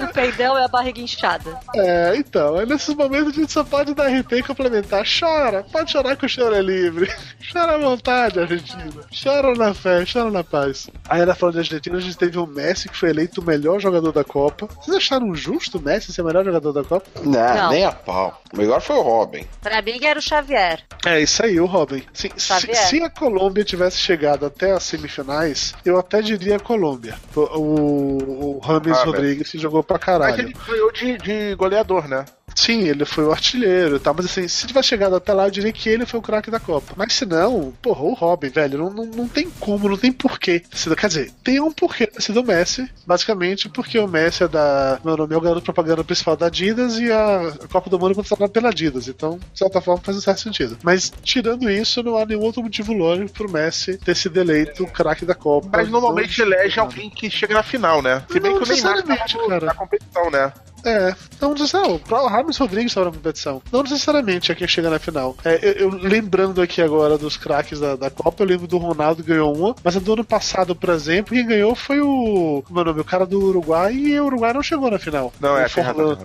o 0.02 0.14
peidão 0.14 0.58
é 0.58 0.64
a 0.64 0.68
barriga 0.68 1.02
inchada. 1.02 1.60
É, 1.76 2.16
então, 2.16 2.60
é 2.60 2.66
nesses 2.66 2.96
momentos 2.96 3.34
a 3.34 3.42
gente 3.42 3.52
só 3.52 3.64
pode 3.64 3.94
dar 3.94 4.08
RT 4.08 4.32
e 4.34 4.44
complementar. 4.44 5.04
Chora, 5.06 5.64
pode 5.72 5.92
chorar 5.92 6.16
que 6.16 6.26
o 6.26 6.30
choro 6.30 6.56
é 6.56 6.62
livre. 6.62 7.12
Chora 7.52 7.76
à 7.76 7.78
vontade, 7.78 8.40
Argentina. 8.40 8.77
Chora 9.12 9.54
na 9.56 9.74
fé, 9.74 10.04
chora 10.12 10.32
na 10.32 10.44
paz. 10.44 10.90
Aí 11.10 11.22
ela 11.22 11.36
falou 11.36 11.54
de 11.54 11.60
Argentina, 11.60 11.98
a 11.98 12.02
gente 12.02 12.18
teve 12.18 12.38
o 12.38 12.46
Messi, 12.46 12.90
que 12.90 12.98
foi 12.98 13.10
eleito 13.10 13.42
o 13.42 13.44
melhor 13.44 13.80
jogador 13.80 14.12
da 14.12 14.24
Copa. 14.24 14.68
Vocês 14.82 14.98
acharam 14.98 15.34
justo 15.36 15.78
o 15.78 15.82
Messi 15.82 16.14
ser 16.14 16.22
o 16.22 16.26
melhor 16.26 16.44
jogador 16.44 16.74
da 16.74 16.84
Copa? 16.84 17.08
Não, 17.24 17.56
Não. 17.56 17.70
nem 17.70 17.86
a 17.86 17.92
pau. 17.92 18.42
O 18.54 18.58
melhor 18.58 18.82
foi 18.82 18.96
o 18.96 19.02
Robin. 19.02 19.46
Pra 19.62 19.82
mim 19.82 20.00
era 20.04 20.20
o 20.20 20.22
Xavier. 20.22 20.82
É, 21.06 21.20
isso 21.20 21.44
aí, 21.44 21.60
o 21.60 21.66
Robin. 21.66 22.04
Sim, 22.14 22.30
se, 22.36 22.76
se, 22.76 23.04
a 23.04 23.10
Colômbia 23.10 23.64
tivesse 23.64 23.98
chegado 23.98 24.46
até 24.46 24.72
as 24.72 24.84
semifinais, 24.84 25.74
eu 25.86 25.98
até 25.98 26.22
diria 26.22 26.58
a 26.58 26.60
Colômbia. 26.60 27.16
O, 27.36 27.42
o, 27.42 28.56
o 28.56 28.60
Rames 28.60 28.98
ah, 28.98 29.04
Rodrigues 29.04 29.50
se 29.50 29.58
jogou 29.58 29.84
pra 29.84 30.00
caralho. 30.00 30.36
Mas 30.36 30.40
ele 30.40 30.54
ganhou 30.68 30.92
de, 30.92 31.18
de 31.18 31.56
goleador, 31.56 32.08
né? 32.08 32.26
Sim, 32.58 32.88
ele 32.88 33.06
foi 33.06 33.24
o 33.24 33.32
artilheiro 33.32 33.98
e 33.98 34.00
tal, 34.00 34.16
mas 34.16 34.26
assim, 34.26 34.48
se 34.48 34.66
tivesse 34.66 34.88
chegado 34.88 35.16
até 35.16 35.32
lá, 35.32 35.46
eu 35.46 35.52
diria 35.52 35.72
que 35.72 35.88
ele 35.88 36.08
foi 36.08 36.20
o 36.20 36.24
craque 36.24 36.50
da 36.50 36.60
Copa. 36.60 36.94
Mas 36.96 37.14
se 37.14 37.24
não, 37.24 37.72
porra, 37.82 38.02
o 38.02 38.14
Robin, 38.14 38.50
velho, 38.50 38.67
não, 38.76 38.90
não, 38.90 39.06
não 39.06 39.28
tem 39.28 39.50
como, 39.60 39.88
não 39.88 39.98
tem 39.98 40.12
porquê. 40.12 40.62
Quer 40.98 41.08
dizer, 41.08 41.32
tem 41.44 41.60
um 41.60 41.72
porquê 41.72 42.08
ter 42.08 42.22
sido 42.22 42.42
o 42.42 42.44
Messi, 42.44 42.90
basicamente 43.06 43.70
porque 43.70 44.00
o 44.00 44.08
Messi 44.08 44.44
é 44.44 44.48
da. 44.48 45.00
Meu 45.04 45.16
nome 45.16 45.34
é 45.34 45.38
o 45.38 45.42
garoto 45.42 45.62
propaganda 45.62 46.04
principal 46.04 46.36
da 46.36 46.48
Adidas 46.48 46.98
e 46.98 47.12
a, 47.12 47.54
Copa 47.72 47.90
do 47.90 48.00
Mundo 48.00 48.12
é 48.12 48.16
contratada 48.16 48.52
pela 48.52 48.70
Adidas. 48.70 49.08
Então, 49.08 49.40
de 49.54 49.60
certa 49.60 49.80
forma, 49.80 50.02
faz 50.02 50.18
um 50.18 50.22
certo 50.22 50.42
sentido. 50.42 50.78
Mas 50.84 51.12
tirando 51.22 51.70
isso, 51.70 52.02
não 52.02 52.18
há 52.18 52.26
nenhum 52.26 52.42
outro 52.42 52.64
motivo 52.64 52.94
lógico 52.94 53.32
pro 53.32 53.52
Messi 53.52 53.98
ter 53.98 54.16
sido 54.16 54.40
eleito 54.40 54.84
o 54.84 54.88
craque 54.88 55.26
da 55.26 55.36
Copa. 55.36 55.70
Mas 55.72 55.90
normalmente 55.90 56.42
elege 56.42 56.80
alguém 56.80 57.10
que 57.10 57.30
chega 57.30 57.54
na 57.54 57.64
final, 57.64 58.02
né? 58.02 58.24
Se 58.30 58.40
bem 58.40 58.52
não, 58.52 58.62
que 58.62 58.70
o 58.70 58.74
Neymar 58.74 59.04
tá 59.04 59.60
na 59.62 59.74
competição, 59.74 60.32
né? 60.32 60.52
É, 60.88 61.16
não 61.42 61.54
necessariamente. 61.54 62.14
O 62.14 62.28
Rames 62.28 62.58
Rodrigues 62.58 62.92
estava 62.92 63.08
na 63.08 63.12
competição. 63.12 63.62
Não 63.72 63.84
necessariamente 63.84 64.52
é 64.52 64.56
quem 64.56 64.68
chega 64.68 64.90
na 64.90 65.00
final. 65.00 65.36
É, 65.44 65.60
eu, 65.64 65.74
eu, 65.74 65.90
lembrando 65.90 66.62
aqui 66.62 66.82
agora 66.82 67.18
dos 67.18 67.38
craques 67.38 67.80
da, 67.80 67.96
da 67.96 68.10
Copa, 68.10 68.44
eu 68.44 68.48
lembro 68.48 68.68
do 68.68 68.78
Ronaldo 68.78 69.24
ganhou 69.24 69.56
uma, 69.56 69.76
mas 69.84 69.96
do 69.96 70.14
ano 70.14 70.24
passado, 70.24 70.76
por 70.76 70.90
exemplo, 70.90 71.36
quem 71.36 71.46
ganhou 71.46 71.76
foi 71.76 72.00
o. 72.00 72.64
Como 72.66 72.80
é 72.80 72.82
o 72.82 72.86
nome? 72.86 73.02
O 73.02 73.06
cara 73.06 73.26
do 73.26 73.40
Uruguai 73.40 73.94
e 73.94 74.20
o 74.20 74.26
Uruguai 74.26 74.54
não 74.54 74.64
chegou 74.64 74.90
na 74.90 75.00
final. 75.00 75.34
Não, 75.40 75.58
é, 75.58 75.68
Forlan, 75.68 76.18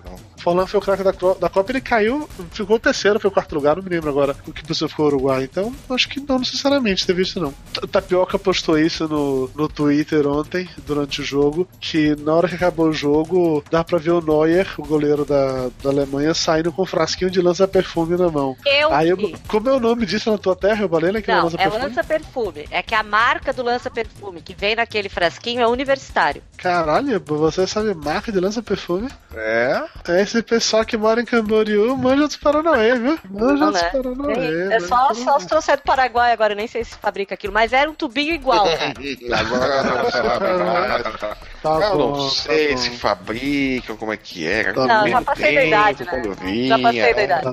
Forlan 0.43 0.67
foi 0.67 0.81
o 0.81 0.83
craque 0.83 1.05
da, 1.05 1.13
da 1.13 1.49
Copa, 1.49 1.71
ele 1.71 1.81
caiu, 1.81 2.29
ficou 2.51 2.79
terceiro, 2.79 3.21
foi 3.21 3.29
o 3.29 3.33
quarto 3.33 3.55
lugar, 3.55 3.77
não 3.77 3.83
me 3.83 3.89
lembro 3.89 4.11
agora 4.11 4.37
o 4.47 4.53
que 4.53 4.67
você 4.67 4.89
ficou 4.89 5.07
Uruguai. 5.07 5.45
Então, 5.45 5.73
acho 5.91 6.09
que 6.09 6.21
não 6.21 6.39
necessariamente 6.39 7.07
teve 7.07 7.23
isso, 7.23 7.41
não. 7.41 7.55
Tapioca 7.91 8.39
postou 8.39 8.79
isso 8.79 9.07
no, 9.07 9.49
no 9.55 9.69
Twitter 9.69 10.27
ontem, 10.27 10.69
durante 10.87 11.21
o 11.21 11.25
jogo, 11.25 11.69
que 11.81 12.17
na 12.17 12.35
hora 12.35 12.49
que 12.49 12.57
acabou 12.57 12.89
o 12.89 12.93
jogo, 12.93 13.63
dá 13.71 13.85
pra 13.85 13.99
ver 13.99 14.11
o 14.11 14.21
Neuer, 14.53 14.69
o 14.79 14.83
goleiro 14.83 15.25
da, 15.25 15.71
da 15.83 15.91
Alemanha, 15.91 16.35
saindo 16.35 16.73
com 16.73 16.83
um 16.83 16.87
frasquinho 16.87 17.31
de 17.31 17.41
lança-perfume 17.41 18.17
na 18.17 18.31
mão. 18.31 18.57
Eu 18.65 18.93
Aí, 18.93 19.09
eu, 19.09 19.17
como 19.49 19.69
é 19.69 19.73
o 19.73 19.81
nome 19.81 20.05
disso 20.05 20.31
na 20.31 20.39
tua 20.39 20.55
terra, 20.55 20.87
Balena? 20.87 21.23
Que 21.23 21.31
não, 21.31 21.39
é 21.39 21.43
lança-perfume? 21.43 21.77
É 21.77 21.87
lança-perfume. 21.87 22.69
É 22.71 22.83
que 22.83 22.95
a 22.95 23.03
marca 23.03 23.53
do 23.53 23.63
lança-perfume 23.63 24.43
que 24.43 24.55
vem 24.55 24.77
naquele 24.77 25.09
frasquinho 25.09 25.63
é 25.63 25.67
universitário. 25.67 26.43
Caralho, 26.57 27.21
você 27.25 27.67
sabe 27.67 27.95
marca 27.95 28.31
de 28.31 28.39
lança-perfume? 28.39 29.09
É. 29.35 29.83
É 30.09 30.23
esse 30.23 30.43
pessoal 30.43 30.85
que 30.85 30.97
mora 30.97 31.21
em 31.21 31.25
Camboriú, 31.25 31.97
manja 31.97 32.27
dos 32.27 32.37
Paranauê, 32.37 32.99
viu? 32.99 33.19
Manja 33.31 33.67
dos 33.67 33.83
né? 33.83 33.91
Paranauê. 33.91 34.73
É, 34.73 34.77
é 34.77 34.81
só, 34.81 35.15
só 35.15 35.37
os 35.37 35.47
trouxeram 35.47 35.81
do 35.81 35.85
Paraguai 35.85 36.33
agora, 36.33 36.55
nem 36.55 36.67
sei 36.67 36.85
se 36.85 36.95
fabrica 36.97 37.35
aquilo, 37.35 37.53
mas 37.53 37.73
era 37.73 37.91
um 37.91 37.95
tubinho 37.95 38.35
igual, 38.35 38.65
cara. 38.77 38.95
agora 39.41 39.83
não 40.05 40.11
sabe. 40.11 41.53
Tá 41.63 41.79
eu 41.81 41.97
bom, 41.97 42.17
não 42.17 42.29
sei 42.29 42.71
tá 42.71 42.77
se 42.77 42.91
fabricam, 42.91 43.97
como 43.97 44.13
é 44.13 44.17
que 44.17 44.32
é. 44.41 44.73
Tá 44.73 44.87
não, 44.87 45.09
já 45.09 45.23
passei 45.23 45.55
da 45.55 45.65
idade, 45.65 46.05
né? 46.05 46.23
Vinha, 46.43 46.69
já 46.69 46.79
passei 46.79 47.15
da 47.15 47.23
idade. 47.23 47.47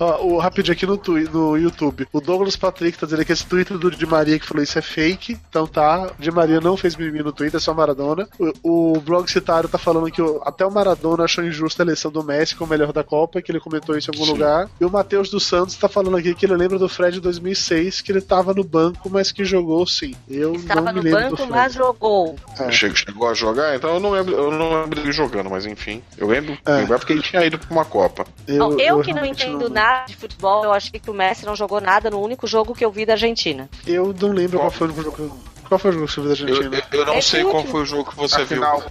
Ó, 0.00 0.24
o 0.24 0.38
rapidinho 0.38 0.72
aqui 0.74 0.86
no, 0.86 1.00
no 1.32 1.56
YouTube. 1.56 2.06
O 2.12 2.20
Douglas 2.20 2.56
Patrick 2.56 2.98
tá 2.98 3.06
dizendo 3.06 3.24
que 3.24 3.32
esse 3.32 3.46
Twitter 3.46 3.78
do 3.78 3.90
Di 3.90 4.06
Maria 4.06 4.38
que 4.38 4.46
falou 4.46 4.62
isso 4.62 4.78
é 4.78 4.82
fake. 4.82 5.38
Então 5.48 5.66
tá, 5.66 6.10
Di 6.18 6.30
Maria 6.30 6.60
não 6.60 6.76
fez 6.76 6.96
mimimi 6.96 7.22
no 7.22 7.32
Twitter, 7.32 7.58
é 7.58 7.60
só 7.60 7.72
Maradona. 7.74 8.28
O, 8.62 8.94
o 8.94 9.00
blog 9.00 9.30
citário 9.30 9.68
tá 9.68 9.78
falando 9.78 10.10
que 10.10 10.22
o, 10.22 10.40
até 10.44 10.64
o 10.64 10.70
Maradona 10.70 11.24
achou 11.24 11.44
injusta 11.44 11.82
a 11.82 11.84
eleição 11.84 12.10
do 12.10 12.22
Messi 12.22 12.56
como 12.56 12.70
melhor 12.70 12.92
da 12.92 13.04
Copa, 13.04 13.40
que 13.40 13.50
ele 13.52 13.60
comentou 13.60 13.96
isso 13.96 14.10
em 14.10 14.14
algum 14.14 14.26
Sim. 14.26 14.32
lugar. 14.32 14.68
E 14.80 14.84
o 14.84 14.90
Matheus 14.90 15.30
dos 15.30 15.44
Santos 15.44 15.76
tá 15.76 15.88
falando 15.88 16.16
aqui 16.16 16.34
que 16.34 16.46
ele 16.46 16.56
lembra 16.56 16.78
do 16.78 16.88
Fred 16.88 17.20
2006, 17.20 18.00
que 18.00 18.12
ele 18.12 18.20
tava 18.20 18.54
no 18.54 18.64
banco, 18.64 19.08
mas 19.10 19.30
que 19.30 19.44
jogou 19.44 19.86
sim. 19.86 20.14
Eu 20.28 20.54
Estava 20.54 20.92
não 20.92 20.94
me 20.94 21.00
lembro 21.00 21.20
banco, 21.20 21.30
do 21.30 21.36
Fred. 21.36 21.50
mas 21.52 21.74
jogou. 21.74 22.36
É. 22.58 22.70
Chegou 22.70 23.28
a 23.28 23.34
jogar, 23.34 23.76
então 23.76 23.94
eu 23.94 24.00
não 24.00 24.10
lembro, 24.10 24.34
eu 24.34 24.50
não 24.50 24.82
lembro 24.82 25.00
dele 25.00 25.12
jogando, 25.12 25.50
mas 25.50 25.66
enfim. 25.66 26.02
Eu 26.16 26.23
lembro, 26.26 26.56
é. 26.64 26.72
lembro 26.72 26.98
porque 26.98 27.12
ele 27.12 27.22
tinha 27.22 27.44
ido 27.44 27.58
pra 27.58 27.68
uma 27.70 27.84
Copa. 27.84 28.26
Eu, 28.46 28.56
não, 28.56 28.72
eu, 28.72 28.98
eu 28.98 29.02
que 29.02 29.12
não 29.12 29.24
entendo 29.24 29.68
não... 29.68 29.70
nada 29.70 30.06
de 30.06 30.16
futebol, 30.16 30.64
eu 30.64 30.72
achei 30.72 30.98
que 30.98 31.10
o 31.10 31.14
Messi 31.14 31.44
não 31.44 31.56
jogou 31.56 31.80
nada 31.80 32.10
no 32.10 32.20
único 32.20 32.46
jogo 32.46 32.74
que 32.74 32.84
eu 32.84 32.90
vi 32.90 33.06
da 33.06 33.14
Argentina. 33.14 33.68
Eu 33.86 34.14
não 34.18 34.30
lembro 34.30 34.58
qual, 34.58 34.70
qual 34.70 34.70
foi 34.70 34.88
o 34.88 35.02
jogo. 35.02 35.40
Qual 35.68 35.78
foi 35.78 35.90
o 35.90 35.94
jogo 35.94 36.06
que 36.06 36.12
você 36.12 36.20
viu 36.20 36.28
da 36.28 36.32
Argentina? 36.32 36.84
Eu, 36.92 36.98
eu 37.00 37.06
não 37.06 37.14
é 37.14 37.20
sei 37.20 37.44
qual 37.44 37.64
foi 37.64 37.82
o 37.82 37.86
jogo 37.86 38.10
que 38.10 38.16
você 38.16 38.36
a 38.36 38.44
viu. 38.44 38.58
Final. 38.58 38.82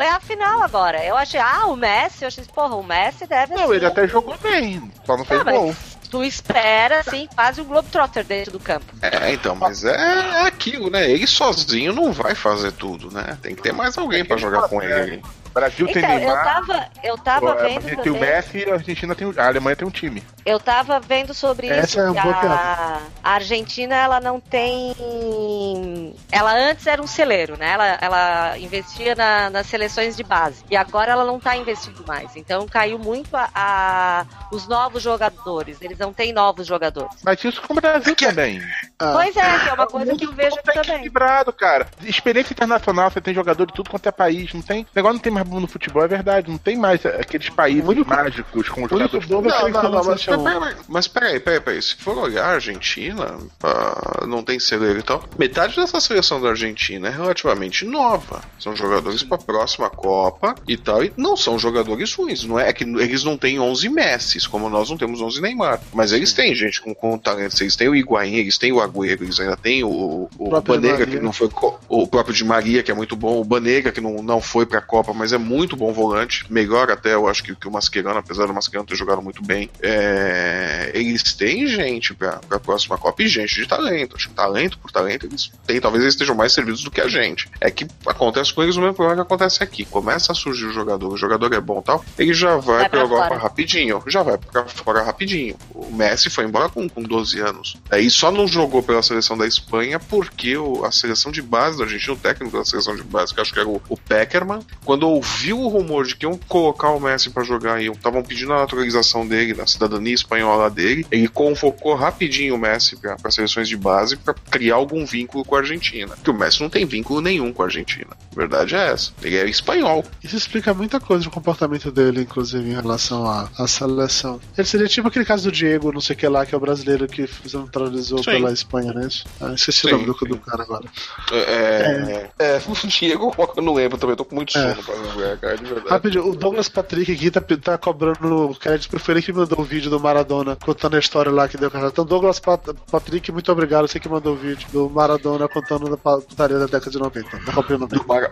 É 0.00 0.08
a 0.08 0.20
final 0.20 0.62
agora. 0.62 1.04
Eu 1.04 1.16
achei, 1.16 1.38
ah, 1.38 1.66
o 1.66 1.76
Messi, 1.76 2.22
eu 2.22 2.28
achei, 2.28 2.44
porra, 2.44 2.74
o 2.74 2.82
Messi 2.82 3.26
deve 3.26 3.54
Não, 3.54 3.72
ele 3.72 3.86
até 3.86 4.08
jogou 4.08 4.36
bem, 4.38 4.90
só 5.04 5.16
não 5.16 5.24
fez 5.24 5.40
ah, 5.40 5.44
gol. 5.44 5.74
Tu 6.10 6.24
espera, 6.24 7.00
assim, 7.00 7.28
quase 7.34 7.60
um 7.60 7.64
Globetrotter 7.64 8.24
dentro 8.24 8.52
do 8.52 8.60
campo. 8.60 8.86
É, 9.02 9.32
então, 9.32 9.54
mas 9.56 9.84
é, 9.84 9.94
é 9.94 10.42
aquilo, 10.42 10.88
né? 10.88 11.10
Ele 11.10 11.26
sozinho 11.26 11.92
não 11.92 12.12
vai 12.12 12.34
fazer 12.34 12.72
tudo, 12.72 13.10
né? 13.12 13.36
Tem 13.42 13.54
que 13.54 13.62
ter 13.62 13.72
mais 13.72 13.98
alguém 13.98 14.24
para 14.24 14.36
jogar 14.36 14.68
com 14.68 14.82
ele. 14.82 15.22
Brasil 15.56 15.88
então, 15.88 16.02
tem 16.02 16.18
Neymar. 16.18 16.36
Eu 16.36 16.44
tava, 16.44 16.88
eu 17.02 17.18
tava 17.18 17.54
vendo. 17.54 17.88
A 17.88 18.02
tem 18.02 18.12
o 18.12 18.20
Messi 18.20 18.58
e 18.58 18.70
a 18.70 18.74
Argentina 18.74 19.14
tem 19.14 19.32
a 19.34 19.46
Alemanha 19.46 19.74
tem 19.74 19.88
um 19.88 19.90
time. 19.90 20.22
Eu 20.44 20.60
tava 20.60 21.00
vendo 21.00 21.32
sobre 21.32 21.68
Essa 21.68 21.86
isso. 21.86 22.00
É 22.00 22.10
um 22.10 22.18
a, 22.18 23.00
a 23.24 23.32
Argentina 23.32 23.96
ela 23.96 24.20
não 24.20 24.38
tem. 24.38 26.14
Ela 26.30 26.52
antes 26.52 26.86
era 26.86 27.00
um 27.00 27.06
celeiro, 27.06 27.56
né? 27.56 27.72
Ela, 27.72 27.98
ela 28.00 28.58
investia 28.58 29.14
na, 29.14 29.48
nas 29.48 29.66
seleções 29.66 30.14
de 30.14 30.22
base. 30.22 30.62
E 30.70 30.76
agora 30.76 31.12
ela 31.12 31.24
não 31.24 31.40
tá 31.40 31.56
investindo 31.56 32.04
mais. 32.06 32.36
Então 32.36 32.66
caiu 32.68 32.98
muito 32.98 33.34
a, 33.34 33.48
a 33.54 34.26
os 34.52 34.68
novos 34.68 35.02
jogadores. 35.02 35.80
Eles 35.80 35.98
não 35.98 36.12
têm 36.12 36.32
novos 36.34 36.66
jogadores. 36.66 37.16
Mas 37.24 37.42
isso 37.42 37.62
com 37.62 37.72
o 37.72 37.76
Brasil 37.76 38.12
é 38.12 38.26
também. 38.26 38.60
Ah. 38.98 39.12
Pois 39.14 39.36
é, 39.36 39.58
que 39.58 39.68
é 39.68 39.72
uma 39.72 39.86
coisa 39.86 40.14
que 40.14 40.26
eu 40.26 40.32
vejo 40.32 40.56
aqui 40.56 40.72
também. 40.74 40.96
equilibrado, 40.96 41.52
cara. 41.52 41.86
Experiência 42.02 42.52
internacional, 42.52 43.10
você 43.10 43.20
tem 43.20 43.34
jogador 43.34 43.66
de 43.66 43.72
tudo 43.72 43.90
quanto 43.90 44.06
é 44.06 44.12
país. 44.12 44.52
Não 44.52 44.62
tem. 44.62 44.82
O 44.82 44.86
negócio 44.94 45.14
não 45.14 45.22
tem 45.22 45.32
mais 45.32 45.45
no 45.46 45.66
futebol, 45.66 46.02
é 46.02 46.08
verdade. 46.08 46.50
Não 46.50 46.58
tem 46.58 46.76
mais 46.76 47.04
aqueles 47.04 47.48
países 47.48 47.86
único, 47.86 48.08
mágicos 48.08 48.68
com 48.68 48.88
jogadores. 48.88 49.28
Não, 49.28 49.42
não, 49.42 49.68
não, 49.70 49.92
não, 49.92 50.04
mas, 50.04 50.24
peraí, 50.24 50.74
mas 50.88 51.08
peraí, 51.08 51.40
peraí, 51.40 51.60
peraí. 51.60 51.82
Se 51.82 51.96
for 51.96 52.16
olhar 52.18 52.44
a 52.44 52.54
Argentina, 52.54 53.36
uh, 53.36 54.26
não 54.26 54.42
tem 54.42 54.58
celeiro 54.58 54.98
e 54.98 55.02
tal. 55.02 55.22
Metade 55.38 55.76
dessa 55.76 56.00
seleção 56.00 56.40
da 56.40 56.50
Argentina 56.50 57.08
é 57.08 57.10
relativamente 57.10 57.84
nova. 57.84 58.42
São 58.58 58.74
jogadores 58.74 59.22
para 59.22 59.36
a 59.36 59.40
próxima 59.40 59.90
Copa 59.90 60.54
e 60.66 60.76
tal. 60.76 61.04
E 61.04 61.12
não 61.16 61.36
são 61.36 61.58
jogadores 61.58 62.12
ruins. 62.14 62.44
Não 62.44 62.58
é, 62.58 62.68
é 62.68 62.72
que 62.72 62.84
eles 62.84 63.24
não 63.24 63.36
têm 63.36 63.58
11 63.58 63.88
Messi, 63.88 64.48
como 64.48 64.68
nós 64.68 64.90
não 64.90 64.96
temos 64.96 65.20
11 65.20 65.40
Neymar. 65.40 65.80
Mas 65.92 66.12
eles 66.12 66.32
têm 66.32 66.54
gente 66.54 66.80
com, 66.80 66.94
com 66.94 67.18
talento. 67.18 67.60
Eles 67.60 67.76
têm 67.76 67.88
o 67.88 67.94
Higuaín, 67.94 68.34
eles 68.34 68.58
têm 68.58 68.72
o 68.72 68.80
Agüero, 68.80 69.24
eles 69.24 69.40
ainda 69.40 69.56
têm 69.56 69.84
o, 69.84 70.28
o, 70.38 70.54
o 70.56 70.60
Banega, 70.60 71.06
que 71.06 71.20
não 71.20 71.32
foi. 71.32 71.48
O 71.88 72.06
próprio 72.06 72.34
de 72.34 72.44
Maria, 72.44 72.82
que 72.82 72.90
é 72.90 72.94
muito 72.94 73.16
bom. 73.16 73.40
O 73.40 73.44
Banega, 73.44 73.92
que 73.92 74.00
não, 74.00 74.22
não 74.22 74.40
foi 74.40 74.66
para 74.66 74.78
a 74.78 74.82
Copa, 74.82 75.12
mas 75.12 75.32
é 75.32 75.35
muito 75.38 75.76
bom 75.76 75.92
volante, 75.92 76.44
melhor 76.50 76.90
até 76.90 77.14
eu 77.14 77.26
acho 77.28 77.42
que, 77.42 77.54
que 77.54 77.68
o 77.68 77.70
Mascherano, 77.70 78.18
apesar 78.18 78.46
do 78.46 78.54
Mascherano 78.54 78.86
ter 78.86 78.96
jogado 78.96 79.22
muito 79.22 79.42
bem. 79.42 79.70
É, 79.82 80.90
eles 80.94 81.22
têm 81.34 81.66
gente 81.66 82.14
para 82.14 82.40
a 82.50 82.58
próxima 82.58 82.98
Copa 82.98 83.22
e 83.22 83.28
gente 83.28 83.54
de 83.54 83.66
talento. 83.66 84.16
Acho 84.16 84.28
que 84.28 84.34
talento 84.34 84.78
por 84.78 84.90
talento 84.90 85.26
eles 85.26 85.50
têm, 85.66 85.80
talvez 85.80 86.02
eles 86.02 86.14
estejam 86.14 86.34
mais 86.34 86.52
servidos 86.52 86.82
do 86.82 86.90
que 86.90 87.00
a 87.00 87.08
gente. 87.08 87.48
É 87.60 87.70
que 87.70 87.86
acontece 88.06 88.52
com 88.52 88.62
eles 88.62 88.76
o 88.76 88.80
mesmo 88.80 88.94
problema 88.94 89.22
que 89.22 89.26
acontece 89.26 89.62
aqui. 89.62 89.84
Começa 89.84 90.32
a 90.32 90.34
surgir 90.34 90.66
o 90.66 90.72
jogador, 90.72 91.12
o 91.12 91.16
jogador 91.16 91.52
é 91.52 91.60
bom 91.60 91.80
tal, 91.82 92.04
ele 92.18 92.34
já 92.34 92.56
vai, 92.56 92.80
vai 92.80 92.88
para 92.88 93.00
Europa 93.00 93.28
fora. 93.28 93.40
rapidinho, 93.40 94.02
já 94.06 94.22
vai 94.22 94.38
para 94.38 94.66
fora 94.66 95.02
rapidinho. 95.02 95.56
O 95.74 95.92
Messi 95.92 96.30
foi 96.30 96.44
embora 96.44 96.68
com, 96.68 96.88
com 96.88 97.02
12 97.02 97.40
anos. 97.40 97.76
Aí 97.90 98.10
só 98.10 98.30
não 98.30 98.46
jogou 98.46 98.82
pela 98.82 99.02
seleção 99.02 99.36
da 99.36 99.46
Espanha 99.46 99.98
porque 99.98 100.56
o, 100.56 100.84
a 100.84 100.92
seleção 100.92 101.30
de 101.30 101.42
base 101.42 101.78
da 101.78 101.84
Argentina, 101.84 102.14
o 102.14 102.16
técnico 102.16 102.56
da 102.56 102.64
seleção 102.64 102.94
de 102.96 103.02
base, 103.02 103.34
que 103.34 103.40
acho 103.40 103.52
que 103.52 103.60
era 103.60 103.68
o, 103.68 103.80
o 103.88 103.96
Peckerman, 103.96 104.60
quando 104.84 105.20
ouviu 105.26 105.60
o 105.60 105.68
rumor 105.68 106.06
de 106.06 106.16
que 106.16 106.24
iam 106.24 106.38
colocar 106.48 106.90
o 106.90 107.00
Messi 107.00 107.30
para 107.30 107.42
jogar 107.42 107.82
e 107.82 107.88
estavam 107.88 108.22
pedindo 108.22 108.52
a 108.52 108.60
naturalização 108.60 109.26
dele, 109.26 109.54
da 109.54 109.66
cidadania 109.66 110.14
espanhola 110.14 110.70
dele, 110.70 111.06
ele 111.10 111.28
convocou 111.28 111.94
rapidinho 111.94 112.54
o 112.54 112.58
Messi 112.58 112.96
para 112.96 113.30
seleções 113.30 113.68
de 113.68 113.76
base 113.76 114.16
para 114.16 114.34
criar 114.34 114.76
algum 114.76 115.04
vínculo 115.04 115.44
com 115.44 115.56
a 115.56 115.58
Argentina. 115.58 116.14
Porque 116.14 116.30
o 116.30 116.34
Messi 116.34 116.60
não 116.60 116.70
tem 116.70 116.86
vínculo 116.86 117.20
nenhum 117.20 117.52
com 117.52 117.62
a 117.62 117.66
Argentina. 117.66 118.10
A 118.32 118.36
verdade 118.36 118.74
é 118.74 118.92
essa. 118.92 119.12
Ele 119.22 119.36
é 119.36 119.48
espanhol. 119.48 120.04
Isso 120.22 120.36
explica 120.36 120.72
muita 120.72 121.00
coisa 121.00 121.24
do 121.24 121.30
comportamento 121.30 121.90
dele, 121.90 122.22
inclusive, 122.22 122.68
em 122.68 122.74
relação 122.74 123.28
à, 123.28 123.48
à 123.58 123.66
seleção. 123.66 124.40
Ele 124.56 124.66
seria 124.66 124.86
tipo 124.86 125.08
aquele 125.08 125.24
caso 125.24 125.44
do 125.44 125.52
Diego, 125.52 125.92
não 125.92 126.00
sei 126.00 126.14
o 126.14 126.18
que 126.18 126.28
lá, 126.28 126.46
que 126.46 126.54
é 126.54 126.58
o 126.58 126.60
brasileiro 126.60 127.06
que 127.06 127.26
se 127.26 127.56
naturalizou 127.56 128.18
Sim. 128.18 128.32
pela 128.32 128.52
Espanha, 128.52 128.92
né? 128.92 129.08
Ah, 129.40 129.52
esqueci 129.54 129.82
Sim. 129.82 129.88
o 129.88 129.90
nome 129.92 130.06
do, 130.06 130.12
do 130.12 130.38
cara 130.38 130.62
agora. 130.62 130.84
É, 131.32 131.36
é, 131.36 132.30
é. 132.38 132.56
é 132.56 132.62
o 132.66 132.86
Diego, 132.86 133.34
eu 133.56 133.62
não 133.62 133.74
lembro 133.74 133.98
também, 133.98 134.16
tô 134.16 134.24
com 134.24 134.34
muito 134.34 134.56
é. 134.56 134.74
sono 134.74 135.15
é. 135.15 135.15
Cara, 135.40 135.56
de 135.56 135.64
verdade. 135.64 135.88
Rapidinho, 135.88 136.28
o 136.28 136.36
Douglas 136.36 136.68
Patrick 136.68 137.12
aqui 137.12 137.30
tá, 137.30 137.40
tá 137.40 137.78
cobrando 137.78 138.56
crédito 138.60 138.90
pro 138.90 139.12
ele 139.12 139.22
que 139.22 139.32
mandou 139.32 139.60
o 139.60 139.64
vídeo 139.64 139.90
do 139.90 140.00
Maradona 140.00 140.56
contando 140.56 140.96
a 140.96 140.98
história 140.98 141.30
lá 141.30 141.48
que 141.48 141.56
deu 141.56 141.70
carro. 141.70 141.88
Então, 141.88 142.04
Douglas 142.04 142.40
Pat 142.40 142.62
Patrick, 142.90 143.30
muito 143.32 143.50
obrigado, 143.50 143.88
você 143.88 143.98
que 143.98 144.08
mandou 144.08 144.34
o 144.34 144.36
vídeo 144.36 144.68
do 144.72 144.90
Maradona 144.90 145.48
contando 145.48 145.90
da 145.90 145.96
putaria 145.96 146.58
da 146.58 146.66
década 146.66 146.90
de 146.90 146.98
90, 146.98 147.38
da 147.38 147.52
Copa 147.52 147.74
de 147.74 147.80
90. 147.80 148.02
Do 148.02 148.08
Mar 148.08 148.30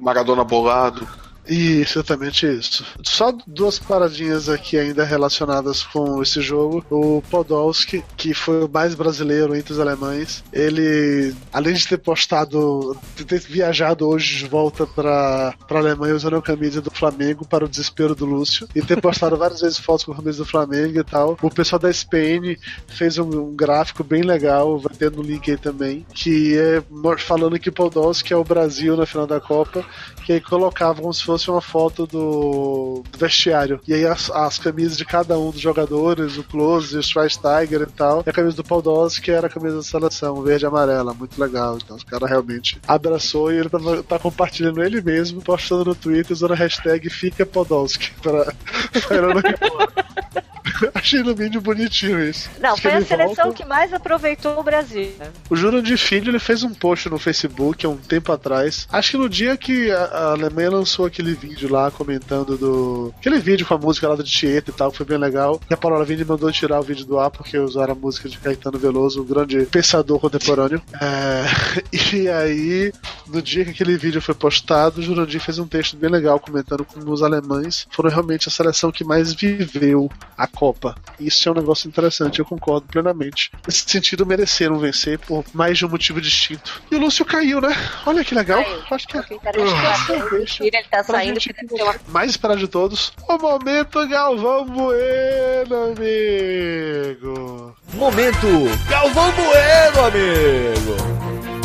Maradona 0.00 0.44
bolado. 0.44 1.06
Isso, 1.48 1.98
exatamente 1.98 2.46
isso. 2.46 2.84
Só 3.02 3.32
duas 3.46 3.78
paradinhas 3.78 4.48
aqui 4.48 4.78
ainda 4.78 5.04
relacionadas 5.04 5.82
com 5.82 6.22
esse 6.22 6.40
jogo. 6.40 6.84
O 6.90 7.22
Podolski, 7.30 8.04
que 8.16 8.34
foi 8.34 8.64
o 8.64 8.68
mais 8.68 8.94
brasileiro 8.94 9.54
entre 9.54 9.72
os 9.72 9.80
alemães, 9.80 10.44
ele, 10.52 11.34
além 11.52 11.74
de 11.74 11.86
ter 11.86 11.98
postado, 11.98 12.96
ter 13.26 13.40
viajado 13.40 14.06
hoje 14.06 14.38
de 14.38 14.46
volta 14.46 14.86
para 14.86 15.54
a 15.70 15.74
Alemanha 15.78 16.14
usando 16.14 16.36
a 16.36 16.42
camisa 16.42 16.80
do 16.80 16.90
Flamengo 16.90 17.46
para 17.46 17.64
o 17.64 17.68
desespero 17.68 18.14
do 18.14 18.26
Lúcio, 18.26 18.68
e 18.74 18.82
ter 18.82 19.00
postado 19.00 19.36
várias 19.38 19.60
vezes 19.60 19.78
fotos 19.78 20.04
com 20.04 20.12
a 20.12 20.16
camisa 20.16 20.38
do 20.38 20.48
Flamengo 20.48 20.98
e 20.98 21.04
tal. 21.04 21.38
O 21.42 21.50
pessoal 21.50 21.78
da 21.78 21.90
SPN 21.90 22.56
fez 22.88 23.18
um, 23.18 23.28
um 23.28 23.54
gráfico 23.54 24.02
bem 24.02 24.22
legal, 24.22 24.78
vai 24.78 24.94
ter 24.94 25.10
no 25.10 25.22
link 25.22 25.50
aí 25.50 25.56
também, 25.56 26.04
que 26.12 26.56
é 26.58 26.82
falando 27.18 27.58
que 27.58 27.70
Podolski 27.70 28.32
é 28.32 28.36
o 28.36 28.44
Brasil 28.44 28.96
na 28.96 29.06
final 29.06 29.26
da 29.26 29.40
Copa, 29.40 29.84
que 30.24 30.32
aí 30.32 30.40
colocavam 30.40 31.06
como 31.06 31.14
se 31.14 31.24
fosse 31.24 31.35
fosse 31.36 31.50
uma 31.50 31.60
foto 31.60 32.06
do, 32.06 33.02
do 33.10 33.18
vestiário. 33.18 33.80
E 33.86 33.92
aí 33.92 34.06
as, 34.06 34.30
as, 34.30 34.58
camisas 34.58 34.96
de 34.96 35.04
cada 35.04 35.38
um 35.38 35.50
dos 35.50 35.60
jogadores, 35.60 36.38
o 36.38 36.44
Close, 36.44 36.96
o 36.96 37.02
Schweinsteiger 37.02 37.82
e 37.82 37.86
tal, 37.86 38.22
e 38.26 38.30
a 38.30 38.32
camisa 38.32 38.56
do 38.56 38.64
Podolski, 38.64 39.26
que 39.26 39.30
era 39.30 39.46
a 39.46 39.50
camisa 39.50 39.76
da 39.76 39.82
seleção, 39.82 40.42
verde 40.42 40.64
e 40.64 40.68
amarela. 40.68 41.12
Muito 41.12 41.38
legal. 41.40 41.78
Então, 41.82 41.96
os 41.96 42.04
caras 42.04 42.28
realmente 42.28 42.80
abraçou 42.88 43.52
e 43.52 43.58
ele 43.58 43.68
tá, 43.68 43.78
tá, 44.08 44.18
compartilhando 44.18 44.82
ele 44.82 45.00
mesmo, 45.00 45.42
postando 45.42 45.84
no 45.84 45.94
Twitter 45.94 46.32
usando 46.32 46.52
a 46.52 46.56
hashtag 46.56 47.08
Fica 47.10 47.44
Podolski 47.44 48.12
pra, 48.22 48.44
pra 49.06 50.45
Achei 50.94 51.22
no 51.22 51.34
vídeo 51.34 51.60
bonitinho 51.60 52.22
isso. 52.22 52.50
Não, 52.60 52.72
Acho 52.72 52.82
foi 52.82 52.92
a 52.92 53.04
seleção 53.04 53.44
volta... 53.46 53.52
que 53.52 53.64
mais 53.64 53.92
aproveitou 53.92 54.58
o 54.58 54.62
Brasil. 54.62 55.12
O 55.48 55.56
Júlio 55.56 55.82
de 55.82 55.96
Filho 55.96 56.30
ele 56.30 56.38
fez 56.38 56.62
um 56.62 56.72
post 56.72 57.08
no 57.08 57.18
Facebook 57.18 57.84
há 57.84 57.88
um 57.88 57.96
tempo 57.96 58.32
atrás. 58.32 58.86
Acho 58.90 59.12
que 59.12 59.16
no 59.16 59.28
dia 59.28 59.56
que 59.56 59.90
a, 59.90 60.04
a 60.04 60.30
Alemanha 60.32 60.70
lançou 60.70 61.06
aquele 61.06 61.34
vídeo 61.34 61.70
lá 61.70 61.90
comentando 61.90 62.56
do. 62.56 63.14
Aquele 63.18 63.38
vídeo 63.38 63.66
com 63.66 63.74
a 63.74 63.78
música 63.78 64.08
lá 64.08 64.14
do 64.14 64.24
Tieto 64.24 64.70
e 64.70 64.74
tal, 64.74 64.90
que 64.90 64.96
foi 64.96 65.06
bem 65.06 65.18
legal. 65.18 65.60
E 65.70 65.74
a 65.74 65.76
Paula 65.76 66.04
Vini 66.04 66.24
mandou 66.24 66.50
tirar 66.52 66.80
o 66.80 66.82
vídeo 66.82 67.06
do 67.06 67.18
ar 67.18 67.30
porque 67.30 67.58
usaram 67.58 67.92
a 67.92 67.96
música 67.96 68.28
de 68.28 68.38
Caetano 68.38 68.78
Veloso, 68.78 69.22
um 69.22 69.26
grande 69.26 69.64
pensador 69.66 70.18
contemporâneo. 70.18 70.82
É... 71.00 71.44
E 72.16 72.28
aí, 72.28 72.92
no 73.26 73.42
dia 73.42 73.64
que 73.64 73.70
aquele 73.70 73.96
vídeo 73.96 74.20
foi 74.20 74.34
postado, 74.34 75.00
o 75.00 75.02
Jurandir 75.02 75.40
fez 75.40 75.58
um 75.58 75.66
texto 75.66 75.96
bem 75.96 76.10
legal 76.10 76.38
comentando 76.38 76.84
como 76.84 77.10
os 77.10 77.22
alemães 77.22 77.86
foram 77.90 78.10
realmente 78.10 78.48
a 78.48 78.50
seleção 78.50 78.92
que 78.92 79.04
mais 79.04 79.32
viveu 79.32 80.10
a 80.36 80.46
Copa. 80.56 80.94
Isso 81.20 81.46
é 81.48 81.52
um 81.52 81.54
negócio 81.54 81.86
interessante, 81.86 82.38
eu 82.38 82.44
concordo 82.46 82.86
plenamente. 82.86 83.52
Nesse 83.66 83.84
sentido, 83.86 84.24
mereceram 84.24 84.78
vencer 84.78 85.18
por 85.18 85.44
mais 85.52 85.76
de 85.76 85.84
um 85.84 85.88
motivo 85.90 86.18
distinto. 86.18 86.80
E 86.90 86.96
o 86.96 86.98
Lúcio 86.98 87.26
caiu, 87.26 87.60
né? 87.60 87.68
Olha 88.06 88.24
que 88.24 88.34
legal. 88.34 88.64
Caiu. 88.64 88.82
Acho 88.90 89.06
que. 89.06 89.18
Okay, 89.18 89.36
uh, 89.36 90.64
ele 90.64 90.82
tá 90.84 91.04
saindo. 91.04 91.38
Uma... 91.72 91.94
Mais 92.08 92.30
esperado 92.30 92.58
de 92.58 92.68
todos, 92.68 93.12
o 93.28 93.36
momento 93.36 94.08
Galvão 94.08 94.64
Bueno, 94.64 95.94
amigo. 95.94 97.76
Momento 97.92 98.46
Galvão 98.88 99.30
Bueno, 99.32 100.06
amigo. 100.06 101.55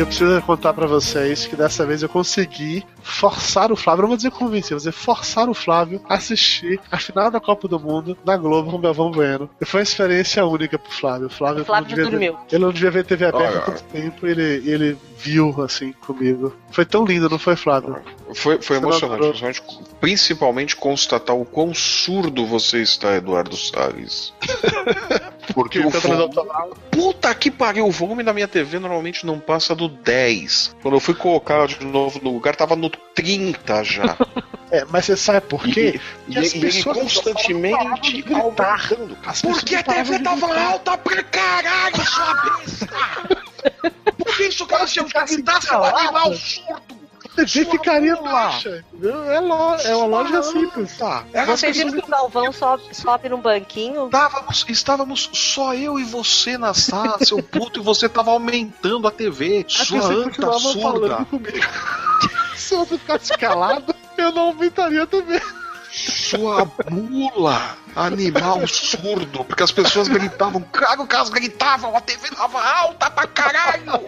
Eu 0.00 0.06
preciso 0.06 0.40
contar 0.40 0.72
para 0.72 0.86
vocês 0.86 1.46
que 1.46 1.54
dessa 1.54 1.84
vez 1.84 2.02
eu 2.02 2.08
consegui 2.08 2.82
forçar 3.02 3.70
o 3.70 3.76
Flávio, 3.76 4.00
não 4.00 4.08
vou 4.08 4.16
dizer 4.16 4.30
convencer, 4.30 4.70
vou 4.70 4.78
dizer 4.78 4.92
forçar 4.92 5.46
o 5.46 5.52
Flávio 5.52 6.00
a 6.08 6.14
assistir 6.14 6.80
a 6.90 6.96
final 6.96 7.30
da 7.30 7.38
Copa 7.38 7.68
do 7.68 7.78
Mundo 7.78 8.16
na 8.24 8.34
Globo 8.34 8.70
com 8.70 8.78
o 8.78 8.80
Galvão 8.80 9.10
Bueno. 9.10 9.50
E 9.60 9.66
foi 9.66 9.80
uma 9.80 9.84
experiência 9.84 10.42
única 10.46 10.78
pro 10.78 10.90
Flávio. 10.90 11.26
O 11.26 11.30
Flávio, 11.30 11.64
o 11.64 11.66
Flávio 11.66 11.94
não 11.98 12.10
dormiu. 12.10 12.32
Ver, 12.32 12.40
ele 12.50 12.64
não 12.64 12.72
devia 12.72 12.90
ver 12.90 13.04
TV 13.04 13.26
aberta 13.26 13.58
há 13.58 13.60
tanto 13.60 13.82
tempo 13.84 14.26
e 14.26 14.30
ele, 14.30 14.70
ele 14.70 14.98
viu 15.18 15.62
assim 15.62 15.92
comigo. 15.92 16.56
Foi 16.70 16.86
tão 16.86 17.04
lindo, 17.04 17.28
não 17.28 17.38
foi, 17.38 17.54
Flávio? 17.54 17.98
Foi, 18.34 18.62
foi 18.62 18.78
emocionante, 18.78 19.38
principalmente, 19.38 19.62
principalmente 20.00 20.76
constatar 20.76 21.36
o 21.36 21.44
quão 21.44 21.74
surdo 21.74 22.46
você 22.46 22.80
está, 22.80 23.16
Eduardo 23.16 23.54
Salles. 23.54 24.32
Porque 25.54 25.78
o 25.80 25.90
volume... 25.90 26.34
Puta 26.90 27.34
que 27.34 27.50
pariu, 27.50 27.86
o 27.86 27.90
volume 27.90 28.22
da 28.22 28.32
minha 28.32 28.48
TV 28.48 28.78
normalmente 28.78 29.24
não 29.26 29.38
passa 29.38 29.74
do 29.74 29.88
10. 29.88 30.76
Quando 30.82 30.94
eu 30.94 31.00
fui 31.00 31.14
colocar 31.14 31.66
de 31.66 31.84
novo 31.84 32.20
no 32.22 32.32
lugar, 32.32 32.56
tava 32.56 32.76
no 32.76 32.90
30 32.90 33.84
já. 33.84 34.16
É, 34.72 34.84
mas 34.88 35.04
você 35.04 35.16
sabe 35.16 35.40
por 35.48 35.64
quê? 35.64 36.00
E, 36.28 36.38
e, 36.38 36.38
ele 36.38 36.84
constantemente 36.84 37.74
aumentando. 38.32 39.18
Porque 39.42 39.74
a 39.74 39.82
TV 39.82 40.20
tava 40.20 40.56
alta 40.56 40.96
pra 40.96 41.24
caralho, 41.24 42.06
sua 42.06 42.34
besta! 42.34 42.88
Por 44.16 44.36
que 44.36 44.44
isso, 44.44 44.66
cara, 44.66 44.86
se 44.86 45.00
eu 45.00 45.08
gritar, 45.08 45.60
seu 45.60 45.82
animal 45.82 46.32
surdo? 46.34 46.99
TV 47.46 47.70
ficaria 47.70 48.16
baixa. 48.16 48.84
É, 49.02 49.40
lo, 49.40 49.74
é 49.76 49.96
uma 49.96 50.06
loja 50.06 50.42
simples. 50.42 50.96
Tá. 50.96 51.24
Vocês 51.46 51.76
viram 51.76 51.92
que 51.92 51.98
o 51.98 52.06
Galvão 52.06 52.52
sobe, 52.52 52.82
sobe 52.94 53.28
num 53.28 53.40
banquinho? 53.40 54.06
Estávamos, 54.06 54.66
estávamos 54.68 55.30
só 55.32 55.74
eu 55.74 55.98
e 55.98 56.04
você 56.04 56.58
na 56.58 56.74
sala, 56.74 57.18
seu 57.24 57.42
puto, 57.42 57.80
e 57.80 57.82
você 57.82 58.08
tava 58.08 58.30
aumentando 58.30 59.06
a 59.06 59.10
TV. 59.10 59.64
A 59.66 59.84
sua 59.84 60.04
anta 60.04 60.52
surda. 60.58 61.26
Se 62.56 62.76
você 62.76 62.98
ficasse 62.98 63.32
calado, 63.36 63.94
eu 64.16 64.30
não 64.32 64.48
aumentaria 64.48 65.06
também. 65.06 65.40
Sua 65.90 66.70
mula, 66.88 67.76
animal 67.96 68.66
surdo, 68.68 69.44
porque 69.44 69.62
as 69.62 69.72
pessoas 69.72 70.06
gritavam, 70.06 70.64
claro 70.70 71.04
que 71.04 71.14
elas 71.14 71.30
gritavam, 71.30 71.96
a 71.96 72.00
TV 72.00 72.28
tava 72.30 72.62
alta 72.62 73.10
pra 73.10 73.26
caralho. 73.26 74.00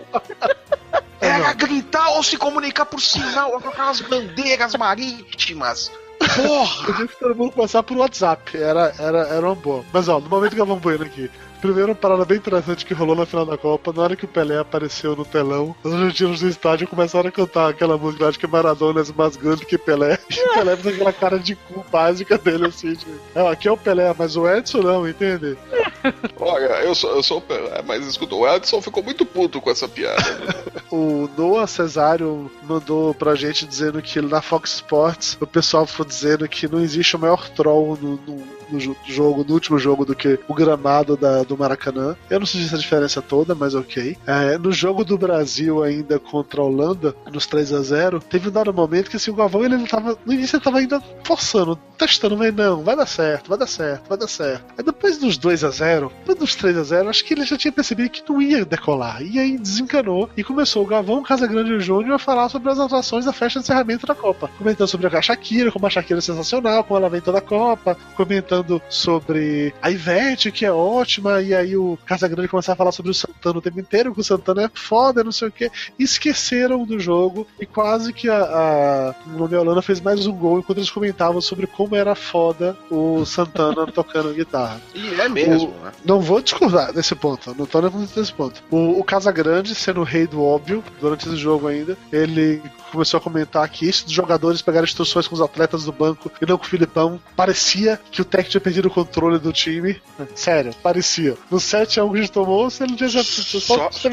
Era 1.20 1.52
gritar 1.52 2.10
ou 2.10 2.22
se 2.22 2.36
comunicar 2.36 2.86
por 2.86 3.00
sinal, 3.00 3.60
com 3.60 3.68
aquelas 3.68 4.00
bandeiras 4.00 4.74
marítimas. 4.74 5.90
Porra! 6.36 6.88
Eu 7.00 7.08
que 7.08 7.16
todo 7.18 7.34
mundo 7.34 7.52
passar 7.52 7.82
por 7.82 7.96
WhatsApp, 7.96 8.56
era, 8.56 8.92
era, 8.98 9.18
era 9.28 9.46
uma 9.46 9.54
boa. 9.54 9.84
Mas 9.92 10.08
ó, 10.08 10.20
no 10.20 10.28
momento 10.28 10.54
que 10.54 10.60
eu 10.60 10.66
vou 10.66 10.76
Bueno 10.76 11.04
aqui, 11.04 11.30
Primeiro, 11.62 11.90
uma 11.90 11.94
parada 11.94 12.24
bem 12.24 12.38
interessante 12.38 12.84
que 12.84 12.92
rolou 12.92 13.14
na 13.14 13.24
final 13.24 13.46
da 13.46 13.56
Copa, 13.56 13.92
na 13.92 14.02
hora 14.02 14.16
que 14.16 14.24
o 14.24 14.28
Pelé 14.28 14.58
apareceu 14.58 15.14
no 15.14 15.24
telão, 15.24 15.76
os 15.84 15.92
argentinos 15.92 16.40
do 16.40 16.48
estádio 16.48 16.88
começaram 16.88 17.28
a 17.28 17.32
cantar 17.32 17.70
aquela 17.70 17.96
música, 17.96 18.26
acho 18.26 18.38
que 18.38 18.48
Maradona 18.48 19.00
é 19.00 19.04
mais 19.16 19.36
grande 19.36 19.64
que 19.64 19.78
Pelé. 19.78 20.18
E 20.32 20.40
o 20.44 20.54
Pelé 20.54 20.76
fez 20.76 20.94
aquela 20.94 21.12
cara 21.12 21.38
de 21.38 21.54
cu 21.54 21.84
básica 21.92 22.36
dele, 22.36 22.66
assim, 22.66 22.94
tipo, 22.94 23.12
ah, 23.36 23.52
aqui 23.52 23.68
é 23.68 23.70
o 23.70 23.76
Pelé, 23.76 24.12
mas 24.18 24.34
o 24.34 24.48
Edson 24.48 24.78
não, 24.78 25.08
entende? 25.08 25.56
Olha, 26.40 26.82
eu 26.82 26.96
sou, 26.96 27.14
eu 27.14 27.22
sou 27.22 27.38
o 27.38 27.40
Pelé, 27.40 27.80
mas 27.86 28.04
escuta, 28.08 28.34
o 28.34 28.48
Edson 28.48 28.82
ficou 28.82 29.00
muito 29.00 29.24
puto 29.24 29.60
com 29.60 29.70
essa 29.70 29.86
piada. 29.86 30.20
Né? 30.20 30.82
o 30.90 31.30
Noah 31.38 31.68
Cesário 31.68 32.50
mandou 32.64 33.14
pra 33.14 33.36
gente 33.36 33.66
dizendo 33.66 34.02
que 34.02 34.20
na 34.20 34.42
Fox 34.42 34.74
Sports 34.74 35.38
o 35.40 35.46
pessoal 35.46 35.86
ficou 35.86 36.04
dizendo 36.04 36.48
que 36.48 36.66
não 36.66 36.80
existe 36.80 37.14
o 37.14 37.20
maior 37.20 37.48
troll 37.50 37.96
no, 38.02 38.16
no, 38.26 38.61
no 38.72 38.96
jogo, 39.06 39.44
no 39.44 39.54
último 39.54 39.78
jogo, 39.78 40.04
do 40.04 40.14
que 40.14 40.38
o 40.48 40.54
gramado 40.54 41.16
da, 41.16 41.42
do 41.42 41.56
Maracanã. 41.56 42.16
Eu 42.30 42.40
não 42.40 42.46
sei 42.46 42.62
essa 42.62 42.78
diferença 42.78 43.20
toda, 43.20 43.54
mas 43.54 43.74
ok. 43.74 44.16
É, 44.26 44.58
no 44.58 44.72
jogo 44.72 45.04
do 45.04 45.18
Brasil 45.18 45.82
ainda 45.82 46.18
contra 46.18 46.60
a 46.60 46.64
Holanda, 46.64 47.14
nos 47.30 47.46
3 47.46 47.72
a 47.72 47.82
0 47.82 48.20
teve 48.20 48.48
um 48.48 48.52
dado 48.52 48.72
momento 48.72 49.10
que 49.10 49.16
assim, 49.16 49.30
o 49.30 49.34
Galvão 49.34 49.64
ele, 49.64 49.74
ele 49.74 49.86
tava. 49.86 50.18
No 50.24 50.32
início 50.32 50.56
ele 50.56 50.64
tava 50.64 50.78
ainda 50.78 51.02
forçando, 51.24 51.76
testando, 51.98 52.36
mas 52.36 52.54
não, 52.54 52.82
vai 52.82 52.96
dar 52.96 53.06
certo, 53.06 53.48
vai 53.48 53.58
dar 53.58 53.66
certo, 53.66 54.08
vai 54.08 54.18
dar 54.18 54.28
certo. 54.28 54.64
Aí 54.76 54.84
depois 54.84 55.18
dos 55.18 55.36
2 55.36 55.64
a 55.64 55.70
0 55.70 56.12
depois 56.20 56.38
dos 56.38 56.54
3 56.54 56.76
a 56.78 56.82
0 56.82 57.08
acho 57.08 57.24
que 57.24 57.34
ele 57.34 57.44
já 57.44 57.56
tinha 57.56 57.72
percebido 57.72 58.10
que 58.10 58.22
não 58.28 58.40
ia 58.40 58.64
decolar. 58.64 59.22
E 59.22 59.38
aí 59.38 59.58
desencanou 59.58 60.28
e 60.36 60.44
começou 60.44 60.84
o 60.84 60.86
Gavão 60.86 61.22
Casagrande 61.22 61.80
Júnior 61.80 62.14
a 62.14 62.18
falar 62.18 62.48
sobre 62.48 62.70
as 62.70 62.78
atrações 62.78 63.24
da 63.24 63.32
festa 63.32 63.58
de 63.58 63.64
encerramento 63.64 64.06
da 64.06 64.14
Copa. 64.14 64.50
Comentando 64.58 64.88
sobre 64.88 65.06
a 65.06 65.22
Shakira, 65.22 65.70
como 65.70 65.86
a 65.86 65.90
Shakira 65.90 66.18
é 66.18 66.22
sensacional, 66.22 66.84
como 66.84 66.98
ela 66.98 67.10
vem 67.10 67.20
toda 67.20 67.38
a 67.38 67.42
Copa, 67.42 67.96
comentando 68.16 68.61
sobre 68.88 69.74
a 69.80 69.90
Ivete, 69.90 70.52
que 70.52 70.64
é 70.64 70.72
ótima, 70.72 71.40
e 71.40 71.54
aí 71.54 71.76
o 71.76 71.98
Casagrande 72.04 72.48
começar 72.48 72.72
a 72.72 72.76
falar 72.76 72.92
sobre 72.92 73.10
o 73.10 73.14
Santana 73.14 73.58
o 73.58 73.62
tempo 73.62 73.80
inteiro, 73.80 74.12
que 74.12 74.20
o 74.20 74.24
Santana 74.24 74.64
é 74.64 74.70
foda, 74.72 75.24
não 75.24 75.32
sei 75.32 75.48
o 75.48 75.52
que. 75.52 75.70
Esqueceram 75.98 76.84
do 76.84 76.98
jogo 76.98 77.46
e 77.60 77.66
quase 77.66 78.12
que 78.12 78.28
a, 78.28 78.42
a 78.42 79.14
Nome 79.26 79.56
Holanda 79.56 79.82
fez 79.82 80.00
mais 80.00 80.26
um 80.26 80.32
gol 80.32 80.58
enquanto 80.58 80.78
eles 80.78 80.90
comentavam 80.90 81.40
sobre 81.40 81.66
como 81.66 81.96
era 81.96 82.14
foda 82.14 82.76
o 82.90 83.24
Santana 83.24 83.86
tocando 83.92 84.34
guitarra. 84.34 84.80
E 84.94 85.20
é 85.20 85.28
mesmo, 85.28 85.68
o, 85.68 85.84
né? 85.84 85.92
Não 86.04 86.20
vou 86.20 86.40
discordar 86.40 86.92
nesse 86.92 87.14
ponto, 87.14 87.54
não 87.56 87.66
tô 87.66 87.80
nesse 87.80 88.32
ponto. 88.32 88.62
O, 88.70 89.00
o 89.00 89.04
Casagrande, 89.04 89.74
sendo 89.74 90.00
o 90.00 90.04
rei 90.04 90.26
do 90.26 90.42
óbvio, 90.42 90.82
durante 91.00 91.26
esse 91.26 91.36
jogo 91.36 91.68
ainda, 91.68 91.96
ele 92.12 92.62
começou 92.92 93.18
a 93.18 93.20
comentar 93.20 93.66
que 93.68 93.88
esses 93.88 94.10
jogadores 94.10 94.60
pegaram 94.60 94.84
instruções 94.84 95.26
com 95.26 95.34
os 95.34 95.40
atletas 95.40 95.84
do 95.84 95.92
banco 95.92 96.30
e 96.40 96.46
não 96.46 96.58
com 96.58 96.64
o 96.64 96.68
Filipão. 96.68 97.20
Parecia 97.34 97.98
que 98.10 98.20
o 98.20 98.24
técnico 98.24 98.51
tinha 98.52 98.60
perdido 98.60 98.88
o 98.88 98.90
controle 98.90 99.38
do 99.38 99.52
time. 99.52 100.00
Sério, 100.34 100.74
parecia. 100.82 101.36
No 101.50 101.58
7x1 101.58 102.10
que 102.10 102.18
a 102.18 102.20
gente 102.20 102.32
tomou, 102.32 102.70
você 102.70 102.86
não 102.86 102.94
tinha 102.94 103.08
já. 103.08 103.22
Só, 103.22 103.60
só, 103.60 103.90
só 103.90 104.10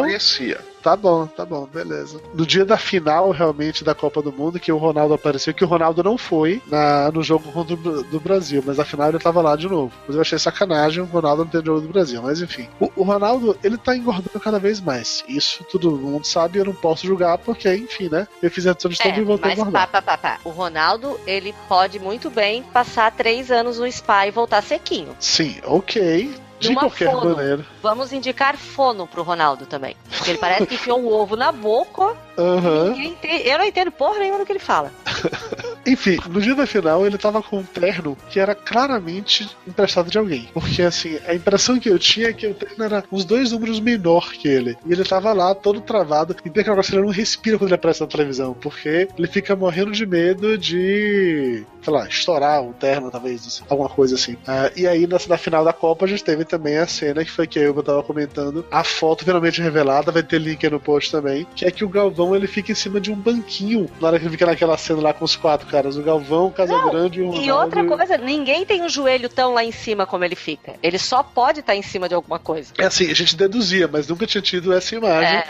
parecia. 0.00 0.60
Tá 0.82 0.96
bom, 0.96 1.26
tá 1.26 1.44
bom, 1.44 1.66
beleza. 1.66 2.20
No 2.34 2.46
dia 2.46 2.64
da 2.64 2.76
final, 2.76 3.30
realmente, 3.30 3.84
da 3.84 3.94
Copa 3.94 4.22
do 4.22 4.32
Mundo, 4.32 4.60
que 4.60 4.72
o 4.72 4.76
Ronaldo 4.76 5.14
apareceu, 5.14 5.52
que 5.52 5.64
o 5.64 5.68
Ronaldo 5.68 6.02
não 6.02 6.16
foi 6.16 6.62
na, 6.66 7.10
no 7.10 7.22
jogo 7.22 7.50
contra 7.52 7.74
o 7.74 8.02
do 8.04 8.20
Brasil, 8.20 8.62
mas 8.64 8.78
na 8.78 8.84
final 8.84 9.08
ele 9.08 9.18
tava 9.18 9.40
lá 9.40 9.56
de 9.56 9.68
novo. 9.68 9.92
Mas 10.06 10.16
eu 10.16 10.22
achei 10.22 10.38
sacanagem 10.38 11.02
o 11.02 11.06
Ronaldo 11.06 11.44
não 11.44 11.50
ter 11.50 11.64
jogo 11.64 11.80
do 11.80 11.88
Brasil, 11.88 12.22
mas 12.22 12.40
enfim. 12.40 12.68
O, 12.80 12.90
o, 12.96 13.02
Ronaldo, 13.02 13.58
ele 13.62 13.76
tá 13.76 13.96
engordando 13.96 14.40
cada 14.40 14.58
vez 14.58 14.80
mais. 14.80 15.24
Isso 15.28 15.64
todo 15.64 15.90
mundo 15.90 16.24
sabe, 16.24 16.58
eu 16.58 16.64
não 16.64 16.74
posso 16.74 17.06
julgar, 17.06 17.38
porque, 17.38 17.72
enfim, 17.74 18.08
né? 18.08 18.26
Eu 18.42 18.50
fiz 18.50 18.66
a 18.66 18.74
transição 18.74 19.10
é, 19.10 19.18
e 19.18 19.24
voltei 19.24 19.50
mas 19.50 19.58
a 19.58 19.62
engordar. 19.62 19.88
Pá, 19.88 20.02
pá, 20.02 20.18
pá, 20.18 20.38
O 20.44 20.50
Ronaldo, 20.50 21.18
ele 21.26 21.54
pode 21.68 21.98
muito 21.98 22.30
bem 22.30 22.62
passar 22.62 23.10
três 23.12 23.50
anos 23.50 23.78
no 23.78 23.90
spa 23.90 24.26
e 24.26 24.30
voltar 24.30 24.62
sequinho. 24.62 25.14
Sim, 25.18 25.56
ok 25.64 26.47
de 26.58 26.74
qualquer 26.74 27.10
fono. 27.10 27.36
maneira. 27.36 27.66
Vamos 27.82 28.12
indicar 28.12 28.56
fono 28.56 29.06
pro 29.06 29.22
Ronaldo 29.22 29.66
também. 29.66 29.96
Porque 30.08 30.30
ele 30.30 30.38
parece 30.38 30.66
que 30.66 30.74
enfiou 30.74 31.00
um 31.00 31.12
ovo 31.12 31.36
na 31.36 31.52
boca. 31.52 32.16
Uhum. 32.36 33.16
Eu 33.22 33.58
não 33.58 33.64
entendo 33.64 33.92
porra 33.92 34.18
nenhuma 34.18 34.38
do 34.38 34.46
que 34.46 34.52
ele 34.52 34.58
fala. 34.58 34.92
Enfim, 35.88 36.18
no 36.28 36.40
dia 36.40 36.54
da 36.54 36.66
final 36.66 37.06
ele 37.06 37.16
tava 37.16 37.42
com 37.42 37.58
um 37.58 37.64
terno 37.64 38.16
que 38.28 38.38
era 38.38 38.54
claramente 38.54 39.48
emprestado 39.66 40.10
de 40.10 40.18
alguém. 40.18 40.48
Porque 40.52 40.82
assim, 40.82 41.18
a 41.26 41.34
impressão 41.34 41.78
que 41.78 41.88
eu 41.88 41.98
tinha 41.98 42.28
é 42.28 42.32
que 42.32 42.46
o 42.46 42.54
terno 42.54 42.84
era 42.84 43.04
uns 43.10 43.24
dois 43.24 43.52
números 43.52 43.80
menor 43.80 44.32
que 44.32 44.46
ele. 44.46 44.76
E 44.84 44.92
ele 44.92 45.04
tava 45.04 45.32
lá 45.32 45.54
todo 45.54 45.80
travado. 45.80 46.36
E 46.44 46.50
tem 46.50 46.62
que 46.62 46.70
negócio 46.70 46.94
ele 46.94 47.02
não 47.02 47.12
respira 47.12 47.56
quando 47.56 47.68
ele 47.68 47.74
aparece 47.74 48.00
na 48.00 48.06
televisão. 48.06 48.54
Porque 48.54 49.08
ele 49.16 49.26
fica 49.28 49.56
morrendo 49.56 49.92
de 49.92 50.04
medo 50.04 50.58
de. 50.58 51.64
sei 51.82 51.92
lá, 51.92 52.06
estourar 52.06 52.62
o 52.62 52.72
terno, 52.72 53.10
talvez, 53.10 53.62
alguma 53.68 53.88
coisa 53.88 54.14
assim. 54.14 54.34
Uh, 54.34 54.70
e 54.76 54.86
aí, 54.86 55.06
na, 55.06 55.18
na 55.28 55.38
final 55.38 55.64
da 55.64 55.72
Copa, 55.72 56.04
a 56.04 56.08
gente 56.08 56.24
teve 56.24 56.44
também 56.44 56.76
a 56.78 56.86
cena 56.86 57.24
que 57.24 57.30
foi 57.30 57.46
que 57.46 57.58
eu 57.58 57.82
tava 57.82 58.02
comentando. 58.02 58.64
A 58.70 58.84
foto 58.84 59.24
finalmente 59.24 59.62
revelada, 59.62 60.12
vai 60.12 60.22
ter 60.22 60.38
link 60.38 60.64
aí 60.64 60.70
no 60.70 60.80
post 60.80 61.10
também. 61.10 61.46
Que 61.54 61.64
é 61.64 61.70
que 61.70 61.84
o 61.84 61.88
Galvão 61.88 62.34
ele 62.36 62.46
fica 62.46 62.72
em 62.72 62.74
cima 62.74 63.00
de 63.00 63.10
um 63.10 63.16
banquinho 63.16 63.88
na 64.00 64.08
hora 64.08 64.18
que 64.18 64.24
ele 64.24 64.32
fica 64.32 64.46
naquela 64.46 64.76
cena 64.76 65.00
lá 65.00 65.12
com 65.12 65.24
os 65.24 65.36
quatro 65.36 65.66
caras: 65.66 65.77
o 65.86 66.02
Galvão, 66.02 66.46
o 66.46 66.52
Casagrande 66.52 67.20
e 67.20 67.22
o 67.22 67.26
Ronaldo. 67.26 67.46
E 67.46 67.52
outra 67.52 67.84
coisa, 67.84 68.16
ninguém 68.16 68.64
tem 68.64 68.84
o 68.84 68.88
joelho 68.88 69.28
tão 69.28 69.54
lá 69.54 69.64
em 69.64 69.72
cima 69.72 70.06
como 70.06 70.24
ele 70.24 70.34
fica. 70.34 70.74
Ele 70.82 70.98
só 70.98 71.22
pode 71.22 71.60
estar 71.60 71.72
tá 71.72 71.76
em 71.76 71.82
cima 71.82 72.08
de 72.08 72.14
alguma 72.14 72.38
coisa. 72.38 72.72
É 72.78 72.86
assim, 72.86 73.10
a 73.10 73.14
gente 73.14 73.36
deduzia, 73.36 73.88
mas 73.88 74.08
nunca 74.08 74.26
tinha 74.26 74.42
tido 74.42 74.72
essa 74.72 74.94
imagem. 74.94 75.36
É. 75.36 75.44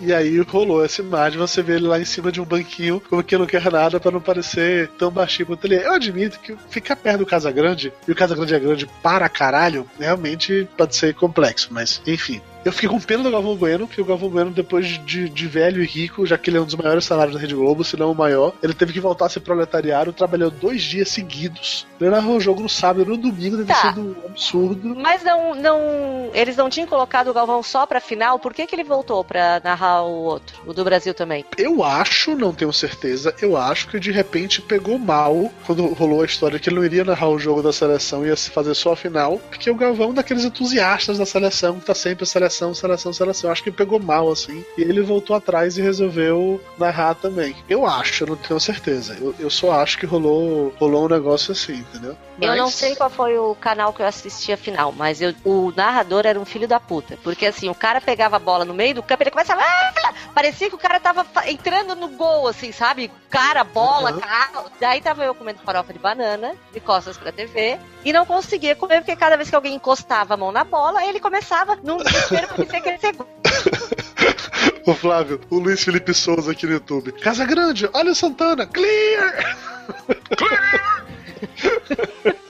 E 0.00 0.14
aí 0.14 0.38
rolou 0.40 0.84
essa 0.84 1.02
imagem, 1.02 1.38
você 1.38 1.60
vê 1.60 1.74
ele 1.74 1.88
lá 1.88 1.98
em 1.98 2.04
cima 2.04 2.30
de 2.30 2.40
um 2.40 2.44
banquinho, 2.44 3.02
como 3.08 3.22
que 3.22 3.36
não 3.36 3.46
quer 3.46 3.70
nada 3.70 3.98
para 3.98 4.12
não 4.12 4.20
parecer 4.20 4.88
tão 4.96 5.10
baixinho 5.10 5.46
quanto 5.46 5.66
ele 5.66 5.74
é. 5.74 5.86
Eu 5.86 5.94
admito 5.94 6.38
que 6.38 6.56
ficar 6.70 6.94
perto 6.94 7.18
do 7.18 7.26
Casa 7.26 7.50
Grande, 7.50 7.92
e 8.06 8.12
o 8.12 8.14
Casa 8.14 8.34
Grande 8.34 8.54
é 8.54 8.60
grande 8.60 8.88
para 9.02 9.28
caralho, 9.28 9.88
realmente 9.98 10.68
pode 10.76 10.94
ser 10.94 11.14
complexo, 11.14 11.68
mas 11.72 12.00
enfim. 12.06 12.40
Eu 12.68 12.72
fiquei 12.72 12.88
com 12.90 13.00
pena 13.00 13.22
do 13.22 13.30
Galvão 13.30 13.56
Bueno, 13.56 13.86
porque 13.86 14.02
o 14.02 14.04
Galvão 14.04 14.28
Bueno, 14.28 14.50
depois 14.50 14.86
de, 15.06 15.26
de, 15.30 15.46
velho 15.46 15.82
e 15.82 15.86
rico, 15.86 16.26
já 16.26 16.36
que 16.36 16.50
ele 16.50 16.58
é 16.58 16.60
um 16.60 16.66
dos 16.66 16.74
maiores 16.74 17.06
salários 17.06 17.34
da 17.34 17.40
Rede 17.40 17.54
Globo, 17.54 17.82
se 17.82 17.96
não 17.96 18.12
o 18.12 18.14
maior, 18.14 18.52
ele 18.62 18.74
teve 18.74 18.92
que 18.92 19.00
voltar 19.00 19.24
a 19.24 19.28
ser 19.30 19.40
proletariado, 19.40 20.12
trabalhou 20.12 20.50
dois 20.50 20.82
dias 20.82 21.08
seguidos. 21.08 21.86
Ele 21.98 22.10
narrou 22.10 22.36
o 22.36 22.40
jogo 22.40 22.60
no 22.60 22.68
sábado 22.68 23.06
no 23.06 23.16
domingo, 23.16 23.56
deve 23.56 23.72
tá. 23.72 23.88
sido 23.88 24.02
um 24.02 24.26
absurdo. 24.26 24.94
Mas 24.96 25.24
não, 25.24 25.54
não. 25.54 26.30
Eles 26.34 26.58
não 26.58 26.68
tinham 26.68 26.86
colocado 26.86 27.28
o 27.28 27.32
Galvão 27.32 27.62
só 27.62 27.86
pra 27.86 28.02
final, 28.02 28.38
por 28.38 28.52
que, 28.52 28.66
que 28.66 28.74
ele 28.74 28.84
voltou 28.84 29.24
pra 29.24 29.62
narrar 29.64 30.02
o 30.02 30.24
outro, 30.24 30.60
o 30.66 30.74
do 30.74 30.84
Brasil 30.84 31.14
também? 31.14 31.46
Eu 31.56 31.82
acho, 31.82 32.36
não 32.36 32.52
tenho 32.52 32.70
certeza, 32.70 33.34
eu 33.40 33.56
acho 33.56 33.88
que 33.88 33.98
de 33.98 34.12
repente 34.12 34.60
pegou 34.60 34.98
mal 34.98 35.50
quando 35.64 35.86
rolou 35.94 36.20
a 36.20 36.26
história 36.26 36.58
que 36.58 36.68
ele 36.68 36.76
não 36.76 36.84
iria 36.84 37.02
narrar 37.02 37.30
o 37.30 37.38
jogo 37.38 37.62
da 37.62 37.72
seleção, 37.72 38.26
ia 38.26 38.36
se 38.36 38.50
fazer 38.50 38.74
só 38.74 38.92
a 38.92 38.96
final, 38.96 39.38
porque 39.48 39.70
o 39.70 39.74
Galvão 39.74 40.10
é 40.10 40.14
daqueles 40.14 40.44
entusiastas 40.44 41.16
da 41.16 41.24
seleção, 41.24 41.80
que 41.80 41.86
tá 41.86 41.94
sempre 41.94 42.24
a 42.24 42.26
seleção 42.26 42.57
seleção, 42.58 42.74
seleção, 42.74 43.12
seleção. 43.12 43.50
Acho 43.50 43.62
que 43.62 43.70
pegou 43.70 44.00
mal, 44.00 44.30
assim. 44.30 44.64
E 44.76 44.82
ele 44.82 45.00
voltou 45.00 45.36
atrás 45.36 45.78
e 45.78 45.82
resolveu 45.82 46.60
narrar 46.76 47.14
também. 47.14 47.54
Eu 47.68 47.86
acho, 47.86 48.24
eu 48.24 48.28
não 48.28 48.36
tenho 48.36 48.58
certeza. 48.58 49.16
Eu, 49.20 49.34
eu 49.38 49.50
só 49.50 49.72
acho 49.72 49.98
que 49.98 50.06
rolou, 50.06 50.74
rolou 50.78 51.04
um 51.04 51.08
negócio 51.08 51.52
assim, 51.52 51.74
entendeu? 51.74 52.16
Mas... 52.38 52.50
Eu 52.50 52.56
não 52.56 52.70
sei 52.70 52.94
qual 52.94 53.10
foi 53.10 53.36
o 53.38 53.54
canal 53.54 53.92
que 53.92 54.02
eu 54.02 54.06
assisti 54.06 54.52
a 54.52 54.56
final, 54.56 54.92
mas 54.92 55.20
eu, 55.20 55.34
o 55.44 55.72
narrador 55.74 56.24
era 56.24 56.38
um 56.38 56.44
filho 56.44 56.68
da 56.68 56.78
puta. 56.78 57.18
Porque 57.22 57.46
assim, 57.46 57.68
o 57.68 57.74
cara 57.74 58.00
pegava 58.00 58.36
a 58.36 58.40
bola 58.40 58.64
no 58.64 58.74
meio 58.74 58.94
do 58.94 59.02
campo, 59.02 59.22
ele 59.22 59.30
começava. 59.30 59.62
Ah! 59.62 60.14
Parecia 60.34 60.68
que 60.68 60.74
o 60.74 60.78
cara 60.78 61.00
tava 61.00 61.26
entrando 61.46 61.96
no 61.96 62.08
gol, 62.08 62.46
assim, 62.46 62.70
sabe? 62.70 63.10
Cara, 63.28 63.64
bola, 63.64 64.12
uhum. 64.12 64.20
carro. 64.20 64.70
Daí 64.80 65.00
tava 65.00 65.24
eu 65.24 65.34
comendo 65.34 65.58
farofa 65.64 65.92
de 65.92 65.98
banana, 65.98 66.54
de 66.72 66.80
costas 66.80 67.16
pra 67.16 67.32
TV, 67.32 67.78
e 68.04 68.12
não 68.12 68.24
conseguia 68.24 68.76
comer, 68.76 69.00
porque 69.00 69.16
cada 69.16 69.36
vez 69.36 69.50
que 69.50 69.56
alguém 69.56 69.74
encostava 69.74 70.34
a 70.34 70.36
mão 70.36 70.52
na 70.52 70.64
bola, 70.64 71.04
ele 71.04 71.20
começava 71.20 71.76
num 71.82 71.98
desespero 72.38 72.54
pra 72.54 72.64
dizer 72.64 72.80
que 72.80 72.88
ele 72.88 72.98
segundo. 72.98 73.28
Ô 74.86 74.94
Flávio, 74.94 75.40
o 75.50 75.58
Luiz 75.58 75.82
Felipe 75.84 76.14
Souza 76.14 76.52
aqui 76.52 76.66
no 76.66 76.72
YouTube. 76.72 77.12
Casa 77.12 77.44
Grande, 77.44 77.88
olha 77.92 78.12
o 78.12 78.14
Santana, 78.14 78.66
clear! 78.66 79.56
Clear! 80.36 81.04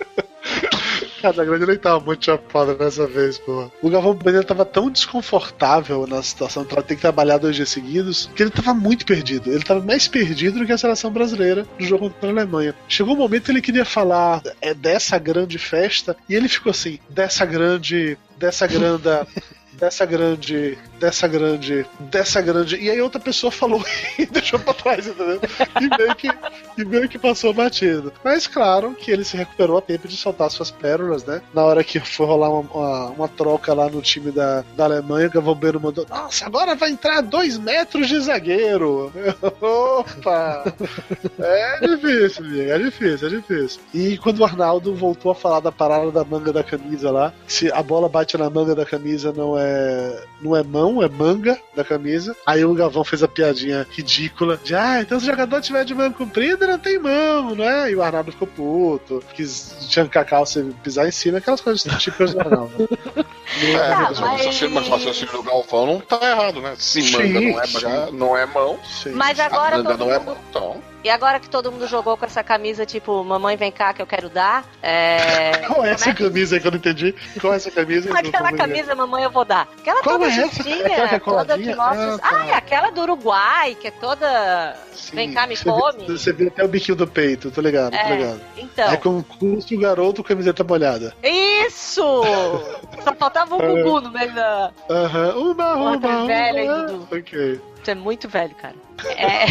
Casa 1.20 1.45
Grande 1.45 1.66
nem 1.66 1.76
tava 1.76 1.99
muito 1.99 2.24
chapado 2.24 2.76
dessa 2.76 3.07
vez, 3.07 3.39
pô. 3.39 3.70
O 3.82 3.91
Galvão 3.91 4.14
Bueno 4.14 4.45
tava 4.45 4.64
tão 4.64 4.89
desconfortável 4.89 6.07
na 6.07 6.22
situação 6.22 6.64
de 6.64 6.68
ter 6.68 6.95
que 6.95 7.01
trabalhar 7.01 7.39
dois 7.39 7.57
dias 7.57 7.68
seguidos 7.68 8.30
que 8.36 8.43
ele 8.43 8.51
tava 8.51 8.72
muito 8.72 9.05
perdido. 9.05 9.51
Ele 9.51 9.64
tava 9.64 9.84
mais 9.84 10.07
perdido 10.07 10.61
do 10.61 10.66
que 10.66 10.72
a 10.72 10.78
seleção 10.78 11.11
brasileira 11.11 11.66
no 11.78 11.84
jogo 11.84 12.09
contra 12.09 12.28
a 12.28 12.32
Alemanha. 12.32 12.74
Chegou 12.89 13.14
um 13.14 13.18
momento 13.18 13.47
que 13.47 13.51
ele 13.51 13.61
queria 13.61 13.84
falar 13.84 14.43
é, 14.61 14.72
dessa 14.72 15.18
grande 15.18 15.59
festa 15.59 16.16
e 16.28 16.34
ele 16.34 16.49
ficou 16.49 16.70
assim: 16.70 17.01
dessa 17.11 17.45
grande. 17.45 18.16
dessa 18.39 18.66
grande 18.66 19.09
dessa 19.79 20.05
grande, 20.05 20.76
dessa 20.99 21.29
grande, 21.29 21.87
dessa 22.01 22.41
grande. 22.41 22.76
E 22.76 22.91
aí 22.91 23.01
outra 23.01 23.20
pessoa 23.20 23.51
falou 23.51 23.83
e 24.18 24.26
deixou 24.26 24.59
pra 24.59 24.74
trás, 24.74 25.07
entendeu? 25.07 25.41
E 25.81 25.97
meio 25.97 26.14
que, 26.16 26.29
e 26.76 26.85
meio 26.85 27.09
que 27.09 27.18
passou 27.18 27.55
batido. 27.55 28.12
Mas 28.24 28.47
claro 28.47 28.95
que 28.95 29.11
ele 29.11 29.24
se 29.24 29.37
recuperou 29.37 29.79
a 29.79 29.83
tempo 29.83 30.09
de 30.09 30.16
soltar 30.16 30.51
suas 30.51 30.70
pérolas, 30.70 31.24
né? 31.24 31.41
Na 31.55 31.64
hora 31.64 31.85
que 31.85 32.01
foi 32.01 32.26
rolar 32.26 32.51
uma, 32.51 32.61
uma, 32.61 33.07
uma 33.11 33.29
troca 33.29 33.72
lá 33.72 33.89
no 33.89 34.03
time 34.03 34.33
da, 34.33 34.64
da 34.76 34.85
Alemanha, 34.85 35.29
o 35.29 35.31
Gavão 35.31 35.55
Bueno 35.55 35.81
mandou: 35.81 36.05
Nossa, 36.09 36.47
agora 36.47 36.74
vai 36.74 36.91
entrar 36.91 37.20
dois 37.20 37.57
metros 37.57 38.09
de 38.09 38.18
zagueiro. 38.20 39.12
Opa! 39.61 40.74
É 41.39 41.87
difícil, 41.87 42.45
amigo, 42.45 42.70
é 42.70 42.79
difícil, 42.79 43.29
é 43.29 43.31
difícil. 43.31 43.81
E 43.95 44.18
quando 44.18 44.41
o 44.41 44.45
Arnaldo 44.45 44.95
voltou 44.95 45.31
a 45.31 45.35
falar 45.35 45.61
da 45.61 45.70
parada 45.70 46.11
da 46.11 46.24
manga 46.24 46.53
da 46.53 46.64
camisa 46.64 47.11
lá, 47.11 47.33
se 47.47 47.70
a 47.70 47.83
bola 47.83 48.09
bate 48.09 48.37
na 48.37 48.51
manga 48.51 48.74
da 48.74 48.85
camisa 48.85 49.33
não 49.33 49.57
é 49.57 49.68
é, 49.69 50.25
não 50.41 50.57
é 50.57 50.62
mão, 50.62 51.03
é 51.03 51.09
manga 51.09 51.59
da 51.77 51.85
camisa. 51.85 52.35
Aí 52.47 52.64
o 52.64 52.75
Gavão 52.75 53.05
fez 53.05 53.23
a 53.23 53.29
piadinha 53.29 53.87
ridícula 53.91 54.59
de 54.62 54.75
ah, 54.75 55.01
então 55.01 55.19
se 55.19 55.27
o 55.27 55.31
jogador 55.31 55.61
tiver 55.61 55.85
de 55.85 55.95
manga 55.95 56.16
comprida, 56.16 56.66
não 56.66 56.79
tem 56.79 56.99
mão, 56.99 57.55
né? 57.55 57.91
E 57.91 57.97
o 57.97 58.03
Arnaldo 58.03 58.33
ficou 58.33 58.49
puto, 58.49 59.23
quis 59.35 59.77
chancar 59.89 60.23
a 60.23 60.25
calça 60.25 60.61
e 60.61 60.73
pisar 60.83 61.07
em 61.07 61.12
cima, 61.12 61.39
aquelas 61.39 61.61
coisas 61.61 61.83
típicas 61.99 62.33
do 62.33 62.41
Arnaldo. 62.41 62.89
É, 63.61 63.77
ah, 63.77 64.11
mas, 64.11 64.21
o 64.21 64.91
raciocínio 64.91 65.33
do 65.33 65.43
Galvão 65.43 65.87
não 65.87 66.01
tá 66.01 66.21
errado, 66.23 66.61
né? 66.61 66.75
Se 66.79 67.03
manga 67.11 67.41
sim, 67.41 67.83
não, 67.83 67.91
é, 67.91 68.11
não 68.12 68.37
é 68.37 68.47
mão. 68.47 68.79
Sim. 68.85 69.12
Mas 69.12 69.41
agora. 69.41 69.79
Manga 69.79 69.97
não 69.97 70.12
é 70.12 70.19
mão, 70.19 70.37
então. 70.49 70.83
E 71.09 71.11
agora 71.11 71.40
que 71.40 71.48
todo 71.48 71.72
mundo 71.72 71.86
jogou 71.86 72.18
com 72.18 72.26
essa 72.26 72.44
camisa, 72.44 72.84
tipo, 72.84 73.24
mamãe 73.24 73.56
vem 73.56 73.72
cá 73.72 73.94
que 73.94 74.02
eu 74.02 74.06
quero 74.06 74.28
dar. 74.28 74.62
É... 74.82 75.52
Qual 75.66 75.82
é 75.82 75.92
essa 75.92 76.11
é 76.11 76.14
camisa 76.14 76.54
aí 76.56 76.61
que 76.61 76.66
eu 76.66 76.70
não 76.70 76.76
entendi? 76.76 77.14
Qual 77.40 77.54
é 77.54 77.56
essa 77.56 77.70
camisa? 77.70 78.12
Aquela 78.12 78.52
camisa, 78.52 78.94
mamãe, 78.94 79.24
eu 79.24 79.30
vou 79.30 79.42
dar. 79.42 79.66
Aquela 79.78 80.02
Qual 80.02 80.18
toda 80.18 80.30
é 80.30 80.38
é 80.38 81.18
toda 81.18 81.56
que 81.56 81.74
mostra. 81.74 82.14
Ah, 82.16 82.18
tá. 82.18 82.30
ah, 82.30 82.46
é 82.48 82.52
aquela 82.52 82.90
do 82.90 83.00
Uruguai, 83.00 83.74
que 83.74 83.88
é 83.88 83.90
toda. 83.90 84.76
Sim, 84.92 85.16
vem 85.16 85.32
cá, 85.32 85.46
me 85.46 85.56
você 85.56 85.64
come. 85.64 86.04
Vê, 86.06 86.18
você 86.18 86.30
vê 86.30 86.48
até 86.48 86.62
o 86.62 86.68
biquinho 86.68 86.94
do 86.94 87.06
peito, 87.06 87.50
tô 87.50 87.62
ligado, 87.62 87.94
é, 87.94 88.02
tô 88.02 88.14
ligado. 88.14 88.40
Então. 88.59 88.92
É 88.92 88.96
com 88.98 89.22
curso 89.22 89.74
o 89.74 89.78
garoto 89.78 90.22
camiseta 90.22 90.62
molhada. 90.62 91.14
Isso! 91.22 92.02
Só 93.02 93.14
faltava 93.14 93.54
um 93.54 93.59
Gugu 93.59 94.02
no 94.02 94.11
meio 94.11 94.34
da. 94.34 94.72
Aham, 94.90 95.38
uma, 95.38 95.74
uma, 95.74 95.96
uma. 95.96 96.26
velha, 96.26 96.61
hein, 96.61 96.68
Dudu? 96.68 97.09
Ok. 97.11 97.61
Você 97.82 97.92
é 97.92 97.94
muito 97.94 98.28
velho, 98.28 98.54
cara. 98.56 98.76
É. 99.16 99.46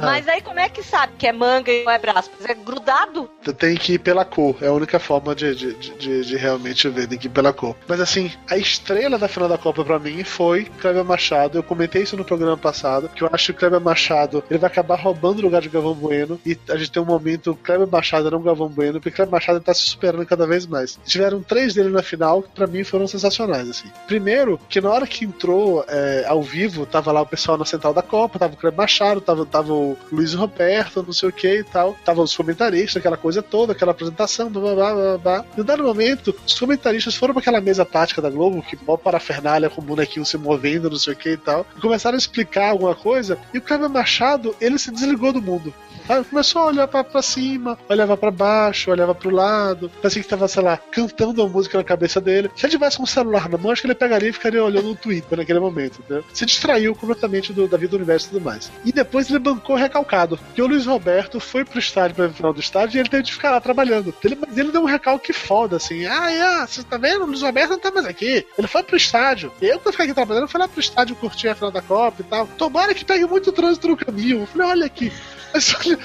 Mas 0.00 0.28
aí 0.28 0.40
como 0.40 0.60
é 0.60 0.68
que 0.68 0.82
sabe 0.82 1.14
que 1.18 1.26
é 1.26 1.32
manga 1.32 1.70
e 1.72 1.84
não 1.84 1.92
é 1.92 1.98
braço? 1.98 2.30
É 2.44 2.54
grudado? 2.54 3.30
Tem 3.56 3.76
que 3.76 3.94
ir 3.94 3.98
pela 3.98 4.24
cor. 4.24 4.56
É 4.60 4.68
a 4.68 4.72
única 4.72 4.98
forma 4.98 5.34
de, 5.34 5.54
de, 5.54 5.74
de, 5.74 6.24
de, 6.24 6.36
realmente 6.36 6.88
ver. 6.88 7.06
Tem 7.06 7.18
que 7.18 7.26
ir 7.26 7.30
pela 7.30 7.52
cor. 7.52 7.76
Mas 7.86 8.00
assim, 8.00 8.32
a 8.48 8.56
estrela 8.56 9.18
da 9.18 9.28
final 9.28 9.48
da 9.48 9.58
Copa 9.58 9.84
pra 9.84 9.98
mim 9.98 10.22
foi 10.24 10.64
Kleber 10.80 11.04
Machado. 11.04 11.58
Eu 11.58 11.62
comentei 11.62 12.02
isso 12.02 12.16
no 12.16 12.24
programa 12.24 12.56
passado, 12.56 13.08
que 13.08 13.22
eu 13.22 13.30
acho 13.32 13.46
que 13.46 13.52
o 13.52 13.54
Kleber 13.60 13.80
Machado 13.80 14.42
ele 14.50 14.58
vai 14.58 14.70
acabar 14.70 14.96
roubando 14.96 15.38
o 15.38 15.42
lugar 15.42 15.60
de 15.60 15.68
Galvão 15.68 15.94
Bueno. 15.94 16.40
E 16.44 16.58
a 16.68 16.76
gente 16.76 16.90
tem 16.90 17.02
um 17.02 17.06
momento 17.06 17.58
Kleber 17.62 17.88
Machado 17.88 18.30
não 18.30 18.42
Galvão 18.42 18.68
Bueno, 18.68 19.00
porque 19.00 19.10
Kleber 19.10 19.32
Machado 19.32 19.60
tá 19.60 19.74
se 19.74 19.82
superando 19.82 20.24
cada 20.26 20.46
vez 20.46 20.66
mais. 20.66 20.98
Tiveram 21.04 21.42
três 21.42 21.74
dele 21.74 21.90
na 21.90 22.02
final 22.02 22.42
que 22.42 22.50
pra 22.50 22.66
mim 22.66 22.84
foram 22.84 23.06
sensacionais. 23.06 23.68
assim. 23.68 23.88
Primeiro, 24.06 24.58
que 24.68 24.80
na 24.80 24.90
hora 24.90 25.06
que 25.06 25.24
entrou 25.24 25.84
é, 25.88 26.24
ao 26.26 26.42
vivo, 26.42 26.86
tava 26.86 27.12
lá 27.12 27.22
o 27.22 27.26
pessoal 27.26 27.58
na 27.58 27.64
central 27.64 27.92
da 27.92 28.02
Copa, 28.02 28.38
tava 28.38 28.54
o 28.54 28.56
Kleber 28.56 28.78
Machado, 28.78 29.20
tava, 29.20 29.46
tava 29.46 29.79
o 29.80 29.98
Luiz 30.12 30.34
Roberto, 30.34 31.02
não 31.02 31.12
sei 31.12 31.28
o 31.28 31.32
que 31.32 31.60
e 31.60 31.64
tal. 31.64 31.96
Tava 32.04 32.22
os 32.22 32.36
comentaristas, 32.36 32.96
aquela 32.96 33.16
coisa 33.16 33.42
toda, 33.42 33.72
aquela 33.72 33.92
apresentação, 33.92 34.50
blá 34.50 34.74
blá 34.74 34.94
blá 34.94 35.18
blá. 35.18 35.44
E 35.54 35.58
no 35.58 35.64
dado 35.64 35.82
momento, 35.82 36.34
os 36.46 36.58
comentaristas 36.58 37.14
foram 37.14 37.34
para 37.34 37.40
aquela 37.40 37.60
mesa 37.60 37.84
tática 37.84 38.22
da 38.22 38.30
Globo, 38.30 38.62
que 38.62 38.78
mó 38.86 38.96
parafernália 38.96 39.70
com 39.70 39.80
o 39.80 39.84
bonequinho 39.84 40.26
se 40.26 40.36
movendo, 40.38 40.90
não 40.90 40.98
sei 40.98 41.14
o 41.14 41.16
que 41.16 41.30
e 41.30 41.36
tal, 41.36 41.66
e 41.76 41.80
começaram 41.80 42.16
a 42.16 42.18
explicar 42.18 42.70
alguma 42.70 42.94
coisa, 42.94 43.38
e 43.52 43.58
o 43.58 43.62
Kleber 43.62 43.88
Machado, 43.88 44.54
ele 44.60 44.78
se 44.78 44.90
desligou 44.90 45.32
do 45.32 45.42
mundo. 45.42 45.72
Aí 46.10 46.24
começou 46.24 46.62
a 46.62 46.66
olhar 46.66 46.88
pra, 46.88 47.04
pra 47.04 47.22
cima, 47.22 47.78
olhava 47.88 48.16
para 48.16 48.32
baixo, 48.32 48.90
olhava 48.90 49.14
pro 49.14 49.30
lado. 49.30 49.88
Parecia 50.02 50.20
que 50.20 50.28
tava, 50.28 50.48
sei 50.48 50.60
lá, 50.60 50.76
cantando 50.76 51.40
a 51.40 51.48
música 51.48 51.78
na 51.78 51.84
cabeça 51.84 52.20
dele. 52.20 52.50
Se 52.56 52.66
ele 52.66 52.72
tivesse 52.72 53.00
um 53.00 53.06
celular 53.06 53.48
na 53.48 53.56
mão, 53.56 53.70
acho 53.70 53.82
que 53.82 53.86
ele 53.86 53.94
pegaria 53.94 54.28
e 54.28 54.32
ficaria 54.32 54.64
olhando 54.64 54.90
o 54.90 54.96
Twitter 54.96 55.38
naquele 55.38 55.60
momento, 55.60 56.00
entendeu? 56.00 56.24
Se 56.32 56.44
distraiu 56.44 56.96
completamente 56.96 57.52
do, 57.52 57.68
da 57.68 57.76
vida 57.76 57.90
do 57.90 57.96
universo 57.96 58.26
e 58.26 58.30
tudo 58.30 58.44
mais. 58.44 58.72
E 58.84 58.90
depois 58.90 59.30
ele 59.30 59.38
bancou 59.38 59.76
recalcado. 59.76 60.36
Porque 60.36 60.60
o 60.60 60.66
Luiz 60.66 60.84
Roberto 60.84 61.38
foi 61.38 61.64
pro 61.64 61.78
estádio 61.78 62.16
pra 62.16 62.28
final 62.28 62.52
do 62.52 62.58
estádio 62.58 62.98
e 62.98 63.00
ele 63.00 63.08
teve 63.08 63.22
de 63.22 63.32
ficar 63.32 63.52
lá 63.52 63.60
trabalhando. 63.60 64.12
Ele, 64.24 64.36
ele 64.56 64.72
deu 64.72 64.82
um 64.82 64.86
recalque 64.86 65.32
foda, 65.32 65.76
assim. 65.76 66.06
Ah, 66.06 66.32
é, 66.32 66.66
você 66.66 66.82
tá 66.82 66.98
vendo? 66.98 67.22
O 67.22 67.26
Luiz 67.26 67.42
Roberto 67.42 67.70
não 67.70 67.78
tá 67.78 67.92
mais 67.92 68.06
aqui. 68.06 68.44
Ele 68.58 68.66
foi 68.66 68.82
pro 68.82 68.96
estádio. 68.96 69.52
Eu 69.62 69.78
que 69.78 69.92
ficar 69.92 70.02
aqui 70.02 70.14
trabalhando, 70.14 70.48
fui 70.48 70.58
lá 70.58 70.66
pro 70.66 70.80
estádio 70.80 71.14
curtir 71.14 71.48
a 71.48 71.54
final 71.54 71.70
da 71.70 71.80
Copa 71.80 72.20
e 72.20 72.24
tal. 72.24 72.48
Tomara 72.58 72.94
que 72.94 73.04
pegue 73.04 73.26
muito 73.26 73.52
trânsito 73.52 73.86
no 73.86 73.96
caminho. 73.96 74.40
Eu 74.40 74.46
falei, 74.46 74.66
olha 74.66 74.86
aqui. 74.86 75.12
Mas 75.52 75.74
olha, 75.74 75.98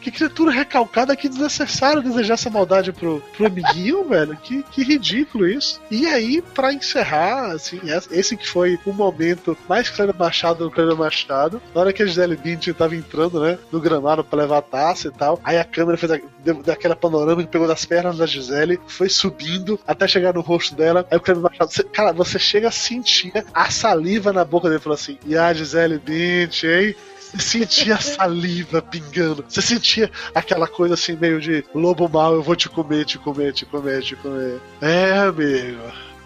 que 0.00 0.10
criatura 0.10 0.50
recalcada, 0.50 1.16
que 1.16 1.28
desnecessário 1.28 2.02
desejar 2.02 2.34
essa 2.34 2.50
maldade 2.50 2.92
pro, 2.92 3.22
pro 3.36 3.46
amiguinho, 3.46 4.04
velho. 4.08 4.36
Que, 4.36 4.62
que 4.62 4.82
ridículo 4.82 5.48
isso. 5.48 5.80
E 5.90 6.06
aí, 6.06 6.42
pra 6.42 6.72
encerrar, 6.72 7.52
assim, 7.52 7.80
esse 8.10 8.36
que 8.36 8.48
foi 8.48 8.78
o 8.84 8.92
momento 8.92 9.56
mais 9.68 9.88
Cleber 9.88 10.14
Machado 10.16 10.64
do 10.64 10.70
Cleber 10.70 10.96
Machado, 10.96 11.60
na 11.74 11.80
hora 11.80 11.92
que 11.92 12.02
a 12.02 12.06
Gisele 12.06 12.36
Bündchen 12.36 12.74
tava 12.74 12.94
entrando, 12.94 13.40
né, 13.40 13.58
no 13.70 13.80
gramado 13.80 14.24
pra 14.24 14.40
levar 14.40 14.58
a 14.58 14.62
taça 14.62 15.08
e 15.08 15.10
tal, 15.10 15.40
aí 15.44 15.58
a 15.58 15.64
câmera 15.64 15.96
fez 15.96 16.12
a, 16.12 16.20
deu, 16.42 16.62
daquela 16.62 16.96
panorama 16.96 17.42
que 17.42 17.48
pegou 17.48 17.66
das 17.66 17.84
pernas 17.84 18.18
da 18.18 18.26
Gisele, 18.26 18.80
foi 18.86 19.08
subindo 19.08 19.78
até 19.86 20.06
chegar 20.06 20.34
no 20.34 20.40
rosto 20.40 20.74
dela, 20.74 21.06
aí 21.10 21.16
o 21.16 21.20
Cleber 21.20 21.42
Machado, 21.42 21.70
você, 21.70 21.82
cara, 21.84 22.12
você 22.12 22.38
chega 22.38 22.68
a 22.68 22.72
sentir 22.72 23.32
a 23.52 23.70
saliva 23.70 24.32
na 24.32 24.44
boca 24.44 24.68
dele 24.68 24.80
e 24.80 24.82
falou 24.82 24.94
assim, 24.94 25.18
e 25.26 25.36
a 25.36 25.52
Gisele 25.52 25.98
Bündchen, 25.98 26.70
hein? 26.70 26.96
Você 27.32 27.58
sentia 27.58 28.00
saliva 28.00 28.82
pingando. 28.82 29.44
Você 29.48 29.62
sentia 29.62 30.10
aquela 30.34 30.66
coisa 30.66 30.94
assim, 30.94 31.16
meio 31.16 31.40
de 31.40 31.64
lobo 31.74 32.08
mal, 32.08 32.34
eu 32.34 32.42
vou 32.42 32.56
te 32.56 32.68
comer, 32.68 33.04
te 33.04 33.18
comer, 33.18 33.52
te 33.52 33.64
comer, 33.64 34.02
te 34.02 34.16
comer. 34.16 34.60
É, 34.80 35.18
amigo. 35.18 35.80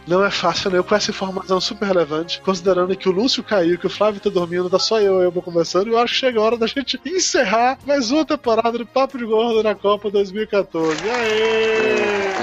Não 0.06 0.22
é 0.24 0.30
fácil, 0.30 0.70
né? 0.70 0.78
Eu 0.78 0.84
com 0.84 0.94
essa 0.94 1.10
informação 1.10 1.60
super 1.60 1.86
relevante, 1.86 2.40
considerando 2.42 2.94
que 2.94 3.08
o 3.08 3.12
Lúcio 3.12 3.42
caiu, 3.42 3.78
que 3.78 3.86
o 3.86 3.90
Flávio 3.90 4.20
tá 4.20 4.28
dormindo, 4.28 4.68
tá 4.68 4.78
só 4.78 5.00
eu 5.00 5.22
e 5.22 5.24
eu 5.24 5.32
conversando, 5.32 5.88
e 5.88 5.92
eu 5.92 5.98
acho 5.98 6.12
que 6.12 6.20
chega 6.20 6.38
a 6.38 6.42
hora 6.42 6.58
da 6.58 6.66
gente 6.66 7.00
encerrar 7.06 7.78
mais 7.86 8.10
uma 8.10 8.24
temporada 8.24 8.76
do 8.76 8.86
Papo 8.86 9.16
de 9.16 9.24
Gordo 9.24 9.62
na 9.62 9.74
Copa 9.74 10.10
2014. 10.10 10.98
Aê! 11.08 12.34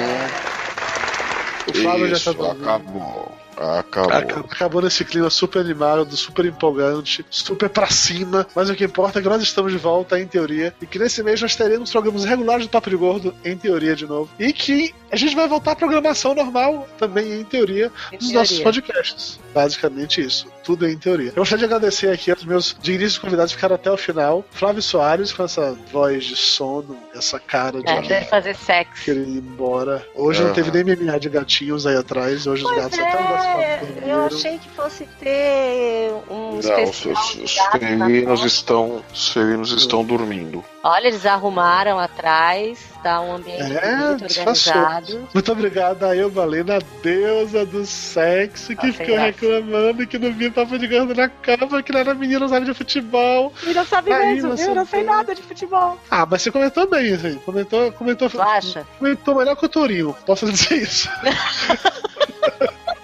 O 1.67 1.73
Flávio 1.73 2.07
Isso, 2.07 2.15
já 2.15 2.33
tá 2.33 2.37
dormindo. 2.37 2.63
Acabou. 2.63 3.40
Acabou. 3.61 4.45
Acabou 4.49 4.81
nesse 4.81 5.05
clima 5.05 5.29
super 5.29 5.59
animado, 5.59 6.15
super 6.15 6.45
empolgante, 6.45 7.25
super 7.29 7.69
pra 7.69 7.87
cima. 7.87 8.47
Mas 8.55 8.69
o 8.69 8.75
que 8.75 8.83
importa 8.83 9.19
é 9.19 9.21
que 9.21 9.29
nós 9.29 9.41
estamos 9.41 9.71
de 9.71 9.77
volta, 9.77 10.19
em 10.19 10.27
teoria. 10.27 10.73
E 10.81 10.85
que 10.85 10.97
nesse 10.97 11.21
mês 11.21 11.41
nós 11.41 11.55
teremos 11.55 11.91
programas 11.91 12.25
regulares 12.25 12.65
do 12.65 12.69
Papo 12.69 12.89
de 12.89 12.95
Gordo, 12.95 13.35
em 13.43 13.55
teoria, 13.57 13.95
de 13.95 14.05
novo. 14.05 14.29
E 14.39 14.51
que 14.51 14.93
a 15.11 15.15
gente 15.15 15.35
vai 15.35 15.47
voltar 15.47 15.71
à 15.71 15.75
programação 15.75 16.33
normal, 16.33 16.87
também 16.97 17.39
em 17.39 17.43
teoria, 17.43 17.91
em 18.11 18.17
dos 18.17 18.27
teoria. 18.27 18.39
nossos 18.39 18.59
podcasts. 18.59 19.39
Basicamente 19.53 20.21
isso. 20.21 20.47
Tudo 20.63 20.87
em 20.87 20.97
teoria. 20.97 21.29
Eu 21.29 21.35
gostaria 21.35 21.67
de 21.67 21.73
agradecer 21.73 22.09
aqui 22.09 22.31
aos 22.31 22.43
meus 22.45 22.75
digníssimos 22.81 23.17
convidados 23.17 23.51
que 23.51 23.57
ficaram 23.57 23.75
até 23.75 23.91
o 23.91 23.97
final. 23.97 24.45
Flávio 24.51 24.81
Soares, 24.81 25.33
com 25.33 25.43
essa 25.43 25.75
voz 25.91 26.23
de 26.23 26.35
sono, 26.35 26.97
essa 27.13 27.39
cara 27.39 27.81
de. 27.81 27.91
É, 27.91 28.01
deve 28.01 28.25
fazer 28.25 28.55
sexo. 28.55 29.03
Querer 29.03 29.27
ir 29.27 29.37
embora. 29.37 30.05
Hoje 30.15 30.41
uhum. 30.41 30.47
não 30.47 30.53
teve 30.53 30.71
nem 30.71 30.95
MMA 30.95 31.19
de 31.19 31.29
gatinhos 31.29 31.85
aí 31.85 31.95
atrás. 31.95 32.47
Hoje 32.47 32.63
pois 32.63 32.75
os 32.75 32.81
gatos 32.81 32.99
é, 32.99 33.01
até 33.01 33.50
o 33.55 34.07
Eu 34.07 34.25
achei 34.25 34.57
que 34.57 34.69
fosse 34.69 35.05
ter 35.19 36.11
um. 36.29 36.59
Não, 36.61 36.83
os, 36.83 37.05
os, 37.05 37.35
os 37.35 37.57
felinos 37.71 38.43
estão, 38.43 39.03
os 39.13 39.29
felinos 39.29 39.71
estão 39.71 40.03
dormindo. 40.03 40.63
Olha, 40.83 41.07
eles 41.07 41.25
arrumaram 41.27 41.99
atrás, 41.99 42.79
tá 43.03 43.21
um 43.21 43.35
ambiente 43.35 43.77
é, 43.77 43.95
muito 43.97 44.23
organizado. 44.23 45.29
Muito 45.31 45.51
obrigado 45.51 46.03
a 46.03 46.15
eu, 46.15 46.29
Valena, 46.29 46.79
deusa 47.03 47.65
do 47.65 47.85
sexo, 47.85 48.75
que 48.75 48.91
ficou 48.91 49.15
reclamando 49.15 50.07
que 50.07 50.17
não 50.17 50.33
via 50.33 50.49
papo 50.49 50.79
de 50.79 50.87
gordo 50.87 51.13
na 51.13 51.29
cama, 51.29 51.83
que 51.83 51.91
não 51.91 51.99
era 51.99 52.15
menina, 52.15 52.39
não 52.39 52.49
sabe 52.49 52.65
de 52.65 52.73
futebol. 52.73 53.53
E 53.63 53.73
não 53.73 53.85
sabe 53.85 54.11
Aí, 54.11 54.35
mesmo, 54.35 54.55
viu? 54.55 54.73
Não 54.73 54.85
sei 54.85 55.03
nada 55.03 55.35
de 55.35 55.43
futebol. 55.43 55.99
Ah, 56.09 56.25
mas 56.25 56.41
você 56.41 56.51
comentou 56.51 56.89
bem, 56.89 57.13
assim. 57.13 57.35
Comentou, 57.45 57.91
comentou. 57.91 58.29
Tu 58.29 58.41
acha? 58.41 58.87
Comentou 58.97 59.35
melhor 59.35 59.55
que 59.55 59.65
o 59.65 59.69
Torinho, 59.69 60.15
posso 60.25 60.51
dizer 60.51 60.81
isso. 60.81 61.09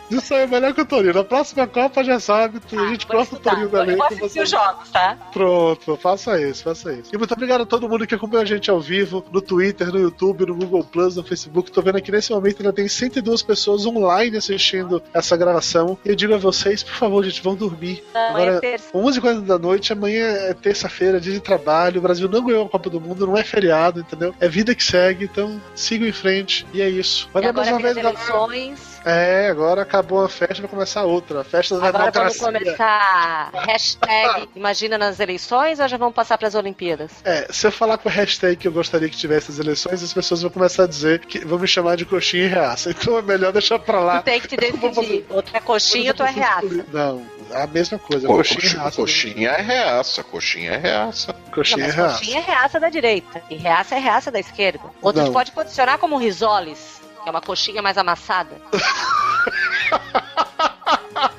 Isso 0.09 0.33
aí 0.33 0.43
é 0.43 0.47
melhor 0.47 0.73
que 0.73 0.81
o 0.81 0.85
Torinho. 0.85 1.13
Na 1.13 1.23
próxima 1.23 1.67
Copa 1.67 2.03
já 2.03 2.19
sabe, 2.19 2.59
a 2.71 2.87
gente 2.87 3.05
ah, 3.09 3.13
gosta 3.13 3.35
do 3.35 3.41
Torinho 3.41 3.69
também. 3.69 3.91
Eu 3.91 3.97
vou 3.97 4.07
assistir 4.07 4.41
os 4.41 4.49
jogos, 4.49 4.89
tá? 4.89 5.17
Pronto, 5.33 5.97
faça 5.97 6.39
isso, 6.41 6.63
faça 6.63 6.93
isso. 6.93 7.13
E 7.13 7.17
muito 7.17 7.33
obrigado 7.33 7.61
a 7.61 7.65
todo 7.65 7.89
mundo 7.89 8.07
que 8.07 8.15
acompanha 8.15 8.43
a 8.43 8.45
gente 8.45 8.69
ao 8.69 8.79
vivo, 8.79 9.25
no 9.31 9.41
Twitter, 9.41 9.91
no 9.91 9.99
YouTube, 9.99 10.45
no 10.45 10.55
Google 10.55 10.83
Plus, 10.83 11.15
no 11.15 11.23
Facebook. 11.23 11.71
Tô 11.71 11.81
vendo 11.81 11.97
aqui 11.97 12.11
nesse 12.11 12.31
momento 12.31 12.59
ainda 12.59 12.73
tem 12.73 12.87
102 12.87 13.41
pessoas 13.41 13.85
online 13.85 14.37
assistindo 14.37 15.01
essa 15.13 15.35
gravação. 15.35 15.97
E 16.05 16.09
eu 16.09 16.15
digo 16.15 16.33
a 16.33 16.37
vocês, 16.37 16.83
por 16.83 16.93
favor, 16.93 17.23
gente, 17.23 17.41
vão 17.41 17.55
dormir. 17.55 18.03
Não, 18.13 18.29
Agora, 18.29 18.59
é 18.63 18.77
11h40 18.77 19.41
da 19.41 19.57
noite, 19.57 19.93
amanhã 19.93 20.25
é 20.25 20.53
terça-feira, 20.53 21.19
dia 21.19 21.33
de 21.33 21.39
trabalho. 21.39 21.99
O 21.99 22.01
Brasil 22.01 22.27
não 22.29 22.43
ganhou 22.45 22.65
a 22.65 22.69
Copa 22.69 22.89
do 22.89 23.01
Mundo, 23.01 23.27
não 23.27 23.37
é 23.37 23.43
feriado, 23.43 23.99
entendeu? 23.99 24.33
É 24.39 24.47
vida 24.47 24.73
que 24.73 24.83
segue, 24.83 25.25
então 25.25 25.61
sigam 25.75 26.07
em 26.07 26.11
frente. 26.11 26.65
E 26.73 26.81
é 26.81 26.89
isso. 26.89 27.29
Valeu 27.33 27.53
mais 27.53 27.67
uma 27.69 27.79
vez, 27.79 27.97
eleições. 27.97 28.96
É, 29.05 29.47
agora 29.47 29.81
acabou 29.81 30.23
a 30.23 30.29
festa, 30.29 30.61
vai 30.61 30.69
começar 30.69 31.03
outra. 31.03 31.41
A 31.41 31.43
festa 31.43 31.79
da 31.79 31.87
agora 31.87 32.11
democracia. 32.11 32.47
Agora 32.47 32.59
vamos 32.59 32.69
começar 32.69 33.51
hashtag 33.65 34.49
Imagina 34.55 34.97
nas 34.97 35.19
eleições 35.19 35.79
ou 35.79 35.87
já 35.87 35.97
vamos 35.97 36.15
passar 36.15 36.37
para 36.37 36.47
as 36.47 36.55
Olimpíadas? 36.55 37.11
É, 37.23 37.47
se 37.51 37.67
eu 37.67 37.71
falar 37.71 37.97
com 37.97 38.09
a 38.09 38.11
hashtag 38.11 38.55
que 38.55 38.67
eu 38.67 38.71
gostaria 38.71 39.09
que 39.09 39.17
tivesse 39.17 39.51
as 39.51 39.59
eleições, 39.59 40.03
as 40.03 40.13
pessoas 40.13 40.41
vão 40.41 40.51
começar 40.51 40.83
a 40.83 40.87
dizer 40.87 41.19
que 41.19 41.39
vão 41.45 41.59
me 41.59 41.67
chamar 41.67 41.95
de 41.95 42.05
coxinha 42.05 42.45
e 42.45 42.47
reaça. 42.47 42.89
Então 42.89 43.17
é 43.17 43.21
melhor 43.21 43.51
deixar 43.51 43.79
pra 43.79 43.99
lá. 43.99 44.21
Tu 44.21 44.25
tem 44.25 44.41
que 44.41 44.47
te 44.47 44.57
decidir. 44.57 45.25
Outra 45.29 45.57
é 45.57 45.59
coxinha 45.61 46.11
ou 46.11 46.15
tu 46.15 46.23
é 46.23 46.31
reaça. 46.31 46.85
Não, 46.91 47.25
a 47.53 47.67
mesma 47.67 47.99
coisa. 47.99 48.27
Coxinha, 48.27 48.91
coxinha, 48.91 49.53
reaça, 49.53 49.53
coxinha 49.53 49.53
é 49.53 49.57
reaça, 49.61 50.23
coxinha 50.23 50.71
é 50.71 50.77
reaça. 50.77 51.33
Coxinha 51.51 51.87
não, 51.87 51.93
é 51.93 51.95
reaça. 51.95 52.17
Coxinha 52.17 52.39
é 52.39 52.41
reaça 52.41 52.79
da 52.79 52.89
direita. 52.89 53.41
E 53.49 53.55
reaça 53.55 53.95
é 53.95 53.99
reaça 53.99 54.31
da 54.31 54.39
esquerda. 54.39 54.83
Outro 55.01 55.25
tu 55.25 55.31
pode 55.31 55.51
posicionar 55.51 55.97
como 55.97 56.17
risoles, 56.17 56.96
é 57.27 57.31
uma 57.31 57.41
coxinha 57.41 57.81
mais 57.81 57.97
amassada. 57.97 58.61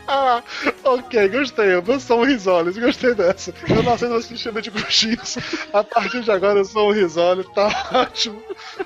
ah, 0.09 0.43
ok, 0.85 1.29
gostei. 1.29 1.75
Eu 1.75 2.01
sou 2.01 2.21
um 2.21 2.25
risoles, 2.25 2.79
gostei 2.79 3.15
dessa. 3.15 3.53
Eu 3.69 3.83
não 3.83 3.99
sei 3.99 4.23
se 4.23 4.39
chama 4.39 4.63
de 4.63 4.71
bruxinhos. 4.71 5.37
A 5.71 5.85
partir 5.85 6.23
de 6.23 6.31
agora 6.31 6.61
eu 6.61 6.65
sou 6.65 6.89
um 6.89 6.93
risole, 6.93 7.45
tá 7.55 7.69
ótimo. 7.93 8.43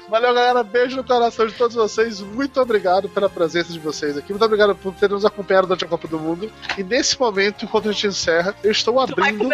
Valeu, 0.09 0.35
galera. 0.35 0.65
Beijo 0.65 0.97
no 0.97 1.05
coração 1.05 1.47
de 1.47 1.55
todos 1.55 1.77
vocês. 1.77 2.21
Muito 2.21 2.61
obrigado 2.61 3.09
pela 3.09 3.31
presença 3.31 3.73
de 3.73 3.79
vocês 3.79 4.19
aqui. 4.19 4.33
Muito 4.33 4.45
obrigado 4.45 4.75
por 4.75 4.93
ter 4.95 5.11
nos 5.11 5.25
acompanhado 5.25 5.69
durante 5.69 5.85
a 5.85 5.89
Copa 5.89 6.09
do 6.09 6.19
Mundo. 6.19 6.51
E 6.77 6.83
nesse 6.83 7.19
momento, 7.21 7.65
enquanto 7.65 7.89
a 7.89 7.93
gente 7.93 8.09
encerra, 8.09 8.57
eu 8.65 8.73
estou 8.73 8.99
abrindo 8.99 9.49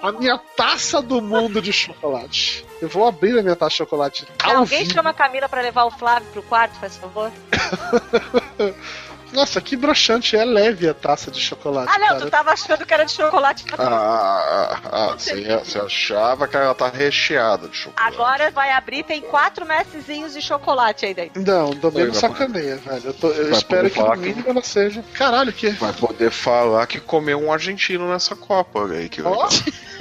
a 0.00 0.12
minha 0.12 0.38
taça 0.56 1.02
do 1.02 1.20
mundo 1.20 1.60
de 1.60 1.72
chocolate. 1.72 2.64
Eu 2.80 2.88
vou 2.88 3.04
abrir 3.04 3.36
a 3.36 3.42
minha 3.42 3.56
taça 3.56 3.70
de 3.70 3.76
chocolate. 3.78 4.26
Alguém 4.42 4.80
vivo. 4.80 4.94
chama 4.94 5.10
a 5.10 5.14
Camila 5.14 5.48
para 5.48 5.60
levar 5.60 5.84
o 5.84 5.90
Flávio 5.90 6.28
pro 6.32 6.42
quarto, 6.44 6.78
faz 6.78 6.96
favor? 6.96 7.32
Nossa, 9.34 9.60
que 9.60 9.76
broxante, 9.76 10.36
é 10.36 10.44
leve 10.44 10.88
a 10.88 10.94
taça 10.94 11.28
de 11.28 11.40
chocolate. 11.40 11.90
Ah, 11.92 11.98
não, 11.98 12.06
cara. 12.06 12.20
tu 12.20 12.30
tava 12.30 12.52
achando 12.52 12.86
que 12.86 12.94
era 12.94 13.04
de 13.04 13.10
chocolate. 13.10 13.64
Ah, 13.76 13.82
ah, 13.82 14.80
ah 14.92 15.14
você, 15.18 15.58
você 15.58 15.78
achava 15.78 16.46
que 16.46 16.56
ela 16.56 16.72
tá 16.72 16.88
recheada 16.88 17.68
de 17.68 17.76
chocolate. 17.76 18.14
Agora 18.14 18.50
vai 18.52 18.70
abrir, 18.70 19.02
tem 19.02 19.20
quatro 19.20 19.66
messezinhos 19.66 20.32
de 20.32 20.40
chocolate 20.40 21.04
aí 21.04 21.14
dentro. 21.14 21.42
Não, 21.42 21.74
também 21.74 22.06
não 22.06 22.14
sacaneia, 22.14 22.76
velho. 22.76 23.06
Eu, 23.06 23.14
tô, 23.14 23.28
eu 23.28 23.50
espero 23.50 23.90
que 23.90 24.00
no 24.00 24.16
mínimo 24.16 24.44
que... 24.44 24.50
ela 24.50 24.62
seja. 24.62 25.04
Caralho, 25.14 25.52
que. 25.52 25.70
Vai 25.70 25.92
poder 25.92 26.30
falar 26.30 26.86
que 26.86 27.00
comeu 27.00 27.42
um 27.42 27.52
argentino 27.52 28.08
nessa 28.08 28.36
Copa, 28.36 28.86
aí. 28.86 29.08
Que 29.08 29.20
oh. 29.20 29.48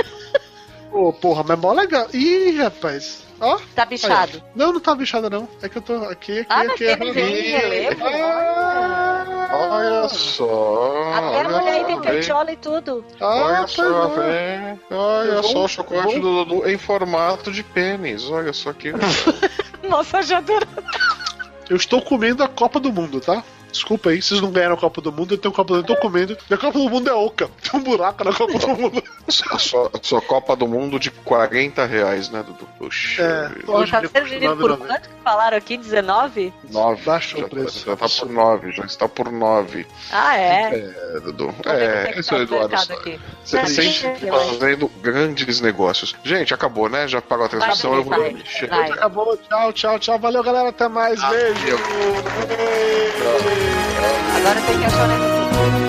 Pô, 0.91 1.11
porra, 1.11 1.41
mas 1.41 1.57
é 1.57 1.61
mó 1.61 1.73
legal. 1.73 2.07
Ih, 2.13 2.55
rapaz. 2.59 3.22
Ó. 3.39 3.59
Tá 3.75 3.85
bichado. 3.85 4.37
Aí. 4.37 4.43
Não, 4.55 4.73
não 4.73 4.79
tá 4.79 4.95
bichado, 4.95 5.29
não. 5.29 5.47
É 5.61 5.69
que 5.69 5.77
eu 5.77 5.81
tô 5.81 5.95
aqui, 6.05 6.39
aqui, 6.39 6.47
ah, 6.49 6.61
aqui. 6.61 6.87
aqui 6.87 7.97
ah, 8.01 9.25
olha 9.51 10.09
só. 10.09 11.13
Até 11.13 11.41
a 11.41 11.49
mulher 11.49 11.73
aí 11.73 11.85
tem 11.85 12.01
petiola 12.01 12.51
e 12.51 12.57
tudo. 12.57 13.05
Ah, 13.19 13.43
olha 13.45 13.67
só, 13.67 14.07
velho. 14.07 14.79
Olha 14.91 15.41
vou, 15.41 15.43
só 15.43 15.65
o 15.65 15.67
chocolate 15.67 16.19
do 16.19 16.45
Dudu 16.45 16.69
em 16.69 16.77
formato 16.77 17.51
de 17.51 17.63
pênis. 17.63 18.29
Olha 18.29 18.53
só 18.53 18.69
aqui. 18.69 18.91
Nossa, 19.87 20.21
já 20.21 20.37
adoro. 20.37 20.67
Eu 21.69 21.77
estou 21.77 22.01
comendo 22.01 22.43
a 22.43 22.47
Copa 22.47 22.79
do 22.79 22.91
Mundo, 22.91 23.19
tá? 23.19 23.43
Desculpa 23.73 24.11
aí, 24.11 24.21
vocês 24.21 24.39
não 24.39 24.51
ganharam 24.51 24.75
a 24.75 24.77
Copa 24.77 25.01
do 25.01 25.11
Mundo, 25.11 25.33
eu 25.33 25.37
tenho 25.37 25.51
Copa 25.51 25.73
do 25.73 25.77
Mundo, 25.77 25.89
eu 25.89 25.95
tô 25.95 25.99
comendo. 25.99 26.37
E 26.47 26.53
a 26.53 26.57
Copa 26.57 26.77
do 26.77 26.89
Mundo 26.89 27.09
é 27.09 27.13
oca. 27.13 27.49
Tem 27.59 27.79
um 27.79 27.83
buraco 27.83 28.23
na 28.23 28.31
Copa 28.31 28.59
do 28.59 28.67
Mundo. 28.67 29.03
A 29.49 29.57
sua, 29.57 29.89
a 29.91 29.99
sua 30.01 30.21
Copa 30.21 30.55
do 30.55 30.67
Mundo 30.67 30.99
de 30.99 31.09
40 31.09 31.83
reais, 31.85 32.29
né, 32.29 32.43
Dudu? 32.43 32.69
Puxa. 32.77 33.23
É, 33.23 33.49
hoje 33.67 33.91
tá 33.91 34.01
sendo 34.01 34.57
por 34.57 34.77
quanto 34.77 35.09
que 35.09 35.23
falaram 35.23 35.57
aqui? 35.57 35.75
19? 35.75 36.53
9. 36.69 37.01
Baixou 37.03 37.41
o 37.41 37.49
preço. 37.49 37.85
Já 37.85 37.95
tá 37.95 38.07
por 38.07 38.29
9, 38.29 38.71
já 38.73 38.83
está 38.83 39.09
por 39.09 39.31
9. 39.31 39.87
Ah, 40.11 40.37
é? 40.37 40.93
É, 41.15 41.19
Dudu. 41.21 41.55
É, 41.65 42.13
esse 42.19 42.31
é 42.31 42.37
o 42.37 42.41
Eduardo. 42.43 42.75
Você 43.43 43.65
sempre 43.65 44.29
fazendo 44.29 44.87
grandes 45.01 45.61
negócios. 45.61 46.15
Gente, 46.23 46.53
acabou, 46.53 46.87
né? 46.87 47.07
Já 47.07 47.21
pagou 47.21 47.47
a 47.47 47.49
transmissão, 47.49 47.89
vai, 47.89 47.99
eu 47.99 48.03
vou 48.03 48.13
vai, 48.13 48.33
vai. 48.69 48.91
Acabou, 48.91 49.35
tchau, 49.37 49.73
tchau, 49.73 49.97
tchau. 49.97 50.19
Valeu, 50.19 50.43
galera. 50.43 50.69
Até 50.69 50.87
mais. 50.87 51.19
Beijo. 51.29 51.77
Agora 54.35 54.61
tem 54.61 54.79
que 54.79 54.85
achar 54.85 55.05
o 55.05 55.07
negócio. 55.07 55.82